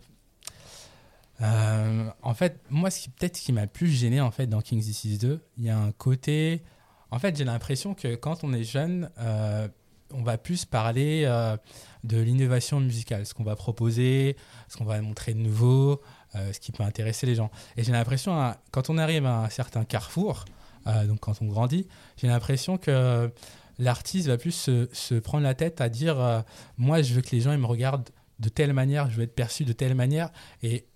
Euh, 1.41 2.09
en 2.23 2.35
fait, 2.35 2.61
moi, 2.71 2.91
ce 2.91 3.01
qui 3.01 3.09
peut-être 3.09 3.39
qui 3.39 3.53
m'a 3.53 3.63
le 3.63 3.67
plus 3.69 3.89
gêné 3.89 4.21
en 4.21 4.31
fait 4.31 4.47
dans 4.47 4.61
King's 4.61 4.85
Disease 4.85 5.19
2, 5.19 5.41
il 5.59 5.65
y 5.65 5.71
a 5.71 5.79
un 5.79 5.91
côté. 5.93 6.63
En 7.11 7.19
fait, 7.19 7.37
j'ai 7.37 7.45
l'impression 7.45 7.95
que 7.95 8.15
quand 8.15 8.45
on 8.45 8.53
est 8.53 8.63
jeune, 8.65 9.11
euh, 9.19 9.67
on 10.13 10.23
va 10.23 10.39
plus 10.39 10.65
parler 10.65 11.25
euh, 11.27 11.57
de 12.05 12.21
l'innovation 12.21 12.81
musicale, 12.81 13.27
ce 13.27 13.35
qu'on 13.35 13.45
va 13.45 13.57
proposer, 13.57 14.37
ce 14.69 14.77
qu'on 14.77 14.85
va 14.85 15.01
montrer 15.01 15.35
de 15.35 15.39
nouveau, 15.41 16.01
ce 16.35 16.59
qui 16.61 16.73
peut 16.73 16.83
intéresser 16.83 17.27
les 17.27 17.35
gens. 17.35 17.51
Et 17.77 17.83
j'ai 17.85 17.93
l'impression, 17.93 18.55
quand 18.71 18.89
on 18.89 18.97
arrive 18.99 19.27
à 19.27 19.41
un 19.41 19.49
certain 19.51 19.85
carrefour, 19.85 20.45
donc 20.87 21.21
quand 21.21 21.41
on 21.43 21.47
grandit, 21.47 21.87
j'ai 22.17 22.27
l'impression 22.29 22.79
que 22.79 23.31
l'artiste 23.79 24.29
va 24.29 24.37
plus 24.39 24.53
se, 24.53 24.89
se 24.93 25.15
prendre 25.15 25.45
la 25.45 25.55
tête 25.55 25.81
à 25.83 25.89
dire 25.91 26.45
moi 26.79 27.03
je 27.03 27.13
veux 27.15 27.21
que 27.21 27.31
les 27.33 27.41
gens 27.41 27.53
ils 27.53 27.59
me 27.59 27.67
regardent 27.67 28.09
de 28.39 28.49
telle 28.49 28.73
manière, 28.73 29.11
je 29.11 29.17
veux 29.17 29.23
être 29.25 29.35
perçu 29.35 29.65
de 29.65 29.73
telle 29.73 29.95
manière 29.95 30.31
et 30.63 30.87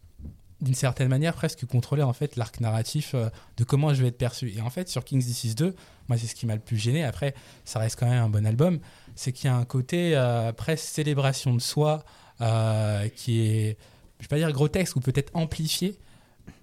d'une 0.62 0.74
certaine 0.74 1.08
manière 1.08 1.34
presque 1.34 1.66
contrôler 1.66 2.02
en 2.02 2.14
fait 2.14 2.36
l'arc 2.36 2.60
narratif 2.60 3.12
euh, 3.14 3.28
de 3.58 3.64
comment 3.64 3.92
je 3.92 4.00
vais 4.02 4.08
être 4.08 4.16
perçu. 4.16 4.52
Et 4.56 4.60
en 4.62 4.70
fait 4.70 4.88
sur 4.88 5.04
King's 5.04 5.26
Disease 5.26 5.54
2, 5.54 5.74
moi 6.08 6.16
c'est 6.16 6.26
ce 6.26 6.34
qui 6.34 6.46
m'a 6.46 6.54
le 6.54 6.60
plus 6.62 6.78
gêné. 6.78 7.04
Après 7.04 7.34
ça 7.64 7.78
reste 7.78 7.98
quand 8.00 8.08
même 8.08 8.22
un 8.22 8.28
bon 8.30 8.46
album, 8.46 8.78
c'est 9.14 9.32
qu'il 9.32 9.46
y 9.46 9.52
a 9.52 9.56
un 9.56 9.64
côté 9.66 10.16
euh, 10.16 10.52
presque 10.52 10.84
célébration 10.86 11.54
de 11.54 11.60
soi 11.60 12.04
euh, 12.40 13.06
qui 13.10 13.40
est 13.42 13.76
je 14.18 14.24
vais 14.24 14.28
pas 14.28 14.38
dire 14.38 14.50
grotesque 14.52 14.96
ou 14.96 15.00
peut-être 15.00 15.30
amplifié 15.34 15.98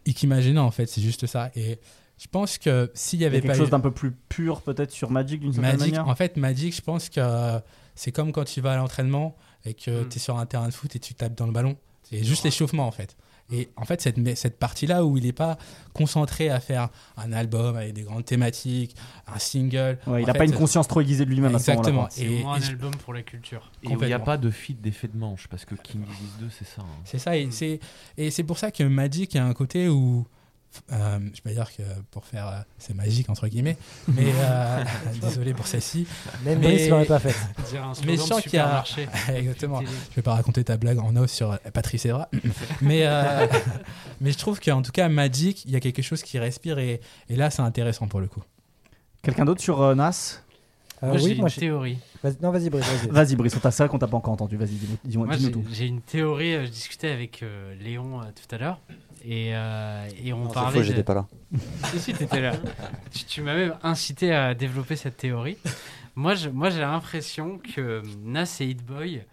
et 0.08 0.14
qui 0.14 0.26
m'a 0.26 0.42
gêné 0.42 0.60
en 0.60 0.72
fait. 0.72 0.88
C'est 0.88 1.02
juste 1.02 1.28
ça. 1.28 1.52
Et 1.56 1.80
je 2.18 2.28
pense 2.28 2.58
que 2.58 2.90
s'il 2.96 3.20
y 3.20 3.22
Il 3.22 3.26
y 3.26 3.28
avait 3.28 3.42
quelque 3.42 3.52
pas 3.52 3.58
chose 3.58 3.68
eu- 3.68 3.72
d'un 3.72 3.80
peu 3.80 3.92
plus 3.92 4.12
pur 4.12 4.62
peut-être 4.62 4.92
sur 4.92 5.12
Magic 5.12 5.40
d'une 5.42 5.54
certaine 5.54 5.78
Magic, 5.78 5.94
manière 5.94 6.08
en 6.10 6.16
fait, 6.16 6.36
Magic, 6.38 6.76
je 6.76 6.82
pense 6.82 7.10
que 7.10 7.60
c'est 7.94 8.12
comme 8.12 8.32
quand 8.32 8.44
tu 8.46 8.60
vas 8.60 8.74
à 8.74 8.78
l'entraînement 8.78 9.36
et 9.66 9.74
que 9.74 10.04
Mm. 10.04 10.10
tu 10.10 10.18
es 10.18 10.20
sur 10.20 10.38
un 10.38 10.46
terrain 10.46 10.68
de 10.68 10.74
foot 10.74 10.96
et 10.96 11.00
tu 11.00 11.14
tapes 11.14 11.36
dans 11.36 11.46
le 11.46 11.52
ballon. 11.54 11.76
C'est 12.04 12.24
juste 12.24 12.44
l'échauffement, 12.44 12.86
en 12.88 12.92
fait. 12.92 13.16
Et 13.52 13.70
en 13.76 13.84
fait, 13.86 14.02
cette, 14.02 14.18
cette 14.38 14.58
partie-là 14.58 15.04
où 15.06 15.18
il 15.18 15.26
n'est 15.26 15.32
pas 15.34 15.58
concentré 15.94 16.50
à 16.50 16.60
faire 16.60 16.90
un 17.18 17.34
album 17.34 17.76
avec 17.76 17.94
des 17.94 18.04
grandes 18.04 18.24
thématiques, 18.26 18.96
un 19.28 19.38
single. 19.38 20.00
Ouais, 20.08 20.22
il 20.22 20.26
n'a 20.26 20.34
pas 20.34 20.46
une 20.46 20.54
conscience 20.54 20.88
trop 20.88 21.02
aiguisée 21.02 21.26
de 21.26 21.30
lui-même 21.30 21.54
à 21.56 21.60
ce 21.60 21.72
moment-là. 21.72 21.90
Exactement. 21.90 22.02
quoi. 22.04 22.10
C'est 22.12 22.24
Et- 22.26 22.42
moins 22.42 22.58
et 22.60 22.64
un 22.64 22.68
album 22.70 22.96
pour 22.96 23.14
la 23.14 23.22
culture. 23.22 23.70
Et 23.84 23.90
il 23.92 23.98
n'y 23.98 24.14
a 24.14 24.20
pas 24.20 24.38
de 24.38 24.50
feat 24.50 24.80
d'effet 24.82 25.08
de 25.10 25.18
manche, 25.18 25.48
parce 25.50 25.66
que 25.66 25.76
King 25.76 26.02
Disease 26.04 26.38
2, 26.40 26.48
c'est 26.58 26.66
ça. 26.68 26.82
hein. 26.82 27.02
C'est 27.06 27.20
ça, 27.20 27.36
et 27.38 27.50
c'est 27.52 27.80
et 28.18 28.32
c'est 28.32 28.44
pour 28.44 28.58
ça 28.58 28.72
que 28.72 28.84
Magic 28.84 29.36
a 29.36 29.46
un 29.46 29.54
côté 29.54 29.90
où 29.90 30.26
euh, 30.92 31.20
je 31.20 31.42
vais 31.42 31.42
pas 31.44 31.52
dire 31.52 31.76
que 31.76 31.84
pour 32.12 32.26
faire 32.26 32.48
euh, 32.48 32.60
c'est 32.78 32.94
magique 32.94 33.30
entre 33.30 33.48
guillemets, 33.48 33.78
mais 34.08 34.32
euh, 34.36 34.84
désolé 35.22 35.54
pour 35.54 35.68
celle-ci. 35.68 36.08
Même 36.44 36.60
Mais- 36.60 36.68
Brice 36.76 36.90
l'aurait 36.90 37.06
pas 37.06 37.20
fait. 37.20 37.36
Mais 38.06 38.18
je 38.18 38.22
sens 38.22 38.42
qu'il 38.42 38.54
y 38.54 38.58
a-. 38.58 38.84
Exactement. 39.36 39.82
Je 39.82 40.16
vais 40.16 40.22
pas 40.22 40.34
raconter 40.34 40.64
ta 40.64 40.78
blague 40.78 41.00
en 41.00 41.16
os 41.16 41.32
sur 41.32 41.52
euh, 41.52 41.58
Patrice 41.74 42.06
Evra, 42.06 42.30
mais 42.82 43.02
euh, 43.06 43.48
mais 44.22 44.32
je 44.32 44.38
trouve 44.38 44.60
qu'en 44.60 44.82
tout 44.82 44.92
cas 44.92 45.10
Magic, 45.10 45.64
il 45.66 45.72
y 45.72 45.76
a 45.76 45.80
quelque 45.80 46.02
chose 46.02 46.22
qui 46.24 46.40
respire 46.40 46.80
et, 46.80 47.02
et 47.30 47.36
là 47.36 47.50
c'est 47.50 47.62
intéressant 47.62 48.08
pour 48.08 48.20
le 48.20 48.28
coup. 48.28 48.44
Quelqu'un 49.22 49.46
d'autre 49.46 49.62
sur 49.62 49.82
euh, 49.82 49.96
Nas? 49.96 50.40
Euh, 51.02 51.08
Moi, 51.08 51.18
j'ai 51.18 51.24
oui, 51.26 51.32
une 51.34 51.40
moi, 51.40 51.50
j'ai- 51.50 51.60
théorie. 51.62 51.98
vas-y- 52.24 52.38
non, 52.42 52.52
vas-y, 52.52 52.70
Brice, 52.70 52.86
vas-y. 52.86 53.10
Vas-y, 53.10 53.36
Brice, 53.36 53.56
on 53.58 53.60
t'a 53.60 53.72
ça 53.72 53.90
qu'on 53.90 54.00
t'a 54.00 54.08
pas 54.08 54.16
encore 54.16 54.32
entendu. 54.34 54.56
Vas-y, 54.56 54.70
dis-nous 54.76 54.98
dis-nous- 55.04 55.26
Moi, 55.26 55.36
dis-nous 55.36 55.48
j'ai 55.50 55.52
tout. 55.52 55.66
j'ai 55.70 55.86
une 55.88 56.00
théorie. 56.02 56.54
euh, 56.56 56.66
Je 56.66 56.72
discutais 56.72 57.10
avec 57.10 57.44
euh, 57.44 57.76
Léon 57.82 58.22
euh, 58.22 58.26
tout 58.36 58.56
à 58.56 58.58
l'heure. 58.58 58.80
Et, 59.26 59.52
euh, 59.56 60.08
et 60.24 60.34
on 60.34 60.40
Non, 60.40 60.48
c'est 60.50 60.54
parlait. 60.54 60.80
de- 60.80 60.84
j'étais 60.84 61.04
pas 61.04 61.14
là. 61.14 61.26
Si, 61.92 62.00
si, 62.00 62.14
t'étais 62.14 62.42
là. 62.42 62.52
tu 63.14 63.24
tu 63.26 63.42
m'as 63.42 63.56
même 63.56 63.76
incité 63.84 64.34
à 64.34 64.54
développer 64.54 64.96
cette 64.96 65.18
théorie. 65.18 65.58
Moi, 66.16 66.36
je- 66.36 66.50
moi, 66.50 66.70
j'ai 66.70 66.82
l'impression 66.82 67.60
que 67.76 68.02
Nas 68.24 68.58
et 68.60 68.66
Hit 68.66 68.86
Boy, 68.86 69.24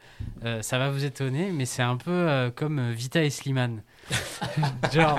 euh, 0.44 0.62
ça 0.62 0.79
va 0.79 0.90
vous 0.90 1.05
étonner, 1.05 1.50
mais 1.53 1.64
c'est 1.66 1.83
un 1.83 1.96
peu 1.96 2.11
euh, 2.11 2.50
comme 2.55 2.79
euh, 2.79 2.92
Vita 2.92 3.22
et 3.22 3.31
Slimane. 3.31 3.83
Genre, 4.92 5.18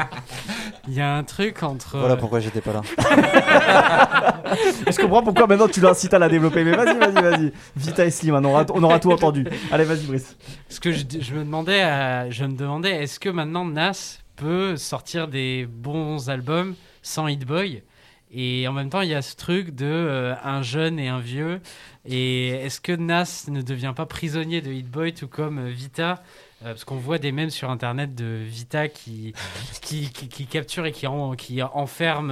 il 0.88 0.94
y 0.94 1.02
a 1.02 1.16
un 1.16 1.24
truc 1.24 1.62
entre. 1.64 1.98
Voilà 2.00 2.14
euh, 2.16 2.18
pourquoi 2.18 2.40
j'étais 2.40 2.62
pas 2.62 2.74
là. 2.74 2.82
Je 4.90 5.02
comprends 5.02 5.24
pourquoi 5.24 5.48
maintenant 5.48 5.68
tu 5.68 5.82
l'incites 5.82 6.14
à 6.14 6.20
la 6.20 6.30
développer? 6.30 6.64
Mais 6.64 6.72
vas-y, 6.76 6.98
vas-y, 6.98 7.14
vas-y. 7.22 7.52
Vita 7.76 8.06
et 8.06 8.12
Slim, 8.12 8.36
on 8.36 8.44
aura, 8.44 8.66
on 8.74 8.84
aura 8.84 9.00
tout 9.00 9.12
entendu. 9.12 9.46
Allez, 9.72 9.84
vas-y, 9.86 10.06
Brice. 10.06 10.36
Ce 10.70 10.80
que 10.80 10.92
je, 10.92 11.04
je 11.20 11.34
me 11.36 11.40
demandais, 11.44 11.84
euh, 11.84 12.32
je 12.32 12.44
me 12.46 12.54
demandais, 12.56 13.04
est-ce 13.04 13.20
que 13.20 13.30
maintenant 13.30 13.66
Nas 13.66 14.18
peut 14.36 14.78
sortir 14.78 15.28
des 15.28 15.66
bons 15.70 16.30
albums 16.30 16.76
sans 17.02 17.28
Hit 17.28 17.46
Boy 17.46 17.84
Et 18.32 18.68
en 18.68 18.74
même 18.74 18.90
temps, 18.90 19.02
il 19.02 19.10
y 19.10 19.14
a 19.16 19.22
ce 19.22 19.36
truc 19.36 19.76
de 19.76 19.86
euh, 19.86 20.36
un 20.44 20.62
jeune 20.62 21.00
et 21.00 21.08
un 21.10 21.20
vieux. 21.20 21.60
Et 22.06 22.50
est-ce 22.50 22.80
que 22.80 22.94
Nas 22.94 23.46
ne 23.50 23.62
devient 23.62 23.94
pas 23.96 24.06
prisonnier 24.06 24.62
de 24.62 24.72
Hit 24.72 24.88
Boy, 24.90 25.14
tout 25.14 25.28
comme 25.28 25.60
euh, 25.60 25.70
Vita? 25.70 26.24
Euh, 26.64 26.68
parce 26.74 26.84
qu'on 26.84 26.96
voit 26.98 27.18
des 27.18 27.32
mèmes 27.32 27.50
sur 27.50 27.70
internet 27.72 28.14
de 28.16 28.40
Vita 28.46 28.88
qui, 28.88 29.34
qui, 29.82 30.10
qui, 30.12 30.46
capture 30.46 30.86
et 30.86 30.92
qui, 30.92 31.08
en- 31.08 31.34
qui 31.34 31.62
enferme 31.64 32.32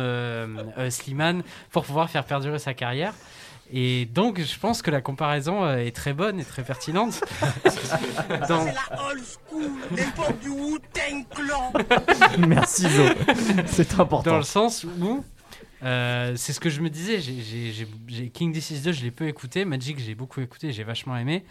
Slimane 0.89 1.43
pour 1.71 1.83
pouvoir 1.83 2.09
faire 2.09 2.23
perdurer 2.25 2.59
sa 2.59 2.73
carrière. 2.75 3.13
Et 3.71 4.05
donc, 4.05 4.41
je 4.41 4.57
pense 4.59 4.81
que 4.81 4.89
la 4.89 4.99
comparaison 5.01 5.63
euh, 5.63 5.77
est 5.77 5.95
très 5.95 6.13
bonne 6.13 6.39
et 6.39 6.45
très 6.45 6.63
pertinente. 6.63 7.21
Dans- 8.49 8.65
Merci, 12.39 12.83
Zo. 12.89 13.03
C'est 13.67 13.95
dans 13.95 14.03
important. 14.03 14.37
le 14.37 14.43
sens 14.43 14.83
où 14.83 15.23
euh, 15.83 16.33
c'est 16.35 16.53
ce 16.53 16.59
que 16.59 16.69
je 16.69 16.81
me 16.81 16.89
disais. 16.89 17.19
j'ai- 17.19 17.41
j'ai- 17.41 17.71
j'ai- 17.71 17.87
j'ai- 18.07 18.29
King 18.29 18.51
Disease 18.51 18.83
2, 18.83 18.91
je 18.91 19.03
l'ai 19.03 19.11
peu 19.11 19.27
écouté. 19.27 19.65
Magic, 19.65 19.99
j'ai 19.99 20.15
beaucoup 20.15 20.41
écouté, 20.41 20.71
j'ai 20.71 20.83
vachement 20.83 21.15
aimé. 21.17 21.43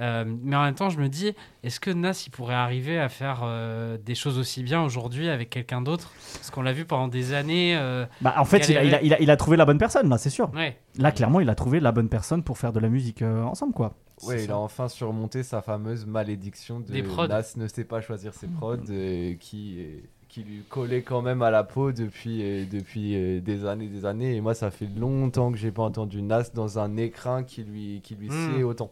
Euh, 0.00 0.24
mais 0.42 0.56
en 0.56 0.62
même 0.64 0.74
temps, 0.74 0.90
je 0.90 0.98
me 0.98 1.08
dis, 1.08 1.34
est-ce 1.62 1.78
que 1.80 1.90
Nas 1.90 2.22
il 2.26 2.30
pourrait 2.30 2.54
arriver 2.54 2.98
à 2.98 3.08
faire 3.08 3.40
euh, 3.44 3.96
des 3.98 4.14
choses 4.14 4.38
aussi 4.38 4.62
bien 4.62 4.82
aujourd'hui 4.82 5.28
avec 5.28 5.50
quelqu'un 5.50 5.80
d'autre? 5.82 6.12
Parce 6.34 6.50
qu'on 6.50 6.62
l'a 6.62 6.72
vu 6.72 6.84
pendant 6.84 7.08
des 7.08 7.32
années. 7.32 7.76
euh, 7.76 8.06
Bah, 8.20 8.34
en 8.38 8.44
fait, 8.44 8.68
il 8.68 8.76
a, 8.76 8.84
il, 8.84 8.94
a, 8.94 9.02
il, 9.02 9.14
a, 9.14 9.20
il 9.20 9.30
a 9.30 9.36
trouvé 9.36 9.56
la 9.56 9.64
bonne 9.64 9.78
personne, 9.78 10.08
là, 10.08 10.18
c'est 10.18 10.30
sûr. 10.30 10.50
ouais. 10.54 10.76
Là, 10.98 11.12
clairement, 11.12 11.40
il 11.40 11.50
a 11.50 11.54
trouvé 11.54 11.78
la 11.78 11.92
bonne 11.92 12.08
personne 12.08 12.42
pour 12.42 12.56
faire 12.56 12.72
de 12.72 12.80
la 12.80 12.88
musique 12.88 13.20
euh, 13.22 13.42
ensemble, 13.42 13.74
quoi. 13.74 13.92
Ouais, 14.22 14.44
il 14.44 14.50
a 14.50 14.56
enfin 14.56 14.88
surmonté 14.88 15.42
sa 15.42 15.60
fameuse 15.60 16.06
malédiction 16.06 16.80
de 16.80 16.90
Des 16.90 17.02
prods. 17.02 17.28
Nas 17.28 17.42
ne 17.56 17.68
sait 17.68 17.84
pas 17.84 18.00
choisir 18.00 18.32
ses 18.32 18.46
prods 18.46 18.76
euh, 18.88 19.34
qui, 19.34 19.76
euh, 19.78 20.00
qui 20.36 20.42
lui 20.44 20.62
collait 20.68 21.00
quand 21.00 21.22
même 21.22 21.40
à 21.40 21.50
la 21.50 21.64
peau 21.64 21.92
depuis, 21.92 22.42
euh, 22.42 22.66
depuis 22.70 23.14
euh, 23.16 23.40
des 23.40 23.64
années 23.64 23.86
des 23.86 24.04
années. 24.04 24.36
Et 24.36 24.42
moi, 24.42 24.52
ça 24.52 24.70
fait 24.70 24.86
longtemps 24.94 25.50
que 25.50 25.56
j'ai 25.56 25.70
pas 25.70 25.82
entendu 25.82 26.20
Nas 26.20 26.50
dans 26.52 26.78
un 26.78 26.98
écrin 26.98 27.42
qui 27.42 27.62
lui, 27.62 28.02
qui 28.04 28.16
lui 28.16 28.28
Hmm. 28.28 28.52
sied 28.52 28.62
autant. 28.62 28.90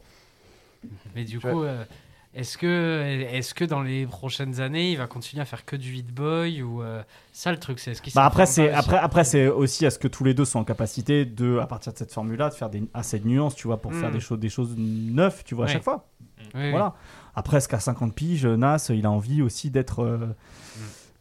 Mais 1.14 1.24
du 1.24 1.38
Tu 1.38 1.40
coup, 1.40 1.62
euh, 1.62 1.84
est-ce 2.32 2.56
que, 2.56 3.26
est 3.30 3.52
que 3.52 3.66
dans 3.66 3.82
les 3.82 4.06
prochaines 4.06 4.62
années, 4.62 4.92
il 4.92 4.96
va 4.96 5.06
continuer 5.06 5.42
à 5.42 5.44
faire 5.44 5.66
que 5.66 5.76
du 5.76 5.94
hit 5.94 6.14
boy 6.14 6.62
ou 6.62 6.82
euh, 6.82 7.02
ça 7.34 7.52
le 7.52 7.58
truc, 7.58 7.78
c'est 7.78 7.92
qu'il 8.00 8.14
Bah 8.14 8.24
après, 8.24 8.46
c'est 8.46 8.70
après, 8.72 8.96
après 8.96 9.24
c'est 9.24 9.46
aussi 9.48 9.84
est-ce 9.84 9.98
que 9.98 10.08
tous 10.08 10.24
les 10.24 10.32
deux 10.32 10.46
sont 10.46 10.60
en 10.60 10.64
capacité 10.64 11.26
de, 11.26 11.58
à 11.58 11.66
partir 11.66 11.92
de 11.92 11.98
cette 11.98 12.12
formule-là, 12.12 12.48
de 12.48 12.54
faire 12.54 12.70
des, 12.70 12.84
assez 12.94 13.18
de 13.18 13.28
nuances, 13.28 13.54
tu 13.54 13.66
vois, 13.66 13.82
pour 13.82 13.92
faire 13.92 14.10
des 14.10 14.20
choses, 14.20 14.38
des 14.38 14.48
choses 14.48 14.74
neuves, 14.78 15.42
tu 15.44 15.54
vois, 15.54 15.66
à 15.66 15.68
chaque 15.68 15.84
fois. 15.84 16.08
Oui, 16.38 16.46
oui. 16.54 16.70
Voilà. 16.70 16.94
Après, 17.34 17.58
est-ce 17.58 17.68
qu'à 17.68 17.80
50 17.80 18.14
piges, 18.14 18.46
Nas, 18.46 18.86
il 18.88 19.04
a 19.04 19.10
envie 19.10 19.42
aussi 19.42 19.70
d'être, 19.70 20.04
euh, 20.04 20.28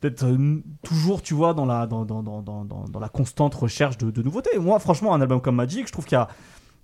d'être 0.04 0.24
euh, 0.26 0.62
toujours, 0.84 1.22
tu 1.22 1.34
vois, 1.34 1.54
dans 1.54 1.66
la, 1.66 1.88
dans, 1.88 2.06
dans, 2.06 2.22
dans, 2.22 2.42
dans, 2.42 2.66
dans- 2.66 2.86
dans 2.86 3.00
la 3.00 3.10
constante 3.10 3.56
recherche 3.56 3.98
de, 3.98 4.12
de 4.12 4.22
nouveautés. 4.22 4.58
Moi, 4.60 4.78
franchement, 4.80 5.14
un 5.16 5.22
album 5.22 5.42
comme 5.42 5.56
Magic, 5.56 5.88
je 5.88 5.92
trouve 5.92 6.06
qu'il 6.06 6.18
y 6.18 6.22
a 6.22 6.28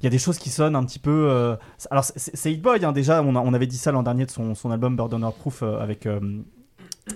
il 0.01 0.05
y 0.05 0.07
a 0.07 0.09
des 0.09 0.17
choses 0.17 0.37
qui 0.37 0.49
sonnent 0.49 0.77
un 0.77 0.85
petit 0.85 0.97
peu. 0.99 1.27
euh, 1.29 1.57
Alors, 1.91 2.05
c'est- 2.05 2.49
Hit 2.49 2.61
Boy, 2.61 2.85
hein, 2.85 2.93
déjà, 2.93 3.21
on, 3.21 3.35
a- 3.35 3.39
on 3.41 3.53
avait 3.53 3.67
dit 3.67 3.75
ça 3.77 3.91
l'an 3.91 4.01
dernier 4.01 4.25
de 4.25 4.31
son, 4.31 4.55
son 4.55 4.71
album 4.71 4.95
Burden 4.95 5.25
of 5.25 5.35
Proof 5.37 5.61
euh, 5.61 5.77
avec, 5.81 6.05
euh, 6.05 6.21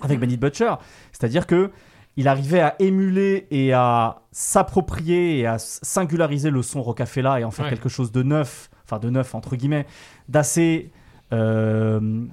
avec 0.02 0.20
Benny 0.20 0.36
Butcher. 0.36 0.74
C'est-à-dire 1.10 1.46
que 1.46 1.70
il 2.18 2.28
arrivait 2.28 2.60
à 2.60 2.76
émuler 2.80 3.46
et 3.50 3.72
à 3.72 4.20
s'approprier 4.32 5.38
et 5.38 5.46
à 5.46 5.56
singulariser 5.58 6.50
le 6.50 6.60
son 6.62 6.82
Rocafella 6.82 7.40
et 7.40 7.44
en 7.44 7.50
faire 7.50 7.64
Ouais. 7.64 7.70
quelque 7.70 7.88
chose 7.88 8.12
de 8.12 8.22
neuf, 8.22 8.68
enfin 8.84 8.98
de 8.98 9.08
neuf 9.08 9.34
entre 9.34 9.56
guillemets, 9.56 9.86
d'assez 10.28 10.92
euh, 11.32 12.26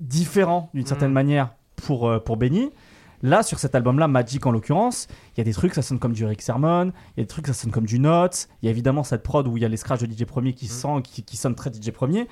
différent 0.00 0.70
d'une 0.74 0.86
certaine 0.86 1.08
Mhm. 1.08 1.14
manière 1.14 1.54
pour, 1.86 2.08
euh, 2.08 2.18
pour 2.18 2.36
Benny. 2.36 2.70
Là, 3.22 3.42
sur 3.44 3.58
cet 3.60 3.74
album-là, 3.76 4.08
Magic 4.08 4.44
en 4.46 4.50
l'occurrence, 4.50 5.06
il 5.36 5.38
y 5.38 5.40
a 5.42 5.44
des 5.44 5.52
trucs, 5.52 5.74
ça 5.74 5.82
sonne 5.82 6.00
comme 6.00 6.12
du 6.12 6.24
Rick 6.24 6.42
Sermon, 6.42 6.92
il 7.16 7.20
y 7.20 7.20
a 7.20 7.22
des 7.22 7.28
trucs, 7.28 7.46
ça 7.46 7.52
sonne 7.52 7.70
comme 7.70 7.86
du 7.86 8.00
Notes, 8.00 8.48
il 8.60 8.66
y 8.66 8.68
a 8.68 8.72
évidemment 8.72 9.04
cette 9.04 9.22
prod 9.22 9.46
où 9.46 9.56
il 9.56 9.62
y 9.62 9.66
a 9.66 9.68
les 9.68 9.76
scratchs 9.76 10.00
de 10.00 10.12
DJ 10.12 10.24
Premier 10.24 10.54
qui, 10.54 10.66
sent, 10.66 11.02
qui, 11.04 11.22
qui 11.22 11.36
sonne 11.36 11.54
très 11.54 11.70
DJ 11.70 11.92
Premier, 11.92 12.26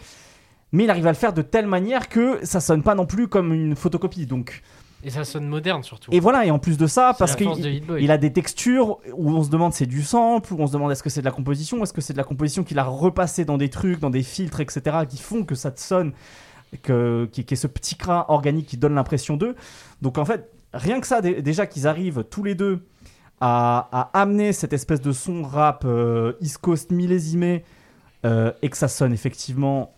mais 0.72 0.84
il 0.84 0.90
arrive 0.90 1.06
à 1.06 1.10
le 1.10 1.16
faire 1.16 1.32
de 1.32 1.42
telle 1.42 1.68
manière 1.68 2.08
que 2.08 2.44
ça 2.44 2.58
sonne 2.58 2.82
pas 2.82 2.96
non 2.96 3.06
plus 3.06 3.28
comme 3.28 3.52
une 3.52 3.76
photocopie. 3.76 4.26
Donc, 4.26 4.62
Et 5.04 5.10
ça 5.10 5.24
sonne 5.24 5.46
moderne 5.46 5.84
surtout. 5.84 6.10
et 6.12 6.18
voilà, 6.18 6.44
et 6.44 6.50
en 6.50 6.58
plus 6.58 6.76
de 6.76 6.88
ça, 6.88 7.14
parce 7.16 7.36
qu'il 7.36 8.10
a 8.10 8.18
des 8.18 8.32
textures 8.32 8.98
où 9.14 9.30
on 9.30 9.44
se 9.44 9.50
demande 9.50 9.72
c'est 9.72 9.86
du 9.86 10.02
sample, 10.02 10.52
où 10.52 10.56
on 10.58 10.66
se 10.66 10.72
demande 10.72 10.90
est-ce 10.90 11.04
que 11.04 11.10
c'est 11.10 11.20
de 11.20 11.26
la 11.26 11.32
composition, 11.32 11.80
est-ce 11.84 11.92
que 11.92 12.00
c'est 12.00 12.14
de 12.14 12.18
la 12.18 12.24
composition 12.24 12.64
qu'il 12.64 12.80
a 12.80 12.84
repassé 12.84 13.44
dans 13.44 13.58
des 13.58 13.70
trucs, 13.70 14.00
dans 14.00 14.10
des 14.10 14.24
filtres, 14.24 14.60
etc., 14.60 14.98
qui 15.08 15.18
font 15.18 15.44
que 15.44 15.54
ça 15.54 15.70
te 15.70 15.80
sonne, 15.80 16.12
que, 16.83 17.28
qui, 17.33 17.44
qui 17.44 17.54
est 17.54 17.56
ce 17.56 17.66
petit 17.66 17.96
grain 17.96 18.24
organique 18.28 18.66
qui 18.66 18.76
donne 18.76 18.94
l'impression 18.94 19.37
d'eux. 19.37 19.54
Donc 20.02 20.18
en 20.18 20.24
fait, 20.24 20.50
rien 20.72 21.00
que 21.00 21.06
ça, 21.06 21.20
dé- 21.20 21.42
déjà 21.42 21.66
qu'ils 21.66 21.87
arrivent 21.87 22.24
tous 22.30 22.42
les 22.44 22.54
deux 22.54 22.85
à, 23.40 23.88
à 24.12 24.20
amener 24.20 24.52
cette 24.52 24.72
espèce 24.72 25.00
de 25.00 25.12
son 25.12 25.42
rap 25.42 25.85
euh, 25.87 26.35
East 26.40 26.59
Coast 26.59 26.90
millésimé 26.90 27.64
euh, 28.26 28.52
et 28.62 28.68
que 28.68 28.76
ça 28.76 28.87
sonne 28.88 29.12
effectivement 29.12 29.92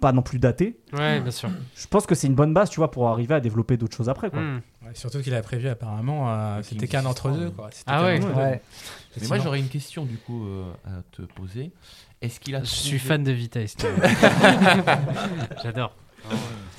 pas 0.00 0.12
non 0.12 0.22
plus 0.22 0.38
daté, 0.38 0.76
Ouais, 0.92 1.20
bien 1.20 1.30
sûr. 1.30 1.48
je 1.76 1.86
pense 1.86 2.04
que 2.04 2.14
c'est 2.14 2.26
une 2.26 2.34
bonne 2.34 2.52
base, 2.52 2.68
tu 2.68 2.76
vois, 2.76 2.90
pour 2.90 3.08
arriver 3.08 3.34
à 3.36 3.40
développer 3.40 3.76
d'autres 3.78 3.96
choses 3.96 4.08
après. 4.10 4.28
Quoi. 4.28 4.40
Hmm. 4.40 4.60
Ouais, 4.84 4.90
surtout 4.94 5.22
qu'il 5.22 5.34
a 5.34 5.40
prévu 5.40 5.66
apparemment, 5.68 6.28
euh, 6.30 6.60
c'était 6.62 6.88
qu'un 6.88 7.06
entre 7.06 7.30
3, 7.30 7.30
deux 7.32 7.50
quoi. 7.50 7.70
Ah 7.86 8.02
ouais. 8.04 8.20
Ouais. 8.22 8.60
Mais 9.18 9.28
moi, 9.28 9.38
j'aurais 9.38 9.60
une 9.60 9.68
question 9.68 10.04
du 10.04 10.18
coup 10.18 10.44
euh, 10.46 10.70
à 10.86 11.02
te 11.12 11.22
poser. 11.22 11.70
Est-ce 12.22 12.40
qu'il 12.40 12.54
a 12.54 12.60
Je 12.60 12.64
trouvé- 12.66 12.80
suis 12.80 12.98
fan 12.98 13.22
de 13.24 13.34
Steve. 13.66 14.00
J'adore. 15.62 15.94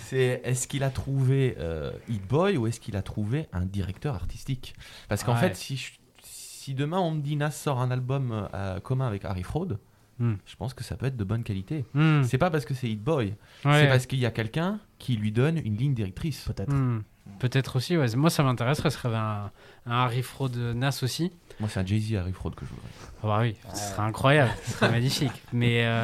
C'est 0.05 0.41
est-ce 0.43 0.67
qu'il 0.67 0.83
a 0.83 0.89
trouvé 0.89 1.55
euh, 1.59 1.91
Hit 2.09 2.25
Boy 2.27 2.57
ou 2.57 2.67
est-ce 2.67 2.79
qu'il 2.79 2.95
a 2.95 3.01
trouvé 3.01 3.47
un 3.53 3.65
directeur 3.65 4.15
artistique? 4.15 4.75
Parce 5.09 5.23
qu'en 5.23 5.33
Ouais. 5.33 5.39
fait, 5.39 5.55
si, 5.55 5.77
je- 5.77 5.91
si 6.23 6.73
demain 6.73 6.99
on 6.99 7.11
me 7.11 7.21
dit 7.21 7.35
Nas 7.35 7.51
sort 7.51 7.79
un 7.81 7.91
album 7.91 8.47
euh, 8.53 8.79
commun 8.79 9.07
avec 9.07 9.25
Harry 9.25 9.43
Fraud, 9.43 9.77
Hmm. 10.17 10.35
je 10.45 10.55
pense 10.55 10.73
que 10.73 10.81
ça 10.85 10.95
peut 10.95 11.07
être 11.07 11.17
de 11.17 11.23
bonne 11.25 11.43
qualité. 11.43 11.83
Hmm. 11.93 12.23
C'est 12.23 12.37
pas 12.37 12.49
parce 12.49 12.63
que 12.63 12.73
c'est 12.73 12.87
Hit 12.89 13.03
Boy, 13.03 13.35
Ouais. 13.65 13.81
c'est 13.81 13.87
parce 13.87 14.05
qu'il 14.05 14.17
y 14.19 14.25
a 14.25 14.31
quelqu'un 14.31 14.79
qui 14.97 15.17
lui 15.17 15.33
donne 15.33 15.57
une 15.57 15.75
ligne 15.75 15.93
directrice. 15.93 16.45
Peut-être. 16.45 16.71
Hmm. 16.73 17.01
Peut-être 17.39 17.75
aussi, 17.75 17.97
ouais. 17.97 18.07
Moi, 18.15 18.29
ça 18.29 18.41
m'intéresserait. 18.41 18.91
Ce 18.91 18.97
serait 18.99 19.13
un, 19.13 19.51
un 19.85 19.91
Harry 19.91 20.21
Fraud 20.21 20.55
Nas 20.73 20.99
aussi. 21.03 21.33
Moi, 21.59 21.69
c'est 21.69 21.79
un 21.79 21.85
Jay-Z 21.85 22.15
Harry 22.15 22.33
Fraud 22.33 22.51
que 22.55 22.65
je 22.65 22.69
voudrais. 22.71 22.89
Ah 23.23 23.27
bah 23.27 23.39
oui, 23.41 23.55
ce 23.73 23.91
serait 23.91 24.01
incroyable, 24.03 24.51
ce 24.65 24.71
serait 24.73 24.91
magnifique. 24.91 25.31
Mais, 25.53 25.85
euh, 25.85 26.03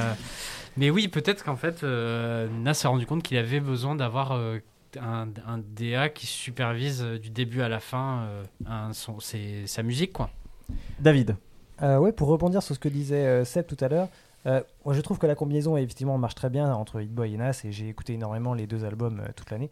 mais 0.78 0.90
oui, 0.90 1.08
peut-être 1.10 1.44
qu'en 1.44 1.58
fait, 1.58 1.84
euh, 1.84 2.48
Nas 2.62 2.74
s'est 2.74 2.88
rendu 2.88 3.06
compte 3.06 3.24
qu'il 3.24 3.38
avait 3.38 3.60
besoin 3.60 3.96
d'avoir 3.96 4.32
euh, 4.32 4.60
un, 5.00 5.28
un 5.46 5.58
DA 5.58 6.08
qui 6.10 6.26
supervise 6.26 7.04
euh, 7.04 7.20
du 7.20 7.30
début 7.30 7.62
à 7.62 7.68
la 7.70 7.80
fin 7.82 8.22
euh, 8.24 8.44
un- 8.66 8.94
son- 8.94 9.20
ses- 9.20 9.68
sa 9.68 9.84
musique, 9.84 10.14
quoi. 10.14 10.30
David. 11.00 11.36
Euh, 11.82 11.98
ouais, 11.98 12.12
pour 12.14 12.30
rebondir 12.30 12.64
sur 12.64 12.74
ce 12.76 12.80
que 12.80 12.88
disait 12.90 13.26
euh, 13.26 13.44
Seb 13.44 13.66
tout 13.68 13.78
à 13.84 13.88
l'heure, 13.90 14.08
euh, 14.46 14.62
moi 14.86 14.94
je 14.94 15.02
trouve 15.02 15.18
que 15.18 15.28
la 15.28 15.36
combinaison 15.36 15.76
effectivement 15.78 16.18
marche 16.18 16.36
très 16.36 16.50
bien 16.50 16.74
entre 16.74 17.02
Hit 17.02 17.12
Boy 17.14 17.34
et 17.34 17.38
Nas 17.38 17.60
et 17.66 17.72
j'ai 17.72 17.90
écouté 17.90 18.14
énormément 18.14 18.54
les 18.54 18.68
deux 18.68 18.86
albums 18.86 19.20
euh, 19.20 19.32
toute 19.36 19.50
l'année. 19.52 19.70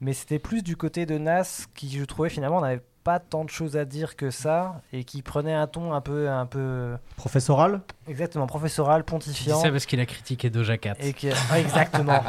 Mais 0.00 0.12
c'était 0.12 0.38
plus 0.38 0.62
du 0.62 0.76
côté 0.76 1.04
de 1.06 1.18
Nas 1.18 1.66
qui, 1.74 1.90
je 1.90 2.04
trouvais, 2.04 2.28
finalement, 2.30 2.60
n'avait 2.60 2.80
pas 3.08 3.20
tant 3.20 3.42
de 3.42 3.48
choses 3.48 3.74
à 3.78 3.86
dire 3.86 4.16
que 4.16 4.30
ça 4.30 4.82
et 4.92 5.02
qui 5.02 5.22
prenait 5.22 5.54
un 5.54 5.66
ton 5.66 5.94
un 5.94 6.02
peu. 6.02 6.28
Un 6.28 6.44
peu 6.44 6.94
Professoral 7.16 7.80
exactement, 8.06 8.46
professoral, 8.46 9.02
pontifiant. 9.02 9.58
ça 9.58 9.70
parce 9.70 9.86
qu'il 9.86 9.98
a 9.98 10.04
critiqué 10.04 10.50
Doja 10.50 10.76
Cat. 10.76 10.92
Et 11.00 11.14
que, 11.14 11.28
ouais, 11.28 11.60
exactement. 11.62 12.22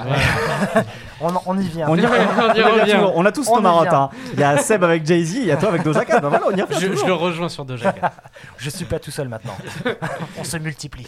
on, 1.21 1.57
y 1.59 1.67
vient. 1.67 1.89
On 1.89 1.97
y 1.97 2.05
revient, 2.05 2.27
on 2.37 2.47
y 2.47 2.51
on 2.51 2.53
y 2.55 2.61
revient 2.61 2.91
toujours. 2.93 3.13
On 3.17 3.25
a 3.25 3.31
tous 3.33 3.49
nos 3.53 3.59
marottes. 3.59 3.91
hein. 3.91 4.09
Il 4.33 4.39
y 4.39 4.43
a 4.43 4.57
Seb 4.57 4.85
avec 4.85 5.05
Jay-Z, 5.05 5.33
il 5.35 5.45
y 5.47 5.51
a 5.51 5.57
toi 5.57 5.67
avec 5.67 5.83
Doja 5.83 6.05
Cat. 6.05 6.21
Ben 6.21 6.29
voilà, 6.29 6.45
on 6.47 6.55
y 6.55 6.61
revient 6.61 6.79
Je, 6.79 7.05
le 7.05 7.13
rejoins 7.13 7.49
sur 7.49 7.65
Doja 7.65 7.91
Cat. 7.91 8.13
Je 8.57 8.69
suis 8.69 8.85
pas 8.85 8.99
tout 8.99 9.11
seul 9.11 9.27
maintenant. 9.27 9.57
On 10.39 10.45
se 10.45 10.55
multiplie. 10.55 11.07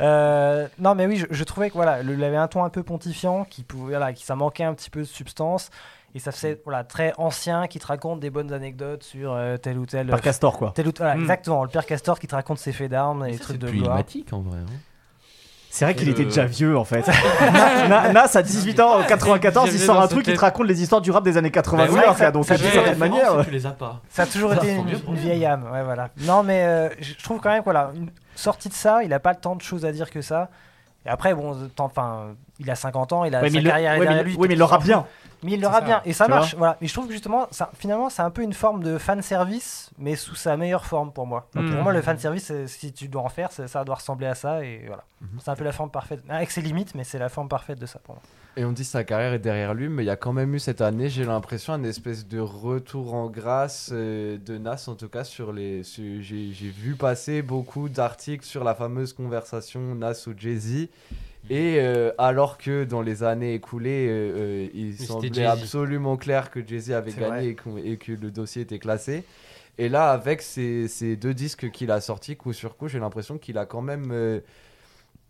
Euh, 0.00 0.66
non, 0.80 0.96
mais 0.96 1.06
oui, 1.06 1.16
je, 1.16 1.26
je 1.30 1.44
trouvais 1.44 1.68
que 1.68 1.74
voilà, 1.74 2.02
le- 2.02 2.14
il 2.14 2.24
avait 2.24 2.36
un 2.36 2.48
ton 2.48 2.64
un 2.64 2.70
peu 2.70 2.82
pontifiant, 2.82 3.44
qui 3.44 3.62
pouvait, 3.62 3.90
voilà, 3.96 4.12
qui 4.12 4.24
ça 4.24 4.34
manquait 4.34 4.64
un 4.64 4.74
petit 4.74 4.90
peu 4.90 5.00
de 5.00 5.04
substance, 5.04 5.70
et 6.14 6.18
ça 6.20 6.30
faisait 6.32 6.60
voilà 6.64 6.84
très 6.84 7.12
ancien, 7.18 7.66
qui 7.66 7.78
te 7.78 7.86
raconte 7.86 8.20
des 8.20 8.30
bonnes 8.30 8.52
anecdotes 8.52 9.02
sur 9.02 9.32
euh, 9.32 9.56
tel 9.56 9.78
ou 9.78 9.86
tel. 9.86 10.06
Par 10.08 10.20
Castor, 10.20 10.56
quoi. 10.58 10.72
tel 10.74 10.86
ou 10.88 10.92
voilà, 10.96 11.14
Hmm. 11.16 11.20
Exactement, 11.22 11.62
le 11.64 11.70
père 11.70 11.86
Castor 11.86 12.18
qui 12.18 12.26
te 12.26 12.34
raconte 12.34 12.58
ses 12.58 12.72
faits 12.72 12.90
d'armes 12.90 13.24
et 13.26 13.32
les 13.32 13.36
Ça, 13.38 13.44
trucs 13.44 13.60
c'est 13.60 13.66
de 13.66 13.70
gloire. 13.72 13.94
ilmatique 13.96 14.32
en 14.32 14.40
vrai. 14.40 14.58
hein. 14.58 14.72
C'est 15.70 15.86
vrai 15.86 15.96
qu'il 15.96 16.08
était 16.08 16.20
le- 16.22 16.28
déjà 16.28 16.44
vieux 16.44 16.78
en 16.78 16.84
fait. 16.84 17.04
Na- 17.52 17.88
Na- 17.88 18.12
Nas 18.12 18.30
à 18.36 18.42
18 18.42 18.78
ans, 18.78 19.00
en 19.00 19.02
94, 19.02 19.74
il 19.74 19.80
sort 19.80 20.00
un 20.00 20.06
truc 20.06 20.24
qui 20.24 20.32
te 20.32 20.38
raconte 20.38 20.68
les 20.68 20.80
histoires 20.80 21.00
du 21.00 21.10
rap 21.10 21.24
des 21.24 21.36
années 21.36 21.50
80 21.50 21.86
Bah 21.86 21.92
ouais, 21.92 22.00
quoi, 22.04 22.14
ça- 22.14 22.30
donc 22.30 22.44
ça 22.44 22.54
d'une 22.56 22.66
fait 22.66 22.72
certaine 22.74 22.98
manière. 22.98 23.44
tu 23.44 23.50
les 23.50 23.66
as 23.66 23.70
pas. 23.72 24.00
Ça 24.08 24.22
a 24.22 24.26
toujours 24.26 24.54
été 24.54 24.72
une, 24.72 24.86
une 25.08 25.14
vieille 25.16 25.44
âme, 25.44 25.64
ouais, 25.72 25.82
voilà. 25.82 26.10
Non, 26.20 26.44
mais 26.44 26.62
euh, 26.64 26.88
je 27.00 27.14
trouve 27.24 27.40
quand 27.40 27.50
même, 27.50 27.64
voilà, 27.64 27.90
une 27.96 28.08
sortie 28.36 28.68
de 28.68 28.74
ça, 28.74 29.02
il 29.02 29.12
a 29.12 29.18
pas 29.18 29.34
tant 29.34 29.56
de 29.56 29.62
choses 29.62 29.84
à 29.84 29.90
dire 29.90 30.10
que 30.12 30.20
ça. 30.22 30.48
Et 31.06 31.08
après, 31.08 31.34
bon, 31.34 31.54
euh, 31.54 31.66
enfin, 31.80 32.34
il 32.60 32.70
a 32.70 32.76
50 32.76 33.12
ans, 33.12 33.24
il 33.24 33.34
a 33.34 33.42
Ouais, 33.42 33.50
sa 33.50 33.60
le- 33.60 33.68
carrière 33.68 33.94
mais 33.98 34.06
derrière 34.06 34.22
lui. 34.22 34.36
oui, 34.38 34.46
mais 34.48 34.54
il 34.54 34.58
l'aura 34.60 34.78
bien. 34.78 35.04
Mais 35.44 35.52
il 35.52 35.60
l'aura 35.60 35.80
ça, 35.80 35.84
bien, 35.84 36.02
et 36.06 36.14
ça 36.14 36.24
tu 36.24 36.30
marche, 36.30 36.54
voilà. 36.56 36.78
Et 36.80 36.86
je 36.86 36.92
trouve 36.92 37.06
que 37.06 37.12
justement, 37.12 37.46
ça, 37.50 37.70
finalement, 37.78 38.08
c'est 38.08 38.22
un 38.22 38.30
peu 38.30 38.42
une 38.42 38.54
forme 38.54 38.82
de 38.82 38.96
fan 38.96 39.20
service, 39.20 39.90
mais 39.98 40.16
sous 40.16 40.34
sa 40.34 40.56
meilleure 40.56 40.86
forme 40.86 41.12
pour 41.12 41.26
moi. 41.26 41.48
Donc. 41.54 41.70
Pour 41.70 41.82
moi, 41.82 41.92
le 41.92 42.00
fan 42.00 42.18
service, 42.18 42.50
si 42.66 42.92
tu 42.94 43.08
dois 43.08 43.22
en 43.22 43.28
faire, 43.28 43.52
ça 43.52 43.84
doit 43.84 43.96
ressembler 43.96 44.26
à 44.26 44.34
ça, 44.34 44.64
et 44.64 44.84
voilà. 44.86 45.04
Mhm. 45.20 45.40
C'est 45.42 45.50
un 45.50 45.54
peu 45.54 45.64
la 45.64 45.72
forme 45.72 45.90
parfaite, 45.90 46.22
avec 46.30 46.50
ses 46.50 46.62
limites, 46.62 46.94
mais 46.94 47.04
c'est 47.04 47.18
la 47.18 47.28
forme 47.28 47.48
parfaite 47.48 47.78
de 47.78 47.86
ça 47.86 47.98
pour 47.98 48.14
moi. 48.14 48.22
Et 48.56 48.64
on 48.64 48.72
dit 48.72 48.84
sa 48.84 49.04
carrière 49.04 49.32
est 49.34 49.38
derrière 49.40 49.74
lui, 49.74 49.88
mais 49.88 50.04
il 50.04 50.06
y 50.06 50.10
a 50.10 50.16
quand 50.16 50.32
même 50.32 50.54
eu 50.54 50.60
cette 50.60 50.80
année, 50.80 51.10
j'ai 51.10 51.24
l'impression, 51.24 51.72
un 51.72 51.82
espèce 51.82 52.26
de 52.26 52.38
retour 52.38 53.12
en 53.14 53.28
grâce 53.28 53.90
euh, 53.92 54.38
de 54.38 54.56
Nas, 54.56 54.84
en 54.86 54.94
tout 54.94 55.08
cas, 55.08 55.24
sur 55.24 55.52
les. 55.52 55.82
j'ai 55.82 56.70
vu 56.70 56.94
passer 56.94 57.42
beaucoup 57.42 57.88
d'articles 57.88 58.46
sur 58.46 58.64
la 58.64 58.74
fameuse 58.74 59.12
conversation 59.12 59.94
Nas 59.94 60.24
ou 60.26 60.32
Jay-Z. 60.36 60.88
Et 61.50 61.76
euh, 61.78 62.12
alors 62.16 62.56
que 62.56 62.84
dans 62.84 63.02
les 63.02 63.22
années 63.22 63.54
écoulées, 63.54 64.06
euh, 64.08 64.66
euh, 64.66 64.68
il 64.74 64.96
semblait 64.98 65.44
absolument 65.44 66.16
clair 66.16 66.50
que 66.50 66.66
Jay-Z 66.66 66.92
avait 66.92 67.12
gagné 67.12 67.56
et, 67.84 67.96
que 67.96 68.12
le 68.12 68.30
dossier 68.30 68.62
était 68.62 68.78
classé. 68.78 69.24
Et 69.76 69.88
là, 69.88 70.10
avec 70.12 70.40
ces, 70.40 70.88
ces 70.88 71.16
deux 71.16 71.34
disques 71.34 71.70
qu'il 71.70 71.90
a 71.90 72.00
sortis 72.00 72.36
coup 72.36 72.52
sur 72.52 72.76
coup, 72.76 72.88
j'ai 72.88 72.98
l'impression 73.00 73.38
qu'il 73.38 73.58
a 73.58 73.66
quand 73.66 73.82
même, 73.82 74.10
euh, 74.12 74.40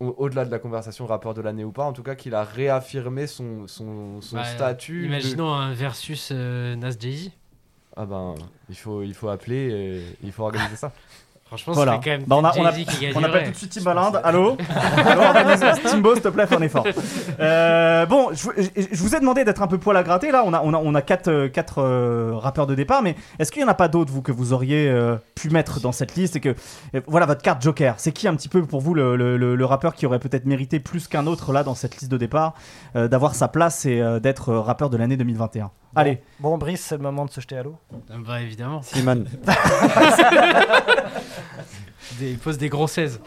au- 0.00 0.14
au-delà 0.18 0.44
de 0.44 0.50
la 0.50 0.58
conversation 0.58 1.06
rappeur 1.06 1.34
de 1.34 1.40
l'année 1.40 1.64
ou 1.64 1.72
pas, 1.72 1.84
en 1.84 1.92
tout 1.92 2.02
cas 2.02 2.14
qu'il 2.14 2.34
a 2.34 2.44
réaffirmé 2.44 3.26
son, 3.26 3.66
son, 3.66 4.20
son 4.20 4.36
Bah, 4.36 4.44
statut. 4.44 5.00
de- 5.00 5.06
Imaginons 5.06 5.52
un 5.52 5.72
versus 5.72 6.30
Nas 6.30 6.96
Jay-Z. 6.98 7.30
Ah 7.96 8.06
ben, 8.06 8.34
il 8.68 8.76
faut, 8.76 9.02
il 9.02 9.14
faut 9.14 9.28
appeler, 9.28 10.02
il 10.22 10.30
faut 10.32 10.42
organiser 10.44 10.76
ça. 10.76 10.92
Franchement, 11.54 11.72
Voilà. 11.74 11.92
c'est 12.02 12.04
quand 12.10 12.16
même 12.18 12.24
Bah, 12.26 12.36
on 12.36 12.44
a- 12.44 12.52
on 12.58 12.64
a- 12.64 12.72
On 13.14 13.22
appelle 13.22 13.44
tout 13.44 13.50
de 13.52 13.56
suite 13.56 13.70
Timbaland. 13.72 14.12
Allô 14.24 14.56
Timbo, 15.88 16.14
s'il 16.14 16.22
te 16.22 16.28
plaît, 16.28 16.46
fais 16.46 16.56
un 16.56 16.62
effort. 16.62 16.84
Euh, 17.40 18.06
bon, 18.06 18.28
je, 18.32 18.48
je- 18.76 18.82
je 18.92 19.02
vous 19.02 19.14
ai 19.16 19.20
demandé 19.20 19.44
d'être 19.44 19.60
un 19.62 19.66
peu 19.66 19.78
poil 19.78 19.96
à 19.96 20.02
gratter. 20.02 20.30
Là, 20.30 20.42
on 20.46 20.52
a, 20.52 20.60
on 20.62 20.72
a, 20.72 20.78
on 20.78 20.94
a 20.94 21.02
quatre, 21.02 21.28
euh, 21.28 21.48
quatre 21.48 21.78
euh, 21.82 22.32
rappeurs 22.36 22.66
de 22.66 22.74
départ, 22.74 23.02
mais 23.02 23.16
est-ce 23.38 23.50
qu'il 23.50 23.60
n'y 23.62 23.68
en 23.68 23.70
a 23.70 23.74
pas 23.74 23.88
d'autres, 23.88 24.12
vous, 24.12 24.22
que 24.22 24.30
vous 24.32 24.52
auriez 24.52 24.88
euh, 24.88 25.16
pu 25.34 25.50
mettre 25.50 25.80
dans 25.80 25.90
cette 25.92 26.14
liste 26.16 26.36
et 26.36 26.40
que, 26.40 26.54
voilà, 27.06 27.26
votre 27.26 27.42
carte 27.42 27.60
Joker. 27.62 27.94
C'est 27.98 28.12
qui 28.12 28.28
un 28.28 28.34
petit 28.34 28.48
peu 28.48 28.62
pour 28.64 28.80
vous 28.80 28.94
le, 28.94 29.16
le- 29.16 29.36
le- 29.36 29.56
le 29.56 29.64
rappeur 29.64 29.94
qui 29.94 30.06
aurait 30.06 30.18
peut-être 30.20 30.46
mérité 30.46 30.80
plus 30.80 31.08
qu'un 31.08 31.26
autre 31.26 31.52
là 31.52 31.62
dans 31.64 31.74
cette 31.74 31.96
liste 31.96 32.10
de 32.10 32.16
départ 32.18 32.54
d'avoir 32.94 33.34
sa 33.34 33.48
place 33.48 33.84
et 33.86 34.00
d'être 34.22 34.54
rappeur 34.54 34.90
de 34.90 34.96
l'année 34.96 35.16
2021 35.16 35.70
Allez, 35.96 36.18
Bon, 36.40 36.58
Brice, 36.58 36.80
c'est 36.80 36.96
le 36.96 37.02
moment 37.02 37.24
de 37.24 37.30
se 37.30 37.40
jeter 37.40 37.56
à 37.56 37.62
l'eau. 37.62 37.76
Ah 38.10 38.14
Bah 38.18 38.40
évidemment. 38.42 38.80
Des- 42.18 42.32
il 42.32 42.38
pose 42.38 42.58
des 42.58 42.68
gros 42.68 42.86
16. 42.86 43.20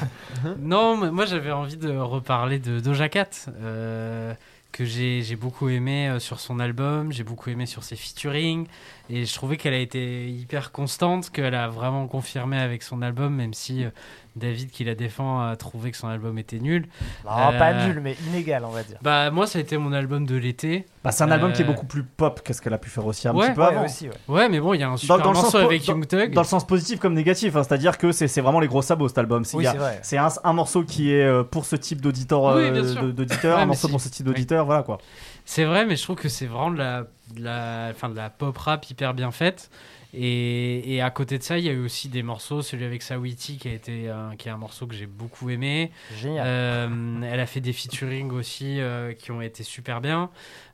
non, 0.58 0.96
mais 0.96 1.10
moi 1.10 1.24
j'avais 1.26 1.50
envie 1.50 1.76
de 1.76 1.90
reparler 1.96 2.58
de 2.58 2.78
Doja 2.78 3.08
Cat, 3.08 3.30
euh, 3.60 4.34
que 4.70 4.84
j'ai 4.84 5.34
beaucoup 5.36 5.68
aimé 5.70 6.08
euh, 6.08 6.18
sur 6.18 6.38
son 6.38 6.60
album, 6.60 7.10
j'ai 7.10 7.24
beaucoup 7.24 7.48
aimé 7.50 7.64
sur 7.66 7.82
ses 7.84 7.96
featuring, 7.96 8.66
et 9.08 9.24
je 9.24 9.34
trouvais 9.34 9.56
qu'elle 9.56 9.72
a 9.74 9.78
été 9.78 10.28
hyper 10.28 10.72
constante, 10.72 11.30
qu'elle 11.30 11.54
a 11.54 11.68
vraiment 11.68 12.06
confirmé 12.06 12.58
avec 12.58 12.82
son 12.82 13.00
album, 13.02 13.34
même 13.34 13.54
si 13.54 13.84
euh, 13.84 13.90
David 14.38 14.70
qui 14.70 14.84
la 14.84 14.94
défend 14.94 15.40
a 15.46 15.56
trouvé 15.56 15.90
que 15.90 15.96
son 15.96 16.08
album 16.08 16.38
était 16.38 16.58
nul. 16.58 16.88
Non, 17.24 17.30
Euh, 17.30 17.58
pas 17.58 17.86
nul, 17.86 18.00
mais 18.02 18.16
inégal, 18.28 18.64
on 18.64 18.70
va 18.70 18.82
dire. 18.82 18.98
Bah 19.02 19.30
moi 19.30 19.46
ça 19.46 19.58
a 19.58 19.62
été 19.62 19.76
mon 19.76 19.92
album 19.92 20.26
de 20.26 20.36
l'été. 20.36 20.86
bah, 21.04 21.10
c'est 21.12 21.24
un 21.24 21.30
album 21.30 21.52
qui 21.52 21.62
est 21.62 21.64
Euh, 21.64 21.68
beaucoup 21.68 21.86
plus 21.86 22.02
pop 22.02 22.40
que 22.42 22.52
ce 22.52 22.60
qu'elle 22.60 22.72
a 22.74 22.78
pu 22.78 22.90
faire 22.90 23.06
aussi 23.06 23.28
un 23.28 23.34
Ouais, 23.34 23.46
petit 23.48 23.54
peu 23.54 23.60
Ouais, 23.62 23.66
avant. 23.68 23.84
aussi, 23.84 24.08
ouais. 24.08 24.14
Ouais, 24.28 24.48
mais 24.48 24.60
bon, 24.60 24.74
il 24.74 24.80
y 24.80 24.82
a 24.82 24.88
un 24.90 24.96
super 24.96 25.18
dans 25.18 25.30
le 25.30 25.34
sens 25.36 25.44
morceau 25.44 25.58
po- 25.60 25.64
avec 25.66 25.84
dans- 25.86 25.92
Young 25.94 26.06
Thug. 26.06 26.34
Dans 26.34 26.40
le 26.42 26.46
sens 26.46 26.66
positif 26.66 26.98
comme 26.98 27.14
négatif, 27.14 27.54
hein, 27.56 27.62
c'est-à-dire 27.62 27.98
que 27.98 28.12
c'est 28.12 28.28
c'est 28.28 28.40
vraiment 28.40 28.60
les 28.60 28.68
gros 28.68 28.82
sabots 28.82 29.08
cet 29.08 29.18
album. 29.18 29.44
C'est- 29.44 29.56
Oui, 29.56 29.62
il 29.62 29.66
y 29.66 29.68
a- 29.68 29.72
c'est 29.72 29.78
vrai. 29.78 29.98
C'est 30.02 30.18
un, 30.18 30.28
un 30.44 30.52
morceau 30.52 30.82
qui 30.84 31.12
est 31.12 31.24
euh, 31.24 31.42
pour 31.44 31.64
ce 31.64 31.76
type 31.76 32.00
d'auditeur, 32.00 32.42
Oui, 32.56 32.62
euh, 32.64 33.56
un 33.56 33.66
morceau 33.66 33.86
si. 33.86 33.90
pour 33.92 34.00
ce 34.00 34.08
type 34.08 34.26
d'auditeur, 34.26 34.64
voilà 34.66 34.82
quoi. 34.82 34.98
C'est 35.44 35.64
vrai, 35.64 35.86
mais 35.86 35.96
je 35.96 36.02
trouve 36.02 36.16
que 36.16 36.28
c'est 36.28 36.46
vraiment 36.46 36.70
de 36.70 36.78
la, 36.78 37.00
de 37.34 37.42
la, 37.42 37.88
enfin, 37.90 38.08
de 38.10 38.16
la 38.16 38.28
pop 38.30 38.56
rap 38.58 38.88
hyper 38.90 39.14
bien 39.14 39.30
faite. 39.30 39.70
Et, 40.14 40.94
et 40.94 41.02
à 41.02 41.10
côté 41.10 41.36
de 41.36 41.42
ça, 41.42 41.58
il 41.58 41.64
y 41.64 41.68
a 41.68 41.72
eu 41.72 41.84
aussi 41.84 42.08
des 42.08 42.22
morceaux, 42.22 42.62
celui 42.62 42.84
avec 42.84 43.02
Sawiti 43.02 43.58
qui 43.58 43.68
a 43.68 43.72
été 43.72 44.08
un, 44.08 44.36
qui 44.36 44.48
est 44.48 44.50
un 44.50 44.56
morceau 44.56 44.86
que 44.86 44.94
j'ai 44.94 45.06
beaucoup 45.06 45.50
aimé. 45.50 45.90
Génial. 46.16 46.46
Euh, 46.46 47.20
elle 47.30 47.40
a 47.40 47.46
fait 47.46 47.60
des 47.60 47.74
featuring 47.74 48.30
aussi 48.32 48.80
euh, 48.80 49.12
qui 49.12 49.30
ont 49.32 49.42
été 49.42 49.62
super 49.62 50.00
bien. 50.00 50.30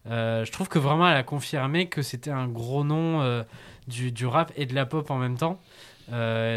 Euh, 0.07 0.45
je 0.45 0.53
trouve 0.53 0.69
que 0.69 0.79
vraiment 0.79 1.09
elle 1.09 1.17
a 1.17 1.25
confirmé 1.25 1.89
que 1.89 2.03
c'était 2.03 2.31
un 2.31 2.47
gros 2.47 2.85
nom 2.85 3.45
du, 3.89 4.13
du 4.13 4.27
rap 4.27 4.53
et 4.57 4.67
de 4.67 4.75
la 4.75 4.87
pop 4.87 5.11
en 5.11 5.19
même 5.19 5.37
temps, 5.37 5.61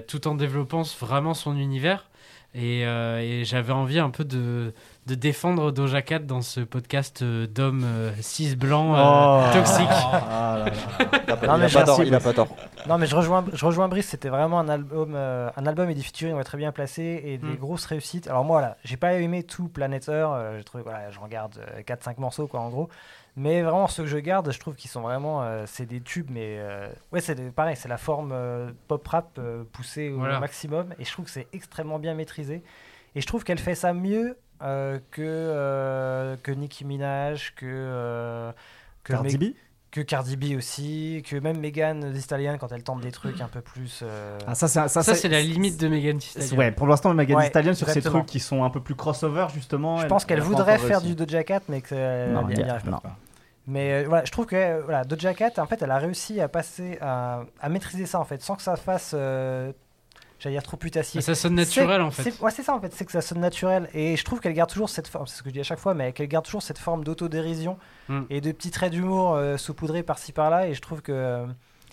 tout 0.08 0.28
en 0.28 0.36
développant 0.36 0.84
vraiment 1.00 1.34
son 1.34 1.58
univers. 1.58 2.10
Et, 2.54 2.82
et 2.82 3.44
j'avais 3.44 3.74
envie 3.74 4.00
un 4.00 4.10
peu 4.10 4.24
de, 4.24 4.74
de 5.08 5.16
défendre 5.16 5.72
Doja 5.72 6.02
Cat 6.02 6.20
dans 6.20 6.42
ce 6.42 6.60
podcast 6.60 7.22
euh, 7.22 7.48
d'hommes 7.48 7.84
euh, 7.86 8.12
cis 8.20 8.56
blancs 8.58 8.94
euh, 8.96 9.50
Oh. 9.50 9.54
toxiques. 9.54 9.88
Ah. 9.90 10.66
Il 11.28 11.32
a 11.32 11.38
pas, 11.38 11.84
tort. 11.86 12.04
Il 12.04 12.14
a 12.14 12.20
Brice. 12.20 12.24
pas 12.24 12.34
tort. 12.34 12.48
Non, 12.88 12.98
mais 12.98 13.06
je 13.08 13.16
rejoins, 13.16 13.46
je 13.54 13.66
rejoins 13.66 13.88
Brice, 13.88 14.08
c'était 14.10 14.28
vraiment 14.30 14.60
un 14.60 14.68
album, 14.68 15.14
euh, 15.16 15.50
un 15.56 15.66
album 15.66 15.90
et 15.90 15.94
des 15.96 16.02
featuring 16.02 16.36
ouais, 16.36 16.44
très 16.44 16.58
bien 16.58 16.72
placés 16.74 17.22
et 17.26 17.38
des 17.38 17.48
Mm. 17.48 17.56
grosses 17.56 17.86
réussites. 17.86 18.28
Alors, 18.28 18.44
moi, 18.44 18.60
là, 18.62 18.76
j'ai 18.84 18.98
pas 18.98 19.14
aimé 19.14 19.44
tout 19.44 19.70
Planet 19.70 20.06
Earth, 20.10 20.34
euh, 20.34 20.58
j'ai 20.58 20.64
trouvé, 20.66 20.84
voilà, 20.84 21.10
je 21.10 21.20
regarde 21.20 21.58
4-5 21.86 22.18
morceaux, 22.20 22.48
quoi, 22.48 22.60
en 22.60 22.70
gros. 22.70 22.90
Mais 23.38 23.62
vraiment, 23.62 23.88
ceux 23.88 24.04
que 24.04 24.10
je 24.10 24.18
garde, 24.18 24.52
je 24.52 24.60
trouve 24.60 24.76
qu'ils 24.76 24.90
sont 24.90 25.02
vraiment, 25.02 25.42
euh, 25.44 25.64
c'est 25.68 25.86
des 25.86 26.02
tubes, 26.02 26.30
mais 26.32 26.58
euh, 26.60 26.90
ouais, 27.14 27.22
c'est 27.22 27.36
pareil, 27.54 27.76
c'est 27.78 27.88
la 27.88 27.98
forme 27.98 28.32
euh, 28.34 28.72
pop 28.88 29.08
rap 29.08 29.38
euh, 29.38 29.64
poussée 29.72 30.10
au 30.10 30.18
Voilà. 30.18 30.40
maximum 30.40 30.94
et 31.00 31.06
je 31.06 31.12
trouve 31.12 31.26
que 31.26 31.32
c'est 31.32 31.48
extrêmement 31.54 32.00
bien 32.00 32.14
maîtrisé. 32.16 32.64
Et 33.16 33.22
je 33.22 33.26
trouve 33.28 33.44
qu'elle 33.44 33.58
fait 33.60 33.74
ça 33.76 33.94
mieux 33.94 34.38
euh, 34.62 35.00
que, 35.12 35.22
euh, 35.22 36.36
que 36.44 36.52
Nicki 36.52 36.86
Minaj, 36.86 37.54
que. 37.56 37.66
euh, 37.68 38.52
que 39.04 39.14
Cardi 39.14 39.38
B 39.38 39.44
que 39.90 40.02
Cardi 40.02 40.36
B 40.36 40.56
aussi, 40.58 41.24
que 41.28 41.38
même 41.38 41.60
Megan 41.60 42.12
Thee 42.14 42.22
Stallion 42.22 42.58
quand 42.60 42.72
elle 42.74 42.84
tente 42.84 43.00
des 43.00 43.12
trucs 43.12 43.40
un 43.40 43.48
peu 43.48 43.62
plus. 43.62 44.02
euh, 44.04 44.38
Ah, 44.46 44.54
ça, 44.54 44.68
c'est 44.68 44.86
ça, 44.90 45.02
Ça, 45.02 45.16
c'est 45.16 45.30
la 45.30 45.42
limite 45.42 45.80
de 45.80 45.88
Megan 45.88 46.18
Thee 46.20 46.28
Stallion. 46.28 46.58
Ouais, 46.58 46.72
pour 46.74 46.88
l'instant, 46.88 47.14
Megan 47.14 47.38
Thee 47.38 47.44
Ouais, 47.44 47.50
Stallion 47.50 47.74
sur 47.74 47.88
ces 47.90 48.02
trucs 48.02 48.26
qui 48.26 48.40
sont 48.42 48.64
un 48.66 48.70
peu 48.70 48.82
plus 48.82 48.96
crossover 48.96 49.48
justement. 49.56 49.98
je 49.98 50.04
elle- 50.04 50.10
pense 50.10 50.26
qu'elle 50.26 50.40
elle 50.40 50.44
voudrait 50.44 50.78
faire 50.78 51.02
du 51.02 51.16
Doja 51.16 51.44
Cat, 51.44 51.62
mais 51.70 51.82
qu'elle 51.82 52.32
Non, 52.34 52.42
non. 52.44 52.98
pas. 53.00 53.16
Mais 53.66 53.92
euh, 53.94 54.06
voilà, 54.08 54.26
je 54.26 54.32
trouve 54.32 54.46
que 54.46 54.82
voilà, 54.82 55.04
Doja 55.06 55.34
Cat, 55.34 55.52
en 55.58 55.66
fait, 55.66 55.82
elle 55.82 55.92
a 55.92 55.98
réussi 55.98 56.42
à 56.42 56.48
passer, 56.50 56.98
à, 57.02 57.44
à 57.60 57.70
maîtriser 57.70 58.06
ça 58.06 58.20
en 58.20 58.26
fait, 58.26 58.42
sans 58.42 58.56
que 58.56 58.62
ça 58.62 58.76
fasse, 58.76 59.12
euh, 59.14 59.72
j'allais 60.40 60.56
dire 60.56 60.64
trop 60.64 60.78
putassier. 60.78 61.22
Ça 61.22 61.36
sonne 61.36 61.56
naturel 61.56 62.02
en 62.02 62.12
fait. 62.12 62.24
c'est- 62.32 62.42
Ouais, 62.42 62.52
c'est 62.52 62.64
ça 62.64 62.76
en 62.76 62.80
fait, 62.82 62.94
c'est 62.94 63.06
que 63.06 63.12
ça 63.12 63.22
sonne 63.22 63.40
naturel. 63.40 63.90
Et 63.94 64.16
je 64.18 64.24
trouve 64.24 64.40
qu'elle 64.40 64.54
garde 64.54 64.70
toujours 64.70 64.90
cette 64.90 65.08
forme, 65.08 65.28
c'est 65.28 65.38
ce 65.38 65.44
que 65.44 65.50
je 65.50 65.54
dis 65.54 65.60
à 65.60 65.64
chaque 65.64 65.80
fois, 65.80 65.94
mais 65.94 66.14
qu'elle 66.14 66.28
garde 66.28 66.46
toujours 66.46 66.62
cette 66.64 66.78
forme 66.80 67.04
d'autodérision 67.04 67.78
Mm. 68.10 68.22
et 68.30 68.42
de 68.42 68.52
petits 68.52 68.72
traits 68.72 68.92
d'humour 68.92 69.34
euh, 69.36 69.58
saupoudrés 69.58 70.04
par-ci 70.04 70.32
par-là. 70.32 70.68
Et 70.68 70.74
je 70.74 70.82
trouve 70.82 71.02
que. 71.02 71.12
euh, 71.12 71.46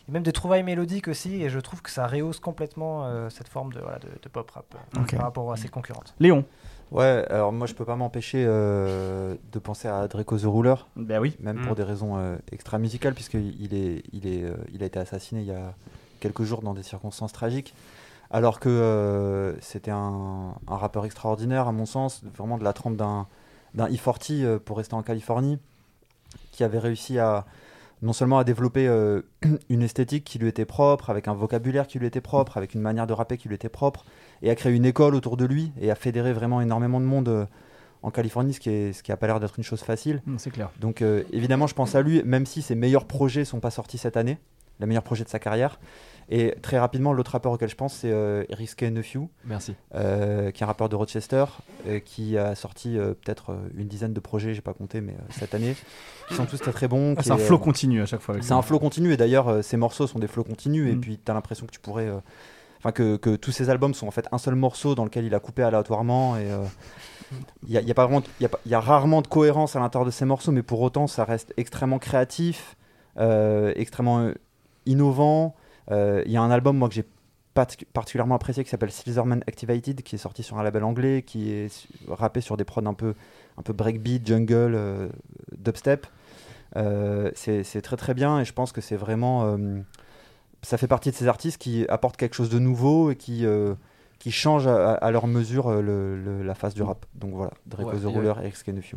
et 0.07 0.12
même 0.12 0.22
des 0.22 0.32
trouvailles 0.32 0.62
mélodiques 0.62 1.09
aussi, 1.09 1.42
et 1.42 1.49
je 1.49 1.59
trouve 1.59 1.80
que 1.80 1.90
ça 1.90 2.07
rehausse 2.07 2.38
complètement 2.38 3.07
euh, 3.07 3.30
cette 3.30 3.49
forme 3.49 3.72
de, 3.72 3.80
voilà, 3.80 3.99
de, 4.01 4.09
de 4.22 4.28
pop 4.28 4.51
rap 4.51 4.66
par 5.11 5.20
rapport 5.22 5.51
à 5.51 5.57
ses 5.57 5.68
concurrentes. 5.68 6.14
Léon. 6.20 6.45
Ouais, 6.92 7.24
alors 7.30 7.53
moi 7.55 7.66
je 7.66 7.72
peux 7.72 7.86
pas 7.86 7.97
m'empêcher 7.97 8.45
euh, 8.47 9.34
de 9.53 9.59
penser 9.59 9.88
à 9.88 10.07
Draco 10.07 10.36
the 10.36 10.42
Ruler, 10.45 10.74
Ben 10.97 11.18
oui. 11.20 11.34
même 11.40 11.61
Mm. 11.61 11.66
pour 11.66 11.74
des 11.74 11.82
raisons 11.84 12.18
euh, 12.18 12.36
extra 12.53 12.78
musicales, 12.78 13.14
puisqu'il 13.14 13.72
est, 13.74 14.03
il 14.12 14.26
est, 14.26 14.45
euh, 14.45 14.55
il 14.74 14.82
a 14.82 14.86
été 14.86 14.99
assassiné 14.99 15.40
il 15.40 15.47
y 15.47 15.53
a 15.53 15.74
quelques 16.20 16.42
jours 16.42 16.61
dans 16.61 16.74
des 16.74 16.82
circonstances 16.82 17.32
tragiques. 17.32 17.74
Alors 18.35 18.59
que 18.61 18.68
euh, 18.68 19.59
c'était 19.61 19.91
un, 19.91 20.55
un 20.66 20.76
rappeur 20.76 21.07
extraordinaire, 21.07 21.68
à 21.68 21.72
mon 21.72 21.87
sens, 21.87 22.22
vraiment 22.37 22.59
de 22.59 22.64
la 22.64 22.72
trempe 22.72 22.97
d'un 22.97 23.26
d'un 23.74 23.89
E40 23.89 24.45
euh, 24.45 24.59
pour 24.59 24.76
rester 24.76 24.95
en 24.95 25.03
Californie, 25.03 25.59
qui 26.53 26.62
avait 26.64 26.78
réussi 26.78 27.18
à 27.18 27.45
non 28.03 28.12
seulement 28.12 28.39
à 28.39 28.45
développer 28.45 28.87
euh, 28.87 29.22
une 29.68 29.82
esthétique 29.82 30.24
qui 30.24 30.39
lui 30.39 30.49
était 30.49 30.64
propre, 30.64 31.11
avec 31.11 31.26
un 31.26 31.35
vocabulaire 31.35 31.87
qui 31.87 31.99
lui 31.99 32.07
était 32.07 32.20
propre, 32.20 32.57
avec 32.57 32.74
une 32.74 32.80
manière 32.80 33.07
de 33.07 33.12
rapper 33.12 33.37
qui 33.37 33.49
lui 33.49 33.55
était 33.55 33.68
propre, 33.68 34.05
et 34.43 34.51
à 34.51 34.55
créer 34.55 34.74
une 34.74 34.85
école 34.85 35.14
autour 35.14 35.37
de 35.37 35.45
lui 35.45 35.72
et 35.80 35.91
à 35.91 35.95
fédérer 35.95 36.32
vraiment 36.32 36.61
énormément 36.61 37.01
de 37.01 37.07
monde 37.07 37.28
euh, 37.28 37.47
en 38.03 38.11
Californie, 38.11 38.53
ce 38.53 38.61
qui, 38.61 38.68
est, 38.68 38.93
ce 38.93 39.03
qui 39.03 39.12
a 39.12 39.16
pas 39.16 39.26
l'air 39.26 39.41
d'être 39.41 39.59
une 39.59 39.64
chose 39.64 39.80
facile. 39.80 40.22
C'est 40.37 40.51
clair. 40.51 40.70
Donc 40.78 41.01
euh, 41.01 41.22
évidemment, 41.32 41.66
je 41.66 41.74
pense 41.74 41.95
à 41.95 42.03
lui, 42.03 42.22
même 42.24 42.45
si 42.45 42.61
ses 42.61 42.74
meilleurs 42.74 43.07
projets 43.07 43.47
sont 43.47 43.61
pas 43.61 43.70
sortis 43.70 43.97
cette 43.97 44.18
année, 44.18 44.39
les 44.81 44.87
meilleurs 44.87 45.03
projets 45.05 45.25
de 45.25 45.29
sa 45.29 45.39
carrière. 45.39 45.79
Et 46.31 46.55
très 46.62 46.79
rapidement, 46.79 47.12
l'autre 47.12 47.33
rappeur 47.33 47.53
auquel 47.53 47.68
je 47.68 47.75
pense, 47.75 47.93
c'est 47.97 48.11
euh, 48.11 48.45
Risky 48.51 48.91
Nephew, 48.91 49.29
Merci. 49.45 49.75
euh, 49.95 50.51
qui 50.53 50.62
est 50.62 50.64
un 50.64 50.68
rappeur 50.68 50.89
de 50.89 50.97
Rochester, 50.97 51.45
euh, 51.87 51.99
qui 52.01 52.39
a 52.39 52.55
sorti 52.55 52.97
euh, 52.99 53.09
peut-être 53.12 53.55
une 53.77 53.89
dizaine 53.89 54.14
de 54.14 54.20
projets, 54.20 54.55
j'ai 54.55 54.62
pas 54.62 54.72
compté, 54.72 55.03
mais 55.03 55.14
cette 55.29 55.55
année, 55.55 55.77
qui 56.29 56.35
sont 56.35 56.47
tous 56.47 56.57
très 56.57 56.72
très 56.72 56.89
bons. 56.89 57.14
Ah, 57.18 57.22
c'est 57.22 57.31
un 57.31 57.37
flow 57.37 57.59
continu 57.59 58.01
à 58.01 58.07
chaque 58.07 58.22
fois. 58.22 58.37
c'est 58.41 58.53
un 58.53 58.62
flow 58.62 58.79
continu, 58.79 59.12
et 59.12 59.18
d'ailleurs, 59.18 59.62
ces 59.62 59.77
morceaux 59.77 60.07
sont 60.07 60.18
des 60.18 60.27
flows 60.29 60.45
continus, 60.45 60.91
et 60.91 60.95
Mm. 60.97 61.01
puis 61.03 61.20
tu 61.22 61.31
as 61.31 61.35
l'impression 61.35 61.66
que 61.66 61.72
tu 61.72 61.81
pourrais. 61.81 62.11
Enfin, 62.79 62.93
que, 62.93 63.16
que 63.16 63.37
tous 63.37 63.53
ces 63.53 63.68
albums 63.68 63.93
sont 63.93 64.07
en 64.07 64.11
fait 64.11 64.27
un 64.33 64.39
seul 64.39 64.55
morceau 64.55 64.95
dans 64.95 65.05
lequel 65.05 65.27
il 65.27 65.35
a 65.35 65.41
coupé 65.41 65.62
aléatoirement, 65.62 66.39
et. 66.39 66.49
il 67.66 67.70
y 67.72 67.77
a, 67.77 67.83
il 67.83 67.87
y 67.89 67.91
a 67.91 67.95
pas 67.95 68.05
vraiment, 68.07 68.22
il 68.41 68.45
y 68.45 68.47
a, 68.47 68.51
y 68.64 68.75
a 68.75 68.81
rarement 68.81 69.20
de 69.20 69.27
cohérence 69.27 69.77
à 69.77 69.81
l'intérieur 69.81 70.07
de 70.07 70.11
ces 70.11 70.25
morceaux, 70.25 70.53
mais 70.53 70.62
pour 70.62 70.81
autant, 70.81 71.07
ça 71.07 71.25
reste 71.25 71.53
extrêmement 71.59 71.99
créatif, 71.99 72.77
extrêmement 73.77 74.31
innovant. 74.87 75.55
Euh, 75.91 76.22
Il 76.26 76.32
y 76.32 76.37
a 76.37 76.43
un 76.43 76.51
album, 76.51 76.76
moi, 76.78 76.89
que 76.89 76.95
j'ai 76.95 77.05
partic- 77.55 77.87
particulièrement 77.93 78.35
apprécié 78.35 78.64
qui 78.64 78.70
s'appelle 78.70 78.91
Silverman 78.91 79.43
Activated, 79.47 80.03
qui 80.03 80.14
est 80.16 80.18
sorti 80.18 80.43
sur 80.43 80.59
un 80.59 80.62
label 80.62 80.82
anglais, 80.85 81.22
qui 81.22 81.53
est 81.53 81.87
rappé 82.09 82.41
sur 82.41 82.57
des 82.57 82.64
prods 82.64 82.87
un 82.87 82.95
peu, 82.95 83.14
un 83.59 83.62
peu 83.62 83.72
breakbeat, 83.72 84.26
jungle, 84.26 84.74
euh, 84.74 85.09
dubstep. 85.57 86.07
Euh, 86.76 87.30
c'est 87.35 87.82
très 87.82 87.97
très 87.97 88.14
bien 88.14 88.41
et 88.41 88.45
je 88.45 88.53
pense 88.53 88.72
que 88.72 88.80
c'est 88.80 88.97
vraiment. 88.97 89.45
euh, 89.45 89.80
ça 90.62 90.78
fait 90.78 90.89
partie 90.89 91.11
de 91.11 91.14
ces 91.14 91.28
artistes 91.28 91.59
qui 91.59 91.87
apportent 91.89 92.16
quelque 92.16 92.35
chose 92.35 92.49
de 92.49 92.59
nouveau 92.59 93.11
et 93.11 93.16
qui, 93.16 93.45
qui 94.18 94.30
changent 94.32 94.66
à, 94.66 94.95
à 94.95 95.11
leur 95.11 95.26
mesure 95.26 95.70
le- 95.82 96.16
le- 96.20 96.43
la 96.43 96.55
face 96.55 96.74
du 96.74 96.82
rap. 96.82 97.05
Donc 97.14 97.35
voilà, 97.35 97.53
Draco 97.66 97.91
Ouais, 97.91 97.99
the 97.99 98.07
Ruler, 98.16 98.32
Eric 98.41 98.57
Skenefew. 98.57 98.97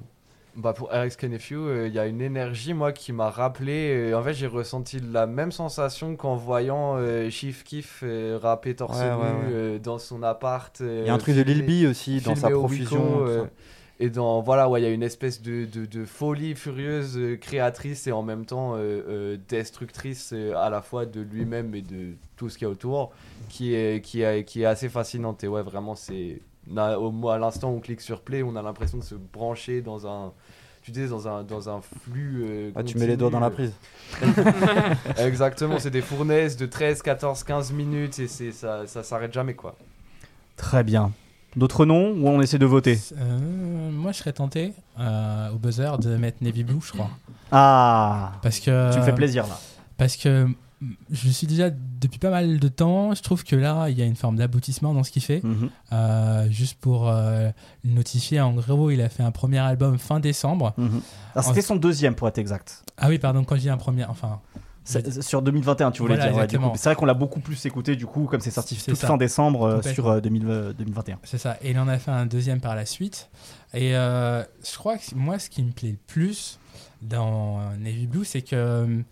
Bah 0.58 0.74
pour 0.74 0.91
Eric 0.91 1.22
Nephew, 1.24 1.86
il 1.86 1.93
y 1.93 1.99
a 1.99 2.08
une 2.08 2.20
énergie 2.20 2.74
moi 2.74 2.91
qui 2.91 3.14
m'a 3.14 3.30
rappelé. 3.30 3.93
euh, 3.95 4.18
en 4.18 4.24
fait, 4.24 4.34
j'ai 4.34 4.47
ressenti 4.47 4.99
la 4.99 5.28
même 5.28 5.51
sensation 5.51 6.16
qu'en 6.16 6.36
voyant 6.36 6.95
euh, 6.97 7.30
Chief 7.30 7.64
Keef 7.64 7.99
euh, 8.01 8.39
rapper 8.41 8.76
torse 8.76 8.97
Ouais, 8.99 9.05
nu 9.05 9.12
ouais, 9.12 9.22
ouais. 9.22 9.51
euh, 9.51 9.78
dans 9.80 9.99
son 9.99 10.24
appart. 10.24 10.76
Il 10.80 11.05
y 11.05 11.10
a 11.10 11.14
un 11.14 11.20
truc 11.20 11.36
de 11.36 11.43
Lil 11.43 11.64
B 11.64 11.88
aussi 11.88 12.22
dans 12.22 12.36
sa 12.36 12.49
profusion. 12.49 13.20
Rico, 13.20 13.30
euh, 13.30 13.45
et 13.99 14.10
dans 14.10 14.41
voilà, 14.41 14.68
ouais, 14.68 14.82
il 14.82 14.84
y 14.84 14.88
a 14.88 14.91
une 14.91 15.03
espèce 15.03 15.43
de, 15.43 15.66
de, 15.66 15.86
de 15.86 16.05
folie 16.05 16.55
furieuse, 16.55 17.18
euh, 17.18 17.36
créatrice 17.36 18.08
et 18.08 18.12
en 18.12 18.24
même 18.24 18.45
temps 18.45 18.74
euh, 18.74 18.78
euh, 19.08 19.38
destructrice 19.49 20.32
euh, 20.34 20.55
à 20.55 20.72
la 20.72 20.82
fois 20.82 21.05
de 21.05 21.22
lui-même 21.22 21.76
et 21.76 21.84
de 21.84 22.14
tout 22.36 22.49
ce 22.49 22.58
qu'il 22.58 22.66
y 22.66 22.70
a 22.70 22.72
autour, 22.72 23.12
qui 23.49 23.76
est, 23.76 24.03
qui 24.03 24.24
est, 24.24 24.43
qui 24.43 24.64
est 24.64 24.66
assez 24.66 24.89
fascinante. 24.89 25.43
Et 25.43 25.47
ouais, 25.47 25.62
vraiment, 25.62 25.93
c'est. 25.93 26.39
Na- 26.70 26.99
Au, 26.99 27.30
à 27.30 27.38
l'instant 27.38 27.72
où 27.72 27.78
on 27.78 27.80
clique 27.80 28.01
sur 28.01 28.22
play, 28.22 28.43
on 28.43 28.55
a 28.55 28.61
l'impression 28.61 28.97
de 28.97 29.03
se 29.03 29.15
brancher 29.15 29.82
dans 29.82 30.05
un. 30.07 30.32
Tu 30.84 30.91
disais, 30.91 31.07
dans 31.09 31.28
un, 31.28 31.43
dans 31.43 31.68
un 31.70 31.82
flux. 31.82 32.45
euh, 32.47 32.72
Ah, 32.76 32.82
tu 32.84 32.97
mets 32.97 33.07
les 33.07 33.18
doigts 33.18 33.30
dans 33.30 33.41
la 33.41 33.49
continu. 33.49 33.72
prise. 34.22 34.34
Exactement, 35.18 35.80
c'est 35.80 35.89
des 35.89 36.01
fournaises 36.01 36.55
de 36.57 36.65
13, 36.65 37.01
14, 37.01 37.43
15 37.43 37.72
minutes 37.74 38.20
et 38.20 38.28
c'est 38.28 38.51
ça, 38.51 38.88
ça 38.88 39.03
s'arrête 39.03 39.34
jamais 39.34 39.53
quoi. 39.53 39.76
Très 40.55 40.84
bien. 40.84 41.11
D'autres 41.55 41.86
noms 41.86 42.11
ou 42.11 42.28
on 42.28 42.39
essaie 42.41 42.59
de 42.59 42.65
voter? 42.65 42.99
Euh, 43.18 43.89
moi, 43.91 44.11
je 44.11 44.18
serais 44.20 44.34
tenté 44.34 44.74
euh, 44.99 45.49
au 45.51 45.57
buzzer 45.57 45.97
de 45.97 46.15
mettre 46.15 46.38
Navy 46.41 46.63
Blue, 46.63 46.80
je 46.84 46.91
crois. 46.93 47.09
Ah 47.51 48.34
Parce 48.43 48.59
que, 48.59 48.93
Tu 48.93 48.99
me 48.99 49.03
fais 49.03 49.15
plaisir 49.15 49.47
là. 49.47 49.57
Parce 49.97 50.15
que 50.15 50.47
je 51.10 51.30
suis 51.30 51.48
déjà 51.48 51.70
depuis 51.72 52.20
pas 52.20 52.30
mal 52.30 52.60
de 52.60 52.68
temps, 52.68 53.14
je 53.16 53.22
trouve 53.24 53.44
que 53.44 53.56
là, 53.56 53.90
il 53.90 53.98
y 53.98 54.02
a 54.02 54.06
une 54.06 54.16
forme 54.16 54.36
d'aboutissement 54.36 54.94
dans 54.94 55.04
ce 55.04 55.12
qu'il 55.12 55.24
fait. 55.24 55.44
Mhm. 55.44 55.70
Euh, 55.92 56.50
juste 56.50 56.80
pour 56.80 57.10
euh, 57.10 57.50
le 57.84 57.92
notifier, 57.92 58.40
en 58.42 58.54
gros, 58.54 58.92
il 58.92 59.02
a 59.02 59.10
fait 59.10 59.24
un 59.24 59.32
premier 59.32 59.60
album 59.60 59.98
fin 59.98 60.20
décembre. 60.20 60.74
Alors 61.34 61.46
c'était 61.46 61.62
son 61.62 61.76
deuxième 61.76 62.16
pour 62.16 62.28
être 62.28 62.38
exact. 62.38 62.84
Ah 62.98 63.10
oui, 63.10 63.20
pardon, 63.20 63.44
quand 63.44 63.56
je 63.56 63.62
dis 63.62 63.70
un 63.70 63.78
premier, 63.78 64.06
enfin. 64.06 64.40
Sur 65.22 65.42
2021, 65.42 65.92
tu 65.92 66.02
voulais 66.02 66.16
Voilà, 66.16 66.48
dire. 66.48 66.62
ouais, 66.62 66.72
c'est 66.76 66.90
vrai 66.90 66.96
qu'on 66.96 67.06
l'a 67.06 67.14
beaucoup 67.14 67.42
plus 67.42 67.66
écouté, 67.66 67.96
du 67.98 68.06
coup, 68.06 68.26
comme 68.26 68.40
c'est 68.40 68.52
sorti 68.52 68.76
ça. 68.76 68.96
fin 68.96 69.18
décembre 69.18 69.64
euh, 69.64 69.82
sur 69.82 70.08
euh, 70.08 70.22
2000, 70.22 70.46
euh, 70.48 70.74
2021. 70.74 71.20
C'est 71.24 71.38
ça. 71.38 71.58
Et 71.62 71.72
il 71.72 71.80
en 71.80 71.90
a 71.90 71.98
fait 72.00 72.12
un 72.12 72.26
deuxième 72.26 72.62
par 72.62 72.74
la 72.74 72.86
suite. 72.86 73.30
Et 73.74 73.92
je 73.92 74.78
crois 74.78 74.98
que 74.98 75.04
moi, 75.16 75.40
ce 75.40 75.50
qui 75.50 75.62
me 75.62 75.72
plaît 75.72 75.92
le 75.92 75.98
plus 76.08 76.58
dans 77.02 77.60
Navy 77.80 78.08
Blue, 78.08 78.24
c'est 78.24 78.42
que 78.42 79.04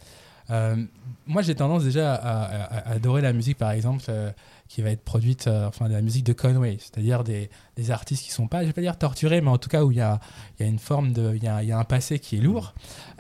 moi, 1.28 1.42
j'ai 1.42 1.56
tendance 1.56 1.84
déjà 1.84 2.14
à, 2.14 2.44
à- 2.44 2.64
à 2.78 2.92
adorer 2.94 3.22
la 3.22 3.34
musique, 3.34 3.58
par 3.58 3.72
exemple, 3.72 4.04
euh, 4.10 4.32
qui 4.68 4.82
va 4.82 4.90
être 4.92 5.04
produite, 5.04 5.48
euh, 5.48 5.68
enfin, 5.68 5.88
de 5.88 5.94
la 5.94 6.02
musique 6.02 6.26
de 6.26 6.34
Conway, 6.34 6.78
c'est-à-dire 6.80 7.24
des, 7.24 7.50
des 7.76 7.92
artistes 7.92 8.24
qui 8.24 8.32
sont 8.32 8.48
pas, 8.48 8.62
je 8.62 8.68
vais 8.68 8.74
pas 8.74 8.82
dire 8.82 8.98
torturés, 8.98 9.42
mais 9.42 9.50
en 9.50 9.58
tout 9.58 9.70
cas 9.70 9.84
où 9.84 9.92
il 9.92 9.98
y 9.98 10.02
a, 10.02 10.20
il 10.60 10.64
y 10.64 10.66
a 10.68 10.70
une 10.70 10.80
forme 10.80 11.14
de, 11.14 11.34
il 11.36 11.44
y 11.44 11.48
a, 11.48 11.62
il 11.64 11.70
y 11.70 11.72
a 11.72 11.80
un 11.80 11.84
passé 11.84 12.20
qui 12.20 12.38
est 12.38 12.42
lourd. 12.42 12.74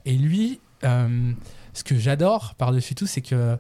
Et 0.05 0.13
lui, 0.17 0.59
euh, 0.83 1.31
ce 1.73 1.83
que 1.83 1.97
j'adore 1.97 2.55
par-dessus 2.55 2.95
tout, 2.95 3.07
c'est 3.07 3.21
que 3.21 3.57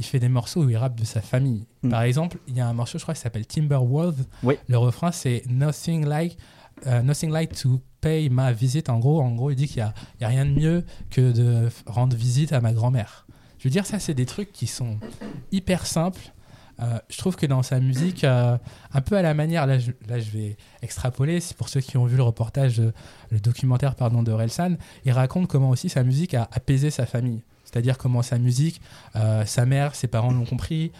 il 0.00 0.04
fait 0.04 0.20
des 0.20 0.28
morceaux 0.28 0.62
où 0.62 0.70
il 0.70 0.76
rappe 0.76 0.94
de 0.94 1.04
sa 1.04 1.20
famille. 1.20 1.64
Mm. 1.82 1.88
Par 1.90 2.02
exemple, 2.02 2.38
il 2.46 2.56
y 2.56 2.60
a 2.60 2.68
un 2.68 2.72
morceau, 2.72 2.98
je 2.98 3.02
crois, 3.04 3.14
qui 3.14 3.20
s'appelle 3.20 3.46
Timberwolf. 3.46 4.14
Oui. 4.44 4.56
Le 4.68 4.78
refrain, 4.78 5.10
c'est 5.10 5.42
Nothing 5.48 6.06
like, 6.06 6.38
euh, 6.86 7.02
nothing 7.02 7.30
like 7.30 7.54
to 7.54 7.80
pay 8.00 8.28
my 8.30 8.52
visit. 8.52 8.88
En 8.88 8.98
gros, 8.98 9.20
en 9.20 9.34
gros 9.34 9.50
il 9.50 9.56
dit 9.56 9.66
qu'il 9.66 9.82
n'y 9.82 10.24
a, 10.24 10.26
a 10.26 10.28
rien 10.28 10.44
de 10.44 10.52
mieux 10.52 10.84
que 11.10 11.32
de 11.32 11.68
rendre 11.86 12.16
visite 12.16 12.52
à 12.52 12.60
ma 12.60 12.72
grand-mère. 12.72 13.26
Je 13.58 13.64
veux 13.64 13.70
dire, 13.70 13.86
ça, 13.86 13.98
c'est 13.98 14.14
des 14.14 14.26
trucs 14.26 14.52
qui 14.52 14.66
sont 14.66 14.98
hyper 15.50 15.86
simples. 15.86 16.32
Euh, 16.80 16.98
je 17.08 17.18
trouve 17.18 17.34
que 17.34 17.46
dans 17.46 17.64
sa 17.64 17.80
musique, 17.80 18.22
euh, 18.22 18.56
un 18.92 19.00
peu 19.00 19.16
à 19.16 19.22
la 19.22 19.34
manière, 19.34 19.66
là 19.66 19.78
je, 19.80 19.90
vais 20.30 20.56
extrapoler, 20.80 21.40
c'est 21.40 21.56
pour 21.56 21.68
ceux 21.68 21.80
qui 21.80 21.96
ont 21.96 22.06
vu 22.06 22.16
le 22.16 22.22
reportage, 22.22 22.80
le 23.30 23.40
documentaire 23.40 23.96
pardon, 23.96 24.22
de 24.22 24.30
Relsan, 24.30 24.76
il 25.04 25.10
raconte 25.10 25.48
comment 25.48 25.70
aussi 25.70 25.88
sa 25.88 26.04
musique 26.04 26.34
a 26.34 26.48
apaisé 26.52 26.90
sa 26.90 27.04
famille. 27.04 27.42
C'est-à-dire 27.64 27.98
comment 27.98 28.22
sa 28.22 28.38
musique, 28.38 28.80
sa 29.44 29.66
mère, 29.66 29.94
ses 29.94 30.06
parents 30.06 30.30
l'ont 30.30 30.46
compris, 30.46 30.90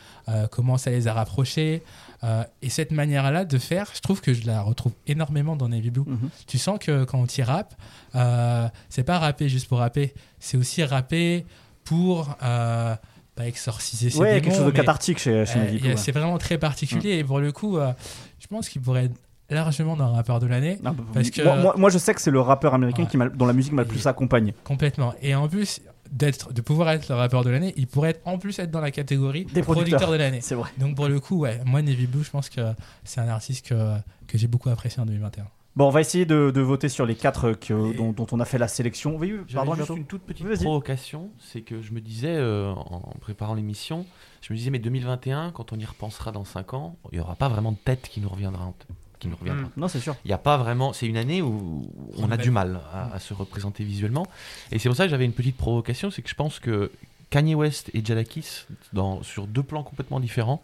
comment 0.50 0.76
ça 0.76 0.90
les 0.90 1.08
a 1.08 1.14
rapprochés. 1.14 1.82
Euh, 2.24 2.42
et 2.62 2.68
cette 2.68 2.90
manière-là 2.90 3.44
de 3.44 3.58
faire, 3.58 3.90
je 3.94 4.00
trouve 4.00 4.20
que 4.20 4.34
je 4.34 4.44
la 4.46 4.60
retrouve 4.62 4.92
énormément 5.06 5.54
dans 5.54 5.68
Navy 5.68 5.90
Blue. 5.90 6.02
Mhm. 6.06 6.30
Tu 6.46 6.58
sens 6.58 6.78
que 6.80 7.04
quand 7.04 7.26
tu 7.28 7.42
rappes, 7.42 7.74
euh, 8.16 8.66
c'est 8.88 9.04
pas 9.04 9.18
rapper 9.18 9.48
juste 9.48 9.68
pour 9.68 9.78
rapper, 9.78 10.14
c'est 10.40 10.56
aussi 10.56 10.82
rapper 10.82 11.46
pour 11.84 12.36
euh, 12.42 12.94
pas 13.36 13.46
exorciser 13.46 14.10
ses 14.10 14.18
Ouais, 14.18 14.34
démons, 14.34 14.40
quelque 14.44 14.56
chose 14.56 14.66
de 14.66 14.70
cathartique 14.72 15.18
chez, 15.18 15.46
chez 15.46 15.58
euh, 15.58 15.62
Navy 15.64 15.78
Blue, 15.78 15.88
ouais. 15.90 15.96
C'est 15.96 16.12
vraiment 16.12 16.38
très 16.38 16.58
particulier 16.58 17.18
et 17.18 17.24
pour 17.24 17.38
le 17.38 17.52
coup, 17.52 17.78
je 17.78 18.46
pense 18.48 18.68
qu'il 18.68 18.82
pourrait 18.82 19.04
être 19.04 19.14
largement 19.50 19.96
dans 19.96 20.04
un 20.06 20.12
rappeur 20.16 20.40
de 20.40 20.46
l'année. 20.46 20.78
Ah, 20.84 20.90
bah, 20.92 21.04
parce 21.14 21.30
que- 21.30 21.76
moi, 21.78 21.88
je 21.88 21.96
sais 21.98 22.12
que 22.14 22.20
c'est 22.20 22.30
le 22.30 22.40
rappeur 22.40 22.74
américain 22.74 23.04
Ouais. 23.04 23.08
qui 23.08 23.16
m'a- 23.16 23.28
dont 23.30 23.46
la 23.46 23.52
musique 23.54 23.72
m'a 23.72 23.82
le 23.82 23.88
plus 23.88 24.06
accompagné. 24.06 24.54
Complètement. 24.64 25.14
Et 25.22 25.34
en 25.34 25.48
plus 25.48 25.80
d'être, 26.12 26.52
de 26.52 26.60
pouvoir 26.60 26.90
être 26.90 27.08
le 27.08 27.14
rappeur 27.14 27.44
de 27.44 27.50
l'année, 27.50 27.72
il 27.76 27.86
pourrait 27.86 28.10
être, 28.10 28.20
en 28.24 28.38
plus 28.38 28.58
être 28.58 28.70
dans 28.70 28.80
la 28.80 28.90
catégorie 28.90 29.44
Des 29.46 29.62
producteurs. 29.62 30.10
de 30.10 30.16
l'année. 30.16 30.40
C'est 30.40 30.54
vrai. 30.54 30.70
Donc 30.78 30.96
pour 30.96 31.08
le 31.08 31.20
coup, 31.20 31.38
ouais, 31.40 31.60
moi 31.64 31.82
Navy 31.82 32.06
Blue, 32.06 32.22
je 32.24 32.30
pense 32.30 32.48
que 32.48 32.60
c'est 33.04 33.20
un 33.20 33.28
artiste 33.28 33.66
que, 33.68 33.96
que 34.26 34.38
j'ai 34.38 34.46
beaucoup 34.46 34.68
apprécié 34.70 35.00
en 35.02 35.06
2021. 35.06 35.46
Bon, 35.76 35.86
on 35.86 35.90
va 35.90 36.00
essayer 36.00 36.26
de, 36.26 36.50
de 36.50 36.60
voter 36.60 36.88
sur 36.88 37.06
les 37.06 37.14
quatre 37.14 37.52
que- 37.52 37.92
Et- 37.92 37.96
dont, 37.96 38.10
dont 38.12 38.26
on 38.32 38.40
a 38.40 38.44
fait 38.44 38.58
la 38.58 38.66
sélection. 38.66 39.16
Oui, 39.16 39.32
pardon, 39.54 39.74
juste 39.74 39.90
une 39.90 40.06
toute 40.06 40.22
petite 40.22 40.44
provocation, 40.56 41.30
c'est 41.38 41.60
que 41.60 41.80
je 41.82 41.92
me 41.92 42.00
disais, 42.00 42.34
euh, 42.34 42.72
en 42.72 43.14
préparant 43.20 43.54
l'émission, 43.54 44.04
je 44.40 44.52
me 44.52 44.58
disais, 44.58 44.70
mais 44.70 44.80
2021, 44.80 45.52
quand 45.52 45.72
on 45.72 45.76
y 45.78 45.84
repensera 45.84 46.32
dans 46.32 46.44
5 46.44 46.74
ans, 46.74 46.96
il 47.12 47.16
n'y 47.18 47.20
aura 47.20 47.36
pas 47.36 47.48
vraiment 47.48 47.70
de 47.70 47.76
tête 47.76 48.08
qui 48.10 48.20
nous 48.20 48.28
reviendra. 48.28 48.64
en 48.64 48.72
t- 48.72 48.86
Qui 49.18 49.28
reviendra. 49.28 49.62
Mm. 49.64 49.70
Non, 49.76 49.88
c'est 49.88 50.00
sûr. 50.00 50.14
Il 50.24 50.28
n'y 50.28 50.34
a 50.34 50.38
pas 50.38 50.56
vraiment. 50.56 50.92
C'est 50.92 51.06
une 51.06 51.16
année 51.16 51.42
où 51.42 51.90
on 52.18 52.30
a 52.30 52.36
du 52.36 52.50
mal 52.50 52.80
à, 52.92 53.14
à 53.14 53.18
se 53.18 53.34
représenter 53.34 53.84
visuellement. 53.84 54.26
Et 54.72 54.78
c'est 54.78 54.88
pour 54.88 54.96
ça 54.96 55.04
que 55.04 55.10
j'avais 55.10 55.24
une 55.24 55.32
petite 55.32 55.56
provocation 55.56 56.10
c'est 56.10 56.22
que 56.22 56.28
je 56.28 56.34
pense 56.34 56.58
que 56.60 56.90
Kanye 57.30 57.54
West 57.54 57.90
et 57.94 58.02
Jadakis, 58.04 58.64
dans, 58.92 59.22
sur 59.22 59.46
deux 59.46 59.62
plans 59.62 59.82
complètement 59.82 60.20
différents, 60.20 60.62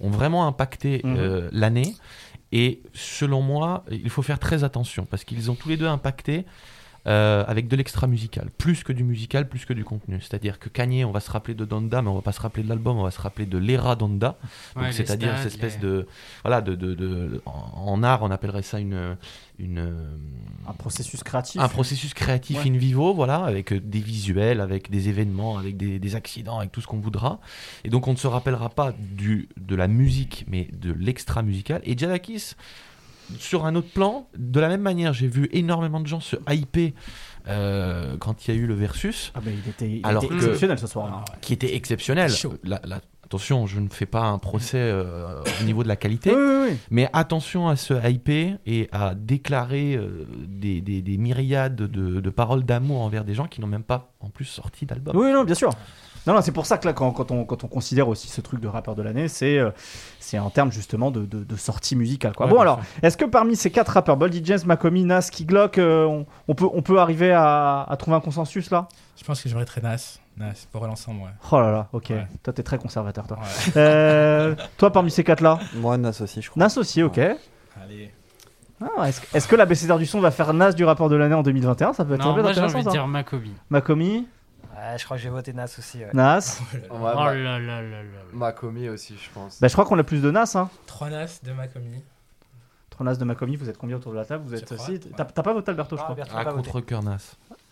ont 0.00 0.10
vraiment 0.10 0.46
impacté 0.46 1.00
Mhm. 1.04 1.16
euh, 1.18 1.48
l'année. 1.52 1.94
Et 2.52 2.80
selon 2.92 3.42
moi, 3.42 3.84
il 3.90 4.10
faut 4.10 4.22
faire 4.22 4.38
très 4.38 4.62
attention 4.62 5.06
parce 5.06 5.24
qu'ils 5.24 5.50
ont 5.50 5.56
tous 5.56 5.68
les 5.70 5.76
deux 5.76 5.88
impacté 5.88 6.44
euh, 7.06 7.44
avec 7.46 7.68
de 7.68 7.76
l'extra 7.76 8.06
musical, 8.06 8.48
plus 8.56 8.82
que 8.82 8.92
du 8.92 9.04
musical, 9.04 9.48
plus 9.48 9.64
que 9.66 9.72
du 9.74 9.84
contenu. 9.84 10.18
C'est-à-dire 10.20 10.58
que 10.58 10.68
Kanye, 10.68 11.04
on 11.04 11.10
va 11.10 11.20
se 11.20 11.30
rappeler 11.30 11.54
de 11.54 11.64
Donda, 11.64 12.00
mais 12.00 12.08
on 12.08 12.14
va 12.14 12.22
pas 12.22 12.32
se 12.32 12.40
rappeler 12.40 12.62
de 12.62 12.68
l'album, 12.68 12.96
on 12.98 13.02
va 13.02 13.10
se 13.10 13.20
rappeler 13.20 13.44
de 13.46 13.58
l'era 13.58 13.94
Donda. 13.96 14.36
Donc, 14.74 14.84
Ouais, 14.84 14.92
c'est-à-dire 14.92 15.36
cette 15.38 15.48
espèce 15.48 15.74
les- 15.74 15.80
de 15.82 16.06
voilà 16.42 16.60
de, 16.62 16.74
de, 16.74 16.94
de- 16.94 17.42
en, 17.46 17.52
en 17.92 18.02
art 18.02 18.22
on 18.22 18.30
appellerait 18.30 18.62
ça 18.62 18.80
une 18.80 19.16
une 19.60 19.86
Un 20.66 20.72
processus 20.72 21.22
créatif. 21.22 21.60
un 21.60 21.68
processus 21.68 22.12
créatif 22.14 22.64
Ouais. 22.64 22.70
in 22.70 22.76
vivo 22.76 23.14
voilà 23.14 23.44
avec 23.44 23.72
euh, 23.72 23.80
des 23.80 24.00
visuels 24.00 24.60
avec 24.60 24.90
des 24.90 25.08
événements 25.08 25.58
avec 25.58 25.76
des, 25.76 26.00
des 26.00 26.16
accidents 26.16 26.58
avec 26.58 26.72
tout 26.72 26.80
ce 26.80 26.86
qu'on 26.88 26.98
voudra 26.98 27.38
et 27.84 27.88
donc 27.88 28.08
on 28.08 28.12
ne 28.12 28.16
se 28.16 28.26
rappellera 28.26 28.68
pas 28.70 28.92
du 28.98 29.48
de 29.60 29.76
la 29.76 29.86
musique 29.86 30.44
mais 30.48 30.68
de 30.72 30.92
l'extra 30.92 31.42
musical 31.42 31.80
et 31.84 31.96
Jadakis 31.96 32.54
sur 33.38 33.66
un 33.66 33.74
autre 33.74 33.90
plan 33.90 34.28
de 34.36 34.60
la 34.60 34.68
même 34.68 34.82
manière 34.82 35.12
j'ai 35.12 35.28
vu 35.28 35.48
énormément 35.52 36.00
de 36.00 36.06
gens 36.06 36.20
se 36.20 36.36
hyper 36.50 36.90
euh, 37.48 38.16
quand 38.18 38.46
il 38.48 38.54
y 38.54 38.56
a 38.56 38.60
eu 38.60 38.66
le 38.66 38.74
versus, 38.74 39.30
Ah, 39.34 39.40
mais 39.44 39.52
il 39.52 39.68
était, 39.70 39.90
il 39.98 40.00
Alors 40.06 40.24
était 40.24 40.32
que- 40.32 40.38
exceptionnel 40.40 40.78
ce 40.78 40.86
soir. 40.86 41.24
qui 41.42 41.52
était 41.52 41.74
exceptionnel. 41.76 42.30
Chaud. 42.30 42.54
La- 42.64 42.80
la- 42.84 43.00
attention, 43.22 43.66
je 43.66 43.80
ne 43.80 43.88
fais 43.90 44.06
pas 44.06 44.22
un 44.22 44.38
procès 44.38 44.78
euh, 44.78 45.42
au 45.60 45.64
niveau 45.64 45.82
de 45.82 45.88
la 45.88 45.96
qualité, 45.96 46.30
Oui, 46.30 46.36
oui, 46.38 46.66
oui. 46.70 46.76
mais 46.90 47.10
attention 47.12 47.68
à 47.68 47.76
se 47.76 47.92
hyper 48.08 48.56
et 48.64 48.88
à 48.92 49.14
déclarer 49.14 49.94
euh, 49.96 50.26
des, 50.46 50.80
des- 50.80 51.02
des 51.02 51.16
myriades 51.18 51.76
de, 51.76 52.20
de 52.20 52.30
paroles 52.30 52.64
d'amour 52.64 53.02
envers 53.02 53.24
des 53.24 53.34
gens 53.34 53.46
qui 53.46 53.60
n'ont 53.60 53.66
même 53.66 53.82
pas 53.82 54.12
en 54.20 54.30
plus 54.30 54.44
sorti 54.46 54.86
d'album. 54.86 55.14
Oui, 55.16 55.30
non, 55.32 55.44
bien 55.44 55.54
sûr. 55.54 55.70
Non, 56.26 56.34
non, 56.34 56.40
c'est 56.40 56.52
pour 56.52 56.64
ça 56.66 56.78
que 56.78 56.86
là, 56.86 56.92
quand, 56.94 57.10
quand 57.12 57.30
on, 57.30 57.44
quand 57.44 57.64
on 57.64 57.68
considère 57.68 58.08
aussi 58.08 58.28
ce 58.28 58.40
truc 58.40 58.60
de 58.60 58.68
rappeur 58.68 58.94
de 58.94 59.02
l'année, 59.02 59.28
c'est 59.28 59.58
euh, 59.58 59.70
c'est 60.20 60.38
en 60.38 60.48
termes 60.50 60.72
justement 60.72 61.10
de, 61.10 61.26
de, 61.26 61.44
de 61.44 61.56
sortie 61.56 61.96
musicale. 61.96 62.34
Quoi. 62.34 62.46
Ouais, 62.46 62.52
bon, 62.52 62.60
alors, 62.60 62.80
est-ce 63.02 63.16
que 63.16 63.24
parmi 63.26 63.56
ces 63.56 63.70
quatre 63.70 63.90
rappeurs, 63.90 64.16
Boldy 64.16 64.40
James, 64.44 64.60
Makomi, 64.64 65.04
Nas, 65.04 65.28
Key 65.30 65.44
Glock, 65.44 65.76
euh, 65.78 66.04
on, 66.06 66.26
on 66.48 66.54
peut, 66.54 66.66
on 66.72 66.80
peut 66.82 66.98
arriver 66.98 67.32
à, 67.32 67.82
à 67.88 67.96
trouver 67.96 68.16
un 68.16 68.20
consensus 68.20 68.70
là? 68.70 68.88
Je 69.18 69.24
pense 69.24 69.42
que 69.42 69.48
j'aurais 69.48 69.66
très 69.66 69.80
Nas. 69.82 70.18
Nas, 70.36 70.52
pour 70.72 70.84
l'ensemble, 70.86 71.20
ouais. 71.20 71.30
Oh 71.52 71.60
là 71.60 71.70
là, 71.70 71.88
ok. 71.92 72.06
Ouais. 72.10 72.26
Toi, 72.42 72.52
t'es 72.52 72.62
très 72.64 72.78
conservateur, 72.78 73.26
toi. 73.26 73.38
Ouais. 73.38 73.72
Euh, 73.76 74.54
toi, 74.78 74.90
parmi 74.90 75.10
ces 75.10 75.22
quatre-là? 75.24 75.60
Moi, 75.76 75.96
Nas 75.98 76.18
aussi, 76.20 76.42
je 76.42 76.50
crois. 76.50 76.60
Nas 76.60 76.76
aussi, 76.76 77.02
ok. 77.02 77.18
Allez. 77.18 78.10
Ah, 78.82 79.08
Est-ce 79.08 79.20
est-ce 79.36 79.46
que 79.46 79.54
la 79.56 79.66
BCDR 79.66 79.98
du 79.98 80.06
son 80.06 80.20
va 80.20 80.30
faire 80.32 80.52
Nas 80.52 80.72
du 80.72 80.84
rappeur 80.84 81.08
de 81.08 81.14
l'année 81.16 81.34
en 81.34 81.42
2021 81.42 81.92
Ça 81.92 82.04
peut 82.04 82.14
être 82.14 82.24
Non, 82.24 82.32
très 82.32 82.42
moi 82.42 82.52
j'ai 82.52 82.58
intéressant, 82.58 82.78
envie 82.78 82.86
de 82.86 82.90
dire 82.90 83.06
Makobi. 83.06 83.52
Makomi, 83.70 84.26
Ouais, 84.92 84.98
je 84.98 85.04
crois 85.04 85.16
que 85.16 85.22
j'ai 85.22 85.28
voté 85.30 85.52
Nas 85.52 85.64
aussi. 85.78 85.98
ouais. 85.98 86.10
Nas. 86.12 86.58
Oh 86.90 86.98
Ma- 86.98 87.14
là 87.34 87.34
là 87.34 87.58
là 87.58 87.82
là. 87.82 87.98
Makomi 88.32 88.88
aussi, 88.88 89.14
je 89.22 89.30
pense. 89.32 89.60
Bah, 89.60 89.68
je 89.68 89.72
crois 89.72 89.84
qu'on 89.84 89.98
a 89.98 90.04
plus 90.04 90.20
de 90.20 90.30
Nas. 90.30 90.52
Hein. 90.56 90.68
3 90.86 91.10
Nas 91.10 91.40
de 91.42 91.52
Makomi. 91.52 92.02
Trois 92.90 93.04
Nas 93.06 93.14
de 93.16 93.24
Makomi, 93.24 93.56
vous 93.56 93.68
êtes 93.68 93.78
combien 93.78 93.96
autour 93.96 94.12
de 94.12 94.18
la 94.18 94.24
table? 94.24 94.44
Vous 94.46 94.54
êtes 94.54 94.60
Je 94.60 94.64
crois, 94.66 94.76
aussi. 94.84 94.92
ouais. 94.92 95.00
T'as 95.16 95.24
t'as 95.24 95.42
pas 95.42 95.52
voté 95.52 95.70
Alberto, 95.70 95.96
je 95.96 96.00
Ah, 96.00 96.04
crois. 96.04 96.14
Bertrand 96.16 96.38
À 96.38 96.44
pas 96.44 96.52
voté. 96.52 96.70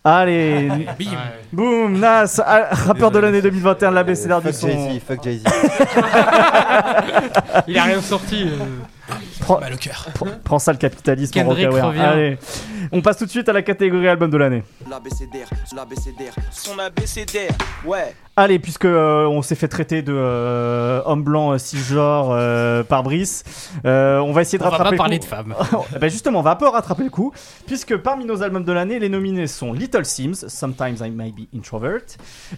Allez, 0.05 0.67
Bim 0.99 1.05
boum, 1.53 1.97
Nas, 1.99 2.41
ah, 2.45 2.69
rappeur 2.73 3.09
de 3.11 3.19
l'année 3.19 3.41
2021 3.41 3.89
de 3.91 3.95
la 3.95 4.03
BCDR 4.03 4.41
du 4.41 4.47
Fuck 4.51 4.55
son. 4.55 4.67
Jay-Z, 4.67 4.99
fuck 5.05 5.23
Jay-Z. 5.23 5.43
Il 7.67 7.77
a 7.77 7.83
rien 7.83 8.01
sorti. 8.01 8.47
euh. 8.49 9.13
Prends, 9.43 9.59
Mal 9.59 9.73
au 9.73 9.77
cœur. 9.77 10.07
prends- 10.13 10.25
prends 10.43 10.59
ça 10.59 10.71
le 10.71 10.77
capitalisme. 10.77 11.33
Kendrick 11.33 11.65
Rockaware. 11.67 11.87
revient. 11.87 11.99
Allez, 12.01 12.37
on 12.91 13.01
passe 13.01 13.17
tout 13.17 13.25
de 13.25 13.29
suite 13.29 13.49
à 13.49 13.53
la 13.53 13.61
catégorie 13.61 14.07
album 14.07 14.29
de 14.31 14.37
l'année. 14.37 14.63
L'abécédaire, 14.89 15.47
son 16.51 16.75
ouais. 17.85 18.15
Allez, 18.35 18.57
puisque 18.57 18.85
euh, 18.85 19.27
on 19.27 19.43
s'est 19.43 19.53
fait 19.53 19.67
traiter 19.67 20.01
de 20.01 20.11
euh, 20.15 21.01
homme 21.05 21.21
blanc 21.23 21.51
euh, 21.51 21.59
cisgenre 21.59 22.29
euh, 22.31 22.83
par 22.83 23.03
Brice, 23.03 23.43
euh, 23.85 24.17
on 24.19 24.31
va 24.31 24.41
essayer 24.41 24.57
de 24.57 24.63
On 24.63 24.69
va 24.69 24.77
rattraper. 24.77 24.97
pas 24.97 25.03
le 25.07 25.19
parler 25.19 25.19
coup. 25.19 25.25
de 25.25 25.29
femmes. 25.29 25.55
Eh 25.95 25.99
ben 25.99 26.09
justement, 26.09 26.39
on 26.39 26.41
va 26.41 26.51
un 26.51 26.55
peu 26.55 26.67
rattraper 26.67 27.03
le 27.03 27.09
coup, 27.11 27.31
puisque 27.67 27.95
parmi 27.97 28.25
nos 28.25 28.41
albums 28.41 28.63
de 28.63 28.71
l'année, 28.71 28.97
les 28.97 29.09
nominés 29.09 29.45
sont 29.45 29.71
Little 29.71 30.03
Sims, 30.05 30.45
Sometimes 30.47 30.95
I 31.05 31.11
May 31.11 31.31
Be 31.31 31.41
Introvert, 31.55 32.01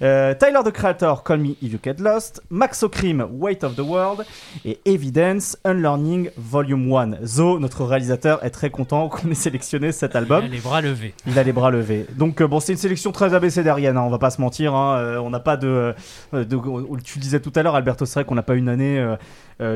euh, 0.01 0.33
Tyler 0.35 0.61
the 0.63 0.71
Creator, 0.71 1.23
Call 1.23 1.39
Me 1.39 1.49
If 1.61 1.73
You 1.73 1.79
Get 1.83 1.95
Lost, 1.99 2.41
Max 2.49 2.81
O'Cream, 2.83 3.27
Weight 3.31 3.63
of 3.65 3.75
the 3.75 3.79
World, 3.81 4.25
et 4.63 4.79
Evidence, 4.85 5.57
Unlearning 5.65 6.29
Volume 6.37 6.74
1. 6.75 7.25
Zo, 7.25 7.59
notre 7.59 7.83
réalisateur, 7.85 8.43
est 8.43 8.49
très 8.49 8.69
content 8.69 9.09
qu'on 9.09 9.29
ait 9.31 9.33
sélectionné 9.33 9.91
cet 9.91 10.15
album. 10.15 10.45
Les 10.45 10.59
bras 10.59 10.81
levés. 10.81 11.13
Il 11.27 11.37
a 11.39 11.43
les 11.43 11.53
bras 11.53 11.71
levés. 11.71 12.05
Donc 12.17 12.41
euh, 12.41 12.47
bon, 12.47 12.59
c'est 12.59 12.71
une 12.73 12.77
sélection 12.77 13.11
très 13.11 13.33
abécédarienne, 13.33 13.97
hein, 13.97 14.03
on 14.05 14.09
va 14.09 14.19
pas 14.19 14.29
se 14.29 14.41
mentir. 14.41 14.73
hein, 14.75 14.97
euh, 14.97 15.17
on 15.17 15.29
n'a 15.29 15.39
pas 15.39 15.57
de, 15.57 15.93
euh, 16.33 16.43
de- 16.45 16.57
Tu 17.03 17.19
le 17.19 17.21
disais 17.21 17.39
tout 17.39 17.51
à 17.55 17.63
l'heure, 17.63 17.75
Alberto, 17.75 18.05
c'est 18.05 18.15
vrai 18.19 18.25
qu'on 18.25 18.35
n'a 18.35 18.43
pas 18.43 18.55
une 18.55 18.69
année 18.69 19.03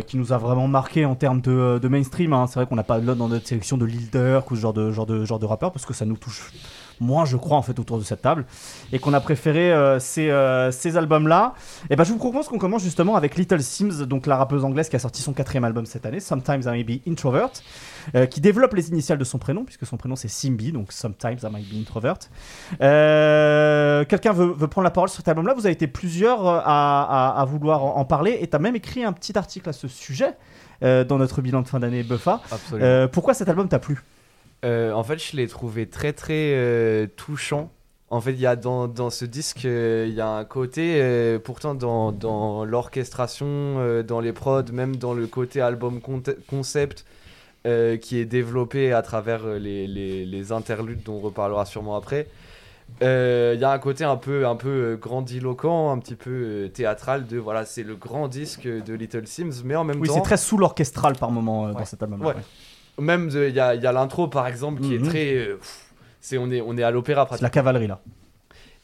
qui 0.07 0.17
nous 0.17 0.33
a 0.33 0.37
vraiment 0.37 0.67
marqué 0.67 1.05
en 1.05 1.15
termes 1.15 1.39
de, 1.41 1.79
de 1.81 1.87
mainstream. 1.87 2.33
hein. 2.33 2.45
C'est 2.47 2.55
vrai 2.59 2.65
qu'on 2.65 2.75
n'a 2.75 2.83
pas 2.83 2.99
de 2.99 3.13
dans 3.13 3.27
notre 3.29 3.47
sélection 3.47 3.77
de 3.77 3.85
Lil 3.85 4.09
Durk 4.09 4.51
ou 4.51 4.55
ce 4.55 4.61
genre 4.61 4.73
de, 4.73 4.91
genre 4.91 5.05
de, 5.05 5.23
genre 5.25 5.39
de 5.39 5.45
rappeur 5.45 5.71
parce 5.71 5.85
que 5.85 5.93
ça 5.93 6.05
nous 6.05 6.17
touche 6.17 6.51
moins, 6.99 7.25
je 7.25 7.37
crois, 7.37 7.57
en 7.57 7.61
fait, 7.61 7.79
autour 7.79 7.97
de 7.97 8.03
cette 8.03 8.21
table. 8.21 8.45
Et 8.91 8.99
qu'on 8.99 9.13
a 9.13 9.19
préféré 9.19 9.71
euh, 9.71 9.99
ces, 9.99 10.29
euh, 10.29 10.71
ces 10.71 10.97
albums-là. 10.97 11.53
Et 11.89 11.95
ben, 11.95 12.03
je 12.03 12.11
vous 12.11 12.17
propose 12.17 12.47
qu'on 12.47 12.57
commence 12.57 12.83
justement 12.83 13.15
avec 13.15 13.35
Little 13.35 13.61
Sims, 13.61 14.05
donc 14.05 14.25
la 14.27 14.37
rappeuse 14.37 14.63
anglaise 14.65 14.89
qui 14.89 14.95
a 14.95 14.99
sorti 14.99 15.21
son 15.21 15.33
quatrième 15.33 15.63
album 15.63 15.85
cette 15.85 16.05
année, 16.05 16.19
Sometimes 16.19 16.61
I 16.65 16.69
May 16.71 16.83
Be 16.83 17.01
Introvert, 17.07 17.49
euh, 18.15 18.25
qui 18.25 18.41
développe 18.41 18.73
les 18.73 18.89
initiales 18.89 19.17
de 19.17 19.23
son 19.23 19.37
prénom, 19.37 19.63
puisque 19.63 19.85
son 19.85 19.97
prénom 19.97 20.15
c'est 20.15 20.27
Simbi, 20.27 20.71
donc 20.71 20.91
Sometimes 20.91 21.37
I 21.43 21.51
Might 21.51 21.69
Be 21.69 21.81
Introvert. 21.81 22.17
Quelqu'un 24.07 24.33
veut, 24.33 24.53
veut 24.53 24.67
prendre 24.67 24.83
la 24.85 24.91
parole 24.91 25.09
sur 25.09 25.17
cet 25.17 25.27
album-là? 25.27 25.53
Vous 25.53 25.65
avez 25.65 25.73
été 25.73 25.87
plusieurs 25.87 26.45
à, 26.47 26.63
à- 26.65 27.41
à 27.41 27.45
vouloir 27.45 27.83
en, 27.83 27.97
en 27.97 28.05
parler, 28.05 28.37
et 28.41 28.47
tu 28.47 28.55
as 28.55 28.59
même 28.59 28.75
écrit 28.75 29.03
un 29.03 29.13
petit 29.13 29.37
article 29.37 29.69
à 29.69 29.73
ce 29.73 29.87
sujet 29.87 30.35
euh, 30.83 31.03
dans 31.03 31.17
notre 31.17 31.41
bilan 31.41 31.61
de 31.61 31.67
fin 31.67 31.79
d'année 31.79 32.03
Buffa. 32.03 32.41
Euh, 32.73 33.07
pourquoi 33.07 33.33
cet 33.33 33.49
album 33.49 33.67
t'a 33.67 33.79
plu? 33.79 34.01
Euh, 34.65 34.91
en 34.93 35.03
fait, 35.03 35.17
je 35.17 35.37
l'ai 35.37 35.47
trouvé 35.47 35.87
très 35.87 36.13
très 36.13 36.53
euh, 36.55 37.07
touchant. 37.15 37.71
En 38.09 38.21
fait, 38.21 38.31
il 38.31 38.39
y 38.39 38.47
a 38.47 38.55
dans, 38.55 38.87
dans 38.87 39.09
ce 39.11 39.23
disque, 39.23 39.65
euh, 39.65 40.05
il 40.09 40.15
y 40.15 40.21
a 40.21 40.27
un 40.27 40.43
côté, 40.43 41.37
pourtant 41.43 41.75
dans, 41.75 42.11
dans 42.11 42.65
l'orchestration, 42.65 44.01
dans 44.03 44.19
les 44.19 44.33
prods, 44.33 44.63
même 44.73 44.95
dans 44.95 45.13
le 45.13 45.27
côté 45.27 45.61
album 45.61 46.01
concept, 46.01 47.05
qui 47.63 48.17
est 48.17 48.25
développé 48.25 48.93
à 48.93 49.03
travers 49.03 49.45
les, 49.45 49.85
les, 49.85 50.25
les 50.25 50.51
interludes 50.51 51.03
dont 51.03 51.17
on 51.17 51.19
reparlera 51.19 51.65
sûrement 51.65 51.95
après. 51.95 52.27
Il 53.01 53.59
y 53.59 53.63
a 53.63 53.71
un 53.71 53.77
côté 53.77 54.03
un 54.05 54.17
peu, 54.17 54.47
un 54.47 54.55
peu 54.55 54.97
grandiloquent, 54.99 55.91
un 55.91 55.99
petit 55.99 56.15
peu 56.15 56.71
théâtral 56.73 57.27
de 57.27 57.37
voilà, 57.37 57.63
c'est 57.63 57.83
le 57.83 57.95
grand 57.95 58.27
disque 58.27 58.67
de 58.67 58.93
Little 58.95 59.27
Sims, 59.27 59.61
mais 59.63 59.75
en 59.75 59.83
même 59.83 59.99
Oui, 60.01 60.07
temps. 60.07 60.15
c'est 60.15 60.21
très 60.21 60.37
sous 60.37 60.57
l'orchestral 60.57 61.15
par 61.15 61.29
moment 61.29 61.71
dans 61.71 61.85
cet 61.85 62.01
album. 62.01 62.25
Ouais. 62.25 62.33
Même 62.99 63.29
de- 63.29 63.47
il 63.49 63.55
y 63.55 63.59
a, 63.59 63.75
il 63.75 63.81
y 63.81 63.87
a 63.87 63.91
l'intro 63.91 64.27
par 64.27 64.47
exemple 64.47 64.81
qui 64.81 64.97
Mhm. 64.97 65.05
est 65.05 65.09
très. 65.09 65.33
euh, 65.35 65.59
c'est 66.21 66.37
on 66.37 66.49
est 66.51 66.61
on 66.61 66.77
est 66.77 66.83
à 66.83 66.91
l'opéra 66.91 67.21
C'est 67.23 67.33
la 67.33 67.37
pratiquement. 67.37 67.49
cavalerie 67.49 67.87
là. 67.87 68.01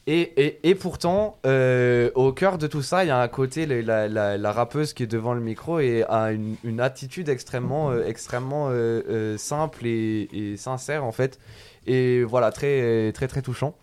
Et, 0.08 0.20
et, 0.46 0.70
et 0.70 0.74
pourtant, 0.76 1.36
euh, 1.46 2.10
au 2.14 2.32
cœur 2.32 2.58
de 2.58 2.68
tout 2.68 2.80
ça, 2.82 3.04
il 3.04 3.08
y 3.08 3.10
a 3.10 3.20
un 3.20 3.26
côté 3.26 3.66
la, 3.66 3.82
la, 3.82 4.08
la- 4.08 4.36
la 4.38 4.52
rappeuse 4.52 4.92
qui 4.92 5.02
est 5.02 5.08
devant 5.08 5.34
le 5.34 5.40
micro 5.40 5.80
et 5.80 6.04
a 6.08 6.30
une, 6.30 6.54
une 6.62 6.80
attitude 6.80 7.28
extrêmement 7.28 7.90
euh, 7.90 8.04
extrêmement 8.06 8.68
euh, 8.70 9.02
euh, 9.08 9.36
simple 9.36 9.84
et, 9.84 10.28
et 10.32 10.56
sincère 10.56 11.02
en 11.04 11.10
fait. 11.10 11.40
Et 11.88 12.22
voilà 12.22 12.52
très 12.52 13.10
très 13.12 13.26
très 13.26 13.42
touchant. 13.42 13.74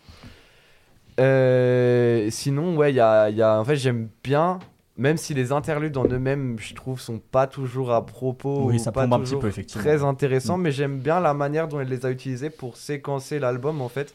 Euh, 1.20 2.28
sinon, 2.32 2.76
ouais, 2.76 2.92
il 2.92 2.96
y 2.96 3.00
a, 3.00 3.30
il 3.30 3.36
y 3.38 3.42
a, 3.42 3.60
en 3.60 3.64
fait, 3.66 3.76
j'aime 3.76 4.10
bien, 4.24 4.60
même 4.98 5.18
si 5.18 5.34
les 5.34 5.52
interludes 5.52 5.98
en 5.98 6.06
eux-mêmes, 6.06 6.58
je 6.60 6.74
trouve, 6.76 7.00
sont 7.02 7.20
pas 7.20 7.48
toujours 7.48 7.92
à 7.92 8.06
propos, 8.06 8.66
Oui, 8.68 8.76
ou 8.76 8.78
ça 8.80 8.92
pas 8.92 9.02
plombe 9.08 9.14
un 9.14 9.20
petit 9.20 9.26
toujours 9.30 9.42
peu, 9.42 9.48
effectivement. 9.48 9.84
très 9.84 10.04
intéressants, 10.04 10.58
Mm. 10.58 10.62
mais 10.62 10.72
j'aime 10.72 11.00
bien 11.00 11.20
la 11.20 11.34
manière 11.34 11.68
dont 11.68 11.80
elle 11.80 11.88
les 11.90 12.06
a 12.06 12.12
utilisés 12.12 12.50
pour 12.52 12.78
séquencer 12.78 13.40
l'album, 13.40 13.82
en 13.82 13.90
fait. 13.90 14.14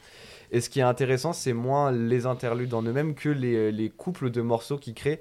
Et 0.52 0.60
ce 0.60 0.70
qui 0.70 0.78
est 0.80 0.82
intéressant, 0.84 1.32
c'est 1.32 1.52
moins 1.52 1.90
les 1.92 2.24
interludes 2.26 2.72
en 2.74 2.82
eux-mêmes 2.82 3.14
que 3.14 3.28
les, 3.28 3.70
les 3.72 3.90
couples 3.90 4.30
de 4.30 4.40
morceaux 4.40 4.78
qu'ils 4.78 4.94
créent. 4.94 5.20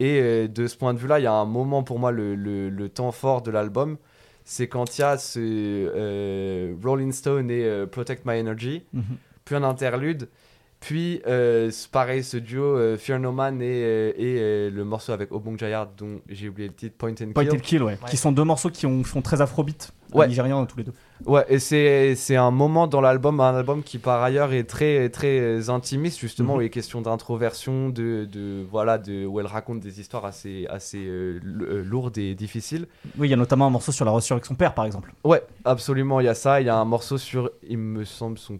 Et 0.00 0.20
euh, 0.20 0.48
de 0.48 0.66
ce 0.66 0.76
point 0.76 0.92
de 0.94 0.98
vue-là, 0.98 1.18
il 1.20 1.22
y 1.22 1.26
a 1.26 1.32
un 1.32 1.44
moment 1.44 1.82
pour 1.82 1.98
moi, 1.98 2.10
le, 2.10 2.34
le- 2.34 2.68
le 2.70 2.88
temps 2.88 3.12
fort 3.12 3.42
de 3.42 3.50
l'album, 3.50 3.96
c'est 4.44 4.66
quand 4.66 4.98
il 4.98 5.02
y 5.02 5.04
a 5.04 5.16
ce 5.18 5.38
euh, 5.94 6.74
Rolling 6.82 7.12
Stone 7.12 7.50
et 7.50 7.64
euh, 7.64 7.86
Protect 7.86 8.24
My 8.26 8.40
Energy, 8.40 8.82
Mhm. 8.92 9.02
puis 9.44 9.54
un 9.54 9.62
interlude, 9.62 10.28
puis 10.80 11.20
euh, 11.26 11.70
pareil, 11.92 12.24
ce 12.24 12.36
duo 12.38 12.64
euh, 12.64 12.96
Fear 12.96 13.18
No 13.20 13.32
Man 13.32 13.60
et, 13.60 13.66
euh, 13.84 14.12
et 14.16 14.36
euh, 14.40 14.70
le 14.70 14.84
morceau 14.84 15.12
avec 15.12 15.30
Obong 15.30 15.58
Jayar, 15.58 15.86
dont 15.96 16.20
j'ai 16.28 16.48
oublié 16.48 16.68
le 16.68 16.74
titre, 16.74 16.96
Point 16.96 17.12
and 17.22 17.32
Point 17.34 17.44
Kill. 17.44 17.54
and 17.54 17.62
Kill, 17.62 17.82
ouais. 17.82 17.92
Ouais. 18.02 18.08
Qui 18.08 18.16
sont 18.16 18.32
deux 18.32 18.44
morceaux 18.44 18.70
qui 18.70 18.86
ont, 18.86 19.04
font 19.04 19.20
très 19.22 19.40
afrobeat. 19.42 19.92
Ouais. 20.12 20.26
Nigérian 20.26 20.66
tous 20.66 20.78
les 20.78 20.82
deux. 20.82 20.92
Ouais, 21.24 21.44
et 21.48 21.60
c'est 21.60 22.34
un 22.36 22.50
moment 22.50 22.88
dans 22.88 23.00
l'album, 23.00 23.38
un 23.38 23.54
album 23.54 23.84
qui 23.84 23.98
par 23.98 24.20
ailleurs 24.24 24.52
est 24.52 24.64
très 24.64 25.08
très 25.08 25.70
intimiste 25.70 26.18
justement, 26.18 26.54
Mhm. 26.54 26.58
où 26.58 26.62
il 26.62 26.64
est 26.64 26.70
question 26.70 27.00
d'introversion, 27.00 27.90
de, 27.90 28.24
de 28.24 28.64
voilà, 28.68 28.98
de 28.98 29.24
où 29.24 29.38
elle 29.38 29.46
raconte 29.46 29.78
des 29.78 30.00
histoires 30.00 30.24
assez 30.24 30.66
lourdes 31.42 32.18
et 32.18 32.34
difficiles. 32.34 32.86
Oui, 33.18 33.28
il 33.28 33.30
y 33.30 33.34
a 33.34 33.36
notamment 33.36 33.66
un 33.66 33.70
morceau 33.70 33.92
sur 33.92 34.04
la 34.04 34.10
relation 34.10 34.34
avec 34.34 34.46
son 34.46 34.54
père, 34.56 34.74
par 34.74 34.84
exemple. 34.84 35.12
Ouais, 35.24 35.42
absolument, 35.64 36.18
il 36.20 36.24
y 36.24 36.28
a 36.28 36.34
ça. 36.34 36.60
Il 36.60 36.66
y 36.66 36.70
a 36.70 36.76
un 36.76 36.84
morceau 36.84 37.18
sur, 37.18 37.50
il 37.68 37.78
me 37.78 38.04
semble, 38.04 38.38
son 38.38 38.58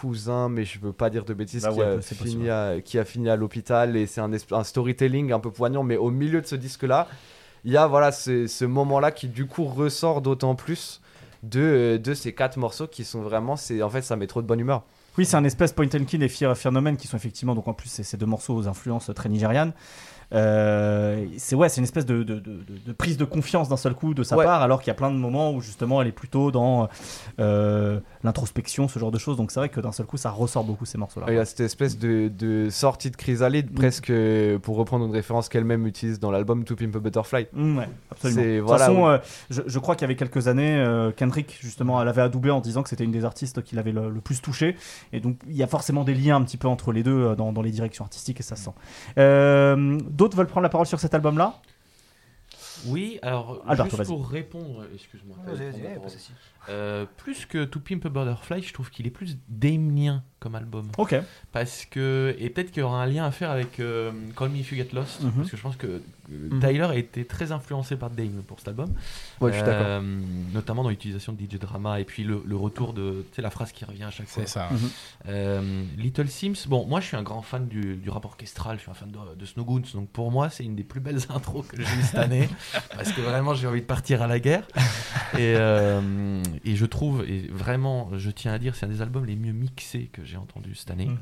cousin, 0.00 0.48
mais 0.48 0.64
je 0.64 0.78
veux 0.78 0.92
pas 0.92 1.10
dire 1.10 1.24
de 1.24 1.34
bêtises, 1.34 1.62
Bah 1.62 1.72
qui, 1.72 1.78
ouais, 1.78 1.86
a 1.86 2.02
c'est 2.02 2.14
fini 2.14 2.50
à, 2.50 2.80
qui 2.84 2.98
a 2.98 3.04
fini 3.04 3.28
à 3.30 3.36
l'hôpital 3.36 3.96
et 3.96 4.06
c'est 4.06 4.20
un, 4.20 4.64
storytelling 4.64 5.32
un 5.32 5.40
peu 5.40 5.50
poignant, 5.50 5.82
mais 5.82 5.96
au 5.96 6.10
milieu 6.10 6.40
de 6.40 6.46
ce 6.46 6.56
disque-là, 6.56 7.08
il 7.64 7.72
y 7.72 7.76
a 7.76 7.86
voilà 7.86 8.12
ce, 8.12 8.46
ce 8.46 8.64
moment-là 8.64 9.10
qui 9.10 9.28
du 9.28 9.46
coup 9.46 9.64
ressort 9.64 10.20
d'autant 10.20 10.54
plus 10.54 11.00
de, 11.42 11.60
euh, 11.60 11.98
de 11.98 12.14
ces 12.14 12.32
quatre 12.32 12.58
morceaux 12.58 12.86
qui 12.86 13.04
sont 13.04 13.22
vraiment, 13.22 13.56
c'est 13.56 13.82
en 13.82 13.90
fait, 13.90 14.02
ça 14.02 14.16
met 14.16 14.26
trop 14.26 14.42
de 14.42 14.46
bonne 14.46 14.60
humeur. 14.60 14.82
Oui, 15.18 15.24
c'est 15.24 15.36
un 15.36 15.44
espèce 15.44 15.72
Point 15.72 15.88
and 15.94 16.04
Kill 16.04 16.22
et 16.22 16.28
Fear, 16.28 16.56
Fear 16.56 16.72
No 16.72 16.80
Man 16.80 16.96
qui 16.96 17.06
sont 17.06 17.16
effectivement, 17.16 17.54
donc 17.54 17.68
en 17.68 17.72
plus, 17.72 17.88
c'est 17.88 18.02
ces 18.02 18.16
deux 18.16 18.26
morceaux 18.26 18.54
aux 18.54 18.68
influences 18.68 19.10
très 19.14 19.28
nigérianes. 19.28 19.72
Euh, 20.32 21.24
c'est 21.36 21.54
ouais, 21.54 21.68
c'est 21.68 21.78
une 21.78 21.84
espèce 21.84 22.04
de, 22.06 22.22
de- 22.24 22.40
de- 22.40 22.60
de 22.86 22.92
prise 22.92 23.16
de 23.16 23.24
confiance 23.24 23.68
d'un 23.68 23.76
seul 23.76 23.94
coup 23.94 24.12
de 24.12 24.22
sa 24.22 24.36
Ouais. 24.36 24.44
part, 24.44 24.60
alors 24.62 24.80
qu'il 24.80 24.88
y 24.88 24.90
a 24.90 24.94
plein 24.94 25.10
de 25.10 25.16
moments 25.16 25.52
où 25.52 25.60
justement 25.60 26.02
elle 26.02 26.08
est 26.08 26.12
plutôt 26.12 26.50
dans 26.50 26.88
euh, 27.38 28.00
l'introspection, 28.24 28.88
ce 28.88 28.98
genre 28.98 29.12
de 29.12 29.18
choses. 29.18 29.36
Donc 29.36 29.50
c'est 29.52 29.60
vrai 29.60 29.68
que 29.68 29.80
d'un 29.80 29.92
seul 29.92 30.06
coup 30.06 30.16
ça 30.16 30.30
ressort 30.30 30.64
beaucoup 30.64 30.84
ces 30.84 30.98
morceaux-là. 30.98 31.26
Il 31.28 31.34
y 31.34 31.38
a 31.38 31.44
cette 31.44 31.60
espèce 31.60 31.96
de, 31.98 32.68
sortie 32.70 33.10
de 33.10 33.16
chrysalide, 33.16 33.72
presque 33.72 34.10
euh, 34.10 34.58
pour 34.58 34.76
reprendre 34.76 35.06
une 35.06 35.12
référence 35.12 35.48
qu'elle-même 35.48 35.86
utilise 35.86 36.18
dans 36.18 36.30
l'album 36.32 36.64
To 36.64 36.74
Pimp 36.74 36.96
a 36.96 36.98
Butterfly. 36.98 37.46
Mm, 37.52 37.78
ouais, 37.78 37.88
absolument. 38.10 38.42
De 38.42 38.58
toute 38.58 38.66
voilà, 38.66 38.86
façon, 38.86 39.06
euh, 39.06 39.18
je, 39.50 39.62
je 39.66 39.78
crois 39.78 39.94
qu'il 39.94 40.02
y 40.02 40.06
avait 40.06 40.16
quelques 40.16 40.48
années, 40.48 40.84
Kendrick 41.16 41.56
justement, 41.60 42.02
elle 42.02 42.08
avait 42.08 42.22
adoubé 42.22 42.50
en 42.50 42.60
disant 42.60 42.82
que 42.82 42.88
c'était 42.88 43.04
une 43.04 43.12
des 43.12 43.24
artistes 43.24 43.62
qui 43.62 43.76
l'avait 43.76 43.92
le, 43.92 44.10
le 44.10 44.20
plus 44.20 44.42
touché. 44.42 44.76
Et 45.12 45.20
donc 45.20 45.36
il 45.48 45.56
y 45.56 45.62
a 45.62 45.66
forcément 45.68 46.02
des 46.04 46.14
liens 46.14 46.36
un 46.36 46.42
petit 46.42 46.56
peu 46.56 46.66
entre 46.68 46.90
les 46.92 47.02
deux 47.04 47.34
dans, 47.36 47.52
dans 47.52 47.62
les 47.62 47.70
directions 47.70 48.04
artistiques 48.04 48.40
et 48.40 48.42
ça 48.42 48.56
se 48.56 48.64
sent. 48.64 48.70
D'autres 50.16 50.36
veulent 50.36 50.46
prendre 50.46 50.62
la 50.62 50.70
parole 50.70 50.86
sur 50.86 50.98
cet 50.98 51.12
album-là 51.12 51.60
Oui, 52.86 53.18
alors 53.20 53.62
Alberto, 53.66 53.96
juste 53.96 53.96
vas-y. 53.98 54.06
pour 54.06 54.28
répondre, 54.28 54.84
excuse-moi. 54.94 55.36
Euh, 56.70 57.04
plus 57.18 57.44
que 57.44 57.64
To 57.64 57.78
Pimp 57.80 58.06
a 58.06 58.08
Butterfly, 58.08 58.62
je 58.62 58.72
trouve 58.72 58.90
qu'il 58.90 59.06
est 59.06 59.10
plus 59.10 59.36
Dame'nien 59.48 60.24
comme 60.38 60.54
album. 60.54 60.88
Ok. 60.98 61.14
Parce 61.52 61.86
que, 61.86 62.36
et 62.38 62.50
peut-être 62.50 62.70
qu'il 62.70 62.80
y 62.80 62.84
aura 62.84 63.02
un 63.02 63.06
lien 63.06 63.24
à 63.24 63.30
faire 63.30 63.50
avec 63.50 63.80
euh, 63.80 64.12
Call 64.36 64.50
Me 64.50 64.58
If 64.58 64.70
You 64.72 64.76
Get 64.76 64.88
Lost, 64.92 65.22
Mhm. 65.22 65.32
parce 65.32 65.50
que 65.50 65.56
je 65.56 65.62
pense 65.62 65.76
que 65.76 65.86
euh, 65.86 65.98
Mhm. 66.28 66.58
Tyler 66.60 66.80
a 66.82 66.96
été 66.96 67.24
très 67.24 67.52
influencé 67.52 67.94
par 67.96 68.10
Dame 68.10 68.42
pour 68.48 68.58
cet 68.58 68.66
album. 68.68 68.92
Ouais, 69.40 69.52
je 69.52 69.56
suis 69.58 69.64
d'accord. 69.64 69.86
Euh, 69.86 70.20
Notamment 70.52 70.82
dans 70.82 70.88
l'utilisation 70.90 71.32
de 71.32 71.40
DJ 71.40 71.58
Drama 71.60 72.00
et 72.00 72.04
puis 72.04 72.24
le, 72.24 72.42
le 72.44 72.56
retour 72.56 72.92
de, 72.94 73.24
tu 73.30 73.36
sais, 73.36 73.42
la 73.42 73.50
phrase 73.50 73.70
qui 73.70 73.84
revient 73.84 74.02
à 74.02 74.10
chaque 74.10 74.26
fois. 74.26 74.42
C'est 74.44 74.48
ça. 74.52 74.68
Mhm. 74.72 74.78
Euh, 75.28 75.84
Little 75.96 76.26
Sims, 76.28 76.66
bon, 76.68 76.84
moi 76.86 76.98
je 77.00 77.06
suis 77.06 77.16
un 77.16 77.22
grand 77.22 77.42
fan 77.42 77.68
du, 77.68 77.94
du 77.96 78.10
rap 78.10 78.24
orchestral, 78.24 78.76
je 78.76 78.82
suis 78.82 78.90
un 78.90 78.94
fan 78.94 79.10
de, 79.10 79.18
de 79.38 79.44
Snow 79.46 79.64
Goons, 79.64 79.82
donc 79.94 80.08
pour 80.10 80.30
moi 80.32 80.50
c'est 80.50 80.64
une 80.64 80.74
des 80.74 80.82
plus 80.84 81.00
belles 81.00 81.20
intros 81.30 81.64
que 81.66 81.76
j'ai 81.76 81.82
eues 81.84 82.02
cette 82.02 82.16
année, 82.18 82.48
parce 82.94 83.12
que 83.12 83.20
vraiment 83.20 83.54
j'ai 83.54 83.68
envie 83.68 83.80
de 83.82 83.86
partir 83.86 84.20
à 84.22 84.26
la 84.26 84.40
guerre. 84.40 84.66
Et, 85.34 85.54
euh, 85.56 86.42
et 86.64 86.74
je 86.76 86.86
trouve, 86.86 87.24
et 87.28 87.46
vraiment 87.52 88.10
je 88.16 88.30
tiens 88.30 88.52
à 88.52 88.58
dire, 88.58 88.74
c'est 88.74 88.86
un 88.86 88.88
des 88.88 89.00
albums 89.02 89.24
les 89.24 89.36
mieux 89.36 89.52
mixés 89.52 90.10
que 90.12 90.24
j'ai 90.26 90.36
entendu 90.36 90.74
cette 90.74 90.90
année. 90.90 91.06
Mhm. 91.06 91.18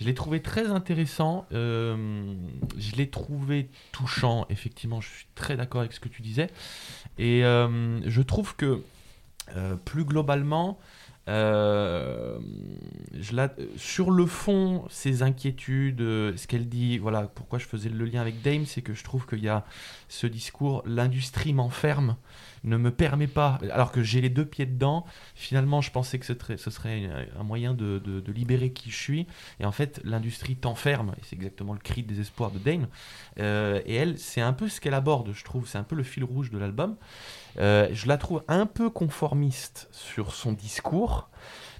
Je 0.00 0.06
l'ai 0.06 0.14
trouvé 0.14 0.42
très 0.42 0.66
intéressant, 0.70 1.46
euh, 1.52 2.34
je 2.76 2.96
l'ai 2.96 3.08
trouvé 3.08 3.68
touchant, 3.92 4.44
effectivement, 4.50 5.00
je 5.00 5.08
suis 5.08 5.26
très 5.36 5.56
d'accord 5.56 5.82
avec 5.82 5.92
ce 5.92 6.00
que 6.00 6.08
tu 6.08 6.20
disais. 6.20 6.50
Et 7.16 7.44
euh, 7.44 8.00
je 8.08 8.22
trouve 8.22 8.56
que 8.56 8.82
euh, 9.56 9.76
plus 9.76 10.04
globalement, 10.04 10.78
je 11.26 13.34
la- 13.34 13.54
sur 13.76 14.10
le 14.10 14.26
fond, 14.26 14.84
ses 14.90 15.22
inquiétudes, 15.22 16.00
ce 16.00 16.46
qu'elle 16.46 16.68
dit, 16.68 16.98
voilà, 16.98 17.22
pourquoi 17.34 17.58
je 17.58 17.66
faisais 17.66 17.88
le 17.88 18.04
lien 18.04 18.20
avec 18.20 18.42
Dame, 18.42 18.66
c'est 18.66 18.82
que 18.82 18.94
je 18.94 19.04
trouve 19.04 19.26
qu'il 19.26 19.42
y 19.42 19.48
a 19.48 19.64
ce 20.08 20.26
discours, 20.26 20.82
l'industrie 20.86 21.52
m'enferme, 21.52 22.16
ne 22.64 22.76
me 22.76 22.90
permet 22.90 23.26
pas, 23.26 23.58
alors 23.72 23.92
que 23.92 24.02
j'ai 24.02 24.20
les 24.20 24.30
deux 24.30 24.44
pieds 24.44 24.66
dedans, 24.66 25.04
finalement 25.34 25.80
je 25.80 25.90
pensais 25.90 26.18
que 26.18 26.26
ce 26.26 26.34
serait, 26.34 26.56
ce 26.56 26.70
serait 26.70 27.08
un 27.38 27.42
moyen 27.42 27.74
de, 27.74 27.98
de- 27.98 28.20
de 28.20 28.32
libérer 28.32 28.72
qui 28.72 28.90
je 28.90 28.96
suis, 28.96 29.26
et 29.60 29.64
en 29.66 29.72
fait 29.72 30.00
l'industrie 30.04 30.56
t'enferme, 30.56 31.12
et 31.18 31.20
c'est 31.22 31.36
exactement 31.36 31.72
le 31.74 31.78
cri 31.78 32.02
de 32.02 32.08
désespoir 32.08 32.50
de 32.50 32.58
Dame, 32.58 32.86
Euh, 33.40 33.80
et 33.84 33.94
elle, 33.96 34.18
c'est 34.18 34.40
un 34.40 34.52
peu 34.52 34.68
ce 34.68 34.80
qu'elle 34.80 34.94
aborde, 34.94 35.32
je 35.32 35.44
trouve, 35.44 35.66
c'est 35.68 35.78
un 35.78 35.82
peu 35.84 35.96
le 35.96 36.04
fil 36.04 36.22
rouge 36.24 36.50
de 36.50 36.58
l'album. 36.58 36.96
Euh, 37.58 37.88
je 37.92 38.06
la 38.08 38.16
trouve 38.16 38.42
un 38.48 38.66
peu 38.66 38.90
conformiste 38.90 39.88
sur 39.92 40.34
son 40.34 40.52
discours, 40.52 41.28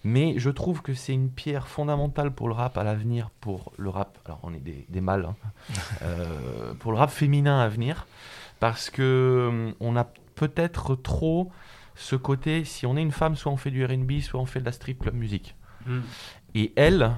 mais 0.04 0.34
je 0.38 0.50
trouve 0.50 0.82
que 0.82 0.94
c'est 0.94 1.12
une 1.14 1.30
pierre 1.30 1.66
fondamentale 1.68 2.30
pour 2.32 2.48
le 2.48 2.54
rap 2.54 2.76
à 2.76 2.82
l'avenir, 2.84 3.30
pour 3.40 3.72
le 3.76 3.88
rap, 3.88 4.18
alors 4.26 4.40
on 4.42 4.52
est 4.52 4.60
des, 4.60 4.84
des 4.88 5.00
mâles, 5.00 5.26
hein, 5.26 5.36
euh, 6.02 6.74
pour 6.74 6.92
le 6.92 6.98
rap 6.98 7.10
féminin 7.10 7.60
à 7.60 7.68
venir, 7.68 8.06
parce 8.60 8.90
que 8.90 9.46
hum, 9.48 9.74
on 9.80 9.96
a 9.96 10.06
peut-être 10.34 10.94
trop 10.96 11.50
ce 11.94 12.16
côté, 12.16 12.64
si 12.64 12.86
on 12.86 12.96
est 12.96 13.02
une 13.02 13.12
femme, 13.12 13.36
soit 13.36 13.52
on 13.52 13.56
fait 13.56 13.70
du 13.70 13.84
RB, 13.84 14.20
soit 14.20 14.40
on 14.40 14.46
fait 14.46 14.60
de 14.60 14.64
la 14.64 14.72
street 14.72 14.94
club 14.94 15.14
musique. 15.14 15.54
Mm. 15.86 16.00
Et 16.56 16.72
elle 16.76 17.12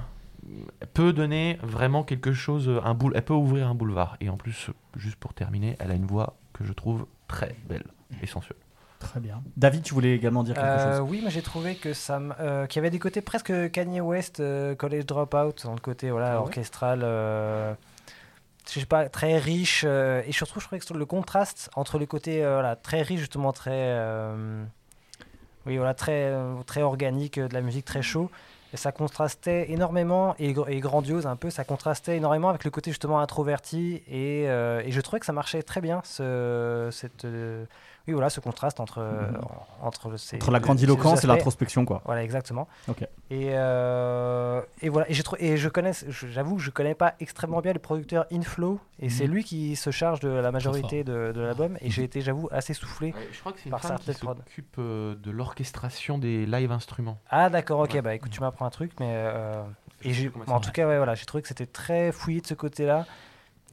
peut 0.93 1.13
donner 1.13 1.57
vraiment 1.63 2.03
quelque 2.03 2.31
chose, 2.33 2.71
un 2.83 2.93
boule, 2.93 3.13
elle 3.15 3.23
peut 3.25 3.33
ouvrir 3.33 3.67
un 3.67 3.75
boulevard. 3.75 4.17
Et 4.21 4.29
en 4.29 4.37
plus, 4.37 4.69
juste 4.95 5.15
pour 5.17 5.33
terminer, 5.33 5.75
elle 5.79 5.91
a 5.91 5.95
une 5.95 6.05
voix 6.05 6.37
que 6.53 6.63
je 6.63 6.73
trouve 6.73 7.05
très 7.27 7.55
belle 7.67 7.83
et 8.21 8.27
sensuelle. 8.27 8.57
Très 8.99 9.19
bien. 9.19 9.43
David, 9.57 9.83
tu 9.83 9.93
voulais 9.93 10.15
également 10.15 10.43
dire 10.43 10.55
quelque 10.55 10.65
Euh, 10.65 10.99
chose? 10.99 11.07
oui, 11.09 11.21
moi 11.21 11.29
j'ai 11.29 11.43
trouvé 11.43 11.75
que 11.75 11.93
ça, 11.93 12.19
euh, 12.39 12.65
qu'il 12.65 12.77
y 12.77 12.79
avait 12.79 12.89
des 12.89 12.97
côtés 12.99 13.21
presque 13.21 13.69
Kanye 13.71 14.01
West, 14.01 14.39
euh, 14.39 14.73
College 14.73 15.05
Dropout, 15.05 15.63
dans 15.65 15.73
le 15.73 15.79
côté 15.79 16.09
voilà 16.09 16.31
Ah 16.31 16.35
ouais? 16.37 16.41
orchestral, 16.47 17.01
euh, 17.03 17.73
je 18.71 18.79
sais 18.79 18.85
pas, 18.85 19.09
très 19.09 19.37
riche. 19.37 19.83
euh, 19.85 20.21
et 20.25 20.31
surtout, 20.31 20.59
je 20.59 20.65
trouvais 20.65 20.79
que 20.79 20.93
le 20.93 21.05
contraste 21.05 21.69
entre 21.75 21.99
le 21.99 22.05
côté 22.05 22.43
euh, 22.43 22.75
très 22.83 23.01
riche, 23.01 23.19
justement 23.19 23.53
très, 23.53 23.71
euh, 23.73 24.63
oui 25.65 25.77
voilà, 25.77 25.93
très 25.93 26.33
très 26.65 26.81
organique 26.81 27.39
de 27.39 27.53
la 27.53 27.61
musique, 27.61 27.85
très 27.85 28.01
chaud. 28.01 28.29
Ça 28.73 28.91
contrastait 28.91 29.71
énormément 29.71 30.35
et, 30.39 30.53
gr- 30.53 30.69
et 30.69 30.79
grandiose 30.81 31.25
un 31.25 31.37
peu. 31.37 31.49
Ça 31.49 31.63
contrastait 31.63 32.17
énormément 32.17 32.49
avec 32.49 32.65
le 32.65 32.69
côté 32.69 32.91
justement 32.91 33.19
introverti 33.19 34.03
et, 34.07 34.43
et 34.43 34.91
je 34.91 35.01
trouvais 35.01 35.21
que 35.21 35.25
ça 35.25 35.33
marchait 35.33 35.63
très 35.63 35.79
bien 35.79 36.01
ce, 36.03 36.89
cette, 36.91 37.25
oui 38.07 38.13
voilà, 38.13 38.29
ce 38.29 38.39
contraste 38.39 38.79
entre 38.79 39.01
Mhm. 39.01 39.41
entre, 39.81 40.17
ces, 40.17 40.37
Entre 40.37 40.51
la 40.51 40.59
grandiloquence 40.59 41.23
et 41.23 41.27
l'introspection, 41.27 41.85
quoi. 41.85 42.01
Voilà, 42.05 42.23
exactement. 42.23 42.67
Et, 43.29 43.49
euh, 43.53 44.61
et 44.81 44.89
voilà. 44.89 45.09
Et, 45.09 45.13
j'ai 45.13 45.23
trou- 45.23 45.35
et 45.39 45.57
je 45.57 45.69
connais, 45.69 45.91
je- 45.93 46.27
j'avoue 46.27 46.55
que 46.55 46.61
je 46.61 46.71
connais 46.71 46.95
pas 46.95 47.13
extrêmement 47.19 47.61
bien 47.61 47.73
le 47.73 47.79
producteur 47.79 48.25
Inflow, 48.31 48.79
et 48.99 49.09
c'est 49.09 49.25
Mhm. 49.27 49.33
lui 49.33 49.43
qui 49.43 49.75
se 49.75 49.91
charge 49.91 50.19
de 50.19 50.29
la 50.29 50.51
majorité 50.51 51.03
de, 51.03 51.31
de 51.33 51.41
l'album. 51.41 51.77
Et 51.81 51.89
j'ai 51.89 52.03
été, 52.03 52.21
j'avoue, 52.21 52.47
assez 52.51 52.73
soufflé. 52.73 53.13
je 53.31 53.39
crois 53.39 53.51
que 53.51 53.59
c'est 53.59 53.65
une 53.65 53.71
Par 53.71 53.81
femme 53.81 53.97
qui 53.99 54.13
s'occupe 54.13 54.75
euh, 54.79 55.15
de 55.15 55.31
l'orchestration 55.31 56.17
des 56.17 56.45
live 56.45 56.71
instruments. 56.71 57.17
Ah 57.29 57.49
d'accord, 57.49 57.79
ok. 57.81 57.93
Ouais. 57.93 58.01
Bah 58.01 58.15
écoute, 58.15 58.31
tu 58.31 58.39
m'apprends 58.41 58.65
un 58.65 58.69
truc, 58.69 58.91
mais 58.99 59.11
euh, 59.11 59.63
Je 60.01 60.09
et 60.09 60.13
j'ai, 60.13 60.31
ça 60.45 60.53
en 60.53 60.59
tout 60.59 60.71
cas, 60.71 60.87
ouais, 60.87 60.97
voilà, 60.97 61.15
j'ai 61.15 61.25
trouvé 61.25 61.41
que 61.41 61.47
c'était 61.47 61.65
très 61.65 62.11
fouillé 62.11 62.41
de 62.41 62.47
ce 62.47 62.53
côté-là. 62.53 63.05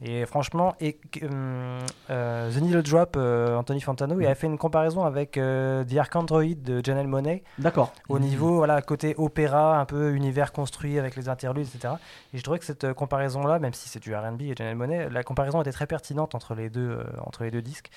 Et 0.01 0.25
franchement, 0.25 0.75
et 0.81 0.99
hum, 1.23 1.79
euh, 2.09 2.51
The 2.51 2.61
Needle 2.61 2.83
Drop, 2.83 3.15
euh, 3.15 3.55
Anthony 3.55 3.79
Fantano, 3.79 4.19
il 4.19 4.27
a 4.27 4.35
fait 4.35 4.47
une 4.47 4.57
comparaison 4.57 5.05
avec 5.05 5.37
euh, 5.37 5.85
The 5.85 5.97
Ark 5.97 6.15
Android 6.15 6.43
de 6.43 6.83
Janelle 6.83 7.07
Monet. 7.07 7.43
D'accord. 7.59 7.93
au 8.09 8.19
niveau 8.19 8.55
voilà 8.57 8.81
côté 8.81 9.15
opéra 9.17 9.79
un 9.79 9.85
peu 9.85 10.13
univers 10.13 10.51
construit 10.51 10.99
avec 10.99 11.15
les 11.15 11.29
interludes 11.29 11.67
etc 11.73 11.95
et 12.33 12.37
je 12.37 12.43
trouvais 12.43 12.59
que 12.59 12.65
cette 12.65 12.93
comparaison 12.93 13.45
là 13.45 13.59
même 13.59 13.73
si 13.73 13.89
c'est 13.89 14.01
du 14.01 14.13
R&B 14.13 14.41
et 14.41 14.55
Janelle 14.55 14.75
Monet 14.75 15.09
la 15.09 15.23
comparaison 15.23 15.61
était 15.61 15.71
très 15.71 15.87
pertinente 15.87 16.35
entre 16.35 16.55
les 16.55 16.69
deux 16.69 16.89
euh, 16.89 17.03
entre 17.25 17.43
les 17.43 17.51
deux 17.51 17.61
disques 17.61 17.89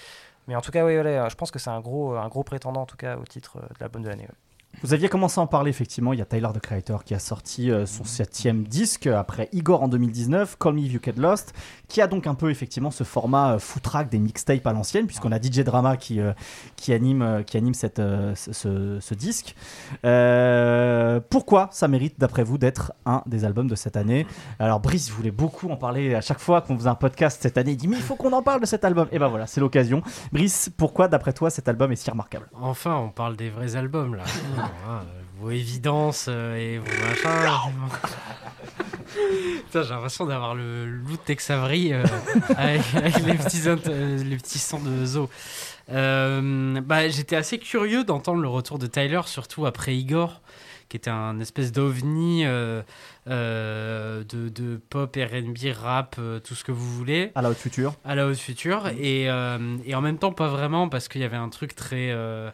mais 0.46 0.56
en 0.56 0.60
tout 0.60 0.70
cas 0.70 0.82
voilà, 0.82 1.28
je 1.28 1.34
pense 1.34 1.50
que 1.50 1.58
c'est 1.58 1.70
un 1.70 1.80
gros 1.80 2.14
un 2.14 2.28
gros 2.28 2.44
prétendant 2.44 2.82
en 2.82 2.86
tout 2.86 2.96
cas 2.96 3.16
au 3.16 3.24
titre 3.24 3.58
euh, 3.58 3.66
de 3.66 3.80
l'album 3.80 4.02
de 4.02 4.08
l'année 4.08 4.24
ouais. 4.24 4.34
Vous 4.82 4.94
aviez 4.94 5.08
commencé 5.08 5.40
à 5.40 5.42
en 5.42 5.48
parler, 5.48 5.70
effectivement. 5.70 6.12
Il 6.12 6.20
y 6.20 6.22
a 6.22 6.24
Tyler, 6.24 6.50
the 6.54 6.60
Creator, 6.60 7.02
qui 7.02 7.12
a 7.12 7.18
sorti 7.18 7.68
euh, 7.68 7.84
son 7.84 8.04
septième 8.04 8.62
disque 8.62 9.08
après 9.08 9.48
Igor 9.52 9.82
en 9.82 9.88
2019, 9.88 10.56
Call 10.56 10.74
Me 10.74 10.80
If 10.82 10.92
You 10.92 11.00
Get 11.04 11.14
Lost, 11.16 11.52
qui 11.88 12.00
a 12.00 12.06
donc 12.06 12.28
un 12.28 12.36
peu, 12.36 12.48
effectivement, 12.48 12.92
ce 12.92 13.02
format 13.02 13.54
euh, 13.54 13.58
footrack 13.58 14.08
des 14.08 14.20
mixtapes 14.20 14.64
à 14.68 14.72
l'ancienne, 14.72 15.06
puisqu'on 15.06 15.32
a 15.32 15.42
DJ 15.42 15.64
Drama 15.64 15.96
qui, 15.96 16.20
euh, 16.20 16.32
qui 16.76 16.92
anime, 16.92 17.42
qui 17.44 17.56
anime 17.56 17.74
cette, 17.74 18.00
ce, 18.36 19.14
disque. 19.14 19.56
Pourquoi 21.28 21.68
ça 21.72 21.88
mérite, 21.88 22.14
d'après 22.20 22.44
vous, 22.44 22.56
d'être 22.56 22.92
un 23.04 23.22
des 23.26 23.44
albums 23.44 23.66
de 23.66 23.74
cette 23.74 23.96
année? 23.96 24.28
Alors, 24.60 24.78
Brice 24.78 25.10
voulait 25.10 25.32
beaucoup 25.32 25.68
en 25.70 25.76
parler 25.76 26.14
à 26.14 26.20
chaque 26.20 26.38
fois 26.38 26.60
qu'on 26.60 26.78
faisait 26.78 26.88
un 26.88 26.94
podcast 26.94 27.40
cette 27.42 27.58
année. 27.58 27.72
Il 27.72 27.76
dit, 27.76 27.88
mais 27.88 27.96
il 27.96 28.02
faut 28.02 28.14
qu'on 28.14 28.32
en 28.32 28.42
parle 28.42 28.60
de 28.60 28.66
cet 28.66 28.84
album. 28.84 29.08
Et 29.10 29.18
ben 29.18 29.26
voilà, 29.26 29.48
c'est 29.48 29.60
l'occasion. 29.60 30.02
Brice, 30.30 30.70
pourquoi, 30.76 31.08
d'après 31.08 31.32
toi, 31.32 31.50
cet 31.50 31.68
album 31.68 31.90
est 31.90 31.96
si 31.96 32.08
remarquable? 32.08 32.48
Enfin, 32.54 32.94
on 32.94 33.08
parle 33.08 33.34
des 33.34 33.50
vrais 33.50 33.74
albums 33.74 34.14
là. 34.14 34.22
Bon, 34.58 34.90
hein, 34.90 35.02
vos 35.40 35.50
évidences 35.50 36.26
euh, 36.28 36.56
et 36.56 36.78
vos 36.78 36.84
machins. 36.86 37.98
Putain, 39.66 39.82
j'ai 39.82 39.88
l'impression 39.90 40.26
d'avoir 40.26 40.54
le 40.54 40.86
loup 40.86 41.12
de 41.12 41.16
Tex 41.24 41.50
Avery 41.50 41.92
euh, 41.92 42.02
avec, 42.56 42.82
avec 42.94 43.18
les, 43.24 43.34
petits 43.34 43.62
euh, 43.68 44.22
les 44.22 44.36
petits 44.36 44.58
sons 44.58 44.80
de 44.80 45.04
zoo. 45.04 45.28
Euh, 45.90 46.80
bah, 46.82 47.08
J'étais 47.08 47.36
assez 47.36 47.58
curieux 47.58 48.04
d'entendre 48.04 48.40
le 48.40 48.48
retour 48.48 48.78
de 48.78 48.86
Tyler, 48.86 49.20
surtout 49.26 49.64
après 49.66 49.96
Igor, 49.96 50.40
qui 50.88 50.96
était 50.96 51.10
un 51.10 51.40
espèce 51.40 51.72
d'ovni 51.72 52.44
euh, 52.44 52.82
euh, 53.28 54.22
de, 54.24 54.48
de 54.48 54.80
pop, 54.90 55.16
RB, 55.16 55.56
rap, 55.78 56.16
euh, 56.18 56.40
tout 56.40 56.54
ce 56.54 56.64
que 56.64 56.72
vous 56.72 56.90
voulez 56.96 57.32
À 57.34 57.42
la 57.42 57.50
haute 57.50 57.56
future. 57.58 57.94
à 58.04 58.14
la 58.14 58.26
haute 58.26 58.38
future 58.38 58.88
et, 58.98 59.30
euh, 59.30 59.76
et 59.84 59.94
en 59.94 60.00
même 60.00 60.18
temps 60.18 60.32
pas 60.32 60.48
vraiment 60.48 60.88
parce 60.88 61.08
qu'il 61.08 61.20
y 61.20 61.24
avait 61.24 61.36
un 61.36 61.48
truc 61.50 61.74
très 61.74 62.10
euh, 62.10 62.50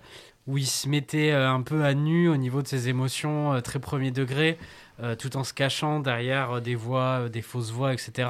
où 0.46 0.58
il 0.58 0.66
se 0.66 0.88
mettait 0.88 1.32
euh, 1.32 1.50
un 1.50 1.62
peu 1.62 1.84
à 1.84 1.94
nu 1.94 2.28
au 2.28 2.36
niveau 2.36 2.62
de 2.62 2.68
ses 2.68 2.88
émotions 2.88 3.54
euh, 3.54 3.60
très 3.60 3.78
premier 3.78 4.10
degré 4.10 4.58
euh, 5.02 5.16
tout 5.16 5.36
en 5.36 5.44
se 5.44 5.54
cachant 5.54 6.00
derrière 6.00 6.60
des 6.60 6.74
voix 6.74 7.28
des 7.28 7.42
fausses 7.42 7.70
voix 7.70 7.92
etc 7.92 8.28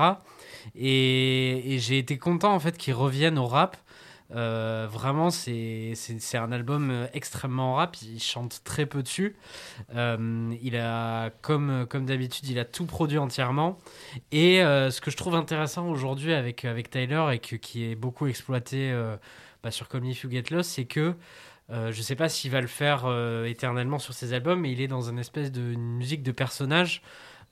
et, 0.74 1.76
j'ai 1.78 1.98
été 1.98 2.16
content 2.18 2.54
en 2.54 2.60
fait 2.60 2.78
qu'il 2.78 2.94
revienne 2.94 3.38
au 3.38 3.46
rap 3.46 3.76
vraiment, 4.30 5.30
c'est 5.30 5.94
un 6.34 6.50
album 6.50 7.06
extrêmement 7.12 7.74
rap. 7.74 7.96
Il 8.02 8.18
chante 8.20 8.62
très 8.64 8.84
peu 8.84 9.00
dessus. 9.00 9.36
Il 9.92 10.76
a, 10.76 11.30
comme, 11.40 11.86
comme 11.88 12.04
d'habitude, 12.04 12.48
il 12.48 12.58
a 12.58 12.64
tout 12.64 12.86
produit 12.86 13.18
entièrement. 13.18 13.78
Et 14.32 14.56
ce 14.62 15.00
que 15.00 15.12
je 15.12 15.16
trouve 15.16 15.36
intéressant 15.36 15.88
aujourd'hui 15.88 16.32
avec, 16.32 16.64
avec 16.64 16.90
Tyler 16.90 17.24
et 17.34 17.38
qui 17.38 17.84
est 17.84 17.94
beaucoup 17.94 18.26
exploité 18.26 18.92
bah, 19.62 19.70
sur 19.70 19.86
Come 19.88 20.06
If 20.06 20.24
You 20.24 20.30
Get 20.30 20.44
Lost, 20.50 20.70
c'est 20.70 20.86
que 20.86 21.14
je 21.70 21.96
ne 21.96 22.02
sais 22.02 22.16
pas 22.16 22.28
s'il 22.28 22.50
va 22.50 22.60
le 22.60 22.66
faire 22.66 23.06
éternellement 23.46 23.98
sur 23.98 24.14
ses 24.14 24.32
albums, 24.32 24.60
mais 24.60 24.72
il 24.72 24.80
est 24.80 24.88
dans 24.88 25.08
une 25.08 25.18
espèce 25.18 25.50
de 25.50 25.60
musique 25.60 26.22
de 26.22 26.32
personnage. 26.32 27.02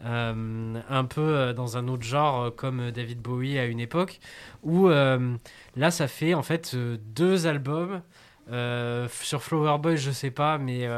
un 0.04 1.04
peu 1.08 1.52
dans 1.54 1.76
un 1.76 1.88
autre 1.88 2.02
genre 2.02 2.54
comme 2.54 2.90
David 2.90 3.20
Bowie 3.20 3.58
à 3.58 3.64
une 3.66 3.80
époque 3.80 4.20
où 4.62 4.88
là 4.88 5.90
ça 5.90 6.08
fait 6.08 6.34
en 6.34 6.42
fait 6.42 6.74
deux 6.74 7.46
albums 7.46 8.02
sur 8.48 9.42
Flower 9.42 9.78
Boy 9.78 9.96
je 9.96 10.10
sais 10.10 10.30
pas 10.30 10.58
mais 10.58 10.88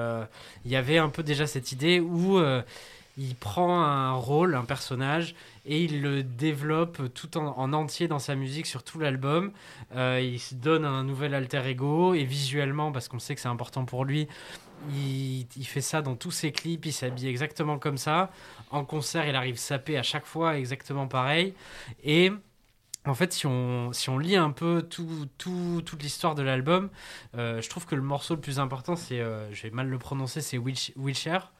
il 0.64 0.70
y 0.70 0.76
avait 0.76 0.98
un 0.98 1.08
peu 1.08 1.22
déjà 1.22 1.46
cette 1.46 1.72
idée 1.72 2.00
où 2.00 2.40
il 3.16 3.34
prend 3.36 3.82
un 3.82 4.12
rôle, 4.12 4.54
un 4.54 4.64
personnage, 4.64 5.34
et 5.66 5.82
il 5.84 6.02
le 6.02 6.22
développe 6.22 7.12
tout 7.14 7.38
en, 7.38 7.58
en 7.58 7.72
entier 7.72 8.08
dans 8.08 8.18
sa 8.18 8.34
musique 8.34 8.66
sur 8.66 8.82
tout 8.82 8.98
l'album. 8.98 9.52
il 9.94 10.38
se 10.38 10.54
donne 10.54 10.84
un 10.84 11.04
nouvel 11.04 11.34
alter 11.34 11.66
ego, 11.66 12.14
et 12.14 12.24
visuellement, 12.24 12.92
parce 12.92 13.08
qu'on 13.08 13.18
sait 13.18 13.34
que 13.34 13.40
c'est 13.40 13.48
important 13.48 13.84
pour 13.84 14.04
lui, 14.04 14.28
il, 14.90 15.66
fait 15.66 15.80
ça 15.80 16.02
dans 16.02 16.16
tous 16.16 16.30
ses 16.30 16.52
clips, 16.52 16.86
il 16.86 16.92
s'habille 16.92 17.28
exactement 17.28 17.78
comme 17.78 17.98
ça. 17.98 18.30
En 18.70 18.84
concert, 18.84 19.26
il 19.26 19.34
arrive 19.36 19.56
sapé 19.56 19.96
à 19.96 20.02
chaque 20.02 20.26
fois 20.26 20.58
exactement 20.58 21.06
pareil. 21.06 21.54
Et 22.02 22.32
en 23.06 23.14
fait, 23.14 23.32
si 23.32 23.46
on, 23.46 23.92
si 23.92 24.08
on 24.10 24.18
lit 24.18 24.36
un 24.36 24.50
peu 24.50 24.82
tout, 24.82 25.28
tout, 25.38 25.82
toute 25.84 26.02
l'histoire 26.02 26.34
de 26.34 26.42
l'album, 26.42 26.90
euh, 27.36 27.60
je 27.60 27.68
trouve 27.68 27.86
que 27.86 27.94
le 27.94 28.02
morceau 28.02 28.34
le 28.34 28.40
plus 28.40 28.58
important, 28.58 28.96
c'est, 28.96 29.20
euh, 29.20 29.52
je 29.52 29.62
vais 29.62 29.70
mal 29.70 29.88
le 29.88 29.98
prononcer, 29.98 30.40
c'est 30.40 30.58
Wilshire. 30.58 31.52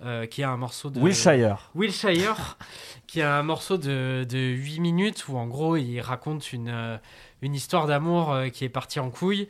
Euh, 0.00 0.26
qui 0.26 0.44
a 0.44 0.50
un 0.50 0.56
morceau 0.56 0.90
de 0.90 1.00
Wilshire. 1.00 1.72
Wilshire, 1.74 2.56
qui 3.08 3.20
a 3.20 3.34
un 3.34 3.42
morceau 3.42 3.78
de, 3.78 4.24
de 4.28 4.38
8 4.38 4.78
minutes 4.78 5.26
où 5.26 5.36
en 5.36 5.48
gros 5.48 5.76
il 5.76 6.00
raconte 6.00 6.52
une, 6.52 6.68
euh, 6.68 6.98
une 7.42 7.52
histoire 7.52 7.88
d'amour 7.88 8.32
euh, 8.32 8.48
qui 8.48 8.64
est 8.64 8.68
partie 8.68 9.00
en 9.00 9.10
couille 9.10 9.48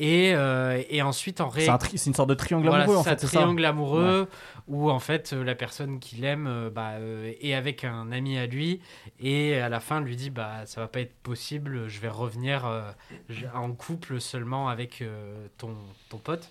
et, 0.00 0.32
euh, 0.34 0.82
et 0.88 1.02
ensuite, 1.02 1.42
en 1.42 1.50
ré... 1.50 1.68
C'est 1.94 2.06
une 2.06 2.14
sorte 2.14 2.30
de 2.30 2.34
triangle 2.34 2.68
amoureux, 2.68 2.96
en 2.96 3.04
fait. 3.04 3.20
C'est 3.20 3.26
un 3.26 3.40
triangle 3.40 3.64
amoureux 3.66 4.28
où, 4.66 4.90
en 4.90 4.98
fait, 4.98 5.34
euh, 5.34 5.44
la 5.44 5.54
personne 5.54 6.00
qu'il 6.00 6.24
aime 6.24 6.46
euh, 6.46 6.70
bah, 6.70 6.92
est 7.42 7.52
avec 7.52 7.84
un 7.84 8.10
ami 8.10 8.38
à 8.38 8.46
lui 8.46 8.80
et 9.20 9.56
à 9.56 9.68
la 9.68 9.78
fin 9.78 10.00
lui 10.00 10.16
dit 10.16 10.30
bah, 10.30 10.64
Ça 10.64 10.80
va 10.80 10.88
pas 10.88 11.00
être 11.00 11.14
possible, 11.22 11.86
je 11.86 12.00
vais 12.00 12.08
revenir 12.08 12.66
en 13.54 13.72
couple 13.72 14.22
seulement 14.22 14.70
avec 14.70 15.04
ton, 15.58 15.76
ton 16.08 16.16
pote. 16.16 16.48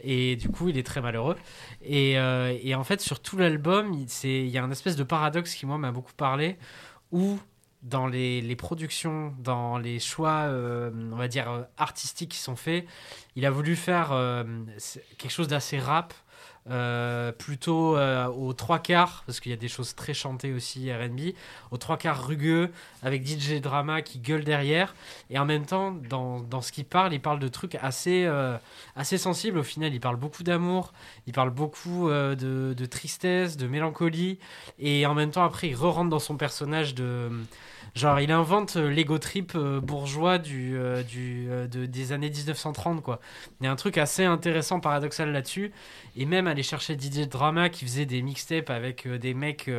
Et 0.00 0.34
du 0.34 0.48
coup, 0.48 0.68
il 0.68 0.76
est 0.76 0.86
très 0.86 1.00
malheureux. 1.00 1.36
Et, 1.84 2.14
et 2.14 2.74
en 2.74 2.84
fait, 2.84 3.00
sur 3.00 3.20
tout 3.20 3.36
l'album, 3.36 3.94
il 4.24 4.48
y 4.48 4.58
a 4.58 4.64
un 4.64 4.70
espèce 4.72 4.96
de 4.96 5.04
paradoxe 5.04 5.54
qui, 5.54 5.66
moi, 5.66 5.78
m'a 5.78 5.92
beaucoup 5.92 6.14
parlé 6.16 6.56
où 7.12 7.38
dans 7.82 8.06
les, 8.06 8.40
les, 8.40 8.56
productions, 8.56 9.34
dans 9.38 9.78
les 9.78 9.98
choix, 9.98 10.44
euh, 10.46 10.90
on 11.12 11.16
va 11.16 11.28
dire, 11.28 11.50
euh, 11.50 11.62
artistiques 11.76 12.30
qui 12.30 12.38
sont 12.38 12.56
faits. 12.56 12.86
Il 13.34 13.44
a 13.44 13.50
voulu 13.50 13.74
faire 13.74 14.12
euh, 14.12 14.44
quelque 15.18 15.30
chose 15.30 15.48
d'assez 15.48 15.78
rap, 15.78 16.14
plutôt 17.38 17.96
aux 17.96 18.52
trois 18.52 18.78
quarts, 18.78 19.24
parce 19.26 19.40
qu'il 19.40 19.50
y 19.50 19.54
a 19.54 19.58
des 19.58 19.68
choses 19.68 19.94
très 19.94 20.14
chantées 20.14 20.52
aussi, 20.52 20.92
RB, 20.92 21.34
aux 21.70 21.76
trois 21.76 21.96
quarts 21.96 22.26
rugueux, 22.26 22.70
avec 23.02 23.26
DJ 23.26 23.60
Drama 23.60 24.02
qui 24.02 24.18
gueule 24.18 24.44
derrière. 24.44 24.94
Et 25.30 25.38
en 25.38 25.44
même 25.44 25.66
temps, 25.66 25.92
dans, 26.08 26.40
dans 26.40 26.60
ce 26.60 26.72
qu'il 26.72 26.84
parle, 26.84 27.12
il 27.12 27.20
parle 27.20 27.38
de 27.38 27.48
trucs 27.48 27.74
assez, 27.76 28.30
assez 28.96 29.18
sensibles. 29.18 29.58
Au 29.58 29.64
final, 29.64 29.92
il 29.92 30.00
parle 30.00 30.16
beaucoup 30.16 30.42
d'amour, 30.42 30.92
il 31.26 31.32
parle 31.32 31.50
beaucoup 31.50 32.08
de, 32.08 32.74
de, 32.76 32.86
tristesse, 32.86 33.56
de 33.56 33.66
mélancolie. 33.66 34.38
Et 34.78 35.04
en 35.06 35.14
même 35.14 35.30
temps, 35.30 35.44
après, 35.44 35.68
il 35.68 35.74
re-rentre 35.74 36.10
dans 36.10 36.18
son 36.18 36.36
personnage 36.36 36.94
de 36.94 37.30
Genre, 37.94 38.20
il 38.20 38.32
invente 38.32 38.76
euh, 38.76 38.88
l'ego 38.88 39.18
trip 39.18 39.52
euh, 39.54 39.78
bourgeois 39.78 40.38
du, 40.38 40.78
euh, 40.78 41.02
du, 41.02 41.46
de, 41.70 41.84
des 41.84 42.12
années 42.12 42.30
1930, 42.30 43.02
quoi. 43.02 43.20
Il 43.60 43.64
y 43.64 43.66
a 43.66 43.72
un 43.72 43.76
truc 43.76 43.98
assez 43.98 44.24
intéressant, 44.24 44.80
paradoxal 44.80 45.30
là-dessus. 45.30 45.72
Et 46.16 46.24
même 46.24 46.46
aller 46.46 46.62
chercher 46.62 46.96
Didier 46.96 47.26
Drama 47.26 47.68
qui 47.68 47.84
faisait 47.84 48.06
des 48.06 48.22
mixtapes 48.22 48.70
avec 48.70 49.06
des 49.06 49.34
mecs 49.34 49.70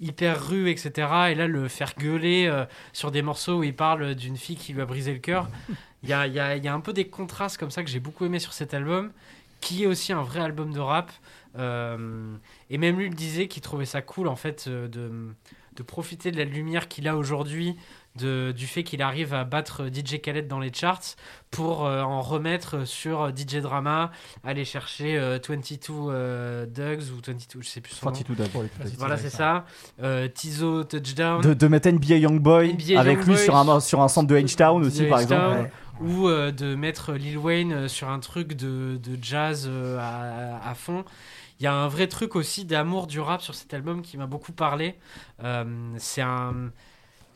hyper 0.00 0.46
rues, 0.46 0.70
etc. 0.70 1.08
Et 1.30 1.34
là, 1.34 1.46
le 1.46 1.68
faire 1.68 1.94
gueuler 1.98 2.50
sur 2.92 3.10
des 3.10 3.22
morceaux 3.22 3.58
où 3.58 3.64
il 3.64 3.74
parle 3.74 4.14
d'une 4.14 4.36
fille 4.36 4.56
qui 4.56 4.74
lui 4.74 4.82
a 4.82 4.84
brisé 4.84 5.12
le 5.12 5.18
cœur. 5.18 5.48
Il 6.02 6.08
y 6.08 6.12
a, 6.12 6.26
y, 6.26 6.40
a, 6.40 6.56
y 6.56 6.68
a, 6.68 6.74
un 6.74 6.80
peu 6.80 6.92
des 6.92 7.06
contrastes 7.06 7.58
comme 7.58 7.70
ça 7.70 7.82
que 7.82 7.88
j'ai 7.88 8.00
beaucoup 8.00 8.26
aimé 8.26 8.38
sur 8.38 8.52
cet 8.52 8.74
album, 8.74 9.12
qui 9.60 9.84
est 9.84 9.86
aussi 9.86 10.12
un 10.12 10.22
vrai 10.22 10.40
album 10.40 10.72
de 10.72 10.80
rap. 10.80 11.10
et 11.56 12.78
même 12.78 12.98
lui, 12.98 13.06
il 13.06 13.14
disait 13.14 13.48
qu'il 13.48 13.62
trouvait 13.62 13.86
ça 13.86 14.02
cool, 14.02 14.28
en 14.28 14.36
fait, 14.36 14.68
de 14.68 15.32
de 15.76 15.82
profiter 15.82 16.30
de 16.30 16.36
la 16.36 16.44
lumière 16.44 16.88
qu'il 16.88 17.08
a 17.08 17.16
aujourd'hui, 17.16 17.76
du 18.16 18.66
fait 18.66 18.82
qu'il 18.82 19.00
arrive 19.00 19.32
à 19.32 19.44
battre 19.44 19.86
DJ 19.86 20.20
Khaled 20.20 20.46
dans 20.46 20.58
les 20.58 20.72
charts 20.72 21.16
pour 21.50 21.86
euh, 21.86 22.02
en 22.02 22.20
remettre 22.20 22.86
sur 22.86 23.30
DJ 23.34 23.56
Drama, 23.56 24.10
aller 24.44 24.64
chercher 24.64 25.18
22 25.18 25.76
euh, 25.90 26.66
Dugs 26.66 27.10
ou 27.10 27.16
22, 27.26 27.60
je 27.60 27.68
sais 27.68 27.80
plus 27.80 27.94
son 27.94 28.10
22 28.10 28.34
Dugs. 28.34 28.50
Voilà, 28.98 29.16
c'est 29.16 29.30
ça. 29.30 29.64
Euh, 30.02 30.28
Tizo 30.28 30.84
Touchdown. 30.84 31.40
De, 31.40 31.54
de 31.54 31.68
mettre 31.68 31.88
NBA 31.88 32.16
Youngboy 32.16 32.76
avec 32.96 33.24
lui 33.24 33.36
sur 33.38 33.56
un, 33.56 33.80
sur 33.80 34.02
un 34.02 34.08
centre 34.08 34.28
de 34.28 34.36
H-Town 34.36 34.84
aussi, 34.84 35.04
par 35.04 35.20
exemple. 35.20 35.70
Ou 36.00 36.28
de 36.28 36.74
mettre 36.74 37.12
Lil 37.12 37.38
Wayne 37.38 37.88
sur 37.88 38.08
un 38.08 38.18
truc 38.18 38.54
de, 38.54 38.98
de 39.02 39.18
jazz 39.22 39.70
à, 39.98 40.68
à, 40.68 40.74
fond. 40.74 41.04
Il 41.62 41.66
y 41.66 41.68
a 41.68 41.74
un 41.74 41.86
vrai 41.86 42.08
truc 42.08 42.34
aussi 42.34 42.64
d'amour 42.64 43.06
du 43.06 43.20
rap 43.20 43.40
sur 43.40 43.54
cet 43.54 43.72
album 43.72 44.02
qui 44.02 44.16
m'a 44.16 44.26
beaucoup 44.26 44.50
parlé. 44.50 44.96
Euh, 45.44 45.94
c'est 45.96 46.20
un 46.20 46.72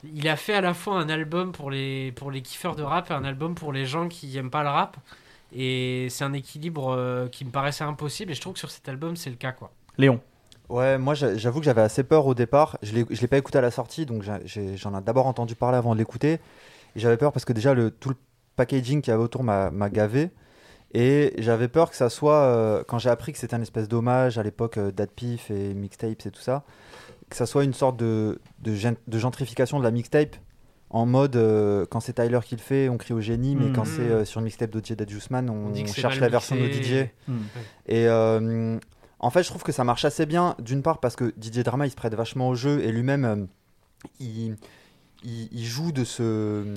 il 0.02 0.28
a 0.28 0.34
fait 0.34 0.54
à 0.54 0.60
la 0.60 0.74
fois 0.74 0.98
un 0.98 1.08
album 1.08 1.52
pour 1.52 1.70
les, 1.70 2.10
pour 2.10 2.32
les 2.32 2.42
kiffeurs 2.42 2.74
de 2.74 2.82
rap 2.82 3.08
et 3.12 3.14
un 3.14 3.22
album 3.22 3.54
pour 3.54 3.72
les 3.72 3.86
gens 3.86 4.08
qui 4.08 4.26
n'aiment 4.34 4.50
pas 4.50 4.64
le 4.64 4.68
rap. 4.68 4.96
Et 5.52 6.08
c'est 6.10 6.24
un 6.24 6.32
équilibre 6.32 6.88
euh, 6.88 7.28
qui 7.28 7.44
me 7.44 7.50
paraissait 7.50 7.84
impossible. 7.84 8.32
Et 8.32 8.34
je 8.34 8.40
trouve 8.40 8.54
que 8.54 8.58
sur 8.58 8.72
cet 8.72 8.88
album, 8.88 9.14
c'est 9.14 9.30
le 9.30 9.36
cas. 9.36 9.52
quoi. 9.52 9.70
Léon 9.96 10.20
Ouais, 10.68 10.98
moi 10.98 11.14
j'avoue 11.14 11.60
que 11.60 11.64
j'avais 11.64 11.82
assez 11.82 12.02
peur 12.02 12.26
au 12.26 12.34
départ. 12.34 12.78
Je 12.82 12.98
ne 12.98 13.04
l'ai 13.04 13.28
pas 13.28 13.38
écouté 13.38 13.58
à 13.58 13.60
la 13.62 13.70
sortie, 13.70 14.06
donc 14.06 14.24
j'en 14.24 14.98
ai, 14.98 15.02
d'abord 15.02 15.28
entendu 15.28 15.54
parler 15.54 15.78
avant 15.78 15.94
de 15.94 15.98
l'écouter. 15.98 16.40
Et 16.96 16.98
j'avais 16.98 17.16
peur 17.16 17.30
parce 17.30 17.44
que 17.44 17.52
déjà 17.52 17.74
le, 17.74 17.92
tout 17.92 18.08
le 18.08 18.16
packaging 18.56 19.02
qu'il 19.02 19.12
y 19.12 19.14
avait 19.14 19.22
autour 19.22 19.44
m'a 19.44 19.88
gavé. 19.88 20.30
Et 20.94 21.34
j'avais 21.38 21.68
peur 21.68 21.90
que 21.90 21.96
ça 21.96 22.08
soit, 22.08 22.42
euh, 22.42 22.84
quand 22.86 22.98
j'ai 22.98 23.10
appris 23.10 23.32
que 23.32 23.38
c'était 23.38 23.54
un 23.54 23.62
espèce 23.62 23.88
d'hommage 23.88 24.38
à 24.38 24.42
l'époque 24.42 24.78
euh, 24.78 24.90
d'Adpif 24.90 25.50
et 25.50 25.74
mixtapes 25.74 26.26
et 26.26 26.30
tout 26.30 26.40
ça, 26.40 26.64
que 27.28 27.36
ça 27.36 27.46
soit 27.46 27.64
une 27.64 27.74
sorte 27.74 27.96
de, 27.96 28.40
de, 28.60 29.18
gentrification 29.18 29.78
de 29.78 29.84
la 29.84 29.90
mixtape 29.90 30.36
en 30.90 31.04
mode 31.04 31.34
euh, 31.34 31.84
quand 31.90 31.98
c'est 31.98 32.12
Tyler 32.14 32.38
qui 32.44 32.54
le 32.54 32.60
fait, 32.60 32.88
on 32.88 32.96
crie 32.96 33.14
au 33.14 33.20
génie, 33.20 33.56
mais 33.56 33.72
quand 33.72 33.84
mhm. 33.84 33.92
c'est 33.96 34.24
sur 34.24 34.38
une 34.38 34.44
mixtape 34.44 34.70
d'OJ 34.70 34.92
Dadjusman, 34.92 35.50
on, 35.50 35.72
on 35.72 35.86
cherche 35.86 36.20
la 36.20 36.28
version 36.28 36.54
de 36.54 36.66
DJ. 36.66 37.08
Mhm. 37.26 37.42
Et 37.88 38.08
en 39.18 39.30
fait, 39.30 39.42
je 39.42 39.48
trouve 39.48 39.64
que 39.64 39.72
ça 39.72 39.82
marche 39.82 40.04
assez 40.04 40.24
bien, 40.24 40.54
d'une 40.60 40.82
part 40.82 41.00
parce 41.00 41.16
que 41.16 41.34
DJ 41.40 41.64
Drama 41.64 41.86
il 41.86 41.90
se 41.90 41.96
prête 41.96 42.14
vachement 42.14 42.48
au 42.48 42.54
jeu 42.54 42.80
et 42.84 42.92
lui-même 42.92 43.48
il, 44.20 44.56
il, 45.24 45.64
joue 45.64 45.90
de 45.90 46.04
ce 46.04 46.74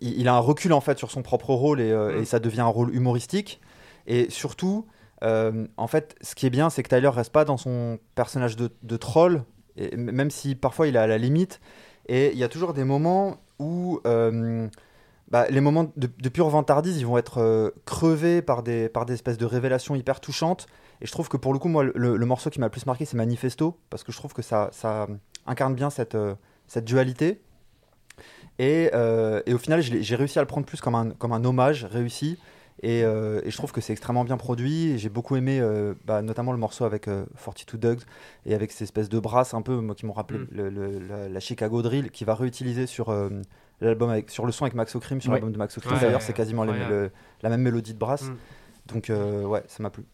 il, 0.00 0.28
a 0.28 0.34
un 0.34 0.40
recul 0.40 0.72
en 0.72 0.80
fait 0.80 0.98
sur 0.98 1.10
son 1.10 1.22
propre 1.22 1.52
rôle 1.54 1.80
et, 1.80 1.90
euh, 1.90 2.20
mm. 2.20 2.24
ça 2.24 2.38
devient 2.38 2.60
un 2.60 2.66
rôle 2.66 2.94
humoristique. 2.94 3.60
Et 4.06 4.30
surtout, 4.30 4.86
euh, 5.22 5.66
en 5.76 5.86
fait, 5.86 6.16
ce 6.20 6.34
qui 6.34 6.46
est 6.46 6.50
bien, 6.50 6.70
c'est 6.70 6.82
que 6.82 6.88
Tyler 6.88 7.08
reste 7.08 7.32
pas 7.32 7.44
dans 7.44 7.56
son 7.56 7.98
personnage 8.14 8.56
de, 8.56 8.96
troll, 8.96 9.44
et 9.76 9.96
même 9.96 10.30
si 10.30 10.54
parfois 10.54 10.86
il 10.88 10.96
est 10.96 11.00
à 11.00 11.06
la 11.06 11.18
limite. 11.18 11.60
Et 12.06 12.32
il 12.32 12.38
y 12.38 12.44
a 12.44 12.48
toujours 12.48 12.72
des 12.72 12.84
moments 12.84 13.36
où 13.58 14.00
euh, 14.06 14.66
bah, 15.30 15.46
les 15.50 15.60
moments 15.60 15.92
de, 15.96 16.28
pure 16.28 16.48
vantardise, 16.48 16.96
ils 16.98 17.06
vont 17.06 17.18
être 17.18 17.74
crevés 17.84 18.40
par 18.40 18.62
des, 18.62 18.88
par 18.88 19.04
des 19.04 19.14
espèces 19.14 19.36
de 19.36 19.44
révélations 19.44 19.94
hyper 19.94 20.20
touchantes. 20.20 20.66
Et 21.00 21.06
je 21.06 21.12
trouve 21.12 21.28
que 21.28 21.36
pour 21.36 21.52
le 21.52 21.58
coup, 21.58 21.68
moi, 21.68 21.84
le, 21.84 22.26
morceau 22.26 22.48
qui 22.48 22.60
m'a 22.60 22.66
le 22.66 22.70
plus 22.70 22.86
marqué, 22.86 23.04
c'est 23.04 23.16
Manifesto, 23.16 23.78
parce 23.90 24.04
que 24.04 24.12
je 24.12 24.16
trouve 24.16 24.32
que 24.32 24.42
ça, 24.42 24.70
ça 24.72 25.06
incarne 25.46 25.74
bien 25.74 25.90
cette, 25.90 26.16
cette 26.66 26.84
dualité. 26.86 27.42
Euh, 28.60 29.42
et, 29.46 29.54
au 29.54 29.58
final, 29.58 29.80
j'ai 29.82 30.16
réussi 30.16 30.38
à 30.38 30.42
le 30.42 30.46
prendre 30.46 30.66
plus 30.66 30.80
comme 30.80 30.94
un, 30.94 31.10
comme 31.10 31.32
un 31.32 31.44
hommage 31.44 31.84
réussi. 31.84 32.38
Et, 32.80 33.02
euh, 33.02 33.40
et 33.44 33.50
je 33.50 33.56
trouve 33.56 33.72
que 33.72 33.80
c'est 33.80 33.92
extrêmement 33.92 34.24
bien 34.24 34.36
produit. 34.36 34.98
J'ai 34.98 35.08
beaucoup 35.08 35.34
aimé 35.34 35.58
euh, 35.60 35.94
bah, 36.04 36.22
notamment 36.22 36.52
le 36.52 36.58
morceau 36.58 36.84
avec 36.84 37.04
42 37.04 37.76
Dogs 37.76 38.02
et 38.46 38.54
avec 38.54 38.70
ces 38.70 38.84
espèces 38.84 39.08
de 39.08 39.18
brasses 39.18 39.52
un 39.52 39.62
peu 39.62 39.80
moi, 39.80 39.96
qui 39.96 40.06
m'ont 40.06 40.12
rappelé 40.12 40.38
mm. 40.38 41.32
la, 41.32 41.40
Chicago 41.40 41.82
Drill 41.82 42.10
qui 42.12 42.24
va 42.24 42.36
réutiliser 42.36 42.86
sur 42.86 43.12
l'album 43.80 44.10
avec 44.10 44.30
sur 44.30 44.46
le 44.46 44.52
son 44.52 44.64
avec 44.64 44.74
Max 44.74 44.94
O'Crim 44.94 45.20
sur 45.20 45.32
l'album 45.32 45.50
de 45.50 45.58
Max 45.58 45.76
O'Crim. 45.76 45.98
D'ailleurs, 45.98 46.22
c'est 46.22 46.34
quasiment 46.34 46.64
la 46.64 47.48
même 47.48 47.62
mélodie 47.62 47.94
de 47.94 47.98
brasse. 47.98 48.24
Mm. 48.24 48.36
Donc 48.86 49.10
ouais, 49.10 49.62
ça 49.66 49.82
m'a 49.82 49.90
plu. 49.90 50.04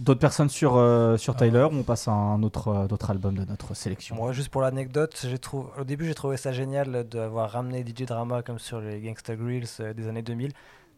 D'autres 0.00 0.20
personnes 0.20 0.48
sur, 0.48 0.76
euh, 0.76 1.16
sur 1.16 1.34
Tyler 1.36 1.66
ou 1.70 1.76
on 1.76 1.82
passe 1.82 2.08
à 2.08 2.12
un 2.12 2.42
autre, 2.42 2.68
euh, 2.68 2.86
autre 2.88 3.10
album 3.10 3.34
de 3.36 3.44
notre 3.44 3.74
sélection 3.74 4.16
Moi, 4.16 4.32
juste 4.32 4.48
pour 4.48 4.62
l'anecdote, 4.62 5.18
j'ai 5.22 5.38
au 5.52 5.84
début, 5.84 6.06
j'ai 6.06 6.14
trouvé 6.14 6.36
ça 6.36 6.52
génial 6.52 7.04
d'avoir 7.08 7.50
ramené 7.50 7.84
DJ 7.84 8.02
Drama 8.02 8.42
comme 8.42 8.58
sur 8.58 8.80
les 8.80 9.00
Gangsta 9.00 9.34
Grills 9.34 9.66
euh, 9.80 9.92
des 9.92 10.08
années 10.08 10.22
2000. 10.22 10.52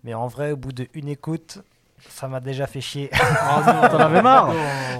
Mais 0.04 0.14
en 0.14 0.26
vrai, 0.26 0.52
au 0.52 0.56
bout 0.56 0.72
d'une 0.72 1.08
écoute, 1.08 1.60
ça 2.08 2.28
m'a 2.28 2.40
déjà 2.40 2.66
fait 2.66 2.80
chier. 2.80 3.10
Oh 3.12 3.60
T'en 3.90 3.98
avais 3.98 4.22
marre 4.22 4.50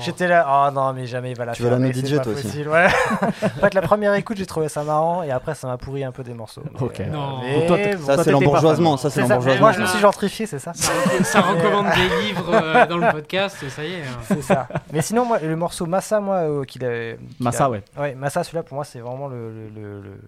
J'étais 0.01 0.29
là, 0.29 0.47
oh 0.69 0.71
non, 0.73 0.93
mais 0.93 1.07
jamais 1.07 1.31
il 1.33 1.37
va 1.37 1.45
la 1.45 1.53
Tu 1.53 1.63
vas 1.63 1.69
faire. 1.71 1.79
l'amener 1.79 1.93
mais 1.95 2.01
c'est 2.01 2.15
DJ, 2.17 2.23
toi 2.23 2.33
aussi. 2.33 2.67
ouais. 2.67 2.87
en 3.23 3.61
fait, 3.61 3.75
la 3.75 3.83
première 3.83 4.15
écoute, 4.15 4.37
j'ai 4.37 4.47
trouvé 4.47 4.69
ça 4.69 4.83
marrant 4.85 5.23
et 5.23 5.31
après, 5.31 5.55
ça 5.55 5.67
m'a 5.67 5.77
pourri 5.79 6.05
un 6.05 6.13
peu 6.13 6.23
des 6.23 6.35
morceaux. 6.35 6.63
Mais, 6.73 6.81
Ok. 6.83 7.01
Non. 7.11 7.41
mais 7.43 7.59
Donc 7.59 7.67
toi, 7.67 8.17
Ça, 8.17 8.23
c'est 8.25 8.31
l'embourgeoisement. 8.33 8.97
Ça, 8.97 9.11
c'est 9.11 9.23
ça. 9.23 9.29
l'embourgeoisement. 9.29 9.61
Moi, 9.61 9.73
je 9.73 9.81
me 9.81 9.87
suis 9.87 9.99
gentrifié, 10.01 10.47
c'est 10.47 10.59
ça. 10.59 10.73
Ça 10.75 11.41
recommande 11.41 11.87
des 11.97 12.23
livres 12.27 12.51
euh, 12.53 12.87
dans 12.87 12.99
le 12.99 13.11
podcast, 13.13 13.57
ça 13.69 13.85
y 13.85 13.93
est. 13.95 14.03
hein. 14.03 14.19
C'est 14.27 14.43
ça. 14.43 14.67
Mais 14.93 15.03
sinon, 15.03 15.25
moi, 15.25 15.39
le 15.41 15.57
morceau 15.57 15.87
Massa, 15.87 16.21
moi, 16.21 16.37
euh, 16.37 16.65
qu'il 16.65 16.85
a. 16.85 17.15
Massa, 17.39 17.67
a- 17.67 17.71
ouais. 17.71 17.83
Ouais, 17.99 18.15
Massa, 18.15 18.43
celui-là, 18.45 18.63
pour 18.63 18.77
moi, 18.77 18.85
c'est 18.85 19.01
vraiment 19.01 19.29
le. 19.29 19.51
le, 19.51 19.81
le, 19.81 20.01
le- 20.03 20.21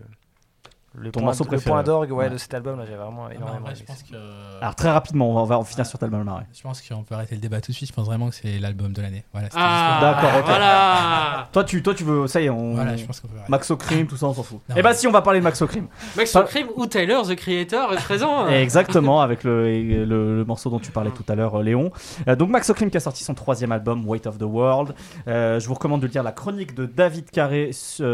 le 0.94 1.10
Ton 1.10 1.20
point, 1.20 1.26
morceau 1.28 1.44
le 1.44 1.48
préféré, 1.48 1.70
point 1.70 1.82
d'orgue 1.82 2.10
ouais, 2.12 2.24
ouais. 2.24 2.30
de 2.30 2.36
cet 2.36 2.52
album 2.54 2.78
là 2.78 2.84
j'ai 2.86 2.94
vraiment 2.96 3.26
Ah, 3.30 3.34
énormément 3.34 3.60
vrai, 3.66 3.74
je 3.74 3.80
aimé. 3.80 3.86
pense 3.88 4.02
que. 4.02 4.14
Alors 4.60 4.74
très 4.74 4.90
rapidement, 4.90 5.30
on 5.30 5.34
va, 5.34 5.40
on 5.40 5.44
va 5.44 5.58
en 5.58 5.64
finir 5.64 5.86
sur 5.86 5.92
cet 5.92 6.02
album-là. 6.02 6.34
ouais. 6.34 6.42
Je 6.52 6.60
pense 6.62 6.82
qu'on 6.82 7.02
peut 7.02 7.14
arrêter 7.14 7.34
le 7.34 7.40
débat 7.40 7.60
tout 7.60 7.72
de 7.72 7.76
suite. 7.76 7.88
Je 7.88 7.94
pense 7.94 8.04
vraiment 8.06 8.28
que 8.28 8.34
c'est 8.34 8.58
l'album 8.58 8.92
de 8.92 9.00
l'année. 9.00 9.24
Voilà. 9.32 9.48
Ah, 9.54 9.98
D'accord, 10.02 10.38
ok. 10.40 10.44
Voilà. 10.46 11.48
Toi, 11.52 11.64
tu, 11.64 11.82
toi, 11.82 11.94
tu 11.94 12.04
veux. 12.04 12.26
Ça 12.26 12.40
y 12.40 12.46
est, 12.46 12.50
on. 12.50 12.58
juste- 12.72 12.74
Voilà, 12.76 12.96
je 12.96 13.04
pense 13.06 13.20
qu'on 13.20 13.28
peut 13.28 13.34
arrêter. 13.36 13.50
Maxo 13.50 13.76
Cream, 13.76 14.06
tout 14.06 14.16
ça, 14.16 14.26
on 14.26 14.34
s'en 14.34 14.42
fout. 14.42 14.60
Non, 14.68 14.74
Eh 14.78 14.82
bah, 14.82 14.90
ouais. 14.90 14.94
si, 14.94 15.06
on 15.06 15.12
va 15.12 15.22
parler 15.22 15.38
de 15.40 15.44
Maxo 15.44 15.66
Cream. 15.66 15.86
Max 16.16 16.32
Pas- 16.32 16.42
Cream 16.44 16.68
ou 16.76 16.86
Tyler, 16.86 17.18
the 17.26 17.36
creator, 17.36 17.92
est 17.94 17.96
présent. 18.02 18.48
Exactement, 18.48 19.20
avec 19.22 19.44
le, 19.44 19.82
le, 19.82 20.36
le 20.36 20.44
morceau 20.44 20.68
dont 20.70 20.78
tu 20.78 20.90
parlais 20.90 21.10
tout 21.10 21.24
à 21.28 21.34
l'heure, 21.34 21.54
euh, 21.58 21.62
Léon. 21.62 21.90
Euh, 22.28 22.36
donc 22.36 22.50
Max 22.50 22.68
O'Crim 22.70 22.90
qui 22.90 22.96
a 22.96 23.00
sorti 23.00 23.24
son 23.24 23.34
troisième 23.34 23.72
album, 23.72 24.06
Weight 24.06 24.26
of 24.26 24.38
the 24.38 24.42
World. 24.42 24.94
Euh, 25.28 25.58
je 25.58 25.66
vous 25.68 25.74
recommande 25.74 26.00
de 26.02 26.06
lire 26.06 26.22
la 26.22 26.32
chronique 26.32 26.74
de 26.74 26.86
David 26.86 27.30
Carré 27.30 27.70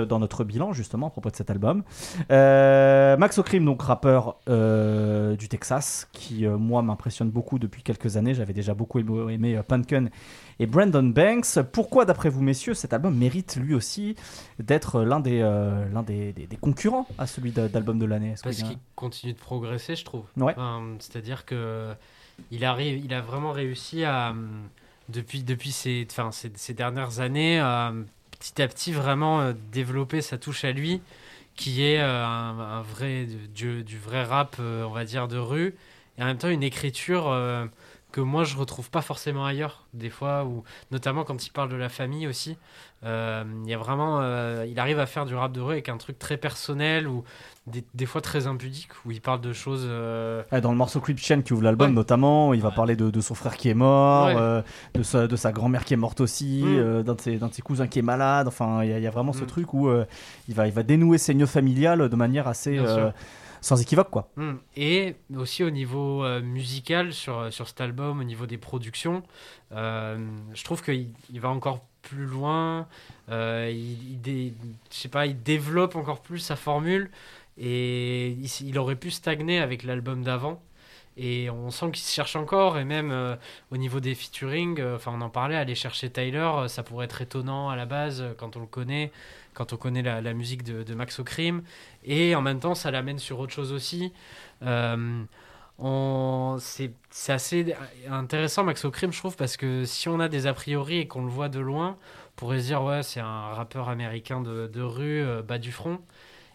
dans 0.09 0.19
notre 0.19 0.45
bilan, 0.45 0.73
justement, 0.73 1.09
à 1.09 1.11
propos 1.11 1.31
de 1.31 1.37
cet 1.37 1.51
album. 1.51 1.83
Euh, 2.31 2.68
Max 3.17 3.39
O'Crim, 3.39 3.65
donc 3.65 3.83
rappeur 3.83 4.37
euh, 4.49 5.37
du 5.37 5.49
Texas, 5.49 6.09
qui, 6.13 6.47
euh, 6.47 6.57
moi, 6.57 6.83
m'impressionne 6.83 7.31
beaucoup 7.31 7.59
depuis 7.59 7.83
quelques 7.83 8.17
années. 8.17 8.35
J'avais 8.35 8.53
déjà 8.53 8.75
beaucoup 8.75 8.99
aimé, 8.99 9.33
aimé 9.35 9.57
euh, 9.57 9.63
Punken 9.63 10.11
et 10.59 10.67
Brandon 10.67 11.03
Banks. 11.03 11.61
Pourquoi, 11.73 12.05
d'après 12.05 12.29
vous, 12.29 12.43
messieurs, 12.43 12.75
cet 12.75 12.93
album 12.93 13.17
mérite 13.17 13.57
lui 13.57 13.75
aussi 13.75 14.17
d'être 14.59 15.03
l'un 15.03 15.21
des, 15.21 15.41
euh, 15.43 15.89
l'un 15.93 16.03
des, 16.03 16.33
des- 16.33 16.47
des 16.47 16.57
concurrents 16.57 17.07
à 17.19 17.27
celui 17.27 17.51
d'album 17.53 17.99
de 17.99 18.07
l'année? 18.07 18.35
Parce 18.43 18.57
qu'il 18.63 18.79
continue 18.95 19.33
de 19.33 19.39
progresser, 19.39 19.97
je 19.97 20.05
trouve. 20.05 20.25
Ouais. 20.37 20.53
Enfin, 20.57 20.83
C'est-à-dire 20.99 21.45
que 21.45 21.93
il 22.51 22.65
arrive, 22.65 23.05
il 23.05 23.13
a 23.15 23.21
vraiment 23.21 23.53
réussi 23.53 24.05
à 24.05 24.35
depuis 25.09 25.43
depuis 25.43 25.73
ces, 25.73 26.07
enfin, 26.11 26.31
ces, 26.31 26.53
ces 26.55 26.75
dernières 26.75 27.21
années 27.21 27.61
petit 28.39 28.63
à 28.63 28.69
petit 28.69 28.93
vraiment 28.93 29.41
euh, 29.41 29.53
développer 29.73 30.21
sa 30.23 30.39
touche 30.39 30.65
à 30.65 30.71
lui, 30.71 31.01
qui 31.59 31.85
est 31.85 32.01
euh, 32.01 32.25
un, 32.25 32.83
vrai 32.83 33.27
du, 33.53 33.83
du 33.83 33.99
vrai 33.99 34.23
rap, 34.23 34.57
euh, 34.61 34.85
on 34.85 34.93
va 34.93 35.05
dire 35.05 35.27
de 35.29 35.37
rue, 35.37 35.75
et 36.17 36.23
en 36.23 36.27
même 36.27 36.39
temps 36.39 36.49
une 36.49 36.63
écriture. 36.63 37.25
Que 38.11 38.21
moi 38.23 38.45
je 38.45 38.57
retrouve 38.57 38.91
pas 38.91 39.03
forcément 39.03 39.45
ailleurs 39.45 39.85
des 39.93 40.09
fois 40.09 40.45
ou 40.45 40.65
notamment 40.91 41.25
quand 41.25 41.47
il 41.47 41.51
parle 41.51 41.69
de 41.69 41.77
la 41.77 41.91
famille 41.91 42.27
aussi 42.27 42.57
euh, 43.05 43.45
il 43.65 43.71
y 43.71 43.75
a 43.75 43.79
vraiment 43.79 44.21
euh, 44.23 44.65
il 44.67 44.81
arrive 44.81 44.99
à 44.99 45.05
faire 45.05 45.27
du 45.27 45.35
rap 45.35 45.53
de 45.53 45.61
rue 45.61 45.73
avec 45.75 45.91
un 45.91 45.99
truc 45.99 46.19
très 46.19 46.39
personnel 46.39 47.07
ou 47.07 47.23
des, 47.67 47.85
des 47.95 48.07
fois 48.07 48.23
très 48.23 48.47
impudique 48.47 48.89
où 49.05 49.11
il 49.11 49.21
parle 49.21 49.43
de 49.43 49.53
choses 49.53 49.85
euh, 49.87 50.43
Ouais, 50.51 50.63
dans 50.63 50.71
le 50.73 50.79
morceau 50.79 51.01
Creep 51.01 51.19
Chain 51.19 51.43
qui 51.43 51.53
ouvre 51.53 51.63
l'album 51.63 51.89
Ouais. 51.91 51.95
notamment, 51.95 52.55
il 52.55 52.63
va 52.63 52.71
Ouais. 52.71 52.75
parler 52.75 52.97
de, 52.97 53.11
de 53.11 53.21
son 53.21 53.35
frère 53.35 53.57
qui 53.59 53.69
est 53.69 53.75
mort, 53.75 54.29
de, 54.95 55.03
sa, 55.03 55.27
de 55.27 55.37
sa 55.37 55.53
grand-mère 55.53 55.85
qui 55.85 55.93
est 55.93 55.99
morte 55.99 56.23
aussi, 56.23 56.63
Mm. 56.65 57.03
d'un 57.03 57.15
de, 57.15 57.21
ses- 57.21 57.37
d'un 57.37 57.49
de 57.49 57.53
ses 57.53 57.63
cousins 57.63 57.87
qui 57.87 57.99
est 57.99 58.03
malade. 58.03 58.49
Enfin, 58.49 58.83
il 58.85 58.89
y, 58.89 58.93
a- 58.95 58.99
il 58.99 59.05
y 59.05 59.07
a 59.07 59.11
vraiment 59.11 59.35
ce 59.35 59.45
Mm. 59.45 59.49
truc 59.49 59.75
où 59.75 59.91
il, 60.49 60.55
va, 60.55 60.67
il 60.67 60.73
va 60.73 60.83
dénouer 60.83 61.19
ses 61.19 61.35
nœuds 61.35 61.45
familiales 61.47 62.09
de 62.09 62.17
manière 62.17 62.49
assez. 62.49 62.79
Sans 63.61 63.81
équivoque. 63.81 64.11
quoi. 64.11 64.31
Hmm. 64.37 64.57
Et 64.77 65.17
aussi 65.37 65.65
au 65.65 65.71
niveau 65.71 66.25
euh, 66.25 66.41
musical 66.41 67.13
sur, 67.13 67.53
sur 67.53 67.69
cet 67.69 67.81
album, 67.81 68.21
au 68.21 68.25
niveau 68.25 68.47
des 68.47 68.59
productions, 68.59 69.23
euh, 69.73 70.19
je 70.55 70.65
trouve 70.65 70.83
qu'il 70.83 71.09
il 71.33 71.41
va 71.41 71.51
encore 71.51 71.85
plus 72.03 72.27
loin. 72.27 72.87
euh, 73.29 73.71
il, 73.73 74.19
je 74.25 74.97
sais 74.97 75.09
pas, 75.09 75.27
il 75.27 75.43
développe 75.43 75.97
encore 75.97 76.23
plus 76.23 76.39
sa 76.39 76.57
formule 76.57 77.11
et 77.59 78.37
il 78.61 78.79
aurait 78.79 78.97
pu 78.97 79.11
stagner 79.11 79.59
avec 79.59 79.83
l'album 79.83 80.23
d'avant. 80.23 80.63
Et 81.21 81.51
on 81.51 81.71
sent 81.71 81.87
qu'il 81.93 82.05
se 82.05 82.15
cherche 82.15 82.37
encore, 82.37 82.79
et 82.79 82.85
même 82.85 83.11
euh, 83.11 83.35
au 83.73 83.77
niveau 83.77 83.99
des 84.01 84.15
featuring, 84.15 84.79
euh, 84.81 84.97
enfin 84.97 85.13
on 85.15 85.21
en 85.21 85.31
parlait, 85.31 85.57
aller 85.57 85.75
chercher 85.75 86.11
Tyler, 86.11 86.39
euh, 86.39 86.69
ça 86.69 86.85
pourrait 86.85 87.07
être 87.07 87.21
étonnant 87.21 87.71
à 87.71 87.77
la 87.77 87.87
base 87.87 88.25
quand 88.39 88.57
on 88.57 88.61
le 88.61 88.67
connaît, 88.67 89.11
quand 89.53 89.73
on 89.73 89.77
connaît 89.77 90.03
la, 90.03 90.33
musique 90.35 90.63
de, 90.63 90.85
de 90.85 90.95
Max 90.95 91.19
O'Crim, 91.19 91.63
et 92.05 92.37
en 92.37 92.41
même 92.43 92.61
temps 92.61 92.75
ça 92.77 92.93
l'amène 92.93 93.19
sur 93.19 93.41
autre 93.41 93.53
chose 93.53 93.73
aussi. 93.73 94.13
On- 95.81 96.57
c'est 96.59 96.93
assez 97.29 97.75
intéressant 98.11 98.65
Max 98.65 98.85
O'Crim 98.85 99.13
je 99.13 99.19
trouve 99.19 99.37
parce 99.37 99.57
que 99.57 99.85
si 99.85 100.09
on 100.09 100.19
a 100.19 100.29
des 100.29 100.47
a 100.49 100.55
priori 100.55 100.99
et 100.99 101.07
qu'on 101.07 101.23
le 101.25 101.31
voit 101.31 101.49
de 101.49 101.61
loin, 101.61 101.97
on 102.33 102.37
pourrait 102.37 102.61
se 102.61 102.67
dire 102.67 102.83
ouais 102.83 103.03
c'est 103.05 103.21
un 103.21 103.55
rappeur 103.55 103.89
américain 103.89 104.41
de, 104.41 104.67
de 104.67 104.83
rue 104.83 105.25
bas 105.47 105.59
du 105.59 105.71
front. 105.73 106.01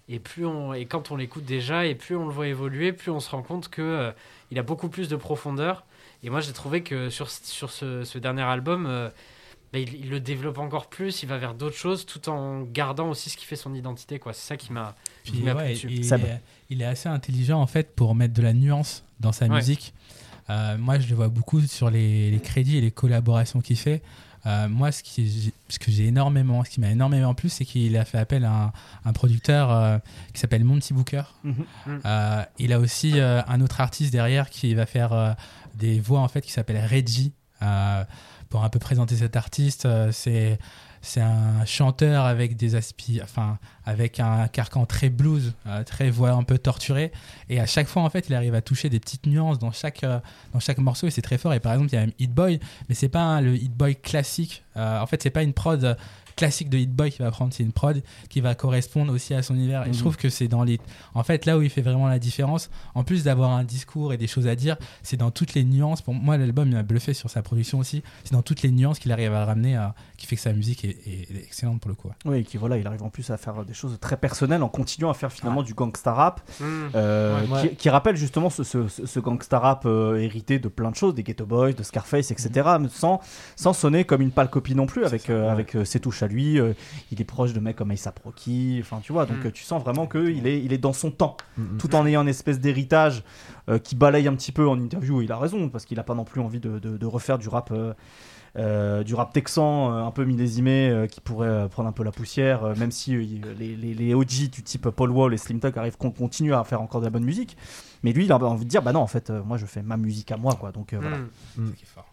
Et 0.09 0.19
plus 0.19 0.45
on 0.45 0.73
et 0.73 0.85
quand 0.85 1.11
on 1.11 1.15
l'écoute 1.15 1.45
déjà 1.45 1.85
et 1.85 1.95
plus 1.95 2.15
on 2.15 2.25
le 2.25 2.33
voit 2.33 2.47
évoluer, 2.47 2.91
plus 2.93 3.09
on 3.11 3.19
se 3.21 3.29
rend 3.29 3.41
compte 3.41 3.69
que 3.69 3.81
euh, 3.81 4.11
il 4.51 4.59
a 4.59 4.63
beaucoup 4.63 4.89
plus 4.89 5.07
de 5.07 5.15
profondeur. 5.15 5.85
Et 6.23 6.29
moi 6.29 6.41
j'ai 6.41 6.51
trouvé 6.53 6.83
que 6.83 7.09
sur 7.09 7.29
sur 7.29 7.71
ce, 7.71 8.03
ce 8.03 8.17
dernier 8.17 8.41
album, 8.41 8.85
euh, 8.85 9.09
bah, 9.71 9.79
il, 9.79 9.93
il 9.95 10.09
le 10.09 10.19
développe 10.19 10.57
encore 10.57 10.87
plus, 10.87 11.23
il 11.23 11.29
va 11.29 11.37
vers 11.37 11.53
d'autres 11.53 11.77
choses 11.77 12.05
tout 12.05 12.27
en 12.29 12.61
gardant 12.63 13.09
aussi 13.09 13.29
ce 13.29 13.37
qui 13.37 13.45
fait 13.45 13.55
son 13.55 13.73
identité 13.73 14.19
quoi. 14.19 14.33
C'est 14.33 14.47
ça 14.47 14.57
qui 14.57 14.73
m'a 14.73 14.95
Puis, 15.23 15.33
qui 15.33 15.41
m'a 15.41 15.53
ouais, 15.55 15.63
plu 15.65 15.73
dessus. 15.73 15.87
il, 15.91 16.05
Seb. 16.05 16.25
est, 16.25 16.41
il 16.69 16.81
est 16.81 16.85
assez 16.85 17.07
intelligent 17.09 17.59
en 17.61 17.67
fait 17.67 17.95
pour 17.95 18.13
mettre 18.13 18.33
de 18.33 18.41
la 18.41 18.53
nuance 18.53 19.03
dans 19.21 19.31
sa 19.31 19.45
Ouais. 19.45 19.55
musique. 19.55 19.93
Euh, 20.49 20.77
moi, 20.77 20.99
je 20.99 21.07
le 21.07 21.15
vois 21.15 21.29
beaucoup 21.29 21.61
sur 21.61 21.89
les, 21.89 22.29
les 22.29 22.39
crédits 22.41 22.77
et 22.77 22.81
les 22.81 22.91
collaborations 22.91 23.61
qu'il 23.61 23.77
fait. 23.77 24.01
Euh, 24.45 24.67
moi, 24.67 24.91
ce, 24.91 25.03
qui, 25.03 25.53
ce 25.69 25.79
que 25.79 25.91
j'ai 25.91 26.07
énormément, 26.07 26.63
ce 26.63 26.69
qui 26.69 26.79
m'a 26.79 26.91
énormément 26.91 27.33
plu, 27.33 27.49
c'est 27.49 27.65
qu'il 27.65 27.95
a 27.97 28.05
fait 28.05 28.17
appel 28.17 28.45
à 28.45 28.51
un, 28.51 28.71
un 29.05 29.13
producteur 29.13 29.71
euh, 29.71 29.97
qui 30.33 30.39
s'appelle 30.39 30.63
Monty 30.63 30.93
Booker. 30.93 31.23
Mhm. 31.43 31.65
Euh, 32.05 32.43
il 32.59 32.73
a 32.73 32.79
aussi 32.79 33.19
un 33.19 33.61
autre 33.61 33.81
artiste 33.81 34.11
derrière 34.11 34.49
qui 34.49 34.73
va 34.75 34.85
faire 34.85 35.35
des 35.75 35.99
voix 35.99 36.19
en 36.19 36.27
fait 36.27 36.41
qui 36.41 36.51
s'appelle 36.51 36.83
Reggie. 36.85 37.33
Pour 38.49 38.63
un 38.63 38.69
peu 38.69 38.77
présenter 38.77 39.15
cet 39.15 39.35
artiste, 39.35 39.87
c'est 40.11 40.59
c'est 41.03 41.19
un 41.19 41.65
chanteur 41.65 42.25
avec 42.25 42.55
des 42.55 42.75
aspi, 42.75 43.19
enfin 43.21 43.59
avec 43.85 44.21
un 44.21 44.47
carcan 44.47 44.85
très 44.85 45.09
blues, 45.09 45.53
euh, 45.67 45.83
très 45.83 46.09
voix 46.09 46.31
un 46.31 46.43
peu 46.43 46.57
torturée. 46.57 47.11
Et 47.49 47.59
à 47.59 47.65
chaque 47.65 47.87
fois, 47.87 48.03
en 48.03 48.09
fait, 48.09 48.29
il 48.29 48.35
arrive 48.35 48.55
à 48.55 48.61
toucher 48.61 48.89
des 48.89 49.01
petites 49.01 49.25
nuances 49.25 49.59
dans 49.59 49.73
chaque 49.73 50.05
euh, 50.05 50.19
dans 50.53 50.61
chaque 50.61 50.77
morceau 50.77 51.05
et 51.05 51.11
c'est 51.11 51.21
très 51.21 51.37
fort. 51.37 51.53
Et 51.53 51.59
par 51.59 51.73
exemple, 51.73 51.89
il 51.91 51.95
y 51.95 51.97
a 51.97 52.01
même 52.01 52.13
Hit 52.19 52.33
Boy, 52.33 52.59
mais 52.87 52.95
c'est 52.95 53.09
pas 53.09 53.41
le 53.41 53.53
Hit 53.55 53.73
Boy 53.73 53.97
classique. 53.97 54.63
Euh, 54.77 55.01
en 55.01 55.05
fait, 55.05 55.21
c'est 55.21 55.29
pas 55.29 55.43
une 55.43 55.53
prod 55.53 55.97
classique 56.35 56.69
de 56.69 56.77
Hit 56.77 56.91
Boy 56.91 57.11
qui 57.11 57.19
va 57.21 57.31
prendre, 57.31 57.53
c'est 57.53 57.63
une 57.63 57.71
prod 57.71 58.01
qui 58.29 58.41
va 58.41 58.55
correspondre 58.55 59.13
aussi 59.13 59.33
à 59.33 59.41
son 59.43 59.55
univers. 59.55 59.83
Et 59.85 59.87
Mhm. 59.89 59.93
je 59.93 59.99
trouve 59.99 60.17
que 60.17 60.29
c'est 60.29 60.47
dans 60.47 60.63
les, 60.63 60.79
en 61.13 61.23
fait, 61.23 61.45
là 61.45 61.57
où 61.57 61.61
il 61.61 61.69
fait 61.69 61.81
vraiment 61.81 62.07
la 62.07 62.19
différence. 62.19 62.69
En 62.95 63.03
plus 63.03 63.23
d'avoir 63.23 63.51
un 63.51 63.63
discours 63.63 64.13
et 64.13 64.17
des 64.17 64.27
choses 64.27 64.47
à 64.47 64.55
dire, 64.55 64.77
c'est 65.03 65.17
dans 65.17 65.31
toutes 65.31 65.53
les 65.53 65.63
nuances. 65.63 66.01
Pour 66.01 66.13
moi, 66.13 66.37
l'album 66.37 66.67
il 66.69 66.73
m'a 66.75 66.83
bluffé 66.83 67.13
sur 67.13 67.29
sa 67.29 67.41
production 67.41 67.79
aussi. 67.79 68.03
C'est 68.23 68.33
dans 68.33 68.41
toutes 68.41 68.61
les 68.61 68.71
nuances 68.71 68.99
qu'il 68.99 69.11
arrive 69.11 69.33
à 69.33 69.45
ramener, 69.45 69.75
à- 69.75 69.95
qui 70.17 70.25
fait 70.27 70.35
que 70.35 70.41
sa 70.41 70.53
musique 70.53 70.85
est, 70.85 70.97
excellente 71.43 71.79
pour 71.81 71.89
le 71.89 71.95
coup. 71.95 72.07
ouais. 72.07 72.13
Oui, 72.25 72.37
et 72.39 72.43
qui 72.43 72.57
voilà, 72.57 72.77
il 72.77 72.87
arrive 72.87 73.03
en 73.03 73.09
plus 73.09 73.29
à 73.29 73.37
faire 73.37 73.63
des 73.65 73.73
choses 73.73 73.97
très 73.99 74.17
personnelles 74.17 74.63
en 74.63 74.69
continuant 74.69 75.09
à 75.09 75.13
faire 75.13 75.31
finalement 75.31 75.63
du 75.63 75.73
gangsta 75.73 76.13
rap. 76.13 76.41
Hmm. 76.59 76.63
Euh, 76.95 77.41
Ouais. 77.47 77.69
Qui, 77.69 77.75
qui 77.75 77.89
rappelle 77.89 78.15
justement 78.15 78.49
ce, 78.49 78.63
ce, 78.63 79.19
gangsta 79.19 79.59
rap 79.59 79.83
euh, 79.85 80.15
hérité 80.17 80.59
de 80.59 80.67
plein 80.69 80.91
de 80.91 80.95
choses, 80.95 81.13
des 81.13 81.23
Ghetto 81.23 81.45
Boys, 81.45 81.73
de 81.73 81.83
Scarface, 81.83 82.31
etc. 82.31 82.49
mais 82.79 82.87
sans, 82.89 83.19
sans 83.55 83.73
sonner 83.73 84.05
comme 84.05 84.21
une 84.21 84.31
pâle 84.31 84.49
copie 84.49 84.75
non 84.75 84.85
plus, 84.85 85.03
avec, 85.05 85.29
euh, 85.29 85.51
avec 85.51 85.75
euh, 85.75 85.83
ses 85.85 85.99
touches 85.99 86.22
à 86.23 86.27
lui. 86.27 86.59
euh, 86.59 86.73
il 87.11 87.21
est 87.21 87.25
proche 87.25 87.53
de 87.53 87.59
mecs 87.59 87.75
comme 87.75 87.91
A$AP 87.91 88.19
Rocky, 88.23 88.79
enfin 88.81 88.99
tu 89.03 89.13
vois, 89.13 89.25
donc 89.25 89.43
Mm. 89.43 89.47
euh, 89.47 89.51
tu 89.51 89.63
sens 89.63 89.83
vraiment 89.83 90.07
qu'il 90.07 90.47
est, 90.47 90.63
il 90.63 90.73
est 90.73 90.77
dans 90.77 90.93
son 90.93 91.11
temps, 91.11 91.37
Mhm. 91.57 91.77
tout 91.77 91.93
en 91.95 92.05
ayant 92.07 92.21
une 92.23 92.29
espèce 92.29 92.59
d'héritage 92.59 93.23
euh, 93.69 93.77
qui 93.79 93.95
balaye 93.95 94.27
un 94.27 94.35
petit 94.35 94.51
peu 94.51 94.67
en 94.67 94.79
interview. 94.79 95.21
Il 95.21 95.31
a 95.31 95.37
raison, 95.37 95.69
parce 95.69 95.85
qu'il 95.85 95.97
n'a 95.97 96.03
pas 96.03 96.15
non 96.15 96.25
plus 96.25 96.41
envie 96.41 96.59
de, 96.59 96.79
de- 96.79 96.97
de 96.97 97.05
refaire 97.05 97.37
du 97.37 97.47
rap. 97.49 97.71
euh, 97.71 97.93
euh, 98.55 99.03
du 99.03 99.15
rap 99.15 99.33
texan 99.33 99.91
euh, 99.91 100.03
un 100.05 100.11
peu 100.11 100.25
millésimé 100.25 100.87
euh, 100.87 101.07
qui 101.07 101.21
pourrait 101.21 101.47
euh, 101.47 101.67
prendre 101.67 101.89
un 101.89 101.91
peu 101.91 102.03
la 102.03 102.11
poussière, 102.11 102.63
euh, 102.63 102.75
même 102.75 102.91
si 102.91 103.15
euh, 103.15 103.25
les, 103.57 103.75
les, 103.75 103.95
les 103.95 104.13
OG 104.13 104.49
du 104.51 104.61
type 104.61 104.89
Paul 104.89 105.09
Wall 105.09 105.33
et 105.33 105.37
Slim 105.37 105.59
Tug 105.59 105.75
arrivent 105.75 105.97
qu'on 105.97 106.11
continue 106.11 106.53
à 106.53 106.63
faire 106.63 106.79
encore 106.79 107.01
de 107.01 107.05
la 107.07 107.09
bonne 107.09 107.23
musique. 107.23 107.57
Mais 108.03 108.13
lui, 108.13 108.25
il 108.25 108.31
a 108.31 108.37
envie 108.37 108.65
de 108.65 108.69
dire 108.69 108.83
bah 108.83 108.91
non, 108.93 108.99
en 108.99 109.07
fait, 109.07 109.31
euh, 109.31 109.41
moi 109.43 109.57
je 109.57 109.65
fais 109.65 109.81
ma 109.81 109.97
musique 109.97 110.31
à 110.31 110.37
moi, 110.37 110.53
quoi. 110.53 110.71
Donc 110.71 110.93
euh, 110.93 110.99
voilà. 111.01 111.17
Mm. 111.17 111.29
C'est 111.55 111.61
ça 111.65 111.71
qui 111.77 111.83
est 111.83 111.87
fort. 111.87 112.12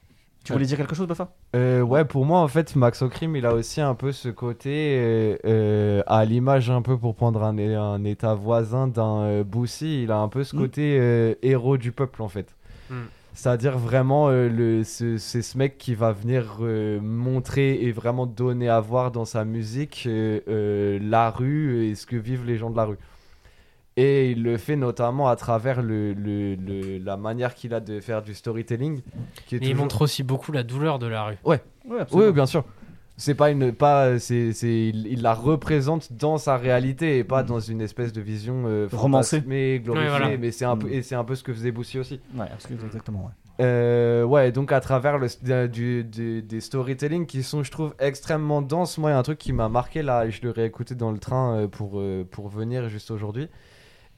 Tu 0.51 0.55
voulais 0.55 0.67
dire 0.67 0.77
quelque 0.77 0.95
chose, 0.97 1.07
Bafa 1.07 1.33
Euh, 1.55 1.81
ouais, 1.81 2.05
pour 2.05 2.27
moi, 2.27 2.41
en 2.41 2.49
fait, 2.49 2.75
Max 2.75 3.03
O'Crim, 3.03 3.37
il 3.37 3.47
a 3.47 3.55
aussi 3.55 3.81
un 3.81 3.95
peu 3.95 4.11
ce 4.11 4.29
côté, 4.29 4.97
euh, 4.99 5.37
euh, 5.45 6.03
à 6.07 6.25
l'image 6.25 6.71
un 6.71 6.83
peu 6.83 6.99
pour 6.99 7.15
prendre 7.15 7.43
un, 7.45 7.57
un 7.57 8.03
état 8.05 8.35
voisin 8.35 8.89
d'un 8.89 9.21
euh, 9.21 9.45
il 9.81 10.11
a 10.11 10.19
un 10.19 10.29
peu 10.29 10.43
ce 10.43 10.57
Mm. 10.57 10.59
côté 10.59 10.99
euh, 10.99 11.35
héros 11.43 11.77
du 11.77 11.93
peuple, 11.93 12.23
en 12.23 12.29
fait. 12.29 12.57
Mm. 12.91 12.95
C'est-à-dire 13.33 13.79
vraiment, 13.79 14.29
le, 14.29 14.83
c'est 14.83 15.19
ce 15.19 15.57
mec 15.57 15.79
qui 15.79 15.95
va 15.95 16.11
venir 16.11 16.59
montrer 17.01 17.81
et 17.85 17.93
vraiment 17.93 18.27
donner 18.27 18.69
à 18.69 18.81
voir 18.81 19.13
dans 19.13 19.25
sa 19.25 19.45
musique 19.45 20.07
la 20.07 21.31
rue 21.31 21.87
et 21.87 21.95
ce 21.95 22.07
que 22.07 22.17
vivent 22.17 22.45
les 22.45 22.57
gens 22.57 22.71
de 22.71 22.77
la 22.77 22.87
rue. 22.87 22.99
Et 23.97 24.31
il 24.31 24.43
le 24.43 24.57
fait 24.57 24.77
notamment 24.77 25.29
à 25.29 25.37
travers 25.37 25.83
le, 25.83 26.13
le- 26.15 26.55
le- 26.55 26.99
la 26.99 27.17
manière 27.17 27.55
qu'il 27.55 27.75
a 27.75 27.81
de 27.81 28.01
faire 28.01 28.23
du 28.23 28.35
storytelling. 28.35 29.01
Qui 29.47 29.57
est 29.57 29.61
Mais 29.61 29.69
il 29.69 29.77
montre 29.77 30.03
aussi 30.03 30.23
beaucoup 30.23 30.53
la 30.53 30.63
douleur 30.63 30.99
de 30.99 31.07
la 31.07 31.25
rue. 31.25 31.37
Ouais, 31.45 31.61
Oui, 32.13 32.33
bien 32.33 32.47
sûr. 32.47 32.65
C'est 33.17 33.35
pas 33.35 33.51
une 33.51 33.73
pas 33.73 34.19
c'est 34.19 34.55
c'est 34.55 34.89
il, 34.89 35.07
il 35.07 35.21
la 35.21 35.35
représente 35.35 36.11
dans 36.15 36.39
sa 36.39 36.57
réalité 36.57 37.19
et 37.19 37.25
pas 37.25 37.43
dans 37.43 37.61
une 37.61 37.83
espèce 37.83 38.15
de 38.15 38.23
vision 38.23 38.63
euh, 38.67 38.89
Romancée. 38.91 39.37
fantasmée, 39.41 39.81
glorifiée 39.85 40.11
Ouais, 40.11 40.19
voilà. 40.19 40.37
mais 40.39 40.51
c'est 40.53 40.65
un 40.65 40.75
peu 40.79 40.91
et 40.91 41.03
c'est 41.03 41.17
un 41.17 41.25
peu 41.25 41.35
ce 41.35 41.43
que 41.43 41.53
faisait 41.53 41.71
Boussy 41.71 41.99
aussi. 41.99 42.19
Ouais, 42.35 42.47
absolument, 42.51 42.87
exactement. 42.87 43.25
ouais. 43.27 43.65
Euh, 43.67 44.25
ouais, 44.25 44.53
donc 44.53 44.73
à 44.73 44.81
travers 44.81 45.19
le, 45.19 45.27
de- 45.43 45.67
du, 45.67 46.03
du- 46.03 46.41
des 46.41 46.61
storytelling 46.63 47.27
qui 47.27 47.43
sont, 47.43 47.63
je 47.63 47.71
trouve, 47.71 47.95
extrêmement 47.99 48.63
denses. 48.63 48.97
Moi, 48.97 49.11
il 49.11 49.13
y 49.13 49.17
a 49.17 49.19
un 49.19 49.23
truc 49.23 49.37
qui 49.37 49.53
m'a 49.53 49.69
marqué 49.69 50.01
là, 50.03 50.25
et 50.25 50.31
je 50.31 50.41
le 50.43 50.49
réécouté 50.51 50.95
dans 50.95 51.11
le 51.13 51.19
train 51.19 51.57
euh, 51.57 51.69
pour, 51.69 52.01
euh, 52.01 52.25
pour 52.31 52.49
venir 52.49 52.89
juste 52.89 53.11
aujourd'hui. 53.11 53.49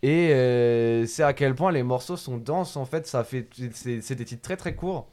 Et 0.03 0.33
euh, 0.33 1.07
c'est 1.07 1.23
à 1.23 1.33
quel 1.33 1.55
point 1.55 1.71
les 1.71 1.83
morceaux 1.83 2.17
sont 2.17 2.37
denses. 2.37 2.77
En 2.77 2.85
fait, 2.85 3.07
ça 3.07 3.23
fait, 3.25 3.49
c'est 3.73 4.15
des 4.17 4.25
titres 4.25 4.43
très 4.43 4.57
très 4.57 4.75
courts 4.75 5.09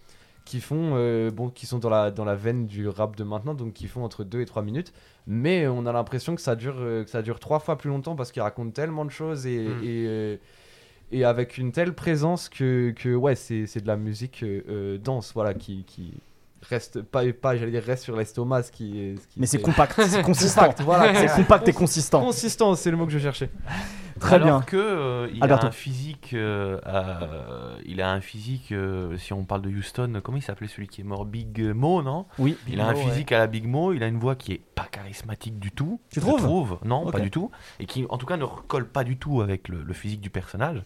qui 0.46 0.62
font, 0.62 0.94
euh, 0.96 1.30
bon, 1.30 1.50
qui 1.50 1.68
sont 1.68 1.78
dans 1.78 1.92
la, 1.92 2.10
dans 2.10 2.26
la 2.26 2.34
veine 2.34 2.66
du 2.66 2.88
rap 2.88 3.16
de 3.16 3.24
maintenant, 3.24 3.54
donc 3.54 3.74
qui 3.74 3.88
font 3.88 4.04
entre 4.04 4.24
2 4.24 4.42
et 4.42 4.46
3 4.46 4.64
minutes. 4.64 4.94
Mais 5.28 5.68
on 5.68 5.86
a 5.86 5.92
l'impression 5.92 6.34
que 6.34 6.42
ça 6.42 6.56
dure, 6.56 6.78
euh, 6.80 7.04
que 7.04 7.10
ça 7.12 7.22
dure 7.22 7.40
trois 7.40 7.60
fois 7.60 7.78
plus 7.78 7.90
longtemps 7.90 8.16
parce 8.16 8.32
qu'ils 8.32 8.42
racontent 8.42 8.72
tellement 8.72 9.06
de 9.06 9.12
choses 9.12 9.46
et, 9.46 9.60
Mm. 9.60 9.84
et, 9.84 10.06
euh, 10.08 10.38
et 11.12 11.24
avec 11.24 11.60
une 11.60 11.72
telle 11.72 11.94
présence 11.94 12.50
que, 12.50 12.92
que 12.96 13.14
ouais, 13.14 13.36
c'est 13.36 13.82
de 13.82 13.88
la 13.88 13.98
musique 13.98 14.44
dense, 15.04 15.34
voilà, 15.36 15.54
qui, 15.54 15.84
qui 15.86 16.14
reste 16.68 17.01
pas, 17.01 17.22
pas 17.34 17.55
j'allais 17.57 17.72
dire 17.72 17.84
reste 17.84 18.03
sur 18.03 18.16
l'estomac, 18.18 18.64
ce 18.64 18.72
qui 18.72 18.99
est. 19.01 19.16
ce 19.18 19.28
qui 19.28 19.39
Mais 19.39 19.45
c'est 19.45 19.62
compact, 19.62 20.01
c'est 20.07 20.22
consistant. 20.24 20.62
Compact, 20.62 20.82
voilà. 20.82 21.16
C'est 21.28 21.36
compact 21.36 21.68
et 21.68 21.74
consistant. 21.74 22.22
Consistant, 22.22 22.76
c'est 22.76 22.91
le 22.91 22.97
mot 22.97 23.05
que 23.05 23.12
je 23.12 23.20
cherchais. 23.20 23.49
Très 24.20 24.36
Alors 24.36 24.60
bien. 24.60 24.62
que 24.64 24.76
euh, 24.76 25.30
il 25.34 25.41
Alberto. 25.41 25.68
a 25.68 25.70
un 25.70 25.72
physique, 25.72 26.32
euh, 26.34 26.78
euh, 26.86 27.78
il 27.86 28.01
a 28.01 28.12
un 28.12 28.20
physique. 28.20 28.74
euh, 28.74 29.18
si 29.18 29.32
on 29.32 29.45
parle 29.45 29.62
de 29.62 29.70
Houston, 29.70 30.20
comment 30.22 30.38
il 30.38 30.41
s'appelait 30.43 30.68
celui 30.68 30.88
qui 30.89 30.99
est 30.99 31.03
mort, 31.05 31.24
Big 31.26 31.57
Mo, 31.62 32.01
non? 32.01 32.26
Oui. 32.38 32.57
Il 32.68 32.82
a 32.82 32.88
un 32.88 32.95
physique 32.95 33.32
à 33.32 33.38
la 33.39 33.47
Big 33.47 33.66
Mo, 33.66 33.93
il 33.93 34.03
a 34.03 34.07
une 34.07 34.20
voix 34.20 34.36
qui 34.36 34.51
est 34.51 34.62
pas 34.76 34.88
charismatique 34.91 35.57
du 35.57 35.72
tout. 35.72 36.01
Tu 36.12 36.20
je 36.20 36.26
trouves? 36.26 36.41
trouve 36.41 36.80
Non, 36.84 37.10
pas 37.10 37.22
du 37.22 37.32
tout. 37.32 37.49
Et 37.80 37.86
qui, 37.86 38.05
en 38.10 38.18
tout 38.18 38.26
cas, 38.26 38.36
ne 38.36 38.43
recolle 38.43 38.88
pas 38.89 39.05
du 39.05 39.16
tout 39.18 39.39
avec 39.41 39.70
le, 39.70 39.84
le 39.84 39.93
physique 39.93 40.20
du 40.20 40.30
personnage. 40.30 40.84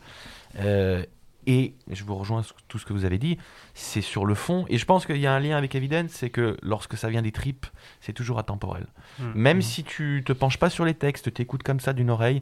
Et 1.48 1.74
je 1.92 2.04
vous 2.04 2.16
rejoins 2.16 2.44
sur 2.44 2.56
tout 2.68 2.80
ce 2.80 2.86
que 2.86 2.94
vous 2.94 3.06
avez 3.06 3.18
dit, 3.18 3.38
c'est 3.74 4.02
sur 4.02 4.26
le 4.26 4.36
fond. 4.36 4.66
Et 4.70 4.78
je 4.78 4.86
pense 4.86 5.06
qu'il 5.06 5.18
y 5.18 5.28
a 5.28 5.34
un 5.34 5.40
lien 5.40 5.58
avec 5.58 5.76
Evidence, 5.76 6.12
c'est 6.12 6.30
que 6.30 6.58
lorsque 6.62 6.98
ça 6.98 7.10
vient 7.10 7.22
des 7.22 7.32
tripes, 7.32 7.66
c'est 8.02 8.14
toujours 8.14 8.40
atemporel. 8.40 8.88
Mm. 9.20 9.24
Même 9.36 9.62
si 9.62 9.84
tu 9.84 10.24
te 10.26 10.34
penches 10.34 10.58
pas 10.58 10.70
sur 10.70 10.86
les 10.86 10.94
textes, 10.94 11.34
t'écoutes 11.34 11.64
comme 11.64 11.80
ça 11.80 11.94
d'une 11.94 12.10
oreille, 12.10 12.42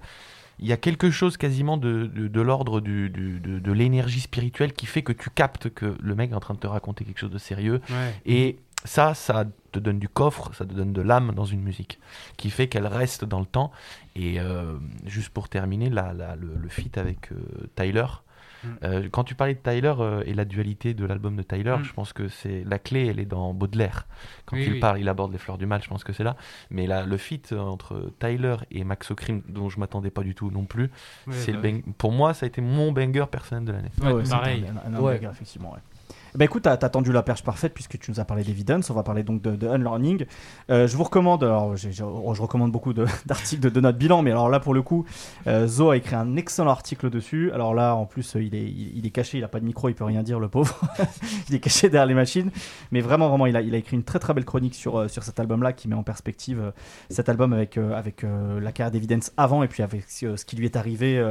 il 0.59 0.67
y 0.67 0.73
a 0.73 0.77
quelque 0.77 1.09
chose 1.09 1.37
quasiment 1.37 1.77
de, 1.77 2.05
de, 2.05 2.27
de 2.27 2.41
l'ordre 2.41 2.81
du, 2.81 3.09
du- 3.09 3.39
de, 3.39 3.57
de 3.57 3.71
l'énergie 3.71 4.19
spirituelle 4.19 4.73
qui 4.73 4.85
fait 4.85 5.01
que 5.01 5.11
tu 5.13 5.29
captes 5.31 5.69
que 5.73 5.95
le 5.99 6.13
mec 6.15 6.31
est 6.31 6.35
en 6.35 6.39
train 6.39 6.53
de 6.53 6.59
te 6.59 6.67
raconter 6.67 7.03
quelque 7.03 7.19
chose 7.19 7.31
de 7.31 7.39
sérieux. 7.39 7.81
Ouais. 7.89 8.13
Et 8.27 8.59
ça, 8.85 9.13
ça 9.15 9.45
te 9.71 9.79
donne 9.79 9.97
du 9.99 10.09
coffre, 10.09 10.51
ça 10.53 10.65
te 10.65 10.73
donne 10.73 10.93
de 10.93 11.01
l'âme 11.01 11.31
dans 11.33 11.45
une 11.45 11.61
musique, 11.61 11.99
qui 12.37 12.49
fait 12.51 12.67
qu'elle 12.67 12.85
reste 12.87 13.25
dans 13.25 13.39
le 13.39 13.45
temps. 13.47 13.71
Et 14.15 14.39
euh, 14.39 14.75
juste 15.07 15.29
pour 15.29 15.49
terminer, 15.49 15.89
la, 15.89 16.13
la- 16.13 16.35
le, 16.35 16.53
le 16.55 16.69
feat 16.69 16.97
avec 16.97 17.31
euh, 17.31 17.37
Tyler. 17.75 18.05
Mm. 18.63 18.67
Euh, 18.83 19.09
quand 19.11 19.23
tu 19.23 19.35
parlais 19.35 19.53
de 19.55 19.59
Tyler 19.59 19.93
euh, 19.99 20.23
et 20.25 20.33
la 20.33 20.45
dualité 20.45 20.93
de 20.93 21.05
l'album 21.05 21.35
de 21.35 21.43
Tyler, 21.43 21.75
Mm. 21.79 21.83
je 21.83 21.93
pense 21.93 22.13
que 22.13 22.27
c'est 22.27 22.63
la 22.65 22.79
clé, 22.79 23.07
elle 23.07 23.19
est 23.19 23.25
dans 23.25 23.53
Baudelaire. 23.53 24.07
Quand 24.45 24.55
Oui, 24.55 24.63
il 24.65 24.73
oui. 24.73 24.79
parle, 24.79 24.99
il 24.99 25.09
aborde 25.09 25.31
les 25.31 25.37
fleurs 25.37 25.57
du 25.57 25.65
mal, 25.65 25.81
je 25.83 25.87
pense 25.89 26.03
que 26.03 26.13
c'est 26.13 26.23
là. 26.23 26.35
Mais 26.69 26.87
là, 26.87 27.05
le 27.05 27.17
feat 27.17 27.53
entre 27.53 28.11
Tyler 28.19 28.55
et 28.71 28.83
Max 28.83 29.09
O'Crim, 29.11 29.41
dont 29.47 29.69
je 29.69 29.79
m'attendais 29.79 30.11
pas 30.11 30.23
du 30.23 30.35
tout 30.35 30.51
non 30.51 30.65
plus, 30.65 30.91
Ouais, 31.27 31.33
c'est 31.33 31.51
bah 31.53 31.59
le 31.63 31.71
bang- 31.81 31.83
pour 31.97 32.11
moi, 32.11 32.33
ça 32.33 32.45
a 32.45 32.47
été 32.47 32.61
mon 32.61 32.91
banger 32.91 33.25
personnel 33.31 33.65
de 33.65 33.71
l'année. 33.71 33.91
Ouais, 34.01 34.11
Ouais, 34.13 34.25
c'est 34.25 34.31
pareil. 34.31 34.65
un- 34.67 34.93
un- 34.93 34.95
un 34.95 34.99
Ouais. 35.01 35.15
banger, 35.17 35.29
effectivement. 35.31 35.73
ouais. 35.73 35.79
Bah 36.33 36.45
écoute, 36.45 36.63
t'as 36.63 36.77
tendu 36.77 37.11
la 37.11 37.23
perche 37.23 37.43
parfaite 37.43 37.73
puisque 37.73 37.99
tu 37.99 38.09
nous 38.09 38.21
as 38.21 38.25
parlé 38.25 38.45
d'Evidence. 38.45 38.89
On 38.89 38.93
va 38.93 39.03
parler 39.03 39.21
donc 39.23 39.41
de, 39.41 39.67
Unlearning. 39.67 40.25
Euh, 40.69 40.87
je 40.87 40.95
vous 40.95 41.03
recommande, 41.03 41.43
alors 41.43 41.73
oh, 41.73 41.75
je 42.33 42.41
recommande 42.41 42.71
beaucoup 42.71 42.93
d'articles 43.25 43.69
de, 43.69 43.81
notre 43.81 43.97
bilan, 43.97 44.21
mais 44.21 44.31
alors 44.31 44.47
là 44.47 44.61
pour 44.61 44.73
le 44.73 44.81
coup, 44.81 45.05
euh, 45.47 45.67
Zo 45.67 45.89
a 45.89 45.97
écrit 45.97 46.15
un 46.15 46.37
excellent 46.37 46.71
article 46.71 47.09
dessus. 47.09 47.51
Alors 47.51 47.73
là, 47.73 47.95
en 47.95 48.05
plus, 48.05 48.37
euh, 48.37 48.43
il 48.43 48.55
est, 49.05 49.09
caché, 49.09 49.39
il 49.39 49.43
a 49.43 49.49
pas 49.49 49.59
de 49.59 49.65
micro, 49.65 49.89
il 49.89 49.93
peut 49.93 50.05
rien 50.05 50.23
dire, 50.23 50.39
le 50.39 50.47
pauvre. 50.47 50.79
il 51.49 51.55
est 51.55 51.59
caché 51.59 51.89
derrière 51.89 52.05
les 52.05 52.13
machines. 52.13 52.49
Mais 52.93 53.01
vraiment, 53.01 53.27
vraiment, 53.27 53.45
il 53.45 53.57
a, 53.57 53.77
écrit 53.77 53.97
une 53.97 54.03
très 54.03 54.19
très 54.19 54.33
belle 54.33 54.45
chronique 54.45 54.75
sur, 54.75 55.09
sur 55.09 55.23
cet 55.23 55.37
album-là 55.37 55.73
qui 55.73 55.89
met 55.89 55.95
en 55.95 56.03
perspective 56.03 56.71
cet 57.09 57.27
album 57.27 57.51
avec, 57.51 57.77
avec 57.77 58.23
la 58.23 58.71
carrière 58.71 58.91
d'Evidence 58.91 59.33
avant 59.35 59.63
et 59.63 59.67
puis 59.67 59.83
avec 59.83 60.05
ce 60.07 60.45
qui 60.45 60.55
lui 60.55 60.65
est 60.65 60.77
arrivé 60.77 61.21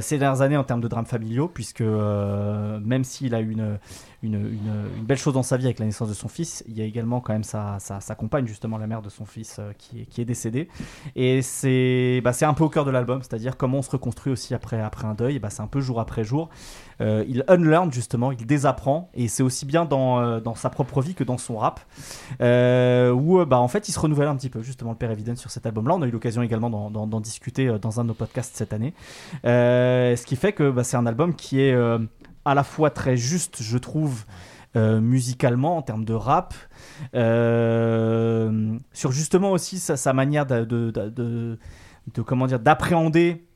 ces 0.00 0.18
dernières 0.18 0.42
années 0.42 0.56
en 0.56 0.64
termes 0.64 0.80
de 0.80 0.88
drames 0.88 1.06
familiaux, 1.06 1.48
puisque 1.48 1.80
même 1.80 3.02
s'il 3.02 3.34
a 3.34 3.40
eu 3.40 3.50
une, 3.50 3.78
une, 4.22 4.58
belle 5.02 5.18
chose 5.18 5.34
dans 5.34 5.42
sa 5.42 5.56
vie 5.56 5.64
avec 5.64 5.78
la 5.78 5.86
naissance 5.86 6.08
de 6.08 6.14
son 6.14 6.28
fils, 6.28 6.62
il 6.68 6.76
y 6.76 6.82
a 6.82 6.84
également 6.84 7.20
quand 7.20 7.32
même 7.32 7.44
sa, 7.44 7.78
sa, 7.78 8.14
compagne, 8.14 8.46
justement 8.46 8.76
la 8.76 8.86
mère 8.86 9.02
de 9.02 9.08
son 9.08 9.24
fils, 9.24 9.56
euh, 9.58 9.72
qui, 9.78 10.06
est, 10.20 10.24
décédée. 10.24 10.68
Et 11.16 11.40
c'est 11.42 12.20
bah, 12.22 12.32
c'est 12.32 12.44
un 12.44 12.54
peu 12.54 12.64
au 12.64 12.68
cœur 12.68 12.84
de 12.84 12.90
l'album, 12.90 13.22
c'est-à-dire 13.22 13.56
comment 13.56 13.78
on 13.78 13.82
se 13.82 13.90
reconstruit 13.90 14.32
aussi 14.32 14.54
après, 14.54 14.80
après 14.80 15.06
un 15.06 15.14
deuil, 15.14 15.38
bah, 15.38 15.48
c'est 15.50 15.62
un 15.62 15.66
peu 15.66 15.80
jour 15.80 16.00
après 16.00 16.24
jour. 16.24 16.50
Euh, 17.00 17.24
il 17.28 17.44
unlearn 17.48 17.90
justement, 17.90 18.30
il 18.32 18.44
désapprend, 18.44 19.10
et 19.14 19.28
c'est 19.28 19.42
aussi 19.42 19.64
bien 19.64 19.86
dans, 19.86 20.20
euh, 20.20 20.40
sa 20.54 20.68
propre 20.68 21.00
vie 21.00 21.14
que 21.14 21.24
dans 21.24 21.38
son 21.38 21.56
rap, 21.56 21.80
où 22.40 23.44
bah, 23.46 23.58
en 23.58 23.68
fait 23.68 23.88
il 23.88 23.92
se 23.92 24.00
renouvelle 24.00 24.28
un 24.28 24.36
petit 24.36 24.50
peu, 24.50 24.62
justement 24.62 24.90
le 24.90 24.96
père 24.96 25.10
Evidence 25.10 25.38
sur 25.38 25.50
cet 25.50 25.64
album-là. 25.64 25.94
On 25.94 26.02
a 26.02 26.06
eu 26.06 26.10
l'occasion 26.10 26.42
également 26.42 26.68
d'en- 26.68 27.20
discuter 27.20 27.78
dans 27.80 28.00
un 28.00 28.04
de 28.04 28.08
nos 28.08 28.14
podcasts 28.14 28.56
cette 28.56 28.72
année. 28.72 28.92
Ce 29.44 30.24
qui 30.24 30.36
fait 30.36 30.52
que 30.52 30.74
c'est 30.82 30.96
un 30.96 31.06
album 31.06 31.34
qui 31.34 31.60
est 31.60 31.74
à 32.44 32.54
la 32.54 32.64
fois 32.64 32.90
très 32.90 33.16
juste, 33.16 33.62
je 33.62 33.78
trouve, 33.78 34.24
euh, 34.76 35.00
musicalement 35.00 35.76
en 35.76 35.82
termes 35.82 36.04
de 36.04 36.14
rap, 36.14 36.54
euh, 37.14 38.76
sur 38.92 39.12
justement 39.12 39.50
aussi 39.52 39.78
sa, 39.78 40.12
manière 40.12 40.46
de, 40.46 40.64
de- 40.64 41.58
comment 42.22 42.46
dire 42.46 42.60
d'appréhender 42.60 43.46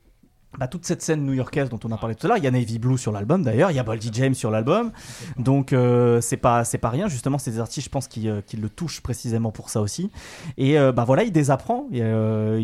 bah, 0.57 0.67
toute 0.67 0.85
cette 0.85 1.01
scène 1.01 1.25
new-yorkaise 1.25 1.69
dont 1.69 1.79
on 1.83 1.91
a 1.91 1.97
parlé 1.97 2.15
tout 2.15 2.27
à 2.27 2.29
l'heure. 2.29 2.37
Il 2.37 2.43
y 2.43 2.47
a 2.47 2.51
Navy 2.51 2.79
Blue 2.79 2.97
sur 2.97 3.11
l'album 3.11 3.43
d'ailleurs, 3.43 3.71
il 3.71 3.75
y 3.75 3.79
a 3.79 3.83
Boldy 3.83 4.09
James 4.13 4.33
sur 4.33 4.51
l'album, 4.51 4.91
donc 5.37 5.73
euh, 5.73 6.21
c'est 6.21 6.37
pas 6.37 6.63
c'est 6.63 6.77
pas 6.77 6.89
rien. 6.89 7.07
Justement, 7.09 7.37
des 7.45 7.59
artistes, 7.59 7.85
je 7.85 7.91
pense, 7.91 8.07
qui, 8.07 8.29
euh, 8.29 8.41
qui 8.41 8.55
le 8.57 8.69
touchent 8.69 9.01
précisément 9.01 9.51
pour 9.51 9.69
ça 9.69 9.81
aussi. 9.81 10.11
Et 10.57 10.79
euh, 10.79 10.91
bah 10.91 11.03
voilà, 11.05 11.23
il 11.23 11.31
désapprend. 11.31 11.87
Là 11.91 12.59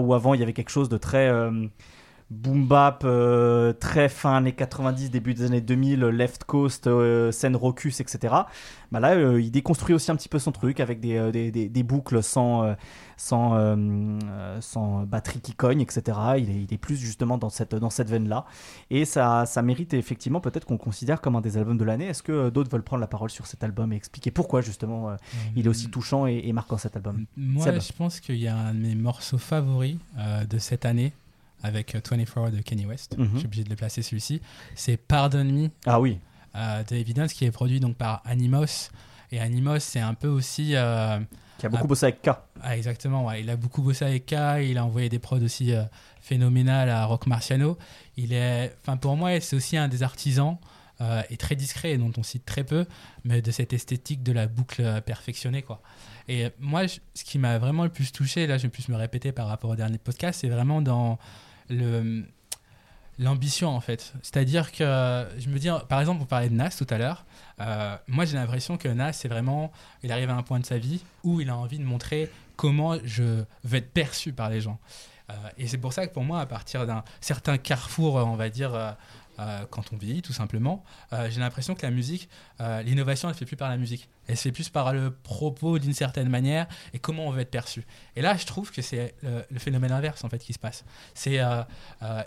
où 0.00 0.14
avant 0.14 0.34
il 0.34 0.40
y 0.40 0.42
avait 0.42 0.52
quelque 0.52 0.70
chose 0.70 0.88
de 0.88 0.98
très 0.98 1.30
boom 2.30 2.66
bap, 2.66 3.02
euh, 3.04 3.72
très 3.72 4.08
fin 4.08 4.36
années 4.36 4.52
90, 4.52 5.10
début 5.10 5.32
des 5.34 5.44
années 5.44 5.60
2000, 5.60 6.00
left 6.06 6.42
coast, 6.44 6.86
euh, 6.88 7.30
scène 7.30 7.54
rocus, 7.54 8.00
etc. 8.00 8.34
Bah 8.90 8.98
là, 9.00 9.14
euh, 9.14 9.40
il 9.40 9.50
déconstruit 9.52 9.94
aussi 9.94 10.10
un 10.10 10.16
petit 10.16 10.28
peu 10.28 10.38
son 10.40 10.50
truc 10.52 10.80
avec 10.80 10.98
des, 11.00 11.30
des, 11.30 11.50
des- 11.52 11.68
des 11.68 11.82
boucles 11.84 12.22
sans, 12.24 12.74
sans, 13.16 13.78
sans 14.60 15.02
batterie 15.04 15.40
qui 15.40 15.54
cogne, 15.54 15.80
etc. 15.80 16.02
Il 16.38 16.50
est, 16.50 16.62
il 16.68 16.74
est 16.74 16.78
plus 16.78 16.96
justement 16.96 17.38
dans 17.38 17.50
cette, 17.50 17.74
dans 17.74 17.90
cette 17.90 18.10
veine-là. 18.10 18.44
Et 18.90 19.04
ça, 19.04 19.46
ça 19.46 19.62
mérite 19.62 19.94
effectivement 19.94 20.40
peut-être 20.40 20.64
qu'on 20.66 20.78
considère 20.78 21.20
comme 21.20 21.36
un 21.36 21.40
des 21.40 21.56
albums 21.58 21.78
de 21.78 21.84
l'année. 21.84 22.06
Est-ce 22.06 22.22
que 22.22 22.50
d'autres 22.50 22.70
veulent 22.70 22.82
prendre 22.82 23.00
la 23.00 23.06
parole 23.06 23.30
sur 23.30 23.46
cet 23.46 23.62
album 23.64 23.92
et 23.92 23.96
expliquer 23.96 24.30
pourquoi 24.30 24.60
justement 24.60 25.16
il 25.54 25.66
est 25.66 25.68
aussi 25.68 25.90
touchant 25.90 26.26
et, 26.26 26.42
et 26.44 26.52
marquant 26.52 26.76
cet 26.78 26.96
album? 26.96 27.24
Moi, 27.36 27.64
Seb. 27.64 27.80
je 27.80 27.92
pense 27.92 28.20
qu'il 28.20 28.36
y 28.38 28.48
a 28.48 28.56
un 28.56 28.74
de 28.74 28.78
mes 28.80 28.94
morceaux 28.94 29.38
favoris 29.38 29.96
de 30.48 30.58
cette 30.58 30.84
année 30.84 31.12
avec 31.62 31.94
euh, 31.94 32.00
24 32.08 32.38
Hours 32.38 32.50
de 32.50 32.60
Kanye 32.60 32.86
West. 32.86 33.16
Mhm. 33.18 33.30
Je 33.34 33.38
suis 33.38 33.46
obligé 33.46 33.64
de 33.64 33.70
le 33.70 33.76
placer 33.76 34.02
celui-ci. 34.02 34.40
C'est 34.74 34.96
Pardon 34.96 35.44
Me 35.44 35.68
Ah 35.86 36.00
oui, 36.00 36.18
euh, 36.54 36.82
de 36.84 36.96
Evidence 36.96 37.32
qui 37.32 37.44
est 37.44 37.50
produit 37.50 37.80
donc 37.80 37.96
par 37.96 38.22
Animos. 38.24 38.90
Et 39.32 39.40
Animos, 39.40 39.80
c'est 39.80 40.00
un 40.00 40.14
peu 40.14 40.28
aussi. 40.28 40.72
euh, 40.76 41.18
qui 41.58 41.66
a 41.66 41.68
beaucoup 41.70 41.88
bossé 41.88 42.06
avec 42.06 42.20
K. 42.22 42.30
ah, 42.62 42.76
exactement, 42.76 43.24
ouais. 43.26 43.40
il 43.40 43.48
a 43.50 43.56
beaucoup 43.56 43.80
bossé 43.82 44.04
avec 44.04 44.26
K, 44.26 44.34
il 44.62 44.76
a 44.78 44.84
envoyé 44.84 45.08
des 45.08 45.18
prods 45.18 45.40
aussi 45.40 45.72
euh, 45.72 45.82
phénoménales 46.20 46.90
à 46.90 47.04
Rock 47.06 47.26
Marciano. 47.26 47.78
Il 48.16 48.32
est, 48.32 48.74
enfin 48.82 48.96
pour 48.96 49.16
moi, 49.16 49.40
c'est 49.40 49.56
aussi 49.56 49.76
un 49.76 49.88
des 49.88 50.02
artisans 50.02 50.58
euh, 51.00 51.22
et 51.30 51.36
très 51.36 51.56
discret 51.56 51.92
et 51.92 51.98
dont 51.98 52.12
on 52.18 52.22
cite 52.22 52.44
très 52.44 52.64
peu, 52.64 52.84
mais 53.24 53.42
de 53.42 53.50
cette 53.50 53.72
esthétique 53.72 54.22
de 54.22 54.32
la 54.32 54.46
boucle 54.46 54.82
euh, 54.82 55.00
perfectionnée 55.00 55.62
quoi. 55.62 55.80
Et 56.28 56.46
euh, 56.46 56.50
moi, 56.58 56.86
je- 56.86 56.98
ce 57.14 57.24
qui 57.24 57.38
m'a 57.38 57.58
vraiment 57.58 57.84
le 57.84 57.90
plus 57.90 58.12
touché, 58.12 58.46
là, 58.46 58.58
je 58.58 58.64
vais 58.64 58.68
plus 58.68 58.88
me 58.88 58.96
répéter 58.96 59.32
par 59.32 59.46
rapport 59.48 59.70
au 59.70 59.76
dernier 59.76 59.98
podcast, 59.98 60.40
c'est 60.42 60.48
vraiment 60.48 60.82
dans 60.82 61.18
l'ambition 63.18 63.68
en 63.68 63.80
fait. 63.80 64.12
C'est-à-dire 64.22 64.72
que 64.72 65.26
je 65.38 65.48
me 65.48 65.58
dis, 65.58 65.68
par 65.88 66.00
exemple, 66.00 66.22
on 66.22 66.26
parlait 66.26 66.48
de 66.48 66.54
Nas 66.54 66.70
tout 66.70 66.86
à 66.90 66.98
l'heure. 66.98 67.24
Euh, 67.60 67.96
moi, 68.08 68.24
j'ai 68.24 68.36
l'impression 68.36 68.76
que 68.76 68.88
Nas, 68.88 69.12
c'est 69.12 69.28
vraiment, 69.28 69.72
il 70.02 70.12
arrive 70.12 70.30
à 70.30 70.34
un 70.34 70.42
point 70.42 70.60
de 70.60 70.66
sa 70.66 70.78
vie 70.78 71.02
où 71.24 71.40
il 71.40 71.50
a 71.50 71.56
envie 71.56 71.78
de 71.78 71.84
montrer 71.84 72.30
comment 72.56 72.96
je 73.04 73.44
vais 73.64 73.78
être 73.78 73.92
perçu 73.92 74.32
par 74.32 74.50
les 74.50 74.60
gens. 74.60 74.78
Euh, 75.30 75.34
et 75.58 75.66
c'est 75.66 75.78
pour 75.78 75.92
ça 75.92 76.06
que 76.06 76.12
pour 76.12 76.22
moi, 76.22 76.40
à 76.40 76.46
partir 76.46 76.86
d'un 76.86 77.02
certain 77.20 77.58
carrefour, 77.58 78.14
on 78.14 78.36
va 78.36 78.48
dire, 78.48 78.74
euh, 78.74 78.92
quand 79.70 79.92
on 79.92 79.96
vieillit, 79.96 80.22
tout 80.22 80.32
simplement, 80.32 80.84
euh, 81.12 81.28
j'ai 81.30 81.40
l'impression 81.40 81.74
que 81.74 81.82
la 81.82 81.90
musique, 81.90 82.28
euh, 82.60 82.82
l'innovation, 82.82 83.28
elle 83.28 83.34
ne 83.34 83.38
fait 83.38 83.44
plus 83.44 83.56
par 83.56 83.68
la 83.68 83.76
musique. 83.76 84.08
Elle 84.28 84.36
se 84.36 84.42
fait 84.42 84.52
plus 84.52 84.68
par 84.68 84.92
le 84.92 85.10
propos 85.10 85.78
d'une 85.78 85.92
certaine 85.92 86.28
manière 86.28 86.66
et 86.92 86.98
comment 86.98 87.26
on 87.26 87.30
veut 87.30 87.40
être 87.40 87.50
perçu. 87.50 87.84
Et 88.16 88.22
là, 88.22 88.36
je 88.36 88.46
trouve 88.46 88.72
que 88.72 88.82
c'est 88.82 89.14
le, 89.22 89.44
le 89.50 89.58
phénomène 89.58 89.92
inverse, 89.92 90.24
en 90.24 90.28
fait, 90.28 90.38
qui 90.38 90.52
se 90.52 90.58
passe. 90.58 90.84
C'est 91.14 91.40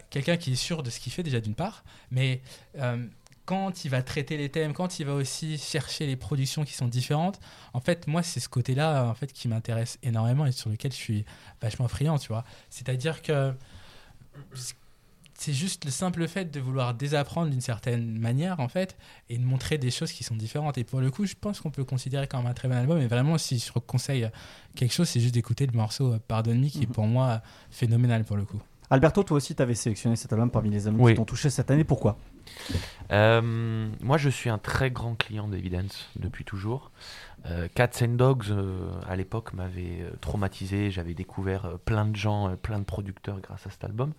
quelqu'un 0.09 0.37
qui 0.37 0.53
est 0.53 0.55
sûr 0.55 0.83
de 0.83 0.89
ce 0.89 0.99
qu'il 0.99 1.11
fait, 1.11 1.23
déjà, 1.23 1.41
d'une 1.41 1.55
part, 1.55 1.83
mais 2.11 2.41
quand 3.49 3.83
il 3.83 3.89
va 3.89 4.03
traiter 4.03 4.37
les 4.37 4.49
thèmes, 4.49 4.73
quand 4.73 4.99
il 4.99 5.07
va 5.07 5.15
aussi 5.15 5.57
chercher 5.57 6.05
les 6.05 6.15
productions 6.15 6.63
qui 6.63 6.73
sont 6.73 6.87
différentes, 6.87 7.39
en 7.73 7.79
fait, 7.79 8.05
moi, 8.05 8.21
c'est 8.21 8.39
ce 8.39 8.47
côté-là 8.47 9.05
en 9.05 9.15
fait, 9.15 9.33
qui 9.33 9.47
m'intéresse 9.47 9.97
énormément 10.03 10.45
et 10.45 10.51
sur 10.51 10.69
lequel 10.69 10.91
je 10.91 10.97
suis 10.97 11.25
vachement 11.59 11.87
friand, 11.87 12.19
tu 12.19 12.27
vois. 12.27 12.45
C'est-à-dire 12.69 13.23
que 13.23 13.55
c'est 15.39 15.53
juste 15.53 15.85
le 15.85 15.91
simple 15.91 16.27
fait 16.27 16.51
de 16.51 16.59
vouloir 16.59 16.93
désapprendre 16.93 17.49
d'une 17.49 17.61
certaine 17.61 18.19
manière, 18.19 18.59
en 18.59 18.67
fait, 18.67 18.97
et 19.29 19.37
de 19.37 19.43
montrer 19.43 19.77
des 19.77 19.89
choses 19.89 20.11
qui 20.11 20.25
sont 20.25 20.35
différentes. 20.35 20.77
Et 20.77 20.83
pour 20.83 20.99
le 20.99 21.09
coup, 21.11 21.25
je 21.25 21.35
pense 21.39 21.61
qu'on 21.61 21.71
peut 21.71 21.85
considérer 21.85 22.27
comme 22.27 22.45
un 22.45 22.53
très 22.53 22.67
bon 22.67 22.75
album. 22.75 22.99
Et 22.99 23.07
vraiment, 23.07 23.37
si 23.37 23.57
je 23.57 23.71
conseille 23.71 24.29
quelque 24.75 24.93
chose, 24.93 25.07
c'est 25.07 25.21
juste 25.21 25.33
d'écouter 25.33 25.65
le 25.65 25.71
morceau 25.71 26.13
euh, 26.13 26.19
Pardonne 26.27 26.59
Me, 26.59 26.67
qui 26.67 26.79
est 26.79 26.87
mhm. 26.87 26.93
pour 26.93 27.07
moi 27.07 27.41
phénoménal 27.71 28.25
pour 28.25 28.35
le 28.35 28.43
coup. 28.43 28.61
Alberto, 28.91 29.23
toi 29.23 29.37
aussi, 29.37 29.53
tu 29.53 29.61
avais 29.61 29.75
sélectionné 29.75 30.15
cet 30.15 30.33
album 30.33 30.49
parmi 30.49 30.71
les 30.71 30.87
albums 30.87 31.07
qui 31.07 31.13
t'ont 31.13 31.25
touché 31.25 31.51
cette 31.51 31.69
année. 31.69 31.83
Pourquoi? 31.83 32.17
Euh, 33.11 33.87
Moi, 34.01 34.17
je 34.17 34.29
suis 34.29 34.49
un 34.49 34.57
très 34.57 34.89
grand 34.89 35.13
client 35.15 35.47
d'Evidence 35.47 36.09
depuis 36.15 36.43
toujours. 36.43 36.89
Euh, 37.45 37.67
Cats 37.73 37.91
and 38.01 38.15
Dogs, 38.15 38.45
euh, 38.49 38.89
à 39.07 39.15
l'époque, 39.15 39.53
m'avait 39.53 40.05
traumatisé. 40.21 40.89
J'avais 40.89 41.13
découvert 41.13 41.77
plein 41.85 42.05
de 42.05 42.15
gens, 42.15 42.55
plein 42.55 42.79
de 42.79 42.83
producteurs 42.83 43.39
grâce 43.41 43.67
à 43.67 43.69
cet 43.69 43.83
album. 43.83 44.13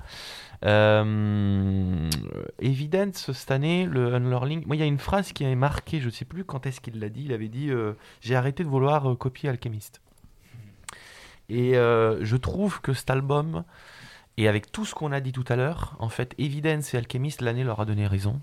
Evidence, 2.61 3.33
cette 3.33 3.51
année, 3.51 3.87
le 3.87 4.15
Unlearning. 4.15 4.65
Moi, 4.67 4.77
il 4.77 4.79
y 4.79 4.85
a 4.85 4.87
une 4.87 5.01
phrase 5.01 5.33
qui 5.33 5.45
avait 5.45 5.57
marqué, 5.57 5.99
je 5.99 6.07
ne 6.07 6.13
sais 6.13 6.25
plus 6.25 6.45
quand 6.45 6.65
est-ce 6.67 6.81
qu'il 6.81 7.01
l'a 7.01 7.09
dit. 7.09 7.25
Il 7.25 7.33
avait 7.33 7.49
dit 7.49 7.71
J'ai 8.21 8.37
arrêté 8.37 8.63
de 8.63 8.69
vouloir 8.69 9.19
copier 9.19 9.49
Alchemist. 9.49 10.01
Et 11.49 11.73
je 11.73 12.37
trouve 12.37 12.81
que 12.81 12.93
cet 12.93 13.11
album. 13.11 13.65
Et 14.37 14.49
avec 14.49 14.73
tout 14.73 14.85
ce 14.85 14.95
qu'on 14.95 15.13
a 15.13 15.21
dit 15.21 15.33
tout 15.33 15.45
à 15.49 15.57
l'heure, 15.57 15.97
en 15.99 16.09
fait, 16.09 16.35
Evidence 16.39 16.95
et 16.95 16.97
Alchemist, 16.97 17.43
l'année 17.43 17.65
leur 17.65 17.81
a 17.81 17.85
donné 17.85 18.07
raison. 18.07 18.41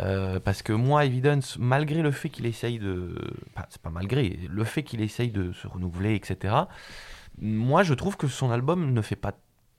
Euh, 0.00 0.40
parce 0.40 0.62
que 0.62 0.72
moi, 0.72 1.04
Evidence, 1.04 1.58
malgré 1.58 2.02
le 2.02 2.10
fait 2.10 2.28
qu'il 2.28 2.46
essaye 2.46 2.78
de. 2.78 3.14
c'est 3.68 3.82
pas 3.82 3.90
malgré, 3.90 4.38
le 4.48 4.64
fait 4.64 4.82
qu'il 4.82 5.00
essaye 5.00 5.30
de 5.30 5.52
se 5.52 5.66
renouveler, 5.66 6.14
etc., 6.14 6.54
moi, 7.40 7.84
je 7.84 7.94
trouve 7.94 8.16
que 8.16 8.26
son 8.26 8.50
album 8.50 8.92
ne 8.92 9.02
fait 9.02 9.16
pas 9.16 9.32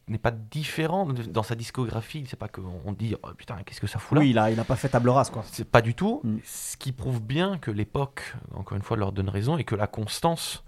n'est 0.10 0.18
pas 0.18 0.32
différent 0.32 1.06
dans 1.06 1.44
sa 1.44 1.56
discographie. 1.56 2.26
C'est 2.28 2.40
pas 2.40 2.48
qu'on 2.48 2.94
dit 2.94 3.16
oh, 3.22 3.28
putain 3.38 3.58
qu'est-ce 3.64 3.80
que 3.80 3.88
ça 3.88 4.00
fout 4.00 4.16
là. 4.16 4.22
Oui, 4.22 4.32
il 4.32 4.40
a, 4.40 4.52
il 4.52 4.60
a 4.60 4.64
pas 4.64 4.76
fait 4.76 4.90
table 4.90 5.10
rase 5.10 5.30
quoi. 5.30 5.44
C'est 5.52 5.70
pas 5.70 5.82
du 5.82 5.94
tout. 5.94 6.22
Mm. 6.24 6.38
Ce 6.44 6.78
qui 6.78 6.92
prouve 6.92 7.22
bien 7.22 7.58
que 7.58 7.72
l'époque, 7.72 8.36
encore 8.56 8.76
une 8.76 8.84
fois, 8.84 8.98
leur 8.98 9.12
donne 9.12 9.30
raison 9.30 9.58
et 9.58 9.64
que 9.64 9.76
la 9.76 9.88
constance 9.88 10.64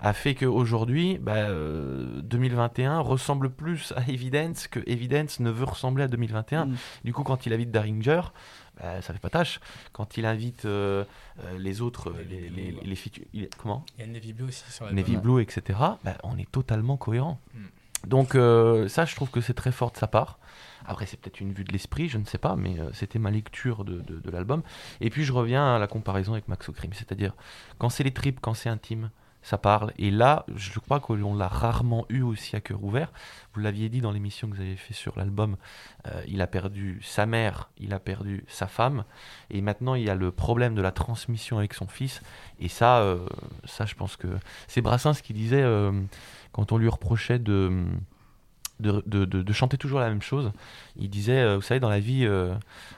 a 0.00 0.12
fait 0.12 0.34
qu'aujourd'hui, 0.34 1.18
bah, 1.18 1.48
2021 1.48 2.98
euh, 2.98 3.00
ressemble 3.00 3.50
plus 3.50 3.92
à 3.96 4.02
Evidence 4.08 4.68
que 4.68 4.80
Evidence 4.86 5.40
ne 5.40 5.50
veut 5.50 5.64
ressembler 5.64 6.04
à 6.04 6.08
2021. 6.08 6.66
Mm. 6.66 6.76
Du 7.04 7.12
coup, 7.12 7.22
quand 7.22 7.46
il 7.46 7.52
invite 7.52 7.70
Daringer, 7.70 8.20
bah, 8.78 9.00
ça 9.00 9.12
fait 9.12 9.18
pas 9.18 9.30
tâche. 9.30 9.60
Quand 9.92 10.18
il 10.18 10.26
invite 10.26 10.66
euh, 10.66 11.04
euh, 11.44 11.58
les 11.58 11.80
autres, 11.80 12.14
les, 12.28 12.50
les, 12.50 12.76
les, 13.32 13.48
comment 13.56 13.84
Il 13.98 14.06
y 14.06 14.08
a 14.08 14.12
Navy 14.12 14.32
Blue 14.32 14.48
aussi 14.48 14.70
sur 14.70 14.84
la 14.84 14.92
Navy 14.92 15.16
Blue, 15.16 15.40
etc. 15.40 15.78
Bah, 16.04 16.16
on 16.24 16.36
est 16.36 16.50
totalement 16.50 16.96
cohérent. 16.96 17.40
Hmm. 17.54 17.66
Donc 18.06 18.32
ça, 18.34 19.04
je 19.04 19.16
trouve 19.16 19.30
que 19.30 19.40
c'est 19.40 19.54
très 19.54 19.72
fort 19.72 19.90
de 19.90 19.96
sa 19.96 20.06
part. 20.06 20.38
Après, 20.86 21.06
c'est 21.06 21.18
peut-être 21.18 21.40
une 21.40 21.52
vue 21.52 21.64
de 21.64 21.72
l'esprit, 21.72 22.08
je 22.08 22.18
ne 22.18 22.24
sais 22.24 22.38
pas, 22.38 22.54
mais 22.54 22.76
c'était 22.92 23.18
ma 23.18 23.32
lecture 23.32 23.84
de, 23.84 24.00
de, 24.00 24.30
l'album. 24.30 24.62
Et 25.00 25.10
puis, 25.10 25.24
je 25.24 25.32
reviens 25.32 25.74
à 25.74 25.78
la 25.80 25.88
comparaison 25.88 26.34
avec 26.34 26.46
Max 26.46 26.68
O'Crim, 26.68 26.92
c'est-à-dire 26.92 27.32
quand 27.78 27.88
c'est 27.88 28.04
les 28.04 28.12
tripes, 28.12 28.38
quand 28.40 28.54
c'est 28.54 28.68
intime, 28.68 29.10
ça 29.46 29.58
parle. 29.58 29.92
Et 29.96 30.10
là, 30.10 30.44
je 30.56 30.76
crois 30.80 30.98
qu'on 30.98 31.36
l'a 31.36 31.46
rarement 31.46 32.04
eu 32.08 32.22
aussi 32.22 32.56
à 32.56 32.60
cœur 32.60 32.82
ouvert. 32.82 33.12
Vous 33.54 33.60
l'aviez 33.60 33.88
dit 33.88 34.00
dans 34.00 34.10
l'émission 34.10 34.50
que 34.50 34.56
vous 34.56 34.60
avez 34.60 34.74
fait 34.74 34.92
sur 34.92 35.16
l'album, 35.16 35.56
euh, 36.08 36.20
il 36.26 36.42
a 36.42 36.48
perdu 36.48 37.00
sa 37.04 37.26
mère, 37.26 37.70
il 37.78 37.92
a 37.92 38.00
perdu 38.00 38.44
sa 38.48 38.66
femme, 38.66 39.04
et 39.50 39.60
maintenant 39.60 39.94
il 39.94 40.02
y 40.02 40.10
a 40.10 40.16
le 40.16 40.32
problème 40.32 40.74
de 40.74 40.82
la 40.82 40.90
transmission 40.90 41.58
avec 41.58 41.74
son 41.74 41.86
fils. 41.86 42.22
Et 42.58 42.66
ça, 42.66 42.98
euh, 42.98 43.24
ça 43.64 43.86
je 43.86 43.94
pense 43.94 44.16
que 44.16 44.26
c'est 44.66 44.80
Brassens 44.80 45.20
qui 45.22 45.32
disait, 45.32 45.62
euh, 45.62 45.92
quand 46.50 46.72
on 46.72 46.78
lui 46.78 46.88
reprochait 46.88 47.38
de... 47.38 47.84
De, 48.78 49.02
de, 49.06 49.24
de, 49.24 49.52
chanter 49.54 49.78
toujours 49.78 50.00
la 50.00 50.10
même 50.10 50.20
chose. 50.20 50.52
Il 50.96 51.08
disait, 51.08 51.56
vous 51.56 51.62
savez, 51.62 51.80
dans 51.80 51.88
la 51.88 51.98
vie, 51.98 52.28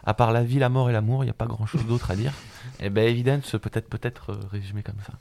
à 0.02 0.12
part 0.12 0.32
la 0.32 0.42
vie, 0.42 0.58
la 0.58 0.68
mort 0.68 0.90
et 0.90 0.92
l'amour, 0.92 1.22
il 1.22 1.28
n'y 1.28 1.30
a 1.30 1.34
pas 1.34 1.46
grand-chose 1.46 1.86
d'autre 1.86 2.10
à 2.10 2.16
dire. 2.16 2.32
Et 2.80 2.86
eh 2.86 2.90
bien, 2.90 3.04
évidemment, 3.04 3.44
peut-être 3.62 3.88
peut-être 3.88 4.36
résumé 4.50 4.82
comme 4.82 4.98
ça. 5.06 5.12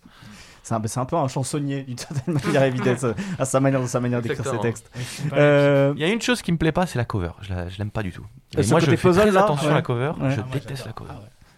C'est 0.67 0.99
un, 0.99 1.05
peu 1.05 1.15
un 1.15 1.27
chansonnier 1.29 1.83
d'une 1.83 1.97
certaine 1.97 2.33
manière, 2.33 2.63
évidence, 2.63 3.05
à 3.39 3.45
sa 3.45 3.61
manière, 3.61 3.81
de 3.81 3.87
sa 3.87 4.01
manière 4.01 4.21
d'écrire 4.21 4.45
ses 4.45 4.59
textes. 4.59 4.91
Euh, 5.31 5.93
Il 5.95 6.01
y 6.01 6.03
a 6.03 6.11
une 6.11 6.21
chose 6.21 6.41
qui 6.41 6.51
me 6.51 6.57
plaît 6.57 6.73
pas, 6.73 6.85
c'est 6.85 6.97
la 6.97 7.05
cover. 7.05 7.31
Je, 7.41 7.53
la, 7.53 7.65
l'aime 7.77 7.89
pas 7.89 8.03
du 8.03 8.11
tout. 8.11 8.25
Et 8.57 8.65
moi, 8.67 8.79
je 8.81 8.89
fais 8.93 8.97
très 8.97 9.37
attention 9.37 9.69
à 9.69 9.75
la 9.75 9.81
cover. 9.81 10.11
Je 10.29 10.41
déteste 10.51 10.85
la 10.85 10.93
cover. 10.93 11.13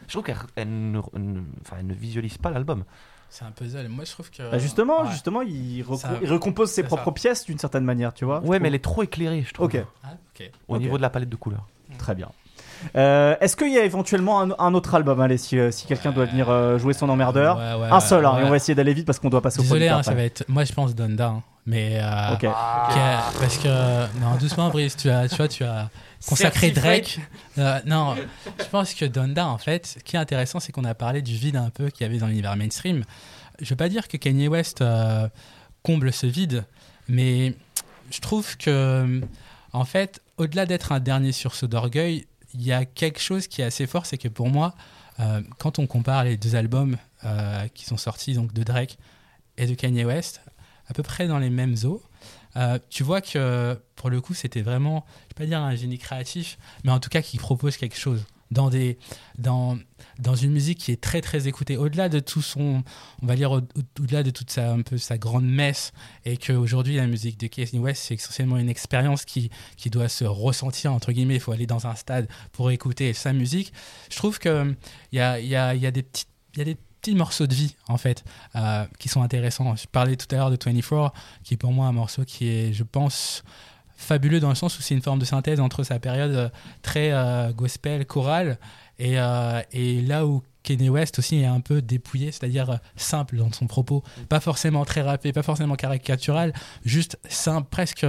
Je 0.08 0.14
trouve 0.14 0.24
qu'elle 0.24 0.92
ne, 0.92 1.00
ne 1.14 1.94
visualise 1.94 2.38
pas 2.38 2.50
l'album. 2.50 2.84
C'est 3.30 3.46
un 3.46 3.52
puzzle. 3.52 3.88
Moi, 3.90 4.06
je 4.06 4.12
trouve 4.12 4.32
que. 4.32 4.50
Bah, 4.50 4.58
justement, 4.58 5.06
justement, 5.06 5.42
il, 5.42 5.84
recompose 5.84 6.72
ses 6.72 6.84
propres 6.84 7.12
pièces 7.12 7.46
d'une 7.46 7.60
certaine 7.60 7.86
manière, 7.86 8.14
tu 8.14 8.26
vois. 8.26 8.42
Ouais, 8.42 8.60
mais 8.60 8.68
elle 8.68 8.76
est 8.76 8.84
trop 8.84 9.04
éclairée, 9.04 9.44
je 9.48 9.54
trouve. 9.54 9.68
Ok. 9.68 9.84
Ah, 10.04 10.10
Au 10.68 10.78
niveau 10.78 10.98
de 10.98 11.02
la 11.02 11.10
palette 11.10 11.30
de 11.30 11.36
couleurs. 11.36 11.68
Très 11.98 12.16
bien. 12.16 12.30
Euh, 12.96 13.36
est-ce 13.42 13.56
qu'il 13.56 13.74
y 13.74 13.78
a 13.78 13.84
éventuellement 13.84 14.42
un, 14.60 14.74
autre 14.74 14.96
album 14.96 15.20
Allez, 15.20 15.38
si, 15.38 15.58
euh, 15.58 15.72
si 15.72 15.86
quelqu'un 15.86 16.12
doit 16.12 16.26
venir 16.26 16.50
euh, 16.50 16.78
jouer 16.78 16.94
son 16.94 17.10
emmerdeur. 17.10 17.60
un 17.60 18.00
seul, 18.00 18.26
hein, 18.26 18.38
et 18.40 18.44
on 18.44 18.50
va 18.50 18.56
essayer 18.56 18.76
d'aller 18.76 18.94
vite 18.94 19.06
parce 19.06 19.20
qu'on 19.20 19.30
doit 19.30 19.42
passer 19.42 19.60
au 19.60 19.64
Désolé, 19.64 19.90
hein, 19.90 20.04
ça 20.04 20.14
va 20.14 20.24
être. 20.24 20.44
Moi, 20.48 20.64
je 20.64 20.74
pense 20.74 20.96
Donda. 20.96 21.28
Hein, 21.28 21.44
mais. 21.66 22.02
ok. 22.34 22.48
parce 23.40 23.58
que. 23.58 23.68
Non, 24.20 24.36
doucement, 24.40 24.70
Brice, 24.70 24.98
tu, 24.98 25.10
as, 25.10 25.28
tu 25.28 25.36
vois, 25.36 25.48
tu 25.48 25.64
as 25.64 25.90
consacré 26.28 26.72
Drake. 26.72 27.20
non, 27.86 28.16
je 28.58 28.66
pense 28.66 28.94
que 28.94 29.06
Donda, 29.06 29.48
en 29.48 29.58
fait, 29.58 29.86
ce 29.86 30.04
qui 30.04 30.16
est 30.16 30.20
intéressant, 30.20 30.60
c'est 30.60 30.72
qu'on 30.72 30.86
a 30.86 30.96
parlé 30.96 31.22
du 31.22 31.36
vide 31.36 31.56
un 31.56 31.70
peu 31.70 31.90
qu'il 31.90 32.06
y 32.06 32.10
avait 32.10 32.20
dans 32.20 32.28
l'univers 32.28 32.56
mainstream. 32.56 33.04
Je 33.62 33.70
veux 33.70 33.76
pas 33.76 33.90
dire 33.90 34.08
que 34.08 34.18
Kanye 34.18 34.48
West 34.48 34.84
comble 35.84 36.14
ce 36.14 36.28
vide, 36.28 36.64
mais 37.08 37.54
je 38.12 38.20
trouve 38.20 38.58
que, 38.58 39.22
en 39.74 39.86
fait, 39.86 40.22
au-delà 40.38 40.66
d'être 40.66 40.92
un 40.92 41.00
dernier 41.00 41.32
sursaut 41.32 41.68
d'orgueil, 41.68 42.26
il 42.54 42.64
y 42.64 42.72
a 42.72 42.86
quelque 42.86 43.20
chose 43.20 43.48
qui 43.48 43.62
est 43.62 43.66
assez 43.66 43.88
fort, 43.88 44.06
c'est 44.06 44.18
que 44.18 44.28
pour 44.28 44.50
moi, 44.50 44.76
euh, 45.20 45.42
quand 45.58 45.80
on 45.80 45.88
compare 45.88 46.24
les 46.24 46.38
deux 46.38 46.56
albums 46.56 46.98
euh, 47.24 47.68
qui 47.70 47.86
sont 47.86 47.98
sortis 47.98 48.34
donc 48.34 48.54
de 48.54 48.64
Drake 48.64 48.98
et 49.58 49.66
de 49.66 49.74
Kanye 49.74 50.06
West, 50.06 50.42
à 50.88 50.94
peu 50.94 51.04
près 51.04 51.28
dans 51.28 51.40
les 51.40 51.50
mêmes 51.50 51.76
eaux, 51.84 52.02
euh, 52.56 52.80
tu 52.90 53.04
vois 53.04 53.22
que 53.22 53.80
pour 53.96 54.10
le 54.10 54.22
coup, 54.22 54.34
c'était 54.34 54.62
vraiment, 54.62 55.06
je 55.24 55.36
vais 55.36 55.46
pas 55.46 55.46
dire 55.46 55.62
un 55.62 55.76
génie 55.76 55.98
créatif, 55.98 56.58
mais 56.84 56.92
en 56.92 57.00
tout 57.00 57.10
cas 57.10 57.22
qui 57.22 57.38
propose 57.38 57.78
quelque 57.78 57.98
chose 57.98 58.26
dans, 58.52 58.70
des, 58.70 58.98
dans, 59.38 59.78
dans 60.18 60.36
une 60.36 60.52
musique 60.52 60.80
qui 60.80 60.92
est 60.92 61.02
très 61.02 61.22
très 61.22 61.48
écoutée. 61.48 61.78
Au-delà 61.78 62.10
de 62.10 62.20
tout 62.20 62.42
son, 62.42 62.84
on 63.22 63.26
va 63.26 63.36
dire, 63.36 63.52
au-delà 63.52 64.24
de 64.24 64.32
toute 64.32 64.50
sa, 64.50 64.72
un 64.72 64.82
peu 64.82 64.98
sa 64.98 65.18
grande 65.18 65.46
messe, 65.46 65.92
et 66.26 66.38
qu'aujourd'hui 66.38 66.96
la 66.96 67.08
musique 67.08 67.40
de 67.40 67.48
Kanye 67.48 67.80
West, 67.80 68.04
c'est 68.08 68.16
essentiellement 68.16 68.58
une 68.58 68.70
expérience 68.70 69.26
qui, 69.26 69.50
qui 69.78 69.90
doit 69.90 70.10
se 70.10 70.26
ressentir, 70.26 70.94
entre 70.94 71.12
guillemets, 71.12 71.36
il 71.36 71.42
faut 71.42 71.52
aller 71.52 71.68
dans 71.68 71.88
un 71.88 71.96
stade 71.96 72.28
pour 72.52 72.72
écouter 72.72 73.14
sa 73.14 73.34
musique. 73.34 73.74
Je 74.10 74.18
trouve 74.18 74.40
qu'il 74.40 74.76
y 75.12 75.20
a, 75.20 75.40
y, 75.40 75.56
a, 75.56 75.76
y, 75.76 75.86
a 75.86 75.92
des 75.92 76.04
petites, 76.04 76.30
y 76.56 76.62
a 76.62 76.66
des 76.66 76.78
petits 77.02 77.16
morceaux 77.16 77.48
de 77.48 77.54
vie 77.54 77.76
en 77.88 77.98
fait 77.98 78.24
euh, 78.56 78.86
qui 78.98 79.10
sont 79.10 79.22
intéressants. 79.22 79.76
Je 79.76 79.88
parlais 79.88 80.16
tout 80.16 80.28
à 80.32 80.38
l'heure 80.38 80.52
de 80.52 80.58
24 80.64 81.14
qui 81.44 81.54
est 81.54 81.58
pour 81.58 81.72
moi 81.72 81.88
un 81.88 81.92
morceau 81.92 82.26
qui 82.26 82.48
est 82.48 82.74
je 82.74 82.84
pense 82.84 83.44
fabuleux 84.00 84.40
dans 84.40 84.50
le 84.50 84.56
sens 84.56 84.80
où 84.80 84.82
c'est 84.82 84.96
une 84.96 85.02
forme 85.02 85.20
de 85.20 85.26
synthèse 85.26 85.60
entre 85.60 85.84
sa 85.84 86.00
période 86.00 86.32
euh, 86.32 86.50
très 86.82 87.12
euh, 87.12 87.52
gospel, 87.52 88.06
chorale, 88.06 88.58
et, 88.98 89.20
euh, 89.20 89.62
et, 89.72 90.02
là 90.02 90.26
où 90.26 90.42
Kanye 90.64 90.90
West 90.90 91.20
aussi 91.20 91.38
est 91.38 91.46
un 91.46 91.60
peu 91.60 91.82
dépouillé, 91.82 92.32
c'est-à-dire 92.32 92.80
simple 92.96 93.38
dans 93.38 93.52
son 93.52 93.68
propos, 93.68 94.04
pas 94.30 94.40
forcément 94.40 94.86
très 94.86 95.02
rappé, 95.02 95.32
pas 95.34 95.44
forcément 95.44 95.76
caricatural, 95.76 96.54
juste 96.86 97.20
simple, 97.28 97.68
presque 97.70 98.06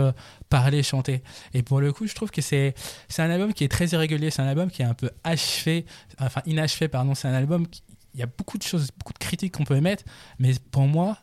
parler, 0.48 0.82
chanter. 0.82 1.22
Et 1.54 1.62
pour 1.62 1.80
le 1.80 1.92
coup, 1.92 2.06
je 2.06 2.14
trouve 2.14 2.30
que 2.30 2.42
c'est 2.42 2.74
c'est 3.08 3.22
un 3.22 3.30
album 3.30 3.52
qui 3.52 3.64
est 3.64 3.68
très 3.68 3.86
irrégulier, 3.88 4.30
c'est 4.30 4.42
un 4.42 4.48
album 4.48 4.70
qui 4.70 4.82
est 4.82 4.86
un 4.86 4.94
peu 4.94 5.10
achevé, 5.22 5.86
enfin 6.20 6.42
inachevé, 6.46 6.88
pardon, 6.88 7.14
c'est 7.14 7.28
un 7.28 7.34
album 7.34 7.66
qui, 7.68 7.82
il 8.14 8.20
y 8.20 8.22
a 8.22 8.26
beaucoup 8.26 8.58
de 8.58 8.64
choses, 8.64 8.90
beaucoup 8.96 9.12
de 9.12 9.18
critiques 9.18 9.54
qu'on 9.54 9.64
peut 9.64 9.76
émettre, 9.76 10.04
mais 10.38 10.52
pour 10.70 10.86
moi, 10.86 11.18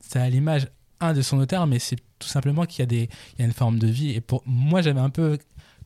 c'est 0.00 0.20
à 0.20 0.28
l'image 0.28 0.68
un 1.00 1.12
de 1.12 1.22
son 1.22 1.38
auteur, 1.38 1.66
mais 1.66 1.78
c'est 1.78 1.96
tout 2.18 2.28
simplement 2.28 2.64
qu'il 2.64 2.80
y, 2.80 2.82
a 2.82 2.86
des, 2.86 3.08
il 3.34 3.40
y 3.40 3.42
a 3.42 3.44
une 3.44 3.52
forme 3.52 3.78
de 3.78 3.86
vie. 3.86 4.10
Et 4.10 4.20
pour 4.20 4.42
moi, 4.46 4.82
j'avais 4.82 5.00
un 5.00 5.10
peu 5.10 5.38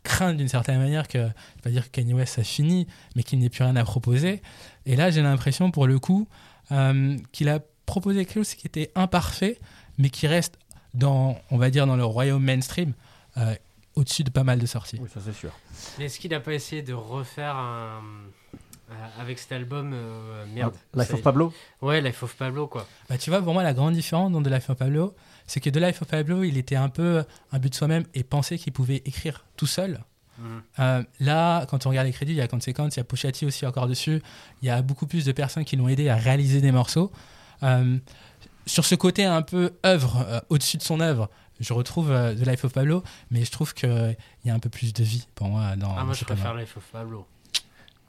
craint 0.03 0.35
d'une 0.35 0.49
certaine 0.49 0.79
manière 0.79 1.09
que, 1.09 1.19
je 1.19 1.25
vais 1.25 1.63
pas 1.63 1.71
dire 1.71 1.91
que 1.91 1.91
Kanye 1.91 2.15
West 2.15 2.39
a 2.39 2.45
fini, 2.45 2.87
mais 3.17 3.23
qu'il 3.23 3.39
n'ait 3.39 3.51
plus 3.51 3.65
rien 3.65 3.77
à 3.77 3.85
proposer. 3.85 4.43
Et 4.87 4.97
là, 4.97 5.11
j'ai 5.11 5.23
l'impression, 5.23 5.71
pour 5.71 5.87
le 5.87 5.99
coup, 5.99 6.29
euh, 6.73 7.17
qu'il 7.33 7.49
a 7.49 7.61
proposé 7.87 8.25
quelque 8.25 8.35
chose 8.35 8.55
qui 8.55 8.67
était 8.67 8.91
imparfait, 8.95 9.59
mais 9.99 10.11
qui 10.11 10.27
reste 10.27 10.59
dans, 10.95 11.39
on 11.51 11.59
va 11.59 11.71
dire, 11.71 11.87
dans 11.87 11.97
le 11.97 12.05
royaume 12.05 12.43
mainstream. 12.43 12.95
Euh, 13.37 13.55
au-dessus 13.97 14.25
de 14.25 14.31
pas 14.31 14.45
mal 14.45 14.59
de 14.59 14.67
sorties. 14.67 14.99
Oui, 15.01 15.09
ça 15.13 15.21
c'est 15.25 15.33
sûr. 15.33 15.51
Mais 15.99 16.07
est-ce 16.07 16.19
qu'il 16.19 16.31
n'a 16.31 16.41
pas 16.41 16.55
essayé 16.55 16.83
de 16.83 16.93
refaire 16.93 17.57
un. 17.57 18.03
Euh, 18.91 19.21
avec 19.21 19.39
cet 19.39 19.53
album, 19.53 19.93
euh, 19.95 20.45
merde. 20.53 20.75
Life 20.95 21.15
of. 21.15 21.23
Pablo 21.23 21.53
Ouais, 21.81 22.01
Life 22.01 22.23
of 22.23 22.35
Pablo, 22.37 22.67
quoi. 22.67 22.87
Bah, 23.09 23.19
tu 23.19 23.31
vois, 23.31 23.43
pour 23.43 23.53
moi, 23.53 23.63
la 23.63 23.75
grande 23.75 23.95
différence 23.95 24.33
dans 24.33 24.43
The 24.43 24.49
Life 24.49 24.71
of 24.71 24.79
Pablo, 24.79 25.15
c'est 25.47 25.61
que 25.61 25.71
The 25.71 25.77
Life 25.77 26.03
of 26.03 26.09
Pablo, 26.09 26.43
il 26.43 26.57
était 26.57 26.77
un 26.77 26.89
peu 26.89 27.25
un 27.53 27.59
but 27.59 27.71
de 27.71 27.75
soi-même 27.75 28.05
et 28.15 28.25
pensait 28.25 28.59
qu'il 28.59 28.73
pouvait 28.73 29.03
écrire 29.05 29.45
tout 29.57 29.67
seul. 29.67 30.01
Mhm. 30.39 30.63
Euh, 30.79 31.03
là, 31.21 31.67
quand 31.67 31.87
on 31.87 31.91
regarde 31.91 32.07
les 32.07 32.13
crédits, 32.13 32.33
il 32.33 32.39
y 32.39 32.41
a 32.41 32.49
Consequence, 32.49 32.97
il 32.97 32.99
y 32.99 33.01
a 33.01 33.05
Pushati 33.05 33.47
aussi 33.47 33.67
encore 33.67 33.87
dessus. 33.87 34.23
Il 34.63 34.67
y 34.67 34.71
a 34.71 34.83
beaucoup 34.83 35.07
plus 35.07 35.25
de 35.25 35.33
personnes 35.33 35.65
qui 35.65 35.77
l'ont 35.77 35.89
aidé 35.89 36.09
à 36.09 36.17
réaliser 36.17 36.61
des 36.61 36.73
morceaux. 36.73 37.13
Euh, 37.63 37.99
sur 38.67 38.85
ce 38.85 38.95
côté 38.95 39.25
un 39.25 39.43
peu 39.43 39.73
œuvre, 39.85 40.25
euh, 40.29 40.41
au-dessus 40.49 40.77
de 40.77 40.83
son 40.83 41.01
œuvre, 41.01 41.29
je 41.61 41.73
retrouve 41.73 42.11
euh, 42.11 42.35
The 42.35 42.47
Life 42.47 42.65
of 42.65 42.73
Pablo, 42.73 43.03
mais 43.31 43.45
je 43.45 43.51
trouve 43.51 43.75
qu'il 43.75 44.17
y 44.45 44.51
a 44.51 44.55
un 44.55 44.59
peu 44.59 44.71
plus 44.71 44.93
de 44.93 45.05
vie 45.05 45.27
pour 45.35 45.49
moi 45.49 45.77
dans 45.77 45.95
Ah, 45.97 46.05
moi, 46.05 46.15
je 46.15 46.25
préfère 46.25 46.55
Life 46.55 46.77
of 46.77 46.85
Pablo. 46.91 47.27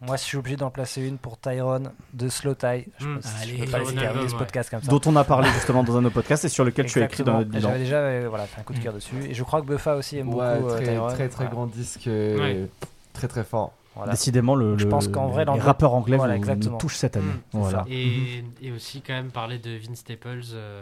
Moi, 0.01 0.15
je 0.17 0.23
suis 0.23 0.37
obligé 0.37 0.57
d'en 0.57 0.71
placer 0.71 1.01
une 1.05 1.17
pour 1.19 1.39
Tyrone 1.39 1.91
de 2.13 2.27
Slow 2.27 2.55
Tie. 2.55 2.85
Je 2.97 3.05
Hmm. 3.07 3.19
peux, 3.19 3.27
Allez, 3.41 3.57
je 3.57 3.63
peux 3.65 3.71
pas 3.71 3.79
laisser 3.79 3.95
terminer 3.95 4.27
ce 4.27 4.33
ouais. 4.33 4.39
podcast 4.39 4.69
comme 4.71 4.81
ça. 4.81 4.89
dont 4.91 5.01
on 5.05 5.15
a 5.15 5.23
parlé 5.23 5.47
justement 5.53 5.83
dans 5.83 5.93
un 5.95 5.99
de 5.99 6.03
nos 6.05 6.09
podcasts 6.09 6.43
et 6.45 6.49
sur 6.49 6.65
lequel 6.65 6.87
tu 6.87 7.01
as 7.01 7.05
écrit 7.05 7.23
dans 7.23 7.37
notre 7.37 7.49
bilan. 7.51 7.69
J'avais 7.69 7.79
déjà 7.79 7.97
euh, 7.97 8.25
voilà, 8.27 8.47
fait 8.47 8.59
un 8.61 8.63
coup 8.63 8.73
de 8.73 8.79
cœur 8.79 8.93
dessus. 8.93 9.15
Et 9.29 9.33
je 9.35 9.43
crois 9.43 9.61
que 9.61 9.67
Buffa 9.67 9.95
aussi 9.95 10.17
aime 10.17 10.33
Ouais, 10.33 10.55
beaucoup 10.59 10.71
euh, 10.71 10.75
très, 10.77 10.85
Tyrone. 10.93 11.13
très 11.13 11.29
très 11.29 11.35
Voilà. 11.45 11.51
grand 11.51 11.67
disque, 11.67 12.07
euh, 12.07 12.39
Ouais. 12.39 12.69
très 13.13 13.27
très 13.27 13.43
fort. 13.43 13.73
Voilà. 13.93 14.13
Décidément, 14.13 14.55
le, 14.55 14.77
Je 14.77 14.85
le- 14.85 14.89
pense 14.89 15.09
qu'en 15.09 15.27
vrai, 15.27 15.43
les 15.45 15.59
rappeurs 15.59 15.93
anglais 15.93 16.15
voilà, 16.17 16.37
nous 16.37 16.77
touchent 16.77 16.95
cette 16.95 17.17
année. 17.17 17.25
Mm, 17.25 17.39
c'est 17.51 17.57
voilà. 17.57 17.85
Et, 17.89 18.43
et 18.61 18.71
aussi, 18.71 19.01
quand 19.01 19.11
même, 19.13 19.31
parler 19.31 19.59
de 19.59 19.71
Vince 19.77 19.99
Staples 19.99 20.41
euh, 20.53 20.81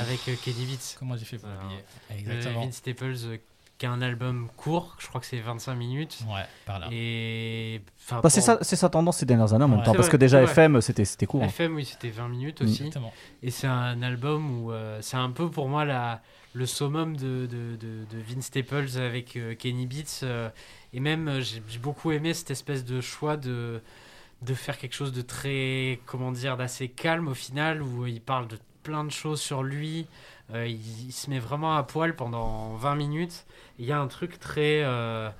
avec 0.00 0.20
euh, 0.28 0.34
Kenny 0.42 0.64
Beats. 0.64 0.94
Comment 0.98 1.16
j'ai 1.16 1.24
fait 1.24 1.38
pour 1.38 1.48
l'oublier 1.50 1.80
Euh, 2.12 2.14
Exactement. 2.16 2.64
Vince 2.64 2.76
Staples, 2.76 3.14
euh, 3.24 3.36
qui 3.78 3.86
a 3.86 3.90
un 3.90 4.02
album 4.02 4.48
court, 4.56 4.96
je 5.00 5.08
crois 5.08 5.20
que 5.20 5.26
c'est 5.26 5.40
25 5.40 5.74
minutes. 5.74 6.18
Ouais, 6.28 6.44
par 6.64 6.78
là. 6.78 6.88
Et. 6.92 7.80
enfin, 7.98 8.20
Bah, 8.22 8.30
c'est 8.30 8.40
pour- 8.40 8.46
ça, 8.46 8.58
c'est 8.62 8.76
sa 8.76 8.88
tendance 8.88 9.16
ces 9.18 9.26
dernières 9.26 9.52
années 9.52 9.64
en 9.64 9.68
même 9.68 9.78
Ouais. 9.80 9.84
temps, 9.84 9.92
parce 9.94 10.06
vrai, 10.06 10.12
que 10.12 10.16
déjà. 10.16 10.42
FM 10.42 10.80
c'était 10.80 11.04
c'était 11.04 11.26
court. 11.26 11.42
hein. 11.42 11.46
FM, 11.46 11.74
oui, 11.74 11.84
c'était 11.84 12.10
20 12.10 12.28
minutes 12.28 12.62
aussi. 12.62 12.84
Exactement. 12.86 13.12
Et 13.42 13.50
c'est 13.50 13.66
un 13.66 14.00
album 14.02 14.62
où 14.64 14.72
euh, 14.72 14.98
c'est 15.02 15.16
un 15.16 15.30
peu 15.30 15.50
pour 15.50 15.68
moi 15.68 15.84
la, 15.84 16.22
le 16.52 16.66
summum 16.66 17.16
de, 17.16 17.46
de, 17.46 17.74
de, 17.76 18.04
de 18.04 18.18
Vince 18.28 18.44
Staples 18.46 18.96
avec 18.96 19.36
euh, 19.36 19.54
Kenny 19.56 19.86
Beats. 19.86 20.20
euh, 20.22 20.48
et 20.92 21.00
même, 21.00 21.40
j'ai 21.40 21.60
j'ai 21.68 21.78
beaucoup 21.80 22.12
aimé 22.12 22.32
cette 22.32 22.52
espèce 22.52 22.84
de 22.84 23.00
choix 23.00 23.36
de, 23.36 23.82
de 24.42 24.54
faire 24.54 24.78
quelque 24.78 24.94
chose 24.94 25.12
de 25.12 25.22
très, 25.22 25.98
comment 26.06 26.30
dire, 26.30 26.56
d'assez 26.56 26.88
calme 26.88 27.26
au 27.26 27.34
final, 27.34 27.82
où 27.82 28.06
il 28.06 28.20
parle 28.20 28.46
de 28.46 28.58
plein 28.84 29.02
de 29.02 29.10
choses 29.10 29.40
sur 29.40 29.62
lui. 29.64 30.06
Euh, 30.52 30.66
il, 30.66 31.06
il 31.08 31.12
se 31.12 31.30
met 31.30 31.38
vraiment 31.38 31.76
à 31.76 31.82
poil 31.82 32.14
pendant 32.16 32.74
20 32.74 32.96
minutes. 32.96 33.46
Il 33.78 33.86
y 33.86 33.92
a 33.92 33.98
un 33.98 34.06
truc 34.08 34.38
très. 34.38 34.82
euh, 34.84 35.30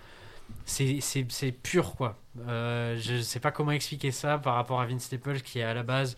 c'est- 0.65 1.53
pur, 1.53 1.95
quoi. 1.95 2.17
Euh, 2.49 2.97
je 3.01 3.21
sais 3.21 3.41
pas 3.41 3.51
comment 3.51 3.71
expliquer 3.73 4.11
ça 4.11 4.39
par 4.39 4.55
rapport 4.55 4.81
à 4.81 4.87
Vince 4.87 5.05
Staples 5.05 5.41
qui, 5.41 5.61
à 5.63 5.75
la 5.75 5.83
base, 5.83 6.17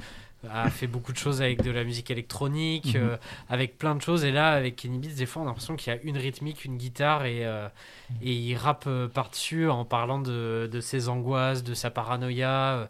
a 0.49 0.71
fait 0.71 0.87
beaucoup 0.87 1.13
de 1.13 1.17
choses 1.19 1.43
avec 1.43 1.63
de 1.63 1.71
la 1.73 1.83
musique 1.83 2.11
électronique, 2.11 2.95
Mhm. 2.95 3.03
euh, 3.03 3.17
avec 3.49 3.79
plein 3.79 3.95
de 3.97 4.03
choses. 4.03 4.25
Et 4.25 4.31
là, 4.31 4.53
avec 4.53 4.77
Kenny 4.77 4.99
Beats, 4.99 5.15
des 5.17 5.27
fois, 5.27 5.43
on 5.43 5.45
a 5.47 5.49
l'impression 5.49 5.75
qu'il 5.77 5.93
y 5.93 5.97
a 5.97 6.01
une 6.03 6.17
rythmique, 6.19 6.65
une 6.65 6.77
guitare, 6.77 7.25
et, 7.25 7.45
euh, 7.45 7.69
et 8.23 8.33
il 8.33 8.55
rappe 8.57 8.89
par-dessus 9.13 9.69
en 9.69 9.85
parlant 9.85 10.21
de, 10.21 10.69
de 10.71 10.81
ses 10.81 11.09
angoisses, 11.09 11.65
de 11.65 11.75
sa 11.75 11.91
paranoïa. 11.91 12.89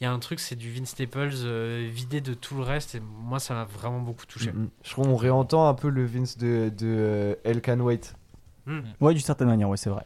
Il 0.00 0.04
y 0.04 0.06
a 0.06 0.12
un 0.12 0.18
truc, 0.18 0.40
c'est 0.40 0.56
du 0.56 0.70
Vince 0.70 0.90
Staples 0.90 1.30
euh, 1.44 1.88
vidé 1.90 2.20
de 2.20 2.34
tout 2.34 2.54
le 2.56 2.62
reste, 2.62 2.94
et 2.96 3.00
moi, 3.00 3.38
ça 3.38 3.54
m'a 3.54 3.64
vraiment 3.64 4.00
beaucoup 4.00 4.26
touché. 4.26 4.52
Mm, 4.52 4.56
mm. 4.64 4.68
Je 4.84 4.90
trouve 4.90 5.06
qu'on 5.06 5.16
réentend 5.16 5.68
un 5.68 5.74
peu 5.74 5.88
le 5.88 6.04
Vince 6.04 6.36
de, 6.36 6.70
de 6.76 6.86
euh, 6.86 7.34
El 7.44 7.62
Can 7.62 7.80
Wait. 7.80 8.14
Mm. 8.66 8.80
Ouais, 9.00 9.14
d'une 9.14 9.22
certaine 9.22 9.48
manière, 9.48 9.68
ouais, 9.70 9.78
c'est 9.78 9.88
vrai. 9.90 10.04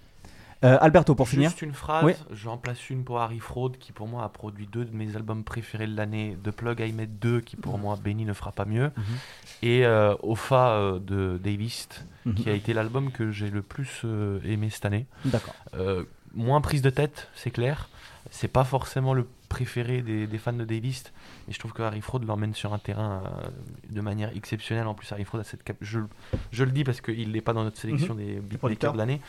Euh, 0.62 0.76
Alberto, 0.82 1.14
pour 1.14 1.26
finir. 1.28 1.48
Juste 1.48 1.62
une 1.62 1.72
phrase, 1.72 2.04
Oui. 2.04 2.12
j'en 2.32 2.58
place 2.58 2.90
une 2.90 3.02
pour 3.02 3.18
Harry 3.20 3.38
Fraud 3.40 3.70
qui 3.80 3.92
pour 3.92 4.06
moi 4.06 4.24
a 4.24 4.28
produit 4.28 4.66
deux 4.66 4.84
de 4.84 4.94
mes 4.94 5.16
albums 5.16 5.42
préférés 5.42 5.86
de 5.86 5.96
l'année, 5.96 6.36
The 6.44 6.50
Plug 6.50 6.80
I 6.80 6.92
Met 6.92 7.06
2 7.06 7.40
qui 7.40 7.56
pour 7.56 7.78
moi 7.78 7.96
Benny 7.96 8.26
ne 8.26 8.34
fera 8.34 8.52
pas 8.52 8.66
mieux, 8.66 8.90
Mhm. 8.94 9.02
et 9.62 9.86
euh, 9.86 10.14
Ofa 10.22 10.72
euh, 10.72 10.98
de 10.98 11.40
Davis 11.42 11.88
Mhm. 12.26 12.34
qui 12.34 12.50
a 12.50 12.52
été 12.52 12.74
l'album 12.74 13.10
que 13.10 13.30
j'ai 13.32 13.48
le 13.48 13.62
plus 13.62 14.02
euh, 14.04 14.38
aimé 14.44 14.68
cette 14.68 14.84
année. 14.84 15.06
D'accord. 15.24 15.54
Euh, 15.74 16.04
moins 16.34 16.60
prise 16.60 16.82
de 16.82 16.90
tête, 16.90 17.28
c'est 17.34 17.50
clair. 17.50 17.88
C'est 18.30 18.48
pas 18.48 18.64
forcément 18.64 19.14
le 19.14 19.26
préféré 19.50 20.00
des, 20.00 20.26
des 20.26 20.38
fans 20.38 20.54
de 20.54 20.64
Davis, 20.64 21.04
mais 21.46 21.52
je 21.52 21.58
trouve 21.58 21.72
que 21.74 21.82
Harry 21.82 22.00
Fraud 22.00 22.20
l'emmène 22.20 22.54
sur 22.54 22.72
un 22.72 22.78
terrain 22.78 23.22
euh, 23.26 23.48
de 23.90 24.00
manière 24.00 24.34
exceptionnelle. 24.34 24.86
En 24.86 24.94
plus, 24.94 25.12
Harry 25.12 25.24
Fraud 25.24 25.40
a 25.40 25.44
cette 25.44 25.62
cap 25.62 25.76
je, 25.82 25.98
je 26.52 26.64
le 26.64 26.70
dis 26.70 26.84
parce 26.84 27.02
qu'il 27.02 27.32
n'est 27.32 27.40
pas 27.42 27.52
dans 27.52 27.64
notre 27.64 27.76
sélection 27.78 28.14
des 28.14 28.40
producteurs. 28.58 28.92
beatmakers 28.92 28.92
de 28.94 28.98
l'année, 28.98 29.20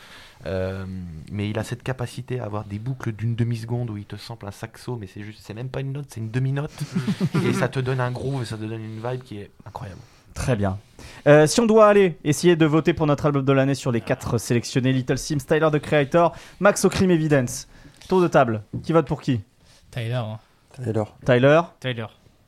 Euh, 0.47 0.85
mais 1.31 1.49
il 1.49 1.59
a 1.59 1.63
cette 1.63 1.83
capacité 1.83 2.39
à 2.39 2.45
avoir 2.45 2.63
des 2.65 2.79
boucles 2.79 3.11
d'une 3.11 3.35
demi-seconde 3.35 3.89
où 3.91 3.97
il 3.97 4.05
te 4.05 4.15
sample 4.15 4.47
un 4.47 4.51
saxo, 4.51 4.95
mais 4.99 5.07
c'est 5.07 5.21
juste, 5.21 5.39
c'est 5.43 5.53
même 5.53 5.69
pas 5.69 5.81
une 5.81 5.91
note, 5.91 6.05
c'est 6.09 6.19
une 6.19 6.31
demi-note, 6.31 6.71
et 7.45 7.53
ça 7.53 7.67
te 7.67 7.79
donne 7.79 7.99
un 7.99 8.11
groove, 8.11 8.41
et 8.41 8.45
ça 8.45 8.57
te 8.57 8.63
donne 8.63 8.81
une 8.81 9.01
vibe 9.07 9.21
qui 9.23 9.37
est 9.37 9.51
incroyable. 9.67 10.01
Très 10.33 10.55
bien. 10.55 10.77
Euh, 11.27 11.45
si 11.45 11.59
on 11.59 11.65
doit 11.65 11.87
aller 11.87 12.17
essayer 12.23 12.55
de 12.55 12.65
voter 12.65 12.93
pour 12.93 13.05
notre 13.05 13.25
album 13.25 13.43
de 13.43 13.51
l'année 13.51 13.75
sur 13.75 13.91
les 13.91 14.01
quatre 14.01 14.37
sélectionnés, 14.37 14.93
Little 14.93 15.17
Sims, 15.17 15.39
Tyler 15.45 15.69
the 15.71 15.79
Creator, 15.79 16.33
Max 16.59 16.85
O'Crim 16.85 17.11
Evidence. 17.11 17.67
Tour 18.07 18.21
de 18.21 18.27
table. 18.27 18.63
Qui 18.83 18.93
vote 18.93 19.07
pour 19.07 19.21
qui? 19.21 19.41
Tyler. 19.91 20.13
hein. 20.13 20.39
Taylor. 20.83 21.15
Tyler, 21.25 21.61
Tyler. 21.79 22.05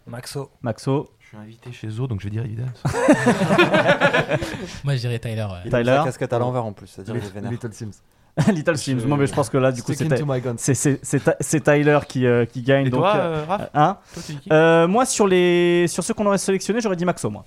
Maxo. 0.07 0.49
Maxo, 0.61 1.09
Je 1.19 1.27
suis 1.27 1.37
invité 1.37 1.71
chez 1.71 1.89
Zo, 1.89 2.07
donc 2.07 2.19
je 2.21 2.25
vais 2.25 2.31
dire 2.31 2.45
évidence. 2.45 2.81
Moi, 4.83 4.95
je 4.95 4.99
dirais 5.01 5.19
Tyler. 5.19 5.43
ouais. 5.43 5.59
Il 5.65 5.75
a 5.75 5.79
mis 5.79 5.83
Tyler. 5.85 5.97
sa 5.99 6.03
casquette 6.05 6.33
à 6.33 6.39
l'envers 6.39 6.65
en 6.65 6.73
plus, 6.73 6.87
c'est-à-dire 6.87 7.15
il 7.17 7.23
est 7.23 7.33
vénère. 7.33 7.51
Little 7.51 7.73
Sims. 7.73 7.91
Little 8.51 8.77
Sims. 8.77 9.01
Bon, 9.07 9.17
mais 9.17 9.27
je 9.27 9.33
pense 9.33 9.49
que 9.49 9.57
là, 9.57 9.71
du 9.71 9.83
coup, 9.83 9.93
c'est 9.93 10.11
into 10.11 10.25
my 10.25 10.41
guns. 10.41 10.55
c'est- 10.57 10.73
c'est- 10.73 10.99
c'est 11.03 11.19
Ty- 11.23 11.31
c'est 11.39 11.63
Tyler 11.63 11.99
qui, 12.07 12.25
euh, 12.25 12.45
qui 12.45 12.61
gagne. 12.63 12.87
Et 12.87 12.89
donc, 12.89 13.01
toi, 13.01 13.15
euh, 13.15 13.41
euh, 13.41 13.45
Raph 13.45 13.69
hein 13.73 13.97
Toi, 14.13 14.23
tu 14.25 14.31
dis 14.33 14.39
qui 14.39 14.49
Euh, 14.51 14.87
moi, 14.87 15.05
sur, 15.05 15.27
les... 15.27 15.85
sur 15.87 16.03
ceux 16.03 16.13
qu'on 16.13 16.25
aurait 16.25 16.37
sélectionnés, 16.37 16.81
j'aurais 16.81 16.95
dit 16.95 17.05
Maxo, 17.05 17.29
moi. 17.29 17.45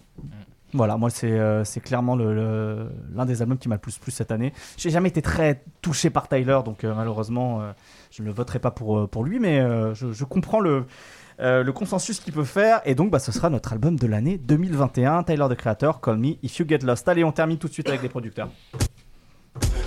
Voilà, 0.73 0.97
moi, 0.97 1.11
c'est 1.11 1.31
euh, 1.31 1.65
clairement 1.83 2.17
l'un 2.17 2.33
le, 2.33 3.25
des 3.27 3.41
albums 3.41 3.59
qui 3.59 3.69
m'a 3.69 3.77
le 3.77 3.81
plus 3.81 3.99
plu 3.99 4.11
cette 4.11 4.31
année. 4.31 4.53
J'ai 4.77 4.91
jamais 4.91 5.09
été 5.09 5.23
très 5.23 5.63
touché 5.81 6.11
par 6.11 6.29
Tyler, 6.29 6.59
donc 6.65 6.85
euh, 6.85 6.93
malheureusement, 6.95 7.61
euh, 7.61 7.73
je 8.11 8.23
ne 8.23 8.31
voterai 8.31 8.59
pas 8.59 8.71
pour, 8.71 9.25
lui, 9.25 9.39
mais 9.39 9.61
je, 9.95 10.25
comprends 10.25 10.61
le, 10.61 10.85
le 11.39 11.71
consensus 11.71 12.21
qu'il 12.21 12.33
peut 12.33 12.45
faire. 12.45 12.81
Et 12.85 12.95
donc, 12.95 13.11
bah, 13.11 13.19
ce 13.19 13.33
sera 13.33 13.49
notre 13.49 13.73
album 13.73 13.97
de 13.97 14.07
l'année 14.07 14.39
2021, 14.39 15.23
Tyler, 15.23 15.47
the 15.49 15.55
Creator, 15.55 16.01
Call 16.01 16.19
Me 16.19 16.35
If 16.43 16.59
You 16.59 16.67
Get 16.69 16.79
Lost. 16.79 17.09
Allez, 17.09 17.25
on 17.25 17.33
termine 17.33 17.59
tout 17.59 17.69
de 17.69 17.73
suite 17.73 17.89
avec 17.89 18.03
les 18.03 18.09
producteurs. 18.09 18.49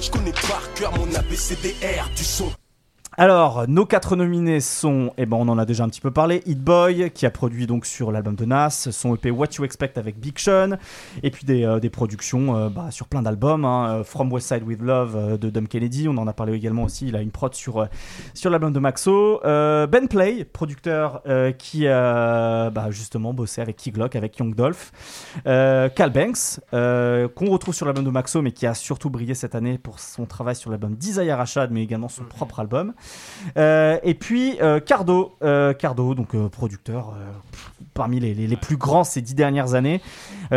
Je 0.01 0.09
connais 0.09 0.31
par 0.31 0.73
cœur 0.75 0.97
mon 0.97 1.13
ABCDR 1.13 2.09
du. 2.15 2.23
Alors, 3.21 3.67
nos 3.67 3.85
quatre 3.85 4.15
nominés 4.15 4.61
sont, 4.61 5.11
eh 5.17 5.25
ben, 5.25 5.35
on 5.35 5.49
en 5.49 5.57
a 5.57 5.65
déjà 5.65 5.83
un 5.83 5.89
petit 5.89 5.99
peu 5.99 6.09
parlé, 6.09 6.41
Hit 6.45 6.63
Boy, 6.63 7.11
qui 7.11 7.25
a 7.25 7.29
produit 7.29 7.67
donc 7.67 7.85
sur 7.85 8.13
l'album 8.13 8.33
de 8.33 8.45
Nas, 8.45 8.69
son 8.69 9.13
EP 9.13 9.29
What 9.29 9.47
You 9.57 9.65
Expect 9.65 9.97
avec 9.97 10.17
Big 10.17 10.39
Sean, 10.39 10.77
et 11.21 11.29
puis 11.29 11.43
des, 11.43 11.65
euh, 11.65 11.81
des 11.81 11.89
productions 11.89 12.55
euh, 12.55 12.69
bah, 12.69 12.91
sur 12.91 13.09
plein 13.09 13.21
d'albums, 13.21 13.65
hein, 13.65 13.89
euh, 13.89 14.03
From 14.05 14.31
West 14.31 14.47
Side 14.47 14.63
With 14.63 14.81
Love 14.81 15.17
euh, 15.17 15.37
de 15.37 15.49
Dom 15.49 15.67
Kennedy, 15.67 16.07
on 16.07 16.15
en 16.15 16.27
a 16.27 16.31
parlé 16.31 16.53
également 16.53 16.83
aussi, 16.83 17.09
il 17.09 17.15
a 17.17 17.21
une 17.21 17.31
prod 17.31 17.53
sur, 17.53 17.89
sur 18.33 18.49
l'album 18.49 18.71
de 18.71 18.79
Maxo, 18.79 19.41
Ben 19.43 20.07
Play, 20.09 20.45
producteur 20.45 21.21
qui 21.57 21.89
a 21.89 22.69
bah, 22.69 22.89
justement 22.89 23.33
bossé 23.33 23.59
avec 23.59 23.75
Key 23.75 23.91
Glock, 23.91 24.15
avec 24.15 24.37
Young 24.37 24.55
Dolph, 24.55 24.93
Cal 25.43 26.11
Banks, 26.13 26.61
qu'on 26.71 27.49
retrouve 27.49 27.75
sur 27.75 27.85
l'album 27.85 28.05
de 28.05 28.11
Maxo, 28.11 28.41
mais 28.41 28.53
qui 28.53 28.65
a 28.65 28.73
surtout 28.73 29.09
brillé 29.09 29.33
cette 29.33 29.55
année 29.55 29.77
pour 29.77 29.99
son 29.99 30.25
travail 30.25 30.55
sur 30.55 30.71
l'album 30.71 30.95
Desire 30.95 31.35
Rashad, 31.35 31.69
mais 31.69 31.83
également 31.83 32.07
son 32.07 32.23
propre 32.23 32.61
album. 32.61 32.93
Euh, 33.57 33.97
et 34.03 34.13
puis 34.13 34.57
euh, 34.61 34.79
Cardo, 34.79 35.35
euh, 35.43 35.73
Cardo, 35.73 36.15
donc 36.15 36.35
producteur 36.49 37.13
parmi 37.93 38.19
les, 38.21 38.55
plus 38.55 38.77
grands 38.77 39.03
ces 39.03 39.21
dix 39.21 39.35
dernières 39.35 39.73
années, 39.73 40.01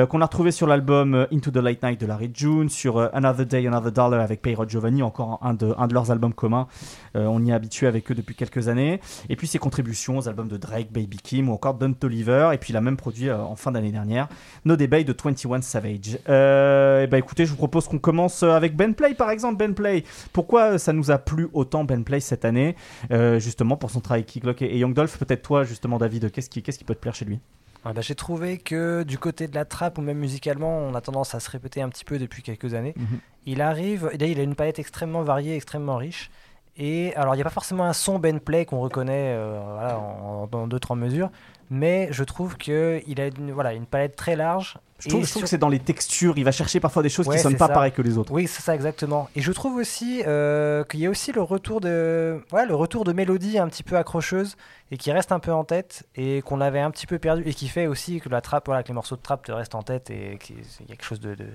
qu'on 0.08 0.20
a 0.20 0.26
retrouvé 0.26 0.52
sur 0.52 0.68
l'album 0.68 1.26
Into 1.32 1.50
the 1.50 1.56
Late 1.56 1.82
Night 1.82 2.00
de 2.00 2.06
Larry 2.06 2.30
June, 2.32 2.68
sur 2.68 2.98
Another 3.12 3.44
Day, 3.44 3.66
Another 3.66 3.90
Dollar 3.90 4.20
avec 4.20 4.42
Payroll 4.42 4.68
Giovanni, 4.68 5.02
encore 5.02 5.40
un 5.42 5.54
de, 5.54 5.74
leurs 5.92 6.12
albums 6.12 6.34
communs. 6.34 6.68
On 7.14 7.44
y 7.44 7.50
est 7.50 7.52
habitué 7.52 7.88
avec 7.88 8.10
eux 8.12 8.14
depuis 8.14 8.36
quelques 8.36 8.68
années. 8.68 9.00
Et 9.28 9.34
puis 9.34 9.48
ses 9.48 9.58
contributions 9.58 10.18
aux 10.18 10.28
albums 10.28 10.46
de 10.46 10.56
Drake, 10.56 10.92
Baby 10.92 11.16
Kim 11.16 11.48
ou 11.48 11.52
encore 11.52 11.74
Don 11.74 11.92
Toliver. 11.94 12.50
Et 12.54 12.58
puis 12.58 12.72
il 12.72 12.76
a 12.76 12.80
même 12.80 12.96
produit 12.96 13.30
en 13.30 13.56
fin 13.56 13.72
d'année 13.72 13.90
dernière 13.90 14.28
No 14.64 14.76
Debate 14.76 15.06
de 15.06 15.16
21 15.20 15.62
Savage. 15.62 16.14
Et 16.14 17.06
bah 17.08 17.18
écoutez, 17.18 17.44
je 17.44 17.50
vous 17.50 17.56
propose 17.56 17.88
qu'on 17.88 17.98
commence 17.98 18.44
avec 18.44 18.76
Ben 18.76 18.94
Play 18.94 19.14
par 19.14 19.30
exemple. 19.30 19.56
Ben 19.56 19.74
Play, 19.74 20.04
pourquoi 20.32 20.78
ça 20.78 20.92
nous 20.92 21.10
a 21.10 21.18
plu 21.18 21.48
autant 21.54 21.82
Ben 21.84 22.04
Play 22.04 22.20
cette 22.32 22.44
année 22.44 22.74
Euh, 23.10 23.38
Justement 23.38 23.76
pour 23.76 23.90
son 23.90 24.00
travail 24.00 24.24
Glock 24.24 24.62
et, 24.62 24.66
et 24.66 24.78
Young 24.78 24.94
Dolph. 24.94 25.18
Peut-être 25.18 25.42
toi 25.42 25.64
justement 25.64 25.98
David, 25.98 26.30
qu'est-ce 26.30 26.48
qui, 26.50 26.62
qu'est-ce 26.62 26.78
qui 26.78 26.84
peut 26.84 26.94
te 26.94 27.00
plaire 27.00 27.14
chez 27.14 27.24
lui? 27.26 27.40
Ah 27.84 27.92
bah, 27.92 28.00
J'ai 28.00 28.14
trouvé 28.14 28.58
que 28.58 29.02
du 29.02 29.18
côté 29.18 29.48
de 29.48 29.54
la 29.54 29.64
trappe 29.64 29.98
ou 29.98 30.02
même 30.02 30.18
musicalement, 30.18 30.78
on 30.78 30.94
a 30.94 31.00
tendance 31.00 31.34
à 31.34 31.40
se 31.40 31.50
répéter 31.50 31.82
un 31.82 31.88
petit 31.88 32.04
peu 32.04 32.18
depuis 32.18 32.42
quelques 32.42 32.74
années. 32.74 32.94
Mhm. 32.96 33.18
Il 33.46 33.60
arrive, 33.60 34.08
et 34.12 34.18
là, 34.18 34.26
il 34.26 34.38
a 34.38 34.42
une 34.44 34.54
palette 34.54 34.78
extrêmement 34.78 35.22
variée, 35.22 35.56
extrêmement 35.56 35.96
riche. 35.96 36.30
Et 36.76 37.12
alors, 37.16 37.34
il 37.34 37.38
n'y 37.38 37.42
a 37.42 37.44
pas 37.44 37.50
forcément 37.50 37.84
un 37.84 37.92
son 37.92 38.18
Ben 38.18 38.40
Play 38.40 38.64
qu'on 38.64 38.80
reconnaît 38.80 39.34
euh, 39.36 39.60
voilà, 39.74 39.98
en, 39.98 40.48
en, 40.50 40.66
deux, 40.68 40.78
trois 40.78 40.96
mesures, 40.96 41.30
mais 41.74 42.08
je 42.10 42.22
trouve 42.22 42.58
qu'il 42.58 42.74
a 43.20 43.26
une, 43.26 43.50
voilà, 43.50 43.72
une 43.72 43.86
palette 43.86 44.14
très 44.14 44.36
large. 44.36 44.76
Je 44.98 45.08
trouve, 45.08 45.22
je 45.24 45.30
trouve 45.30 45.40
sur- 45.40 45.40
que 45.40 45.48
c'est 45.48 45.56
dans 45.58 45.70
les 45.70 45.78
textures, 45.80 46.34
il 46.36 46.44
va 46.44 46.52
chercher 46.52 46.78
parfois 46.78 47.02
des 47.02 47.08
choses 47.08 47.26
Ouais, 47.26 47.36
qui 47.36 47.42
sonnent 47.42 47.52
c'est 47.52 47.58
pas 47.58 47.68
ça. 47.68 47.72
pareil 47.72 47.90
que 47.92 48.02
les 48.02 48.18
autres. 48.18 48.30
Oui, 48.30 48.46
c'est 48.46 48.60
ça 48.62 48.74
exactement. 48.74 49.28
Et 49.34 49.40
je 49.40 49.50
trouve 49.50 49.76
aussi 49.76 50.22
euh, 50.26 50.84
qu'il 50.84 51.00
y 51.00 51.06
a 51.06 51.10
aussi 51.10 51.32
le 51.32 51.40
retour 51.42 51.80
de, 51.80 52.40
ouais, 52.52 52.66
le 52.66 52.74
retour 52.74 53.02
de 53.04 53.12
mélodie 53.14 53.58
un 53.58 53.66
petit 53.68 53.82
peu 53.82 53.96
accrocheuse 53.96 54.56
et 54.92 54.98
qui 54.98 55.10
reste 55.10 55.32
un 55.32 55.40
peu 55.40 55.50
en 55.52 55.64
tête 55.64 56.04
et 56.14 56.42
qu'on 56.42 56.60
avait 56.60 56.78
un 56.80 56.90
petit 56.92 57.06
peu 57.08 57.18
perdu 57.18 57.42
et 57.46 57.54
qui 57.54 57.68
fait 57.68 57.86
aussi 57.88 58.20
que 58.20 58.28
la 58.28 58.42
trappe, 58.42 58.66
voilà, 58.66 58.82
que 58.82 58.88
les 58.88 58.94
morceaux 58.94 59.16
de 59.16 59.22
trappe 59.22 59.44
te 59.46 59.50
restent 59.50 59.74
en 59.74 59.82
tête 59.82 60.10
et 60.10 60.36
qu'il 60.40 60.58
y 60.58 60.60
a 60.84 60.86
quelque 60.88 61.04
chose 61.04 61.20
de, 61.20 61.34
de, 61.34 61.46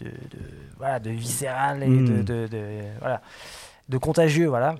de, 0.00 0.04
de- 0.06 0.10
voilà, 0.76 0.98
de 0.98 1.10
viscéral 1.10 1.82
et 1.84 1.86
Mm. 1.88 2.04
de, 2.06 2.22
de, 2.22 2.46
de- 2.48 2.80
voilà, 3.00 3.22
de 3.88 3.96
contagieux, 3.98 4.46
voilà. 4.48 4.74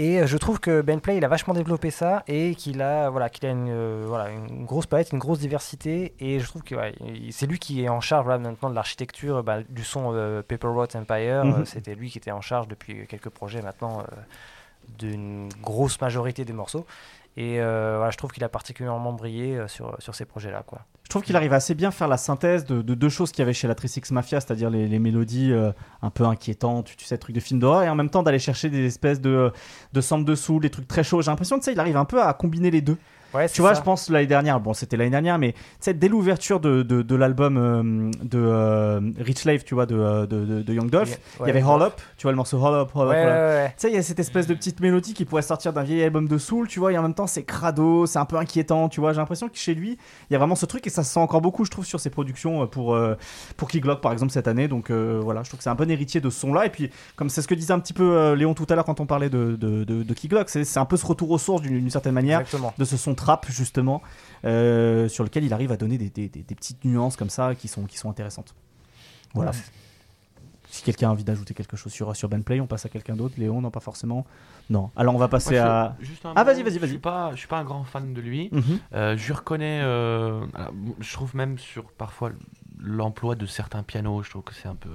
Et 0.00 0.18
euh, 0.18 0.26
je 0.26 0.38
trouve 0.38 0.60
que 0.60 0.80
Ben 0.80 0.98
Play, 0.98 1.18
il 1.18 1.24
a 1.26 1.28
vachement 1.28 1.52
développé 1.52 1.90
ça 1.90 2.22
et 2.26 2.54
qu'il 2.54 2.80
a, 2.80 3.10
voilà, 3.10 3.28
qu'il 3.28 3.44
a 3.44 3.50
une, 3.50 3.68
euh, 3.68 4.04
voilà, 4.06 4.30
une 4.30 4.64
grosse 4.64 4.86
palette, 4.86 5.12
une 5.12 5.18
grosse 5.18 5.40
diversité. 5.40 6.14
Et 6.20 6.40
je 6.40 6.46
trouve 6.46 6.62
que 6.62 6.74
ouais, 6.74 6.94
c'est 7.32 7.46
lui 7.46 7.58
qui 7.58 7.84
est 7.84 7.90
en 7.90 8.00
charge 8.00 8.24
voilà, 8.24 8.38
maintenant 8.38 8.70
de 8.70 8.74
l'architecture 8.74 9.44
bah, 9.44 9.58
du 9.68 9.84
son 9.84 10.12
euh, 10.14 10.40
Paper 10.40 10.68
Road 10.68 10.88
Empire. 10.94 11.44
Mhm. 11.44 11.66
C'était 11.66 11.94
lui 11.94 12.08
qui 12.08 12.16
était 12.16 12.30
en 12.30 12.40
charge 12.40 12.66
depuis 12.66 13.06
quelques 13.08 13.28
projets 13.28 13.60
maintenant 13.60 14.00
euh, 14.00 14.04
d'une 14.98 15.50
grosse 15.60 16.00
majorité 16.00 16.46
des 16.46 16.54
morceaux. 16.54 16.86
Et 17.36 17.60
euh, 17.60 18.10
je 18.10 18.16
trouve 18.16 18.32
qu'il 18.32 18.42
a 18.44 18.48
particulièrement 18.48 19.12
brillé 19.12 19.56
euh, 19.56 19.68
sur, 19.68 19.96
sur 20.00 20.14
ces 20.14 20.24
projets-là. 20.24 20.62
quoi. 20.66 20.80
Je 21.04 21.10
trouve 21.10 21.22
qu'il 21.22 21.36
arrive 21.36 21.52
assez 21.52 21.74
bien 21.74 21.90
faire 21.90 22.08
la 22.08 22.16
synthèse 22.16 22.64
de, 22.64 22.82
de 22.82 22.94
deux 22.94 23.08
choses 23.08 23.30
qu'il 23.30 23.40
y 23.40 23.42
avait 23.42 23.52
chez 23.52 23.68
la 23.68 23.74
36 23.74 24.10
Mafia, 24.12 24.40
c'est-à-dire 24.40 24.70
les, 24.70 24.98
mélodies 24.98 25.52
euh, 25.52 25.72
un 26.02 26.10
peu 26.10 26.24
inquiétantes, 26.24 26.86
tu, 26.86 26.96
tu 26.96 27.04
sais, 27.04 27.18
trucs 27.18 27.34
de 27.34 27.40
film 27.40 27.60
d'horreur, 27.60 27.82
et 27.82 27.88
en 27.88 27.94
même 27.94 28.10
temps 28.10 28.22
d'aller 28.22 28.38
chercher 28.38 28.68
des 28.68 28.86
espèces 28.86 29.20
de, 29.20 29.52
de 29.92 30.00
samples 30.00 30.24
dessous, 30.24 30.60
des 30.60 30.70
trucs 30.70 30.88
très 30.88 31.02
chauds. 31.02 31.22
J'ai 31.22 31.30
l'impression 31.30 31.58
que 31.58 31.64
ça, 31.64 31.72
il 31.72 31.80
arrive 31.80 31.96
un 31.96 32.04
peu 32.04 32.22
à 32.22 32.32
combiner 32.32 32.70
les 32.70 32.80
deux. 32.80 32.96
Ouais, 33.34 33.48
Tu 33.48 33.60
vois, 33.60 33.74
ça. 33.74 33.80
je 33.80 33.84
pense 33.84 34.10
l'année 34.10 34.26
dernière, 34.26 34.60
bon, 34.60 34.74
c'était 34.74 34.96
l'année 34.96 35.10
dernière, 35.10 35.38
mais 35.38 35.54
dès 35.86 36.08
l'ouverture 36.08 36.60
de, 36.60 36.82
de, 36.82 37.02
de 37.02 37.14
l'album 37.14 37.56
euh, 37.56 38.10
de 38.22 38.38
euh, 38.38 39.00
Rich 39.18 39.44
Lave, 39.44 39.64
tu 39.64 39.74
vois, 39.74 39.86
de, 39.86 39.96
euh, 39.96 40.26
de, 40.26 40.72
Young 40.72 40.90
Dolph, 40.90 41.18
il 41.40 41.46
y 41.46 41.50
avait. 41.50 41.62
Hall 41.62 41.82
Up, 41.82 42.00
tu 42.16 42.22
vois, 42.22 42.32
le 42.32 42.36
morceau 42.36 42.58
Hall 42.58 42.74
Up, 42.74 42.90
Hall 42.94 43.08
Up, 43.08 43.10
Ouais. 43.10 43.68
Tu 43.68 43.74
sais, 43.76 43.88
il 43.90 43.94
y 43.94 43.98
a 43.98 44.02
cette 44.02 44.18
espèce 44.18 44.46
de 44.46 44.54
petite 44.54 44.80
mélodie 44.80 45.14
qui 45.14 45.24
pourrait 45.24 45.42
sortir 45.42 45.72
d'un 45.72 45.82
vieil 45.82 46.02
album 46.02 46.26
de 46.26 46.38
Soul, 46.38 46.68
tu 46.68 46.78
vois, 46.80 46.92
et 46.92 46.98
en 46.98 47.02
même 47.02 47.14
temps, 47.14 47.26
c'est 47.26 47.42
crado, 47.42 48.06
c'est 48.06 48.18
un 48.18 48.24
peu 48.24 48.36
inquiétant, 48.36 48.88
tu 48.88 49.00
vois. 49.00 49.12
J'ai 49.12 49.18
l'impression 49.18 49.48
que 49.48 49.56
chez 49.56 49.74
lui, 49.74 49.98
il 50.28 50.32
y 50.32 50.36
a 50.36 50.38
vraiment 50.38 50.54
ce 50.54 50.66
truc, 50.66 50.86
et 50.86 50.90
ça 50.90 51.02
se 51.04 51.12
sent 51.12 51.20
encore 51.20 51.40
beaucoup, 51.40 51.64
je 51.64 51.70
trouve, 51.70 51.84
sur 51.84 52.00
ses 52.00 52.10
productions 52.10 52.66
pour, 52.66 52.94
euh, 52.94 53.16
pour 53.56 53.68
Key 53.68 53.80
Glock, 53.80 54.00
par 54.00 54.12
exemple, 54.12 54.32
cette 54.32 54.48
année. 54.48 54.68
Donc 54.68 54.90
voilà, 54.90 55.42
je 55.42 55.48
trouve 55.50 55.58
que 55.58 55.64
c'est 55.64 55.70
un 55.70 55.74
bon 55.74 55.90
héritier 55.90 56.20
de 56.20 56.30
ce 56.30 56.40
son-là. 56.40 56.66
Et 56.66 56.70
puis, 56.70 56.90
comme 57.16 57.28
c'est 57.28 57.42
ce 57.42 57.48
que 57.48 57.54
disait 57.54 57.72
un 57.72 57.80
petit 57.80 57.92
peu 57.92 58.32
Léon 58.34 58.54
tout 58.54 58.66
à 58.68 58.74
l'heure 58.74 58.84
quand 58.84 59.00
on 59.00 59.06
parlait 59.06 59.30
de, 59.30 59.56
de, 59.56 59.84
de, 59.84 60.02
de 60.02 60.14
Key 60.14 60.28
Glock, 60.28 60.48
c'est 60.48 60.78
un 60.78 60.84
peu 60.84 60.96
ce 60.96 61.06
retour 61.06 61.30
aux 61.30 61.38
sources 61.38 61.62
d'une 61.62 61.80
d'une 61.80 61.90
certaine 61.90 62.14
manière 62.14 62.40
Exactement. 62.40 62.72
de 62.76 62.84
ce 62.84 62.96
son 62.96 63.14
trap 63.20 63.46
justement 63.50 64.00
euh, 64.44 65.08
sur 65.08 65.22
lequel 65.24 65.44
il 65.44 65.52
arrive 65.52 65.70
à 65.72 65.76
donner 65.76 65.98
des, 65.98 66.08
des- 66.10 66.28
des- 66.28 66.42
des 66.42 66.54
petites 66.54 66.84
nuances 66.84 67.16
comme 67.16 67.30
ça 67.30 67.54
qui 67.54 67.68
sont, 67.68 67.84
qui 67.84 67.98
sont 67.98 68.08
intéressantes. 68.10 68.54
Voilà. 69.34 69.52
Si 70.72 70.84
quelqu'un 70.84 71.08
a 71.08 71.12
envie 71.12 71.24
d'ajouter 71.24 71.52
quelque 71.52 71.76
chose 71.76 71.92
sur, 71.92 72.14
sur 72.14 72.28
Ben 72.28 72.44
Play, 72.44 72.60
on 72.60 72.68
passe 72.68 72.86
à 72.86 72.88
quelqu'un 72.88 73.16
d'autre. 73.16 73.34
Léon, 73.38 73.60
non, 73.60 73.70
pas 73.72 73.80
forcément. 73.80 74.24
Non. 74.70 74.90
Alors 74.94 75.16
on 75.16 75.18
va 75.18 75.26
passer 75.26 75.56
à. 75.58 75.96
juste 76.00 76.24
un 76.24 76.32
Ah, 76.36 76.44
mot, 76.44 76.50
vas-y, 76.50 76.62
vas-y, 76.62 76.74
Je 76.74 76.78
vas-y. 76.78 76.90
suis 76.90 76.98
pas, 76.98 77.30
je 77.32 77.38
suis 77.38 77.48
pas 77.48 77.58
un 77.58 77.64
grand 77.64 77.82
fan 77.84 78.14
de 78.14 78.20
lui. 78.20 78.48
Mhm. 78.52 78.62
Euh, 78.94 79.16
je 79.16 79.32
reconnais, 79.32 79.80
euh, 79.82 80.44
alors, 80.54 80.72
je 81.00 81.12
trouve 81.12 81.34
même 81.34 81.58
sur 81.58 81.84
parfois 81.92 82.30
l'emploi 82.82 83.34
de 83.34 83.46
certains 83.46 83.82
pianos, 83.82 84.22
je 84.22 84.30
trouve 84.30 84.42
que 84.42 84.54
c'est 84.54 84.68
un 84.68 84.74
peu 84.74 84.88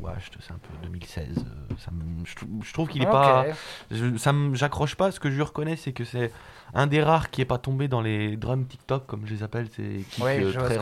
washed, 0.00 0.32
c'est 0.40 0.52
un 0.52 0.58
peu 0.58 0.68
2016. 0.84 1.38
euh, 1.38 1.74
ça 1.78 1.90
me- 1.90 2.24
je, 2.24 2.34
je 2.66 2.72
trouve 2.72 2.88
qu'il 2.88 3.02
est 3.02 3.06
Ok. 3.06 3.12
pas, 3.12 3.46
je, 3.90 4.16
ça 4.16 4.32
me- 4.32 4.54
j'accroche 4.54 4.94
pas. 4.94 5.10
Ce 5.10 5.18
que 5.20 5.30
je 5.30 5.34
lui 5.36 5.42
reconnais, 5.42 5.76
c'est 5.76 5.92
que 5.92 6.04
c'est 6.04 6.30
un 6.74 6.86
des 6.86 7.02
rares 7.02 7.30
qui 7.30 7.40
est 7.40 7.44
pas 7.46 7.58
tombé 7.58 7.88
dans 7.88 8.00
les 8.00 8.36
drums 8.36 8.66
TikTok 8.66 9.06
comme 9.06 9.26
je 9.26 9.34
les 9.34 9.42
appelle, 9.42 9.68
ces 9.74 10.04
kicks 10.10 10.24
Ouais, 10.24 10.42
euh, 10.44 10.52
très 10.52 10.76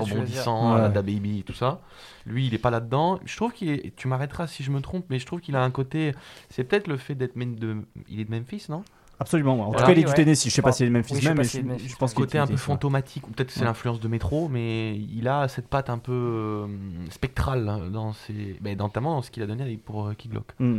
la 0.76 0.84
Ouais. 0.84 0.92
Da 0.92 1.02
Baby 1.02 1.40
et 1.40 1.42
tout 1.42 1.54
ça. 1.54 1.80
Lui, 2.26 2.46
il 2.46 2.54
est 2.54 2.58
pas 2.58 2.70
là-dedans. 2.70 3.18
Je 3.24 3.36
trouve 3.36 3.52
qu'il 3.52 3.70
est, 3.70 3.96
tu 3.96 4.06
m'arrêteras 4.06 4.46
si 4.46 4.62
je 4.62 4.70
me 4.70 4.80
trompe, 4.80 5.06
mais 5.08 5.18
je 5.18 5.26
trouve 5.26 5.40
qu'il 5.40 5.56
a 5.56 5.62
un 5.62 5.70
côté, 5.70 6.14
c'est 6.50 6.64
peut-être 6.64 6.86
le 6.88 6.96
fait 6.98 7.14
d'être 7.14 7.36
de, 7.36 7.78
il 8.08 8.20
est 8.20 8.24
de 8.24 8.30
Memphis, 8.30 8.66
non? 8.68 8.84
Absolument. 9.20 9.54
ouais. 9.56 9.60
En 9.62 9.66
tout 9.66 9.72
Voilà. 9.72 9.86
cas, 9.86 9.92
il 9.92 9.98
est 9.98 10.04
du. 10.04 10.12
Tennessee. 10.14 10.48
Je 10.48 10.54
sais 10.54 10.62
pas 10.62 10.72
si 10.72 10.78
c'est 10.78 10.86
le 10.86 10.90
Memphis 10.90 11.22
même, 11.24 11.36
mais 11.36 11.44
je, 11.44 11.96
pense 11.96 12.10
ce 12.10 12.14
qu'il 12.16 12.24
côté 12.24 12.38
un 12.38 12.46
peu 12.46 12.56
fantomatique, 12.56 13.28
ou 13.28 13.30
peut-être 13.30 13.50
c'est 13.50 13.64
l'influence 13.64 14.00
de 14.00 14.08
métro, 14.08 14.48
mais 14.48 14.96
il 14.96 15.28
a 15.28 15.46
cette 15.48 15.68
patte 15.68 15.90
un 15.90 15.98
peu 15.98 16.12
euh, 16.12 16.66
spectrale 17.10 17.90
dans 17.92 18.14
ses, 18.14 18.58
notamment 18.78 19.14
dans 19.16 19.22
ce 19.22 19.30
qu'il 19.30 19.42
a 19.42 19.46
donné 19.46 19.76
pour 19.76 20.08
euh, 20.08 20.14
Key 20.14 20.28
Glock, 20.28 20.46
Mm. 20.58 20.78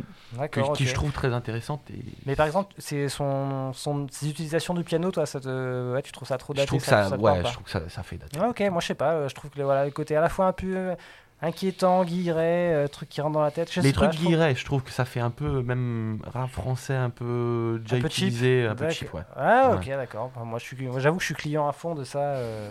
qui 0.73 0.85
je 0.85 0.93
trouve 0.93 1.11
très 1.11 1.33
intéressante. 1.33 1.81
Mais 2.25 2.35
par 2.35 2.47
exemple, 2.47 2.73
c'est 2.77 3.07
son, 3.09 3.71
son, 3.73 4.07
ses 4.09 4.29
utilisations 4.29 4.73
du 4.73 4.83
piano, 4.83 5.11
toi, 5.11 5.25
ça 5.25 5.39
te, 5.39 5.93
ouais, 5.93 6.01
tu 6.01 6.11
trouves 6.11 6.27
ça 6.27 6.37
trop 6.37 6.53
daté 6.53 6.63
je 6.63 6.67
trouve 6.67 6.79
que 6.81 6.85
ça, 6.87 7.15
ouais, 7.17 7.37
je 7.45 7.53
trouve 7.53 7.63
que 7.63 7.69
ça, 7.71 7.81
ça 7.89 8.03
fait 8.03 8.17
dater. 8.17 8.39
Ah, 8.41 8.49
ok, 8.49 8.59
moi 8.71 8.81
je 8.81 8.87
sais 8.87 8.95
pas, 8.95 9.13
euh, 9.13 9.29
je 9.29 9.35
trouve 9.35 9.51
que 9.51 9.59
le, 9.59 9.65
voilà, 9.65 9.85
le 9.85 9.91
côté 9.91 10.15
à 10.15 10.21
la 10.21 10.29
fois 10.29 10.47
un 10.47 10.53
peu 10.53 10.95
inquiétant, 11.41 12.03
guilleret, 12.03 12.73
euh, 12.73 12.87
truc 12.87 13.09
qui 13.09 13.21
rentre 13.21 13.33
dans 13.33 13.41
la 13.41 13.51
tête. 13.51 13.71
Je 13.71 13.81
Les 13.81 13.87
sais 13.89 13.93
pas, 13.93 14.07
trucs 14.07 14.13
je 14.13 14.17
trouve- 14.25 14.55
je 14.55 14.65
trouve 14.65 14.83
que 14.83 14.91
ça 14.91 15.05
fait 15.05 15.19
un 15.19 15.29
peu 15.31 15.61
même 15.63 16.19
rap 16.25 16.49
français 16.49 16.95
un 16.95 17.09
peu 17.09 17.79
déjà 17.83 17.95
Un 17.97 18.01
peu 18.01 18.07
cheap. 18.09 18.27
utilisé, 18.27 18.65
un 18.67 18.75
peu 18.75 18.89
cheap, 18.89 19.13
ouais. 19.13 19.21
Ah, 19.35 19.69
Ouais. 19.71 19.75
ok, 19.77 19.87
d'accord. 19.97 20.31
Enfin, 20.35 20.45
moi, 20.45 20.59
j'avoue 20.99 21.17
que 21.17 21.21
je 21.21 21.25
suis 21.27 21.35
client 21.35 21.67
à 21.67 21.71
fond 21.71 21.95
de 21.95 22.03
ça. 22.03 22.19
euh, 22.19 22.69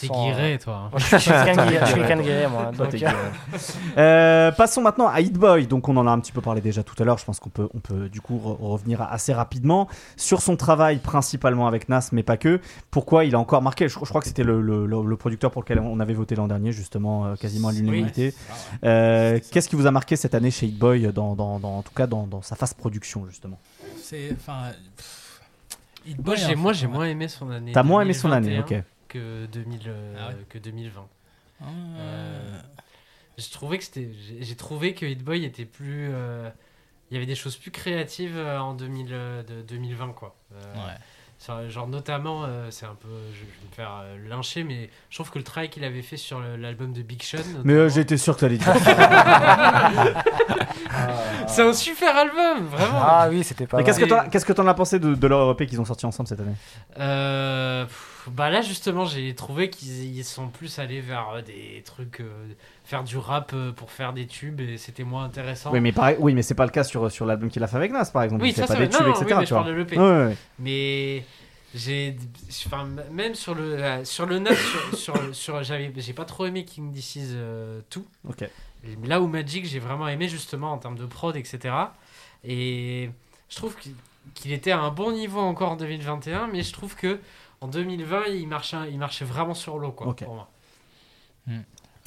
T'es 0.00 0.08
guiré, 0.08 0.58
toi. 0.62 0.74
hein. 0.84 0.88
Moi, 0.90 0.98
je 1.00 1.16
suis 1.16 1.30
quelqu'un 1.30 2.16
de 2.16 2.22
guilleret, 2.22 2.48
moi. 2.48 2.70
Toi, 2.76 2.86
donc, 2.86 3.02
euh, 3.02 3.08
Euh, 3.98 4.52
passons 4.52 4.82
maintenant 4.82 5.08
à 5.08 5.20
Hit 5.20 5.32
Boy. 5.38 5.66
Donc, 5.66 5.88
on 5.88 5.96
en 5.96 6.06
a 6.06 6.10
un 6.10 6.20
petit 6.20 6.32
peu 6.32 6.42
parlé 6.42 6.60
déjà 6.60 6.82
tout 6.82 6.94
à 7.02 7.04
l'heure. 7.06 7.16
Je 7.18 7.24
pense 7.24 7.40
qu'on 7.40 7.48
peut, 7.48 7.68
on 7.74 7.78
peut 7.80 8.08
du 8.10 8.20
coup 8.20 8.36
re- 8.36 8.56
revenir 8.60 9.00
assez 9.00 9.32
rapidement 9.32 9.88
sur 10.16 10.42
son 10.42 10.56
travail, 10.56 10.98
principalement 10.98 11.66
avec 11.66 11.88
Nas, 11.88 12.10
mais 12.12 12.22
pas 12.22 12.36
que. 12.36 12.60
Pourquoi 12.90 13.24
il 13.24 13.34
a 13.34 13.38
encore 13.38 13.62
marqué? 13.62 13.88
Je, 13.88 13.94
je 13.98 14.04
crois 14.04 14.20
que 14.20 14.26
c'était 14.26 14.44
le, 14.44 14.60
le- 14.60 14.84
le- 14.86 15.02
le 15.04 15.16
producteur 15.16 15.50
pour 15.50 15.62
lequel 15.62 15.78
on 15.80 15.98
avait 16.00 16.12
voté 16.14 16.34
l'an 16.34 16.46
dernier, 16.46 16.72
justement, 16.72 17.24
euh, 17.26 17.34
quasiment 17.36 17.68
à 17.68 17.72
l'unanimité. 17.72 18.34
Euh, 18.84 19.40
Qu'est-ce 19.50 19.68
qui 19.68 19.76
vous 19.76 19.86
a 19.86 19.90
marqué 19.90 20.16
cette 20.16 20.34
année 20.34 20.50
chez 20.50 20.66
Hit 20.66 20.78
Boy, 20.78 21.10
dans, 21.12 21.34
dans- 21.34 21.58
dans- 21.58 21.78
en 21.78 21.82
tout 21.82 21.94
cas 21.94 22.06
dans, 22.06 22.26
dans 22.26 22.42
sa 22.42 22.54
phase 22.54 22.74
production, 22.74 23.24
justement? 23.26 23.58
C'est. 24.02 24.30
Enfin. 24.38 24.72
Moi, 26.24 26.36
j'ai 26.36 26.44
enfin, 26.46 26.54
moi, 26.56 26.72
j'ai 26.72 26.86
ouais. 26.86 26.92
moins 26.92 27.04
aimé 27.06 27.26
son 27.28 27.50
année. 27.50 27.72
T'as 27.72 27.82
moins 27.82 28.02
aimé 28.02 28.12
son 28.12 28.30
année, 28.30 28.48
2021 28.58 28.78
ok. 28.78 28.84
Que, 29.16 29.46
2000, 29.46 29.80
euh, 29.86 30.14
Ah 30.18 30.28
ouais. 30.28 30.44
que 30.48 30.58
2020. 30.58 31.08
Ah, 31.60 31.64
Euh, 31.98 32.60
J'ai 33.38 33.50
trouvé 33.50 33.78
que 33.78 33.84
c'était. 33.84 34.10
J'ai 34.12 34.42
j'ai 34.42 34.56
trouvé 34.56 34.94
que 34.94 35.06
Hit 35.06 35.22
Boy 35.22 35.44
était 35.44 35.64
plus. 35.66 36.08
euh, 36.12 36.50
Il 37.10 37.14
y 37.14 37.16
avait 37.16 37.26
des 37.26 37.34
choses 37.36 37.56
plus 37.56 37.70
créatives 37.70 38.36
en 38.36 38.74
2000, 38.74 39.08
euh, 39.12 39.42
de 39.42 39.62
2020, 39.62 40.12
quoi. 40.12 40.36
Ouais. 40.52 40.58
Genre, 41.68 41.86
notamment, 41.86 42.44
euh, 42.44 42.68
c'est 42.70 42.86
un 42.86 42.94
peu. 42.98 43.08
Je, 43.32 43.36
je 43.38 43.40
vais 43.44 43.68
me 43.70 43.74
faire 43.74 43.92
euh, 44.02 44.28
lyncher, 44.28 44.64
mais 44.64 44.90
je 45.10 45.16
trouve 45.16 45.30
que 45.30 45.38
le 45.38 45.44
travail 45.44 45.68
qu'il 45.68 45.84
avait 45.84 46.02
fait 46.02 46.16
sur 46.16 46.40
l'album 46.40 46.92
de 46.92 47.02
Big 47.02 47.22
Sean. 47.22 47.38
Mais 47.62 47.74
euh, 47.74 47.88
j'étais 47.88 48.16
sûr 48.16 48.34
que 48.34 48.40
t'allais 48.40 48.56
dire. 48.58 48.74
C'est 51.48 51.62
un 51.62 51.72
super 51.72 52.16
album, 52.16 52.66
vraiment! 52.66 53.00
Ah 53.00 53.28
oui, 53.30 53.44
c'était 53.44 53.66
pas 53.66 53.82
qu'est-ce 53.82 54.00
que 54.00 54.04
t'en 54.04 54.16
as- 54.18 54.28
qu'est-ce 54.28 54.44
que 54.44 54.52
t'en 54.52 54.66
as 54.66 54.74
pensé 54.74 54.98
de, 54.98 55.14
de 55.14 55.26
leur 55.26 55.50
EP 55.52 55.66
qu'ils 55.66 55.80
ont 55.80 55.84
sorti 55.84 56.04
ensemble 56.06 56.28
cette 56.28 56.40
année? 56.40 56.54
Euh, 56.98 57.84
pff, 57.84 58.28
bah 58.30 58.50
là 58.50 58.60
justement 58.62 59.04
j'ai 59.04 59.34
trouvé 59.34 59.70
qu'ils 59.70 60.16
ils 60.16 60.24
sont 60.24 60.48
plus 60.48 60.78
allés 60.78 61.00
vers 61.00 61.28
euh, 61.36 61.42
des 61.42 61.82
trucs 61.86 62.20
euh, 62.20 62.48
faire 62.86 63.02
du 63.04 63.18
rap 63.18 63.50
euh, 63.52 63.72
pour 63.72 63.90
faire 63.90 64.12
des 64.12 64.26
tubes 64.26 64.60
et 64.60 64.78
c'était 64.78 65.02
moins 65.04 65.24
intéressant 65.24 65.72
Oui, 65.72 65.80
mais 65.80 65.92
pareil, 65.92 66.16
oui, 66.20 66.32
mais 66.34 66.42
c'est 66.42 66.54
pas 66.54 66.64
le 66.64 66.70
cas 66.70 66.84
sur, 66.84 67.10
sur 67.10 67.26
l'album 67.26 67.50
qu'il 67.50 67.62
a 67.62 67.66
fait 67.66 67.76
avec 67.76 67.90
Nas, 67.92 68.06
par 68.06 68.22
exemple. 68.22 68.42
Oui, 68.42 68.50
il 68.50 68.54
ça, 68.56 68.66
pas 68.66 68.76
des 68.76 68.88
tubes, 68.88 69.00
Non, 69.06 69.10
etc. 69.10 69.24
oui, 69.26 69.34
mais 69.34 69.40
tu 69.42 69.46
je 69.48 69.54
vois. 69.54 69.62
parle 69.64 69.74
de 69.74 69.78
l'EP. 69.78 69.98
Ouais, 69.98 70.02
ouais, 70.04 70.24
ouais. 70.26 70.36
mais 70.60 71.24
j'ai 71.74 72.16
enfin 72.66 72.88
même 73.10 73.34
sur 73.34 73.54
le 73.54 73.62
euh, 73.82 74.04
sur 74.04 74.24
le 74.24 74.38
9 74.38 74.56
sur, 74.94 74.98
sur, 74.98 75.34
sur- 75.34 75.62
j'avais 75.64 75.92
j'ai 75.96 76.12
pas 76.14 76.24
trop 76.24 76.46
aimé 76.46 76.64
King 76.64 76.90
This 76.92 77.16
Is 77.16 77.28
euh, 77.32 77.80
tout 77.90 78.06
Ok. 78.26 78.48
Là 79.04 79.20
où 79.20 79.26
Magic 79.26 79.66
j'ai 79.66 79.80
vraiment 79.80 80.06
aimé 80.08 80.28
justement 80.28 80.72
en 80.72 80.78
termes 80.78 80.96
de 80.96 81.04
prod 81.04 81.36
etc 81.36 81.74
et 82.44 83.10
je 83.50 83.56
trouve 83.56 83.76
qu'il 84.34 84.52
était 84.52 84.70
à 84.70 84.78
un 84.80 84.90
bon 84.90 85.10
niveau 85.12 85.40
encore 85.40 85.72
en 85.72 85.76
2021 85.76 86.46
mais 86.46 86.62
je 86.62 86.72
trouve 86.72 86.94
que 86.94 87.18
en 87.60 87.66
2020 87.68 88.26
il 88.28 88.46
marchait 88.48 88.76
il 88.90 88.98
marchait 88.98 89.24
vraiment 89.26 89.54
sur 89.54 89.78
l'eau 89.78 89.90
quoi 89.92 90.14
pour 90.16 90.34
moi 90.34 90.48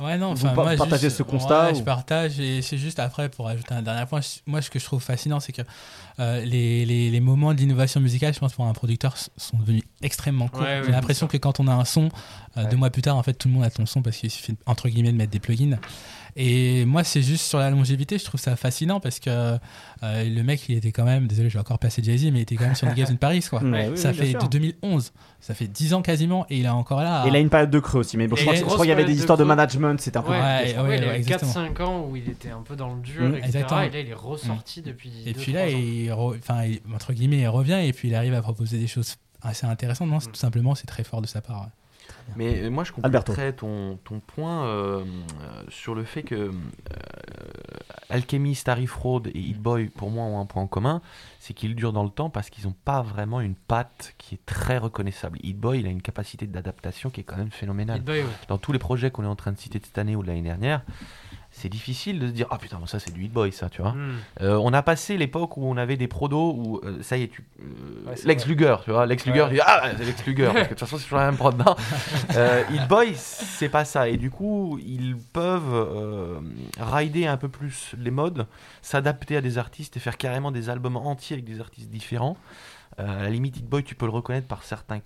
Ouais, 0.01 0.17
non, 0.17 0.33
Vous 0.33 0.47
moi, 0.47 0.75
partagez 0.77 1.03
juste- 1.07 1.17
ce 1.17 1.23
constat 1.23 1.65
ouais, 1.67 1.71
ou- 1.73 1.79
Je 1.79 1.83
partage, 1.83 2.39
et 2.39 2.61
c'est 2.61 2.77
juste 2.77 2.99
après, 2.99 3.27
pour 3.29 3.47
ajouter 3.49 3.73
un 3.73 3.81
dernier 3.81 4.05
point, 4.05 4.21
moi, 4.47 4.61
ce 4.61 4.69
que 4.69 4.79
je 4.79 4.85
trouve 4.85 5.01
fascinant, 5.01 5.39
c'est 5.41 5.51
que 5.51 5.61
euh, 6.19 6.43
les, 6.45 6.85
les, 6.85 7.09
les 7.09 7.19
moments 7.19 7.53
de 7.53 7.59
l'innovation 7.59 7.99
musicale, 7.99 8.33
je 8.33 8.39
pense, 8.39 8.53
pour 8.53 8.65
un 8.65 8.73
producteur, 8.73 9.15
sont 9.17 9.57
devenus 9.57 9.83
extrêmement 10.01 10.47
court. 10.47 10.61
Ouais, 10.61 10.79
ouais, 10.79 10.85
J'ai 10.85 10.91
l'impression 10.91 11.27
que 11.27 11.37
quand 11.37 11.59
on 11.59 11.67
a 11.67 11.73
un 11.73 11.85
son, 11.85 12.09
euh, 12.57 12.63
Ouais. 12.63 12.69
deux 12.69 12.77
mois 12.77 12.89
plus 12.89 13.01
tard, 13.01 13.17
en 13.17 13.23
fait, 13.23 13.33
tout 13.33 13.47
le 13.49 13.53
monde 13.53 13.63
a 13.63 13.69
ton 13.69 13.85
son 13.85 14.01
parce 14.01 14.17
qu'il 14.17 14.31
suffit 14.31 14.55
entre 14.65 14.87
guillemets 14.89 15.11
de 15.11 15.17
mettre 15.17 15.31
des 15.31 15.39
plugins. 15.39 15.77
Et 16.35 16.85
moi, 16.85 17.03
c'est 17.03 17.21
juste 17.21 17.45
sur 17.45 17.59
la 17.59 17.69
longévité, 17.69 18.17
je 18.17 18.25
trouve 18.25 18.39
ça 18.39 18.55
fascinant 18.55 18.99
parce 18.99 19.19
que 19.19 19.29
euh, 19.29 19.57
le 20.03 20.41
mec, 20.43 20.67
il 20.69 20.77
était 20.77 20.91
quand 20.91 21.03
même, 21.05 21.27
désolé, 21.27 21.49
je 21.49 21.55
vais 21.55 21.59
encore 21.59 21.79
passer 21.79 22.01
Jay-Z, 22.03 22.25
mais 22.31 22.39
il 22.39 22.41
était 22.41 22.55
quand 22.55 22.65
même 22.65 22.75
sur 22.75 22.87
Niggas 22.87 23.07
in 23.11 23.15
Paris, 23.15 23.43
quoi. 23.49 23.61
Ouais, 23.63 23.95
ça 23.95 24.09
oui, 24.09 24.15
fait 24.15 24.33
de 24.33 24.47
2011, 24.47 25.11
ça 25.39 25.53
fait 25.53 25.67
10 25.67 25.93
ans 25.93 26.01
quasiment, 26.01 26.45
et 26.49 26.57
il 26.59 26.65
est 26.65 26.69
encore 26.69 27.01
là. 27.01 27.25
Et 27.25 27.29
il 27.29 27.35
a 27.35 27.39
une 27.39 27.49
période 27.49 27.69
de 27.71 27.79
creux 27.79 27.99
aussi, 28.01 28.17
mais 28.17 28.27
bon, 28.27 28.35
je 28.35 28.43
crois 28.43 28.55
je 28.55 28.81
qu'il 28.81 28.89
y 28.89 28.91
avait 28.91 29.05
des 29.05 29.17
histoires 29.17 29.37
de 29.37 29.43
management, 29.43 29.99
c'était 29.99 30.17
un 30.17 30.21
peu 30.23 30.31
Ouais, 30.31 30.39
Ouais, 30.39 30.77
ouais, 30.77 30.81
ouais, 30.81 30.97
il 30.97 31.03
y 31.03 31.05
ouais, 31.07 31.11
a 31.11 31.17
exactement. 31.17 31.51
4-5 31.51 31.81
ans 31.83 32.05
où 32.09 32.15
il 32.15 32.29
était 32.29 32.51
un 32.51 32.61
peu 32.61 32.75
dans 32.75 32.93
le 32.93 33.01
dur, 33.01 33.23
Mm, 33.23 33.35
etc. 33.35 33.45
exactement. 33.45 33.81
Et 33.81 33.89
là, 33.89 33.99
il 33.99 34.09
est 34.09 34.13
ressorti 34.13 34.81
depuis. 34.81 35.11
Et 35.25 35.33
deux, 35.33 35.39
puis 35.41 35.51
là, 35.51 35.67
il, 35.69 36.09
re- 36.09 36.37
enfin, 36.37 36.63
il- 36.65 36.81
entre 36.93 37.13
guillemets, 37.13 37.39
il 37.39 37.47
revient 37.47 37.79
et 37.83 37.91
puis 37.93 38.07
il 38.09 38.15
arrive 38.15 38.33
à 38.33 38.41
proposer 38.41 38.77
des 38.77 38.87
choses 38.87 39.15
assez 39.41 39.65
intéressantes. 39.65 40.09
Non, 40.09 40.19
c'est 40.19 40.29
Mm. 40.29 40.31
tout 40.33 40.39
simplement, 40.39 40.75
c'est 40.75 40.87
très 40.87 41.03
fort 41.03 41.21
de 41.21 41.27
sa 41.27 41.41
part. 41.41 41.69
Mais 42.35 42.63
euh, 42.63 42.69
moi, 42.69 42.83
je 42.83 42.91
compléterais 42.91 43.53
ton, 43.53 43.97
ton 44.03 44.19
point 44.19 44.65
euh, 44.65 45.03
euh, 45.03 45.63
sur 45.69 45.95
le 45.95 46.03
fait 46.03 46.23
que 46.23 46.35
euh, 46.35 46.51
Alchemist, 48.09 48.67
Harry 48.67 48.87
Fraud 48.87 49.23
et 49.27 49.39
Hit 49.39 49.59
Boy, 49.61 49.87
pour 49.87 50.09
moi, 50.09 50.23
ont 50.25 50.39
un 50.39 50.45
point 50.45 50.63
en 50.63 50.67
commun, 50.67 51.01
c'est 51.39 51.53
qu'ils 51.53 51.75
durent 51.75 51.93
dans 51.93 52.03
le 52.03 52.09
temps 52.09 52.29
parce 52.29 52.49
qu'ils 52.49 52.65
n'ont 52.65 52.75
pas 52.85 53.01
vraiment 53.01 53.41
une 53.41 53.55
patte 53.55 54.13
qui 54.17 54.35
est 54.35 54.45
très 54.45 54.77
reconnaissable. 54.77 55.39
Hit 55.43 55.57
Boy, 55.57 55.79
il 55.79 55.87
a 55.87 55.89
une 55.89 56.01
capacité 56.01 56.47
d'adaptation 56.47 57.09
qui 57.09 57.21
est 57.21 57.23
quand 57.23 57.37
même 57.37 57.51
phénoménale. 57.51 58.01
Boy, 58.01 58.21
ouais. 58.21 58.27
Dans 58.47 58.57
tous 58.57 58.71
les 58.71 58.79
projets 58.79 59.11
qu'on 59.11 59.23
est 59.23 59.27
en 59.27 59.35
train 59.35 59.51
de 59.51 59.59
citer 59.59 59.79
de 59.79 59.85
cette 59.85 59.97
année 59.97 60.15
ou 60.15 60.23
de 60.23 60.27
l'année 60.27 60.41
dernière, 60.41 60.83
c'est 61.59 61.69
difficile 61.69 62.19
de 62.19 62.27
se 62.27 62.31
dire 62.31 62.47
ah 62.49 62.57
putain 62.57 62.79
ça 62.87 62.99
c'est 62.99 63.11
du 63.13 63.23
Hit 63.25 63.31
Boy 63.33 63.51
ça 63.51 63.69
tu 63.69 63.81
vois. 63.81 63.91
Mm. 63.91 64.15
Euh, 64.41 64.55
on 64.61 64.73
a 64.73 64.81
passé 64.81 65.17
l'époque 65.17 65.57
où 65.57 65.65
on 65.65 65.77
avait 65.77 65.97
des 65.97 66.07
prodos 66.07 66.53
où 66.57 66.81
euh, 66.83 67.03
ça 67.03 67.17
y 67.17 67.23
est, 67.23 67.27
tu, 67.27 67.43
euh, 67.61 68.09
Ouais, 68.09 68.15
Lex 68.25 68.43
vrai. 68.45 68.53
Luger, 68.55 68.75
tu 68.85 68.91
vois, 68.91 69.05
Lex 69.05 69.25
Luger, 69.25 69.43
Ouais. 69.43 69.49
dis, 69.51 69.59
ah 69.63 69.83
c'est 69.97 70.05
Lex 70.05 70.25
Luger, 70.25 70.45
parce 70.45 70.55
que 70.55 70.63
de 70.63 70.67
toute 70.69 70.79
façon 70.79 70.97
c'est 70.97 71.03
toujours 71.03 71.19
la 71.19 71.25
même 71.25 71.37
prod. 71.37 71.57
Non. 71.57 71.75
Hit 72.71 72.87
Boy, 72.87 73.13
c'est 73.15 73.69
pas 73.69 73.85
ça, 73.85 74.07
et 74.09 74.17
du 74.17 74.31
coup 74.31 74.79
ils 74.83 75.15
peuvent 75.17 76.41
rider 76.79 77.27
un 77.27 77.37
peu 77.37 77.49
plus 77.49 77.93
les 77.97 78.11
modes, 78.11 78.47
s'adapter 78.81 79.37
à 79.37 79.41
des 79.41 79.57
artistes 79.57 79.97
et 79.97 79.99
faire 79.99 80.17
carrément 80.17 80.51
des 80.51 80.69
albums 80.69 80.97
entiers 80.97 81.35
avec 81.35 81.45
des 81.45 81.59
artistes 81.59 81.89
différents. 81.89 82.37
À 82.97 83.03
la 83.23 83.29
limite, 83.29 83.55
Hit 83.57 83.65
Boy, 83.69 83.83
tu 83.83 83.95
peux 83.95 84.05
le 84.05 84.11
reconnaître 84.11 84.47
par 84.47 84.63
certains, 84.63 84.99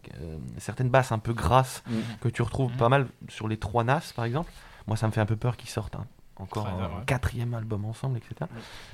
certaines 0.57 0.89
basses 0.89 1.11
un 1.11 1.19
peu 1.19 1.34
grasses 1.34 1.84
Mm. 1.88 1.93
que 2.21 2.30
tu 2.30 2.41
retrouves 2.41 2.71
Mhm. 2.71 2.77
pas 2.77 2.89
mal 2.89 3.07
sur 3.30 3.47
les 3.47 3.57
trois 3.57 3.84
NAS 3.84 4.13
par 4.15 4.25
exemple. 4.25 4.51
Moi, 4.88 4.97
ça 4.97 5.05
me 5.07 5.11
fait 5.11 5.21
un 5.21 5.25
peu 5.25 5.35
peur 5.35 5.57
qu'ils 5.57 5.69
sortent 5.69 5.95
un- 5.95 6.05
encore 6.44 6.68
un 6.68 6.78
ouais. 6.78 7.06
quatrième 7.06 7.53
album 7.53 7.86
ensemble, 7.86 8.18
etc. 8.18 8.49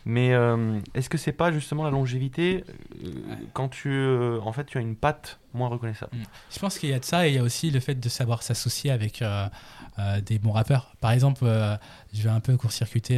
Mais 0.05 0.33
euh, 0.33 0.79
est-ce 0.93 1.09
que 1.09 1.17
c'est 1.17 1.33
pas 1.33 1.51
justement 1.51 1.83
la 1.83 1.89
longévité 1.89 2.63
euh, 3.03 3.11
quand 3.53 3.69
tu, 3.69 3.89
euh, 3.89 4.39
en 4.41 4.53
fait, 4.53 4.65
tu 4.65 4.77
as 4.77 4.81
une 4.81 4.95
patte 4.95 5.39
moins 5.53 5.67
reconnaissable? 5.67 6.11
Je 6.49 6.59
pense 6.59 6.77
qu'il 6.77 6.89
y 6.89 6.93
a 6.93 6.99
de 6.99 7.05
ça 7.05 7.27
et 7.27 7.31
il 7.31 7.35
y 7.35 7.39
a 7.39 7.43
aussi 7.43 7.71
le 7.71 7.79
fait 7.79 7.95
de 7.95 8.09
savoir 8.09 8.43
s'associer 8.43 8.91
avec 8.91 9.23
des 10.25 10.39
bons 10.39 10.51
rappeurs. 10.51 10.95
Par 11.01 11.11
exemple, 11.11 11.45
je 12.13 12.21
vais 12.21 12.29
un 12.29 12.39
peu 12.39 12.55
court-circuiter 12.55 13.17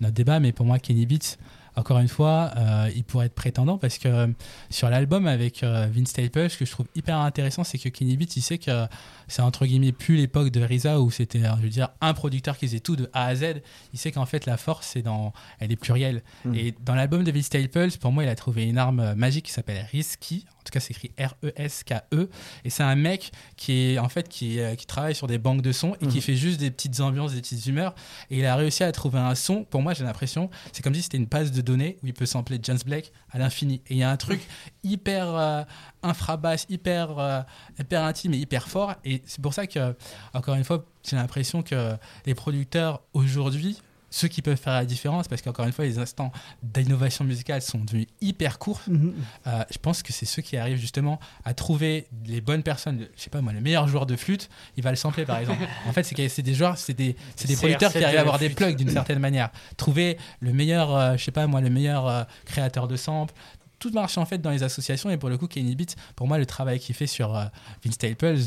notre 0.00 0.14
débat, 0.14 0.40
mais 0.40 0.52
pour 0.52 0.66
moi, 0.66 0.78
Kenny 0.78 1.06
Beats, 1.06 1.36
encore 1.78 1.98
une 2.00 2.08
fois, 2.08 2.50
euh, 2.56 2.90
il 2.94 3.04
pourrait 3.04 3.26
être 3.26 3.34
prétendant 3.34 3.78
parce 3.78 3.98
que 3.98 4.08
euh, 4.08 4.26
sur 4.68 4.90
l'album 4.90 5.26
avec 5.26 5.62
euh, 5.62 5.86
Vince 5.90 6.08
Staples, 6.08 6.50
ce 6.50 6.58
que 6.58 6.64
je 6.64 6.70
trouve 6.72 6.86
hyper 6.94 7.16
intéressant, 7.18 7.62
c'est 7.62 7.78
que 7.78 7.88
Kenny 7.88 8.16
Beats, 8.16 8.34
il 8.36 8.42
sait 8.42 8.58
que 8.58 8.86
c'est 9.28 9.42
entre 9.42 9.64
guillemets 9.64 9.92
plus 9.92 10.16
l'époque 10.16 10.50
de 10.50 10.60
RZA 10.64 11.00
où 11.00 11.10
c'était, 11.10 11.40
je 11.40 11.62
veux 11.62 11.68
dire, 11.68 11.90
un 12.00 12.14
producteur 12.14 12.58
qui 12.58 12.66
faisait 12.66 12.80
tout 12.80 12.96
de 12.96 13.08
A 13.12 13.26
à 13.26 13.34
Z. 13.36 13.62
Il 13.92 13.98
sait 13.98 14.10
qu'en 14.10 14.26
fait, 14.26 14.44
la 14.46 14.56
force, 14.56 14.88
c'est 14.88 15.02
dans, 15.02 15.32
elle 15.60 15.70
est 15.70 15.76
plurielle. 15.76 16.22
Mm. 16.44 16.54
Et 16.54 16.74
dans 16.84 16.94
l'album 16.94 17.22
de 17.22 17.30
Vince 17.30 17.46
Staples, 17.46 17.90
pour 18.00 18.10
moi, 18.10 18.24
il 18.24 18.28
a 18.28 18.34
trouvé 18.34 18.64
une 18.64 18.78
arme 18.78 19.14
magique 19.14 19.46
qui 19.46 19.52
s'appelle 19.52 19.86
Risky. 19.92 20.46
Tout 20.68 20.72
cas, 20.72 20.80
c'est 20.80 20.90
écrit 20.90 21.10
R-E-S-K-E. 21.18 22.28
Et 22.64 22.70
c'est 22.70 22.82
un 22.82 22.94
mec 22.94 23.32
qui 23.56 23.72
est 23.92 23.98
en 23.98 24.08
fait 24.10 24.28
qui, 24.28 24.60
euh, 24.60 24.74
qui 24.74 24.84
travaille 24.86 25.14
sur 25.14 25.26
des 25.26 25.38
banques 25.38 25.62
de 25.62 25.72
sons 25.72 25.94
et 26.02 26.06
qui 26.06 26.16
Mhm. 26.16 26.20
fait 26.22 26.34
juste 26.36 26.60
des 26.60 26.70
petites 26.70 27.00
ambiances, 27.00 27.32
des 27.32 27.40
petites 27.40 27.64
humeurs. 27.66 27.94
Et 28.30 28.38
il 28.40 28.44
a 28.44 28.54
réussi 28.54 28.84
à 28.84 28.92
trouver 28.92 29.18
un 29.18 29.34
son. 29.34 29.64
Pour 29.64 29.80
moi, 29.80 29.94
j'ai 29.94 30.04
l'impression, 30.04 30.50
c'est 30.72 30.82
comme 30.82 30.94
si 30.94 31.00
c'était 31.02 31.16
une 31.16 31.24
base 31.24 31.52
de 31.52 31.60
données 31.62 31.96
où 32.02 32.06
il 32.06 32.12
peut 32.12 32.26
sampler 32.26 32.58
James 32.62 32.78
Blake 32.84 33.12
à 33.30 33.38
l'infini. 33.38 33.76
Et 33.88 33.94
il 33.94 33.96
y 33.98 34.02
a 34.02 34.10
un 34.10 34.16
truc 34.18 34.40
hyper 34.84 35.34
euh, 35.34 35.62
infrabasse, 36.02 36.66
hyper, 36.68 37.18
euh, 37.18 37.40
hyper 37.78 38.04
intime 38.04 38.34
et 38.34 38.38
hyper 38.38 38.68
fort. 38.68 38.94
Et 39.04 39.22
c'est 39.26 39.40
pour 39.40 39.54
ça 39.54 39.66
que, 39.66 39.96
encore 40.34 40.54
une 40.54 40.64
fois, 40.64 40.84
j'ai 41.08 41.16
l'impression 41.16 41.62
que 41.62 41.96
les 42.26 42.34
producteurs 42.34 43.00
aujourd'hui 43.14 43.80
ceux 44.10 44.28
qui 44.28 44.42
peuvent 44.42 44.58
faire 44.58 44.72
la 44.72 44.84
différence, 44.84 45.28
parce 45.28 45.42
qu'encore 45.42 45.66
une 45.66 45.72
fois, 45.72 45.84
les 45.84 45.98
instants 45.98 46.32
d'innovation 46.62 47.24
musicale 47.24 47.62
sont 47.62 47.78
devenus 47.78 48.06
hyper 48.20 48.58
courts. 48.58 48.80
Mhm. 48.86 49.14
Euh, 49.46 49.64
je 49.70 49.78
pense 49.78 50.02
que 50.02 50.12
c'est 50.12 50.26
ceux 50.26 50.42
qui 50.42 50.56
arrivent 50.56 50.78
justement 50.78 51.20
à 51.44 51.54
trouver 51.54 52.06
les 52.26 52.40
bonnes 52.40 52.62
personnes. 52.62 53.06
Je 53.16 53.22
sais 53.22 53.30
pas 53.30 53.40
moi, 53.40 53.52
le 53.52 53.60
meilleur 53.60 53.88
joueur 53.88 54.06
de 54.06 54.16
flûte, 54.16 54.48
il 54.76 54.82
va 54.82 54.90
le 54.90 54.96
sampler 54.96 55.24
par 55.24 55.38
exemple. 55.38 55.62
en 55.88 55.92
fait, 55.92 56.04
c'est 56.04 56.42
des 56.42 56.54
joueurs, 56.54 56.78
c'est 56.78 56.94
des, 56.94 57.16
des 57.46 57.54
CR7 57.54 57.56
producteurs 57.58 57.92
qui 57.92 58.04
arrivent 58.04 58.18
à 58.18 58.20
avoir 58.22 58.38
des 58.38 58.50
plugs 58.50 58.76
d'une 58.76 58.90
certaine 58.98 59.18
manière. 59.18 59.50
Trouver 59.76 60.18
le 60.40 60.52
meilleur, 60.52 60.94
euh, 60.94 61.16
je 61.16 61.24
sais 61.24 61.32
pas 61.32 61.46
moi, 61.46 61.60
le 61.60 61.70
meilleur 61.70 62.06
euh, 62.06 62.24
créateur 62.44 62.88
de 62.88 62.96
samples. 62.96 63.34
Tout 63.78 63.90
marche 63.90 64.18
en 64.18 64.24
fait 64.24 64.38
dans 64.38 64.50
les 64.50 64.62
associations 64.62 65.10
et 65.10 65.16
pour 65.16 65.28
le 65.28 65.38
coup, 65.38 65.46
Kenny 65.46 65.76
Beats, 65.76 65.94
pour 66.16 66.26
moi, 66.26 66.38
le 66.38 66.46
travail 66.46 66.80
qu'il 66.80 66.94
fait 66.94 67.06
sur 67.06 67.36
euh, 67.36 67.44
Vince 67.84 67.94
Staples, 67.94 68.38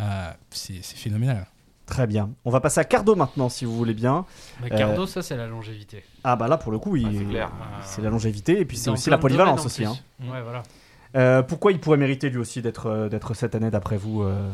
euh, 0.00 0.32
c'est 0.50 0.82
phénoménal. 0.82 1.46
Très 1.90 2.06
bien. 2.06 2.30
On 2.44 2.50
va 2.50 2.60
passer 2.60 2.80
à 2.80 2.84
Cardo 2.84 3.14
maintenant, 3.16 3.48
si 3.48 3.64
vous 3.64 3.76
voulez 3.76 3.94
bien. 3.94 4.24
Bah, 4.60 4.68
Euh, 4.72 4.78
Cardo, 4.78 5.06
ça, 5.06 5.22
c'est 5.22 5.36
la 5.36 5.48
longévité. 5.48 6.04
Ah 6.24 6.36
bah 6.36 6.46
là, 6.48 6.56
pour 6.56 6.70
le 6.72 6.78
coup, 6.78 6.94
il- 6.96 7.36
c'est 7.82 8.00
la 8.00 8.10
longévité 8.10 8.60
et 8.60 8.64
puis 8.64 8.76
c'est 8.78 8.90
aussi 8.90 9.10
la 9.10 9.18
polyvalence 9.18 9.66
aussi. 9.66 9.84
hein. 9.84 9.96
plus. 10.20 10.30
Ouais, 10.30 10.40
voilà. 10.40 10.62
Euh, 11.16 11.42
pourquoi 11.42 11.72
il 11.72 11.80
pourrait 11.80 11.96
mériter 11.98 12.30
lui 12.30 12.38
aussi 12.38 12.62
d'être 12.62 12.86
euh, 12.86 13.08
d'être 13.08 13.34
cette 13.34 13.56
année, 13.56 13.70
d'après 13.72 13.96
vous, 13.96 14.22
euh, 14.22 14.48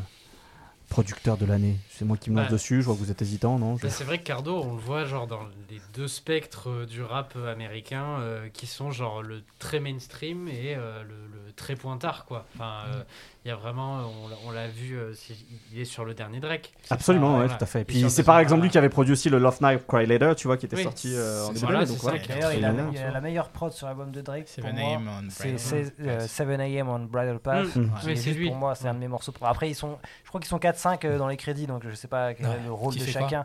producteur 0.89 1.37
de 1.37 1.45
l'année? 1.45 1.77
C'est 1.91 2.07
moi 2.07 2.17
qui 2.17 2.31
me 2.31 2.37
lance 2.37 2.47
Bah, 2.47 2.53
dessus, 2.53 2.81
je 2.81 2.87
vois 2.87 2.95
que 2.95 3.01
vous 3.01 3.11
êtes 3.11 3.21
hésitant, 3.21 3.59
non? 3.59 3.77
Je- 3.77 3.83
Bah, 3.83 3.91
c'est 3.91 4.05
vrai 4.05 4.17
que 4.19 4.25
Cardo, 4.25 4.63
on 4.63 4.73
le 4.75 4.81
voit 4.81 5.05
genre 5.05 5.27
dans 5.27 5.43
les 5.69 5.81
deux 5.95 6.09
spectres 6.09 6.71
euh, 6.71 6.87
du 6.87 7.03
rap 7.03 7.35
euh, 7.37 7.53
américain 7.53 8.19
euh, 8.21 8.49
qui 8.51 8.67
sont 8.67 8.91
genre 8.91 9.23
le 9.23 9.43
très 9.59 9.81
mainstream 9.81 10.49
et 10.49 10.75
euh, 10.75 11.03
le, 11.03 11.09
le 11.09 11.53
très 11.55 11.75
pointard 11.75 12.25
quoi. 12.25 12.47
Enfin, 12.55 12.85
euh, 12.95 13.03
il 13.47 13.51
y 13.51 13.53
a 13.53 13.55
vraiment, 13.57 14.01
on, 14.45 14.51
l'a- 14.51 14.67
vu, 14.67 14.97
euh, 14.99 15.13
c'est- 15.15 15.37
il 15.73 15.81
est 15.81 15.85
sur 15.85 16.05
le 16.05 16.15
dernier 16.15 16.41
Drake. 16.41 16.73
C'est 16.83 16.93
Absolument, 16.93 17.27
ça, 17.29 17.33
ouais, 17.35 17.39
voilà. 17.45 17.55
tout 17.59 17.63
à 17.63 17.67
fait. 17.67 17.81
Et 17.83 17.85
puis 17.85 18.01
c'est 18.01 18.09
ce 18.09 18.23
par 18.23 18.41
exemple 18.41 18.63
lui 18.63 18.71
qui 18.71 18.77
avait 18.79 18.89
produit 18.89 19.13
aussi 19.13 19.31
le 19.31 19.39
Love 19.39 19.59
Night 19.63 19.87
Cry 19.87 20.05
Later, 20.05 20.35
tu 20.37 20.49
vois, 20.49 20.57
qui 20.57 20.67
était 20.67 20.75
Oui, 20.75 20.83
sorti 20.83 21.13
euh, 21.15 21.45
en 21.45 21.47
c'est- 21.47 21.53
début 21.53 21.67
voilà, 21.67 21.85
d'année. 21.85 21.97
c'est 21.97 22.29
D'ailleurs, 22.29 22.53
il 22.55 22.65
a, 22.65 22.73
il 23.07 23.13
la 23.13 23.21
meilleure 23.21 23.51
prod 23.51 23.71
sur 23.73 23.87
l'album 23.87 24.11
de 24.11 24.21
Drake. 24.21 24.47
Pour 24.47 24.65
7 24.65 24.75
moi, 24.75 24.95
AM 24.97 25.09
on 25.09 25.31
c'est 25.31 25.43
Bridal 25.45 25.59
c'est, 25.61 25.95
euh, 26.01 26.19
Path. 26.19 26.29
7 26.29 26.61
AM 26.61 26.89
on 26.89 26.99
Bridal 26.99 27.39
Path. 27.39 27.77
Mm. 27.77 27.81
Mm. 27.83 27.91
c'est 28.17 28.31
lui. 28.33 28.49
Pour 28.49 28.57
moi, 28.57 28.75
c'est 28.75 28.89
un 28.89 28.95
de 28.95 28.99
mes 28.99 29.07
morceaux. 29.09 29.33
Après, 29.43 29.71
ils 29.71 29.75
sont, 29.77 29.97
je 30.25 30.29
crois 30.29 30.41
qu'ils 30.41 30.49
sont 30.49 30.59
4-5 30.59 31.05
euh, 31.05 31.17
dans 31.17 31.29
les 31.29 31.37
crédits, 31.37 31.69
donc 31.69 31.85
je 31.89 31.95
sais 31.95 32.09
pas 32.09 32.35
quel 32.35 32.47
Ouais. 32.47 32.53
est 32.61 32.65
le 32.67 32.73
rôle 32.73 32.95
Qui 32.95 32.99
de 32.99 33.07
chacun. 33.07 33.45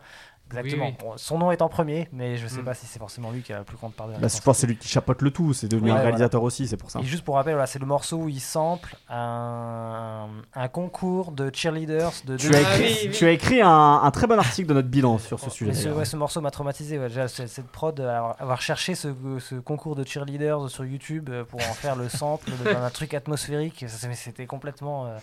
Exactement. 0.52 0.88
Oui, 0.88 1.14
son 1.18 1.38
nom 1.38 1.52
est 1.52 1.61
en 1.61 1.69
premier, 1.69 2.07
mais 2.11 2.38
je 2.38 2.48
sais 2.48 2.61
Mm. 2.61 2.65
pas 2.65 2.73
si 2.73 2.86
c'est 2.86 2.99
forcément 2.99 3.32
lui 3.32 3.41
qui 3.41 3.53
a 3.53 3.57
la 3.60 3.64
plus 3.64 3.78
grande 3.78 3.94
part 3.94 4.07
de 4.07 4.14
la 4.14 4.19
Bah, 4.19 4.28
je 4.28 4.41
pense 4.41 4.57
que 4.57 4.61
c'est 4.61 4.68
lui 4.68 4.78
qui 4.78 4.88
chapeaute 4.88 5.22
le 5.22 5.32
tout, 5.32 5.53
c'est 5.53 5.68
devenu 5.68 5.91
Ouais, 5.91 5.98
un 5.98 6.02
réalisateur 6.02 6.44
aussi, 6.44 6.68
c'est 6.68 6.78
pour 6.78 6.91
ça. 6.91 6.99
Et 6.99 7.03
juste 7.03 7.23
pour 7.23 7.36
rappel, 7.36 7.53
voilà, 7.53 7.68
c'est 7.68 7.80
le 7.80 7.86
morceau 7.86 8.18
où 8.18 8.30
il 8.30 8.40
sample 8.41 8.95
un, 9.10 10.28
un 10.53 10.68
concours 10.68 11.32
de 11.32 11.52
cheerleaders 11.53 12.11
de 12.26 12.38
Tu 12.38 12.49
deux- 12.49 12.56
as 12.56 12.61
écrit, 12.61 12.84
oui, 12.84 12.99
oui. 13.06 13.11
tu 13.11 13.26
as 13.26 13.32
écrit 13.32 13.61
un, 13.61 14.02
un 14.03 14.11
très 14.11 14.28
bon 14.28 14.38
article 14.40 14.68
de 14.69 14.73
notre 14.73 14.88
bilan 14.90 15.18
sur 15.18 15.40
ce 15.40 15.49
sujet. 15.49 15.73
ce, 15.73 15.90
ouais, 15.90 16.06
ce 16.06 16.18
morceau 16.18 16.41
m'a 16.41 16.52
traumatisé. 16.52 16.99
ouais. 16.99 17.07
Déjà, 17.07 17.28
cette 17.28 17.68
prod, 17.68 17.99
euh, 17.99 18.18
avoir, 18.18 18.36
avoir 18.41 18.61
cherché 18.61 18.95
ce, 18.95 19.10
ce 19.40 19.56
concours 19.56 19.95
de 19.95 20.06
cheerleaders 20.06 20.69
sur 20.69 20.86
YouTube 20.86 21.30
euh, 21.30 21.44
pour 21.44 21.60
en 21.60 21.73
faire 21.73 21.95
le 21.95 22.10
sample 22.10 22.52
d'un 22.64 22.90
truc 22.94 23.14
atmosphérique, 23.14 23.86
c'était 24.15 24.45
complètement. 24.45 25.06
euh, 25.07 25.18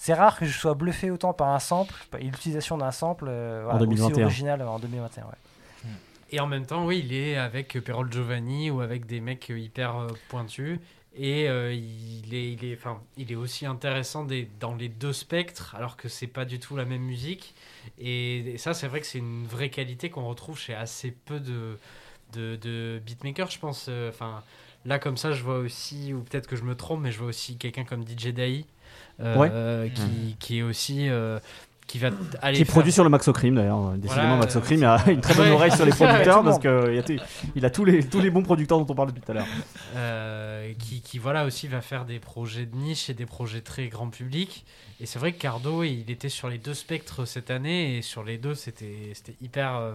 C'est 0.00 0.14
rare 0.14 0.38
que 0.38 0.46
je 0.46 0.56
sois 0.56 0.74
bluffé 0.74 1.10
autant 1.10 1.32
par 1.34 1.48
un 1.48 1.58
sample, 1.58 1.92
l'utilisation 2.20 2.78
d'un 2.78 2.92
sample 2.92 3.26
euh, 3.28 3.62
voilà, 3.64 3.80
aussi 3.80 3.88
2021. 3.96 4.24
original 4.24 4.62
en 4.62 4.78
2021. 4.78 5.24
ouais. 5.24 5.30
Et 6.30 6.40
en 6.40 6.46
même 6.46 6.66
temps, 6.66 6.86
oui, 6.86 7.02
il 7.04 7.12
est 7.12 7.36
avec 7.36 7.72
Perol 7.84 8.10
Giovanni 8.12 8.70
ou 8.70 8.80
avec 8.80 9.06
des 9.06 9.20
mecs 9.20 9.48
hyper 9.48 9.96
euh, 9.96 10.08
pointus. 10.28 10.78
Et 11.16 11.48
euh, 11.48 11.72
il, 11.72 12.32
est, 12.32 12.52
il, 12.52 12.64
est, 12.64 12.76
enfin, 12.76 13.00
il 13.16 13.32
est 13.32 13.34
aussi 13.34 13.66
intéressant 13.66 14.24
des, 14.24 14.48
dans 14.60 14.74
les 14.76 14.88
deux 14.88 15.12
spectres, 15.12 15.74
alors 15.74 15.96
que 15.96 16.08
c'est 16.08 16.28
pas 16.28 16.44
du 16.44 16.60
tout 16.60 16.76
la 16.76 16.84
même 16.84 17.02
musique. 17.02 17.54
Et, 17.98 18.36
et 18.54 18.58
ça, 18.58 18.72
c'est 18.74 18.86
vrai 18.86 19.00
que 19.00 19.06
c'est 19.06 19.18
une 19.18 19.46
vraie 19.46 19.70
qualité 19.70 20.10
qu'on 20.10 20.28
retrouve 20.28 20.58
chez 20.58 20.74
assez 20.74 21.10
peu 21.10 21.40
de, 21.40 21.76
de, 22.34 22.56
de 22.56 23.02
beatmakers, 23.04 23.50
je 23.50 23.58
pense. 23.58 23.86
Euh, 23.88 24.10
Enfin, 24.10 24.44
là, 24.84 24.98
comme 25.00 25.16
ça, 25.16 25.32
je 25.32 25.42
vois 25.42 25.58
aussi, 25.58 26.12
ou 26.14 26.20
peut-être 26.20 26.46
que 26.46 26.54
je 26.56 26.62
me 26.62 26.76
trompe, 26.76 27.00
mais 27.00 27.10
je 27.10 27.18
vois 27.18 27.28
aussi 27.28 27.56
quelqu'un 27.56 27.84
comme 27.84 28.06
DJ 28.06 28.28
Dai, 28.28 28.60
euh, 28.60 28.62
Ouais. 29.18 29.50
euh, 29.52 29.88
qui, 29.88 30.36
qui 30.38 30.58
est 30.58 30.62
aussi. 30.62 31.08
euh, 31.08 31.38
qui 31.86 31.98
va 31.98 32.10
aller 32.42 32.58
Qui 32.58 32.64
faire- 32.66 32.72
produit 32.74 32.92
sur 32.92 33.02
le 33.02 33.08
Maxocrim 33.08 33.54
d'ailleurs. 33.54 33.92
Décidément, 33.92 34.22
Voilà, 34.26 34.36
Maxocrim 34.36 34.82
euh, 34.82 34.96
a 34.98 35.10
une 35.10 35.22
très 35.22 35.32
bonne 35.34 35.48
ouais. 35.48 35.54
oreille 35.54 35.72
sur 35.72 35.86
les 35.86 35.90
producteurs 35.98 36.42
parce 36.44 36.58
qu'il 36.58 37.64
a 37.64 37.70
tous 37.70 37.84
les, 37.86 38.04
tous 38.06 38.20
les 38.20 38.28
bons 38.30 38.42
producteurs 38.42 38.78
dont 38.78 38.92
on 38.92 38.94
parlait 38.94 39.12
tout 39.12 39.30
à 39.30 39.34
l'heure. 39.34 39.46
euh, 39.96 40.72
qui, 40.78 41.00
qui, 41.00 41.18
voilà 41.18 41.46
aussi 41.46 41.66
va 41.66 41.80
faire 41.80 42.04
des 42.04 42.18
projets 42.20 42.66
de 42.66 42.76
niche 42.76 43.08
et 43.08 43.14
des 43.14 43.24
projets 43.24 43.62
très 43.62 43.88
grand 43.88 44.10
public. 44.10 44.66
Et 45.00 45.06
c'est 45.06 45.18
vrai 45.18 45.32
que 45.32 45.38
Cardo, 45.38 45.82
il 45.82 46.10
était 46.10 46.28
sur 46.28 46.48
les 46.50 46.58
deux 46.58 46.74
spectres 46.74 47.24
cette 47.24 47.50
année 47.50 47.96
et 47.96 48.02
sur 48.02 48.22
les 48.22 48.36
deux, 48.38 48.54
c'était 48.54 49.12
c'était 49.14 49.36
hyper. 49.40 49.76
euh, 49.76 49.94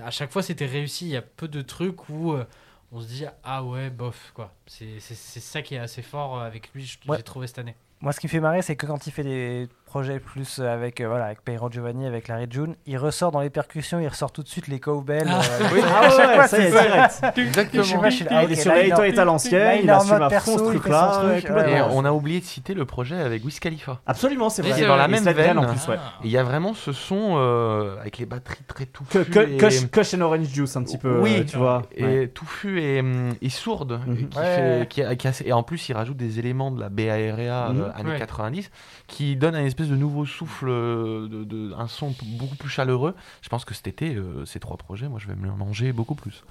à 0.00 0.10
chaque 0.12 0.30
fois, 0.30 0.42
c'était 0.44 0.66
réussi. 0.66 1.06
Il 1.06 1.10
y 1.10 1.16
a 1.16 1.22
peu 1.22 1.48
de 1.48 1.60
trucs 1.62 2.08
où 2.08 2.34
euh, 2.34 2.44
on 2.92 3.00
se 3.00 3.08
dit 3.08 3.24
ah 3.42 3.64
ouais 3.64 3.90
bof 3.90 4.30
quoi. 4.34 4.54
C'est 4.66 5.00
c'est- 5.00 5.16
c'est 5.16 5.40
ça 5.40 5.60
qui 5.62 5.74
est 5.74 5.78
assez 5.78 6.02
fort 6.02 6.38
euh, 6.38 6.46
avec 6.46 6.70
lui. 6.72 6.84
je- 6.86 6.98
Ouais. 7.10 7.16
J'ai 7.16 7.22
trouvé 7.24 7.48
cette 7.48 7.58
année. 7.58 7.74
Moi, 8.02 8.12
ce 8.12 8.20
qui 8.20 8.26
me 8.26 8.30
fait 8.30 8.40
marrer, 8.40 8.62
c'est 8.62 8.74
que 8.76 8.84
quand 8.84 9.06
il 9.06 9.12
fait 9.12 9.22
des 9.22 9.68
projets 9.92 10.20
plus 10.20 10.58
euh, 10.58 10.72
avec, 10.72 11.02
euh, 11.02 11.06
voilà, 11.06 11.26
avec 11.26 11.42
Peiro 11.44 11.70
Giovanni, 11.70 12.06
avec 12.06 12.28
Larry 12.28 12.46
June, 12.48 12.76
il 12.86 12.96
ressort 12.96 13.30
dans 13.30 13.42
les 13.42 13.50
percussions, 13.50 14.00
il 14.00 14.08
ressort 14.08 14.32
tout 14.32 14.42
de 14.42 14.48
suite 14.48 14.66
les 14.68 14.80
cowbells. 14.80 15.26
Ah. 15.28 15.40
euh, 15.60 15.64
Oui, 15.70 15.80
ah 15.84 16.00
ouais, 16.00 16.10
chaque 16.16 16.28
ouais, 16.28 16.34
fois, 16.36 16.46
ça 16.48 16.58
y 16.58 16.62
est, 16.62 16.70
c'est 16.70 16.82
direct. 16.88 17.38
Exactement. 17.38 17.82
Je 17.82 17.88
sais 17.90 17.98
pas, 17.98 18.08
je 18.10 18.16
suis 18.16 18.24
là, 18.24 18.44
Il 18.44 18.52
est 18.52 18.54
sur 18.56 18.70
là, 18.72 18.82
il 18.82 18.88
est 18.88 18.92
à 19.12 19.14
là, 19.16 19.24
l'ancienne, 19.26 19.80
il 19.82 19.90
assume 19.90 20.22
à 20.22 20.30
fond 20.30 20.56
ce 20.56 20.62
truc, 20.64 20.86
ouais, 20.86 20.92
ouais. 20.92 21.42
complètement. 21.42 21.76
Et 21.76 21.82
on 21.90 22.06
a 22.06 22.12
oublié 22.12 22.40
de 22.40 22.44
citer 22.46 22.72
le 22.72 22.86
projet 22.86 23.16
avec 23.20 23.44
Wiz 23.44 23.60
Khalifa. 23.60 24.00
Absolument, 24.06 24.48
c'est 24.48 24.62
vrai. 24.62 24.72
c'est 24.74 24.86
dans 24.86 24.96
la 24.96 25.08
même 25.08 25.24
veine. 25.24 25.58
en 25.58 25.66
plus, 25.66 25.86
ouais. 25.88 25.96
Et 26.24 26.26
il 26.26 26.30
y 26.30 26.38
a 26.38 26.42
vraiment 26.42 26.72
ce 26.72 26.92
son 26.92 27.34
euh, 27.36 28.00
avec 28.00 28.16
les 28.16 28.24
batteries 28.24 28.64
très 28.66 28.86
touffues. 28.86 29.26
que, 29.26 29.86
Kush 29.88 30.14
and 30.14 30.20
Orange 30.22 30.46
Juice, 30.46 30.74
un 30.74 30.84
petit 30.84 30.96
peu, 30.96 31.20
Oui, 31.20 31.40
euh, 31.40 31.44
tu 31.44 31.58
vois. 31.58 31.82
et 31.94 32.28
touffu 32.28 32.80
et, 32.80 33.00
hum, 33.00 33.34
sourde. 33.50 34.00
Mhm. 34.06 34.30
et, 34.42 34.86
qui 34.86 35.52
en 35.52 35.62
plus, 35.62 35.90
il 35.90 35.92
rajoute 35.92 36.16
des 36.16 36.38
éléments 36.38 36.70
de 36.70 36.80
la 36.80 36.88
BAREA 36.88 37.68
Mhm. 37.72 37.92
années 37.94 38.10
Ouais. 38.12 38.18
90 38.18 38.70
qui 39.06 39.36
donne 39.36 39.54
un 39.54 39.64
espèce 39.64 39.81
de 39.88 39.96
nouveau 39.96 40.24
souffle, 40.26 40.68
euh, 40.68 41.28
de, 41.28 41.44
de- 41.44 41.72
un 41.76 41.88
son 41.88 42.14
beaucoup 42.38 42.56
plus 42.56 42.68
chaleureux. 42.68 43.14
Je 43.42 43.48
pense 43.48 43.64
que 43.64 43.74
cet 43.74 43.86
été, 43.88 44.14
euh, 44.14 44.44
ces 44.44 44.60
trois 44.60 44.76
projets, 44.76 45.08
moi, 45.08 45.18
je 45.20 45.28
vais 45.28 45.34
me 45.34 45.44
les 45.46 45.50
manger 45.56 45.92
beaucoup 45.92 46.14
plus. 46.14 46.44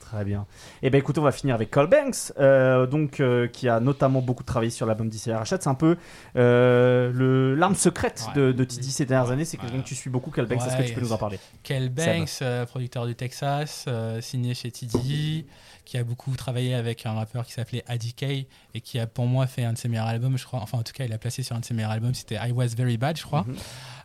Très 0.00 0.24
bien. 0.24 0.46
Et 0.82 0.90
ben 0.90 0.98
écoutez, 0.98 1.18
on 1.20 1.24
va 1.24 1.32
finir 1.32 1.54
avec 1.54 1.70
Cole 1.70 1.88
Banks, 1.88 2.32
euh, 2.38 2.86
donc 2.86 3.20
euh, 3.20 3.46
qui 3.48 3.68
a 3.68 3.80
notamment 3.80 4.20
beaucoup 4.20 4.42
travaillé 4.44 4.70
sur 4.70 4.86
l'album 4.86 5.08
d'ICR 5.08 5.38
Rachat. 5.38 5.58
C'est 5.60 5.68
un 5.68 5.74
peu 5.74 5.96
euh, 6.36 7.10
le 7.12 7.54
l'arme 7.54 7.74
secrète 7.74 8.24
Ouais. 8.28 8.34
de, 8.40 8.52
de 8.52 8.64
TD 8.64 8.82
ces 8.84 9.06
dernières 9.06 9.30
années. 9.30 9.44
C'est 9.44 9.56
quelqu'un 9.56 9.76
Ouais. 9.76 9.82
que 9.82 9.88
tu 9.88 9.94
suis 9.94 10.10
beaucoup, 10.10 10.30
Cole 10.30 10.46
Banks. 10.46 10.60
Est-ce 10.66 10.76
que 10.76 10.82
Ouais, 10.82 10.88
tu 10.88 10.94
peux 10.94 11.00
nous 11.00 11.12
en 11.12 11.18
parler? 11.18 11.38
Kel 11.62 11.88
Banks, 11.88 12.28
euh, 12.42 12.64
producteur 12.66 13.06
du 13.06 13.14
Texas, 13.14 13.84
euh, 13.88 14.20
signé 14.20 14.54
chez 14.54 14.70
TD, 14.70 15.46
qui 15.84 15.98
a 15.98 16.04
beaucoup 16.04 16.34
travaillé 16.36 16.74
avec 16.74 17.06
un 17.06 17.12
rappeur 17.12 17.46
qui 17.46 17.52
s'appelait 17.52 17.84
ADK 17.86 18.22
et 18.22 18.80
qui 18.82 18.98
a 18.98 19.06
pour 19.06 19.26
moi 19.26 19.46
fait 19.46 19.64
un 19.64 19.72
de 19.72 19.78
ses 19.78 19.88
meilleurs 19.88 20.06
albums, 20.06 20.36
je 20.38 20.44
crois. 20.44 20.60
Enfin, 20.60 20.78
en 20.78 20.82
tout 20.82 20.92
cas, 20.92 21.04
il 21.04 21.12
a 21.12 21.18
placé 21.18 21.42
sur 21.42 21.56
un 21.56 21.60
de 21.60 21.64
ses 21.64 21.74
meilleurs 21.74 21.90
albums, 21.90 22.14
c'était 22.14 22.36
I 22.36 22.52
Was 22.52 22.68
Very 22.68 22.96
Bad, 22.96 23.16
je 23.16 23.22
crois. 23.22 23.44
Mhm. 23.46 23.56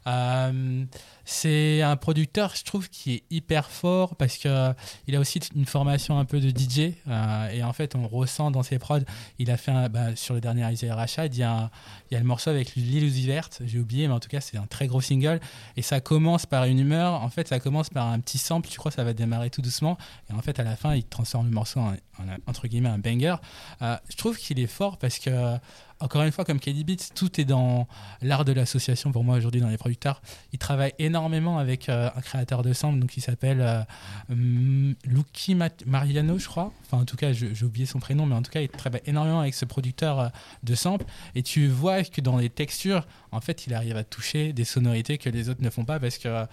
Euh, 0.07 0.85
c'est 1.25 1.81
un 1.81 1.95
producteur, 1.95 2.55
je 2.55 2.63
trouve, 2.63 2.89
qui 2.89 3.13
est 3.13 3.23
hyper 3.29 3.69
fort 3.69 4.15
parce 4.15 4.37
que 4.37 4.47
euh, 4.47 4.73
a 5.13 5.19
aussi 5.19 5.39
une 5.55 5.65
formation 5.65 6.17
un 6.17 6.25
peu 6.25 6.39
de 6.39 6.49
DJ 6.49 6.93
euh, 7.07 7.49
et 7.49 7.63
en 7.63 7.73
fait, 7.73 7.95
on 7.95 8.07
ressent 8.07 8.51
dans 8.51 8.63
ses 8.63 8.79
prods. 8.79 8.99
Il 9.37 9.51
a 9.51 9.57
fait 9.57 9.89
bah, 9.89 10.15
sur 10.15 10.33
le 10.33 10.41
dernier 10.41 10.71
Isaiah 10.71 10.95
Rashad, 10.95 11.35
il 11.35 11.39
y 11.39 11.43
a, 11.43 11.69
il 12.09 12.13
y 12.13 12.17
a 12.17 12.19
le 12.19 12.25
morceau 12.25 12.49
avec 12.49 12.75
Lil 12.75 13.03
Uzi 13.03 13.27
Vert, 13.27 13.49
j'ai 13.63 13.79
oublié, 13.79 14.07
mais 14.07 14.13
en 14.13 14.19
tout 14.19 14.29
cas, 14.29 14.41
c'est 14.41 14.57
un 14.57 14.65
très 14.65 14.87
gros 14.87 15.01
single 15.01 15.39
et 15.77 15.81
ça 15.81 15.99
commence 15.99 16.45
par 16.45 16.65
une 16.65 16.79
humeur. 16.79 17.13
En 17.21 17.29
fait, 17.29 17.47
ça 17.47 17.59
commence 17.59 17.89
par 17.89 18.07
un 18.07 18.19
petit 18.19 18.37
sample. 18.37 18.69
Tu 18.69 18.77
crois 18.77 18.91
ça 18.91 19.03
va 19.03 19.13
démarrer 19.13 19.49
tout 19.49 19.61
doucement 19.61 19.97
et 20.29 20.33
en 20.33 20.41
fait, 20.41 20.59
à 20.59 20.63
la 20.63 20.75
fin, 20.75 20.95
il 20.95 21.03
transforme 21.03 21.45
le 21.45 21.53
morceau 21.53 21.79
en, 21.79 21.91
en 21.91 22.37
entre 22.47 22.67
guillemets 22.67 22.89
un 22.89 22.97
banger. 22.97 23.35
Je 23.81 24.15
trouve 24.17 24.37
qu'il 24.37 24.59
est 24.59 24.67
fort 24.67 24.97
parce 24.97 25.19
que 25.19 25.59
encore 25.99 26.23
une 26.23 26.31
fois, 26.31 26.45
comme 26.45 26.59
KD 26.59 26.85
Beats, 26.85 27.13
tout 27.13 27.41
est 27.41 27.45
dans 27.45 27.87
l'art 28.21 28.45
de 28.45 28.53
l'association 28.53 29.11
pour 29.11 29.23
moi 29.23 29.35
aujourd'hui 29.35 29.59
dans 29.59 29.69
les 29.69 29.77
producteurs. 29.77 30.21
Il 30.53 30.59
travaille 30.59 30.93
énormément 30.97 31.57
avec 31.57 31.89
euh, 31.89 32.09
un 32.15 32.21
créateur 32.21 32.63
de 32.63 32.71
samples 32.71 33.05
qui 33.07 33.19
s'appelle 33.21 33.59
euh, 33.61 34.93
Lucky 35.05 35.55
Mariano, 35.85 36.37
je 36.37 36.47
crois. 36.47 36.71
Enfin, 36.85 37.01
en 37.01 37.05
tout 37.05 37.17
cas, 37.17 37.33
j'ai 37.33 37.63
oublié 37.63 37.85
son 37.85 37.99
prénom, 37.99 38.25
mais 38.25 38.35
en 38.35 38.41
tout 38.41 38.51
cas, 38.51 38.61
il 38.61 38.69
travaille 38.69 39.01
énormément 39.05 39.41
avec 39.41 39.53
ce 39.53 39.65
producteur 39.65 40.19
euh, 40.19 40.27
de 40.63 40.75
samples. 40.75 41.05
Et 41.35 41.43
tu 41.43 41.67
vois 41.67 42.03
que 42.03 42.21
dans 42.21 42.37
les 42.37 42.49
textures, 42.49 43.05
en 43.31 43.41
fait, 43.41 43.67
il 43.67 43.73
arrive 43.73 43.95
à 43.97 44.03
toucher 44.03 44.53
des 44.53 44.63
sonorités 44.65 45.17
que 45.17 45.29
les 45.29 45.49
autres 45.49 45.61
ne 45.61 45.69
font 45.69 45.85
pas 45.85 45.99
parce 45.99 46.17
que 46.17 46.27
euh, 46.27 46.45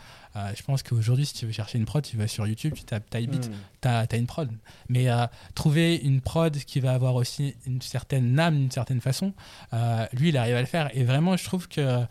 je 0.57 0.63
pense 0.63 0.83
qu'aujourd'hui, 0.83 1.25
si 1.27 1.35
tu 1.35 1.47
veux 1.47 1.53
chercher 1.53 1.79
une 1.79 1.85
prod, 1.87 2.05
tu 2.05 2.17
vas 2.17 2.29
sur 2.29 2.47
YouTube, 2.47 2.75
tu 2.75 2.85
tapes 2.85 3.09
Type 3.11 3.31
Beat, 3.31 3.51
t'as 3.81 4.05
as 4.11 4.17
une 4.17 4.27
prod. 4.27 4.51
Mais 4.89 5.09
euh, 5.09 5.27
trouver 5.55 5.97
une 5.97 6.21
prod 6.21 6.55
qui 6.57 6.81
va 6.81 6.93
avoir 6.93 7.15
aussi 7.15 7.55
une 7.67 7.81
certaine 7.81 8.39
âme, 8.39 8.57
d'une 8.57 8.71
certaine 8.71 9.01
façon, 9.01 9.33
euh, 9.73 10.07
lui, 10.13 10.29
il 10.29 10.37
arrive 10.37 10.57
à 10.57 10.61
le 10.61 10.67
faire. 10.67 10.91
Et 10.95 11.05
vraiment, 11.05 11.37
je 11.37 11.45
trouve 11.45 11.69
que 11.69 12.05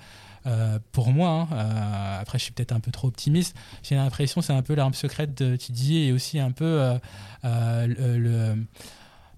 euh, 0.47 0.79
pour 0.91 1.11
moi, 1.11 1.29
hein, 1.29 1.47
euh, 1.53 2.21
après, 2.21 2.37
je 2.37 2.43
suis 2.43 2.53
peut-être 2.53 2.71
un 2.71 2.79
peu 2.79 2.91
trop 2.91 3.07
optimiste, 3.07 3.55
j'ai 3.83 3.95
l'impression 3.95 4.41
que 4.41 4.47
c'est 4.47 4.53
un 4.53 4.61
peu 4.61 4.75
l'arme 4.75 4.93
secrète 4.93 5.35
de 5.35 5.55
Tidier 5.55 6.07
et 6.07 6.11
aussi 6.11 6.39
un 6.39 6.51
peu 6.51 6.97
euh, 7.43 7.87
le, 7.87 8.17
le- 8.17 8.65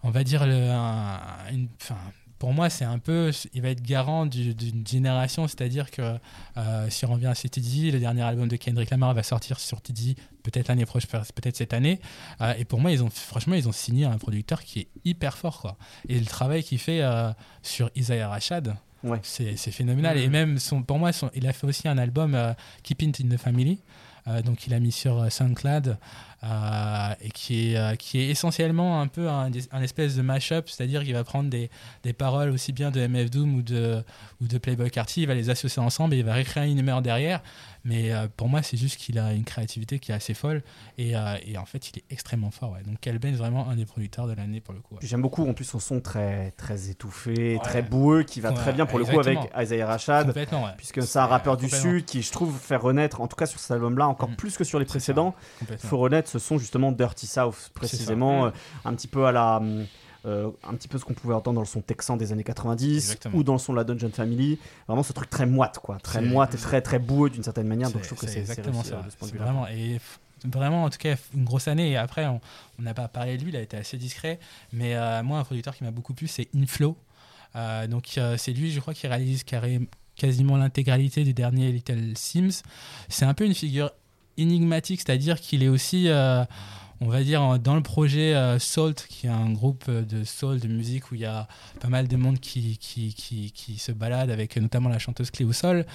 on 0.03 0.09
va 0.11 0.23
dire, 0.23 0.45
le, 0.45 0.69
un- 0.71 1.19
une, 1.51 1.67
pour 2.39 2.53
moi, 2.53 2.69
c'est 2.69 2.85
un 2.85 2.99
peu, 2.99 3.31
il 3.53 3.61
va 3.61 3.69
être 3.69 3.81
garant 3.81 4.25
du- 4.25 4.53
d'une 4.53 4.85
génération, 4.85 5.47
c'est-à-dire 5.47 5.89
que 5.91 6.17
euh, 6.57 6.89
si 6.89 7.05
on 7.05 7.13
revient 7.13 7.27
à 7.27 7.33
CTD, 7.35 7.91
le 7.91 7.99
dernier 7.99 8.21
album 8.21 8.47
de 8.47 8.55
Kendrick 8.55 8.89
Lamar 8.91 9.13
va 9.13 9.23
sortir 9.23 9.59
sur 9.59 9.81
TD 9.81 10.15
peut-être 10.43 10.67
l'année 10.67 10.85
prochaine, 10.85 11.09
peut-être 11.35 11.57
cette 11.57 11.73
année. 11.73 11.99
Euh, 12.41 12.53
et 12.57 12.63
pour 12.65 12.79
moi, 12.79 12.91
ils 12.91 13.03
ont, 13.03 13.09
franchement, 13.09 13.55
ils 13.55 13.67
ont 13.67 13.71
signé 13.71 14.05
un 14.05 14.17
producteur 14.17 14.63
qui 14.63 14.79
est 14.81 14.87
hyper 15.03 15.37
fort, 15.37 15.59
quoi. 15.61 15.77
Et 16.09 16.19
le 16.19 16.25
travail 16.25 16.63
qu'il 16.63 16.79
fait 16.79 17.01
euh, 17.01 17.31
sur 17.63 17.89
Isaiah 17.95 18.29
Rashad, 18.29 18.75
Ouais. 19.03 19.19
c'est 19.23 19.55
phénoménal. 19.71 20.17
Et 20.17 20.27
même, 20.27 20.57
son, 20.59 20.81
pour 20.81 20.97
moi, 20.99 21.13
son- 21.13 21.29
il 21.35 21.45
a 21.47 21.53
fait 21.53 21.67
aussi 21.67 21.87
un 21.87 21.97
album 21.97 22.33
euh, 22.35 22.53
Keep 22.83 23.01
It 23.03 23.21
in 23.23 23.29
the 23.35 23.37
Family. 23.39 23.79
euh, 24.27 24.41
donc 24.41 24.67
il 24.67 24.73
a 24.73 24.79
mis 24.79 24.91
sur 24.91 25.31
SoundCloud 25.31 25.97
euh, 26.43 27.13
et 27.21 27.31
qui 27.31 27.71
est, 27.73 27.77
euh, 27.77 27.95
qui 27.95 28.19
est 28.19 28.27
essentiellement 28.29 29.01
un 29.01 29.07
peu 29.07 29.27
un, 29.29 29.49
un 29.71 29.81
espèce 29.81 30.15
de 30.15 30.21
mashup, 30.21 30.69
c'est-à-dire 30.69 31.03
qu'il 31.03 31.13
va 31.13 31.23
prendre 31.23 31.49
des, 31.49 31.69
des 32.03 32.13
paroles 32.13 32.49
aussi 32.51 32.73
bien 32.73 32.91
de 32.91 33.05
MF 33.07 33.29
Doom 33.31 33.55
ou 33.55 33.61
de, 33.61 34.03
ou 34.41 34.47
de 34.47 34.57
Playboy 34.57 34.91
Carty, 34.91 35.21
il 35.23 35.27
va 35.27 35.33
les 35.33 35.49
associer 35.49 35.81
ensemble 35.81 36.13
et 36.13 36.17
il 36.19 36.23
va 36.25 36.33
récréer 36.33 36.69
une 36.71 36.79
humeur 36.79 37.01
derrière. 37.01 37.41
Mais 37.85 38.11
euh, 38.11 38.27
pour 38.35 38.49
moi, 38.49 38.61
c'est 38.63 38.75
juste 38.75 38.97
qu'il 38.99 39.17
a 39.17 39.31
une 39.33 39.45
créativité 39.45 39.97
qui 39.99 40.11
est 40.11 40.15
assez 40.15 40.33
folle 40.33 40.61
et, 40.97 41.13
et 41.45 41.57
en 41.57 41.65
fait, 41.65 41.89
il 41.89 41.99
est 41.99 42.03
extrêmement 42.09 42.51
fort. 42.51 42.71
ouais. 42.73 42.83
Donc 42.85 42.99
Kelben 42.99 43.33
est 43.33 43.37
vraiment 43.37 43.69
un 43.69 43.75
des 43.75 43.85
producteurs 43.85 44.27
de 44.27 44.33
l'année 44.33 44.59
pour 44.59 44.73
le 44.73 44.81
coup. 44.81 44.95
ouais. 44.95 44.99
J'aime 45.03 45.21
beaucoup 45.21 45.47
en 45.47 45.53
plus 45.53 45.63
son 45.65 45.79
son 45.79 46.01
très, 46.01 46.51
très 46.57 46.89
étouffé, 46.89 47.53
Ouais. 47.55 47.59
très 47.63 47.81
boueux, 47.81 48.23
qui 48.23 48.41
va 48.41 48.51
très 48.51 48.73
bien 48.73 48.85
pour 48.85 48.99
le 48.99 49.05
coup 49.05 49.19
avec. 49.19 49.37
Isaiah 49.57 49.87
Rashad. 49.87 50.33
Puisque 50.77 51.01
c'est 51.03 51.19
un 51.19 51.25
rappeur 51.25 51.55
du. 51.55 51.67
Sud 51.69 52.05
qui, 52.05 52.21
je 52.23 52.31
trouve, 52.31 52.57
fait 52.57 52.75
renaître, 52.75 53.21
en 53.21 53.27
tout 53.27 53.35
cas 53.35 53.45
sur 53.45 53.59
cet 53.59 53.71
album-là, 53.71 54.07
encore 54.07 54.29
Mm. 54.29 54.35
plus 54.35 54.57
que 54.57 54.63
sur 54.63 54.79
les 54.79 54.85
précédents, 54.85 55.35
Complètement. 55.59 55.89
faut 55.89 55.97
renaître 55.97 56.26
ce 56.27 56.39
son 56.39 56.57
justement 56.57 56.91
Dirty 56.91 57.27
South, 57.27 57.71
précisément, 57.73 58.45
euh, 58.47 58.49
un 58.85 58.93
petit 58.93 59.07
peu 59.07 59.25
à 59.25 59.31
la. 59.31 59.61
euh, 60.25 60.49
un 60.67 60.73
petit 60.75 60.87
peu 60.87 60.97
ce 60.97 61.05
qu'on 61.05 61.13
pouvait 61.13 61.33
entendre 61.33 61.55
dans 61.55 61.61
le 61.61 61.67
son 61.67 61.81
texan 61.81 62.17
des 62.17 62.31
années 62.31 62.43
90 62.43 62.95
Exactement. 62.97 63.37
ou 63.37 63.43
dans 63.43 63.53
le 63.53 63.59
son 63.59 63.71
de 63.73 63.77
la 63.77 63.83
Dungeon 63.83 64.09
Family 64.11 64.59
vraiment 64.87 65.03
ce 65.03 65.13
truc 65.13 65.29
très 65.29 65.45
moite 65.45 65.79
quoi 65.79 65.97
très 65.99 66.21
moite 66.21 66.53
et 66.55 66.57
très 66.57 66.81
très 66.81 66.99
boueux 66.99 67.29
d'une 67.29 67.43
certaine 67.43 67.67
manière 67.67 67.91
donc 67.91 68.01
je 68.03 68.07
trouve 68.07 68.19
que 68.19 68.27
c'est 68.27 68.39
exactement 68.39 68.83
ça. 68.83 68.95
euh, 68.95 69.03
de 69.03 69.09
ce 69.11 69.15
point 69.15 69.27
de 69.27 69.31
C'est 69.31 69.37
vue-là. 69.37 69.45
vraiment 69.51 69.67
et 69.69 69.99
vraiment 70.43 70.83
en 70.83 70.89
tout 70.89 70.97
cas 70.99 71.15
une 71.33 71.45
grosse 71.45 71.67
année. 71.67 71.89
Et 71.91 71.97
après, 71.97 72.25
on 72.27 72.39
n'a 72.79 72.93
pas 72.93 73.07
parlé 73.07 73.37
de 73.37 73.43
lui, 73.43 73.49
il 73.51 73.55
a 73.55 73.61
été 73.61 73.75
assez 73.77 73.97
discret. 73.97 74.37
Mais 74.71 74.95
euh, 74.95 75.23
moi, 75.23 75.39
un 75.39 75.43
producteur 75.43 75.75
qui 75.75 75.83
m'a 75.83 75.89
beaucoup 75.91 76.13
plu, 76.13 76.27
c'est 76.27 76.47
Inflow. 76.55 76.95
Euh, 77.55 77.87
donc 77.87 78.15
euh, 78.17 78.37
c'est 78.37 78.51
lui, 78.53 78.71
je 78.71 78.79
crois, 78.79 78.93
qui 78.93 79.07
réalise 79.07 79.43
carré- 79.43 79.87
quasiment 80.15 80.57
l'intégralité 80.57 81.23
du 81.23 81.33
dernier 81.33 81.71
Little 81.71 82.13
Sims. 82.15 82.61
C'est 83.09 83.25
un 83.25 83.33
peu 83.33 83.45
une 83.45 83.55
figure 83.55 83.89
énigmatique, 84.37 85.01
c'est-à-dire 85.05 85.39
qu'il 85.39 85.63
est 85.63 85.67
aussi 85.67 86.09
euh, 86.09 86.43
on 86.99 87.07
va 87.07 87.23
dire 87.23 87.59
dans 87.59 87.75
le 87.75 87.83
projet 87.83 88.33
euh, 88.33 88.59
Salt, 88.59 89.05
qui 89.07 89.27
est 89.27 89.31
un 89.31 89.51
groupe 89.51 89.85
euh, 89.87 90.01
de 90.01 90.23
soul, 90.23 90.59
de 90.59 90.67
musique 90.67 91.11
où 91.11 91.15
il 91.15 91.21
y 91.21 91.25
a 91.25 91.47
pas 91.79 91.89
mal 91.89 92.07
de 92.07 92.17
monde 92.17 92.39
qui, 92.39 92.77
qui, 92.77 93.13
qui, 93.13 93.51
qui 93.51 93.77
se 93.77 93.91
balade 93.91 94.31
avec 94.31 94.57
euh, 94.57 94.61
notamment 94.61 94.89
la 94.89 94.99
chanteuse 94.99 95.29
Cléo 95.29 95.53
Sol. 95.53 95.85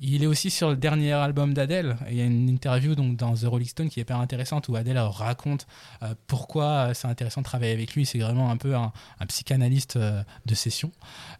Il 0.00 0.22
est 0.22 0.26
aussi 0.26 0.50
sur 0.50 0.70
le 0.70 0.76
dernier 0.76 1.12
album 1.12 1.54
d'Adèle. 1.54 1.96
Il 2.08 2.16
y 2.16 2.20
a 2.20 2.24
une 2.24 2.48
interview 2.48 2.94
donc, 2.94 3.16
dans 3.16 3.34
The 3.34 3.44
Rolling 3.44 3.66
Stone 3.66 3.88
qui 3.88 3.98
est 3.98 4.02
hyper 4.02 4.20
intéressante 4.20 4.68
où 4.68 4.76
Adèle 4.76 4.98
raconte 4.98 5.66
euh, 6.04 6.14
pourquoi 6.28 6.94
c'est 6.94 7.08
intéressant 7.08 7.40
de 7.40 7.46
travailler 7.46 7.72
avec 7.72 7.94
lui. 7.94 8.06
C'est 8.06 8.20
vraiment 8.20 8.50
un 8.50 8.56
peu 8.56 8.76
un, 8.76 8.92
psychanalyste 9.26 9.96
euh, 9.96 10.22
de 10.46 10.54
session. 10.54 10.92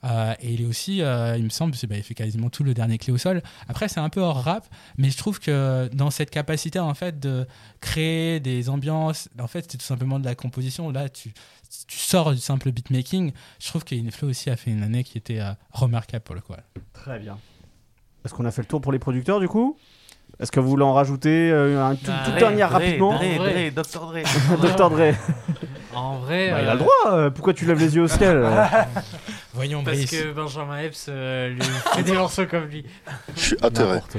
Euh, 0.02 0.34
et 0.40 0.54
il 0.54 0.62
est 0.62 0.64
aussi, 0.64 0.98
il 0.98 1.44
me 1.44 1.50
semble, 1.50 1.74
bah, 1.88 1.96
il 1.96 2.02
fait 2.02 2.14
quasiment 2.14 2.50
tout 2.50 2.64
le 2.64 2.74
dernier 2.74 2.98
Clé 2.98 3.12
au 3.12 3.18
sol. 3.18 3.42
Après, 3.68 3.86
c'est 3.86 4.00
un 4.00 4.08
peu 4.08 4.20
hors 4.20 4.42
rap, 4.42 4.66
mais 4.96 5.10
je 5.10 5.16
trouve 5.16 5.38
que 5.38 5.88
dans 5.92 6.10
cette 6.10 6.30
capacité 6.30 6.80
en 6.80 6.94
fait 6.94 7.20
de 7.20 7.46
créer 7.80 8.40
des 8.40 8.68
ambiances, 8.70 9.28
en 9.38 9.46
fait, 9.46 9.70
c'est 9.70 9.78
tout 9.78 9.84
simplement 9.84 10.18
de 10.18 10.24
la 10.24 10.34
composition. 10.34 10.90
Là, 10.90 11.08
tu, 11.08 11.32
tu 11.86 11.98
sors 11.98 12.32
du 12.32 12.40
simple 12.40 12.72
beatmaking. 12.72 13.32
Je 13.60 13.68
trouve 13.68 13.84
qu'Inflow 13.84 14.30
aussi 14.30 14.50
a 14.50 14.56
fait 14.56 14.72
une 14.72 14.82
année 14.82 15.04
qui 15.04 15.16
était 15.16 15.40
remarquable 15.70 16.24
pour 16.24 16.34
le 16.34 16.40
coup. 16.40 16.54
très 16.92 17.20
bien 17.20 17.38
est-ce 18.28 18.34
qu'on 18.34 18.44
a 18.44 18.50
fait 18.50 18.60
le 18.60 18.66
tour 18.68 18.82
pour 18.82 18.92
les 18.92 18.98
producteurs 18.98 19.40
du 19.40 19.48
coup? 19.48 19.78
Est-ce 20.38 20.52
que 20.52 20.60
vous 20.60 20.68
voulez 20.68 20.82
en 20.84 20.92
rajouter 20.92 21.50
euh, 21.50 21.82
un 21.82 21.94
tout, 21.96 22.02
Bah, 22.08 22.20
tout 22.26 22.30
Dre, 22.32 22.38
dernier 22.38 22.60
Dre, 22.62 22.68
rapidement 22.70 23.14
Dre, 23.14 23.70
Dr. 23.74 24.06
Dre. 24.12 24.22
Dr 24.60 24.90
Dre 24.90 25.14
En 25.94 26.18
vrai, 26.18 26.50
Bah, 26.50 26.60
il 26.62 26.68
a 26.68 26.70
euh, 26.70 26.72
le 26.74 26.78
droit 26.78 26.92
euh, 27.06 27.30
pourquoi 27.30 27.54
tu 27.54 27.64
lèves 27.64 27.78
les 27.80 27.96
yeux 27.96 28.02
au 28.02 28.08
ciel? 28.08 28.46
Voyons 29.54 29.82
parce 29.82 29.96
Brice. 29.96 30.10
que 30.10 30.32
Benjamin 30.32 30.78
Epps 30.80 31.06
euh, 31.08 31.48
lui 31.48 31.62
fait 31.94 32.02
des 32.02 32.12
morceaux 32.12 32.44
comme 32.46 32.66
lui. 32.66 32.84
Je 33.34 33.40
suis 33.40 33.56
atterré. 33.62 34.00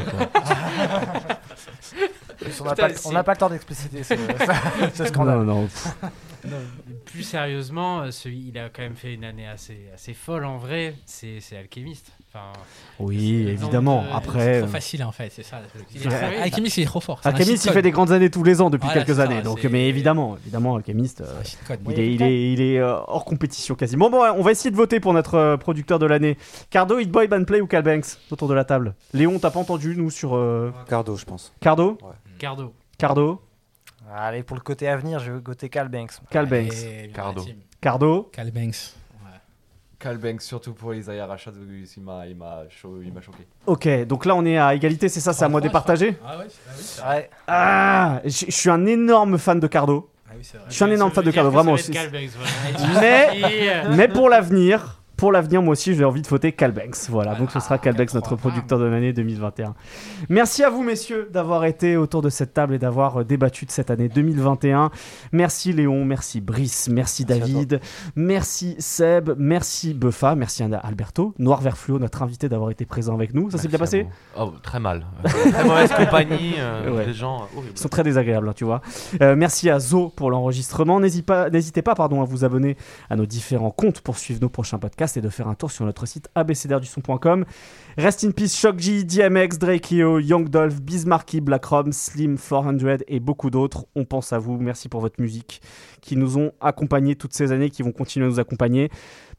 On 2.61 2.63
n'a 2.63 2.75
pas, 2.75 3.23
pas 3.23 3.31
le 3.33 3.37
temps 3.37 3.49
d'expliciter 3.49 4.01
ce, 4.03 4.15
ce 4.95 5.05
scandale. 5.05 5.39
non 5.39 5.43
non 5.61 5.67
Non, 6.45 6.57
plus 7.05 7.23
sérieusement, 7.23 8.01
euh, 8.01 8.11
celui, 8.11 8.47
il 8.47 8.57
a 8.57 8.69
quand 8.69 8.81
même 8.81 8.95
fait 8.95 9.13
une 9.13 9.25
année 9.25 9.47
assez, 9.47 9.89
assez 9.93 10.13
folle 10.13 10.45
en 10.45 10.57
vrai. 10.57 10.95
C'est 11.05 11.39
c'est 11.41 11.57
Oui, 12.99 13.47
évidemment. 13.47 14.03
Après. 14.13 14.55
C'est 14.55 14.59
trop 14.61 14.67
facile 14.69 15.03
en 15.03 15.11
fait, 15.11 15.31
c'est 15.31 15.43
ça. 15.43 15.61
Alchemist, 16.41 16.77
il 16.77 16.83
est 16.83 16.85
trop 16.85 16.99
fort. 16.99 17.21
Alchemist, 17.23 17.65
il 17.65 17.71
fait 17.71 17.81
des 17.81 17.91
grandes 17.91 18.11
années 18.11 18.29
tous 18.29 18.43
les 18.43 18.61
ans 18.61 18.69
depuis 18.69 18.89
quelques 18.89 19.19
années. 19.19 19.41
Donc, 19.41 19.63
mais 19.63 19.87
évidemment, 19.87 20.37
évidemment, 20.37 20.75
Alchemist, 20.75 21.23
il, 21.87 21.99
est, 21.99 22.13
il, 22.13 22.21
est, 22.21 22.53
il 22.53 22.61
est 22.61 22.81
hors 22.81 23.25
compétition 23.25 23.75
quasiment. 23.75 24.09
Bon, 24.09 24.21
on 24.35 24.41
va 24.41 24.51
essayer 24.51 24.71
de 24.71 24.75
voter 24.75 24.99
pour 24.99 25.13
notre 25.13 25.55
producteur 25.57 25.97
de 25.99 26.05
l'année. 26.05 26.37
Cardo, 26.69 26.99
Hit 26.99 27.09
Boy, 27.09 27.27
Banplay 27.27 27.61
ou 27.61 27.67
Calbanks 27.67 28.17
autour 28.31 28.47
de 28.47 28.53
la 28.53 28.65
table? 28.65 28.95
Léon, 29.13 29.39
t'as 29.39 29.51
pas 29.51 29.59
entendu 29.59 29.95
nous 29.95 30.09
sur. 30.09 30.31
Cardo, 30.87 31.15
je 31.15 31.25
pense. 31.25 31.53
Cardo? 31.61 31.97
Cardo. 32.37 32.73
Cardo? 32.97 33.41
Allez, 34.13 34.43
pour 34.43 34.57
le 34.57 34.61
côté 34.61 34.87
avenir, 34.87 35.19
je 35.19 35.31
vais 35.31 35.41
côté 35.41 35.69
Calbanks. 35.69 36.13
Calbanks. 36.29 37.11
Cardo. 37.13 37.45
Cardo? 37.79 38.31
Calbanks. 39.99 40.21
Calbanks, 40.21 40.41
surtout 40.41 40.73
pour 40.73 40.93
Isaiah 40.93 41.25
Rashad, 41.25 41.55
il 41.55 42.03
m'a, 42.03 42.25
il 42.25 42.35
m'a, 42.35 42.65
choqué. 42.69 43.45
Ok, 43.65 43.87
donc 44.05 44.25
là 44.25 44.35
on 44.35 44.45
est 44.45 44.57
à 44.57 44.73
égalité, 44.73 45.09
c'est 45.09 45.19
ça, 45.19 45.33
c'est 45.33 45.45
à 45.45 45.49
moi 45.49 45.61
de 45.61 45.69
partager? 45.69 46.17
Ah 46.25 46.37
ouais, 46.37 46.45
c'est 46.49 47.01
vrai. 47.01 47.29
Ah, 47.47 48.21
je 48.23 48.49
suis 48.49 48.69
un 48.69 48.85
énorme 48.85 49.37
fan 49.37 49.59
de 49.59 49.67
Cardo. 49.67 50.09
Ah 50.27 50.33
oui, 50.35 50.43
c'est 50.43 50.57
vrai. 50.57 50.67
Je 50.69 50.75
suis 50.75 50.83
un 50.83 50.91
énorme 50.91 51.11
fan 51.11 51.23
de 51.23 51.31
Cardo, 51.31 51.51
vraiment. 51.51 51.75
Mais, 53.01 53.85
mais 53.95 54.07
pour 54.07 54.29
l'avenir, 54.29 54.98
pour 55.19 55.33
l'avenir, 55.33 55.61
moi 55.61 55.73
aussi, 55.73 55.93
j'ai 55.95 56.05
envie 56.05 56.21
de 56.21 56.27
voter 56.27 56.53
Calbanks. 56.53 57.09
Voilà, 57.09 57.35
donc 57.35 57.51
ce 57.51 57.59
sera 57.59 57.77
Calbanks, 57.77 58.13
notre 58.13 58.37
producteur 58.37 58.79
de 58.79 58.85
l'année 58.85 59.11
2021. 59.11 59.75
Merci 60.29 60.63
à 60.63 60.69
vous, 60.69 60.81
messieurs, 60.81 61.29
d'avoir 61.29 61.65
été 61.65 61.97
autour 61.97 62.21
de 62.21 62.29
cette 62.29 62.53
table 62.53 62.73
et 62.73 62.79
d'avoir 62.79 63.19
euh, 63.19 63.23
débattu 63.25 63.65
de 63.65 63.71
cette 63.71 63.91
année 63.91 64.07
2021. 64.07 64.91
Merci 65.33 65.73
Léon, 65.73 66.05
merci 66.05 66.39
Brice, 66.39 66.87
merci, 66.87 67.25
David, 67.25 67.81
merci 68.15 68.77
Seb, 68.79 69.31
merci 69.37 69.93
Buffa, 69.93 70.35
merci 70.35 70.63
Alberto, 70.63 71.33
Noir 71.37 71.59
Vert 71.59 71.77
Fluo, 71.77 71.99
notre 71.99 72.23
invité, 72.23 72.47
d'avoir 72.47 72.71
été 72.71 72.85
présent 72.85 73.13
avec 73.13 73.33
nous. 73.33 73.51
Ça 73.51 73.57
s'est 73.57 73.67
bien 73.67 73.77
passé 73.77 74.07
Oh, 74.37 74.53
très 74.63 74.79
mal. 74.79 75.05
très 75.25 75.65
mauvaise 75.65 75.91
compagnie, 75.91 76.53
euh, 76.59 77.05
des 77.05 77.13
gens 77.13 77.45
Ils 77.69 77.77
sont 77.77 77.89
très 77.89 78.03
désagréables, 78.03 78.47
hein, 78.47 78.53
tu 78.55 78.63
vois. 78.63 78.79
Euh, 79.21 79.35
merci 79.35 79.69
à 79.69 79.79
Zo 79.79 80.07
pour 80.07 80.31
l'enregistrement. 80.31 81.01
N'hésitez 81.01 81.25
pas, 81.25 81.49
n'hésitez 81.49 81.81
pas 81.81 81.93
pardon, 81.93 82.21
à 82.21 82.25
vous 82.25 82.45
abonner 82.45 82.77
à 83.09 83.17
nos 83.17 83.25
différents 83.25 83.71
comptes 83.71 83.99
pour 83.99 84.17
suivre 84.17 84.39
nos 84.41 84.47
prochains 84.47 84.77
podcasts 84.77 85.08
et 85.17 85.21
de 85.21 85.29
faire 85.29 85.47
un 85.47 85.55
tour 85.55 85.71
sur 85.71 85.85
notre 85.85 86.05
site 86.05 86.29
abcdrduson.com. 86.35 87.45
Rest 87.97 88.23
in 88.23 88.31
peace 88.31 88.55
Shockji, 88.55 89.05
DMX, 89.05 89.57
Drake 89.57 89.89
Leo, 89.91 90.19
Young 90.19 90.49
Dolph, 90.49 90.81
Bismarcky, 90.81 91.41
Black 91.41 91.65
Rom, 91.65 91.91
Slim 91.91 92.37
400 92.37 93.03
et 93.07 93.19
beaucoup 93.19 93.49
d'autres. 93.49 93.85
On 93.95 94.05
pense 94.05 94.33
à 94.33 94.39
vous. 94.39 94.57
Merci 94.57 94.89
pour 94.89 95.01
votre 95.01 95.21
musique 95.21 95.61
qui 96.01 96.15
nous 96.15 96.37
ont 96.37 96.51
accompagnés 96.61 97.15
toutes 97.15 97.33
ces 97.33 97.51
années, 97.51 97.69
qui 97.69 97.83
vont 97.83 97.91
continuer 97.91 98.25
à 98.25 98.29
nous 98.29 98.39
accompagner. 98.39 98.89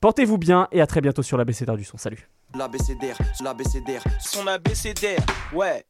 Portez-vous 0.01 0.39
bien 0.39 0.69
et 0.73 0.81
à 0.81 0.87
très 0.87 1.01
bientôt 1.01 1.23
sur 1.23 1.37
l'ABCDR 1.37 1.77
du 1.77 1.85
son. 1.85 1.97
Salut. 1.97 2.29
L'ABCDR, 2.55 3.17
l'ABCDR, 3.45 4.03
son 4.19 4.47
ABCDR, 4.47 5.25
ouais. 5.55 5.85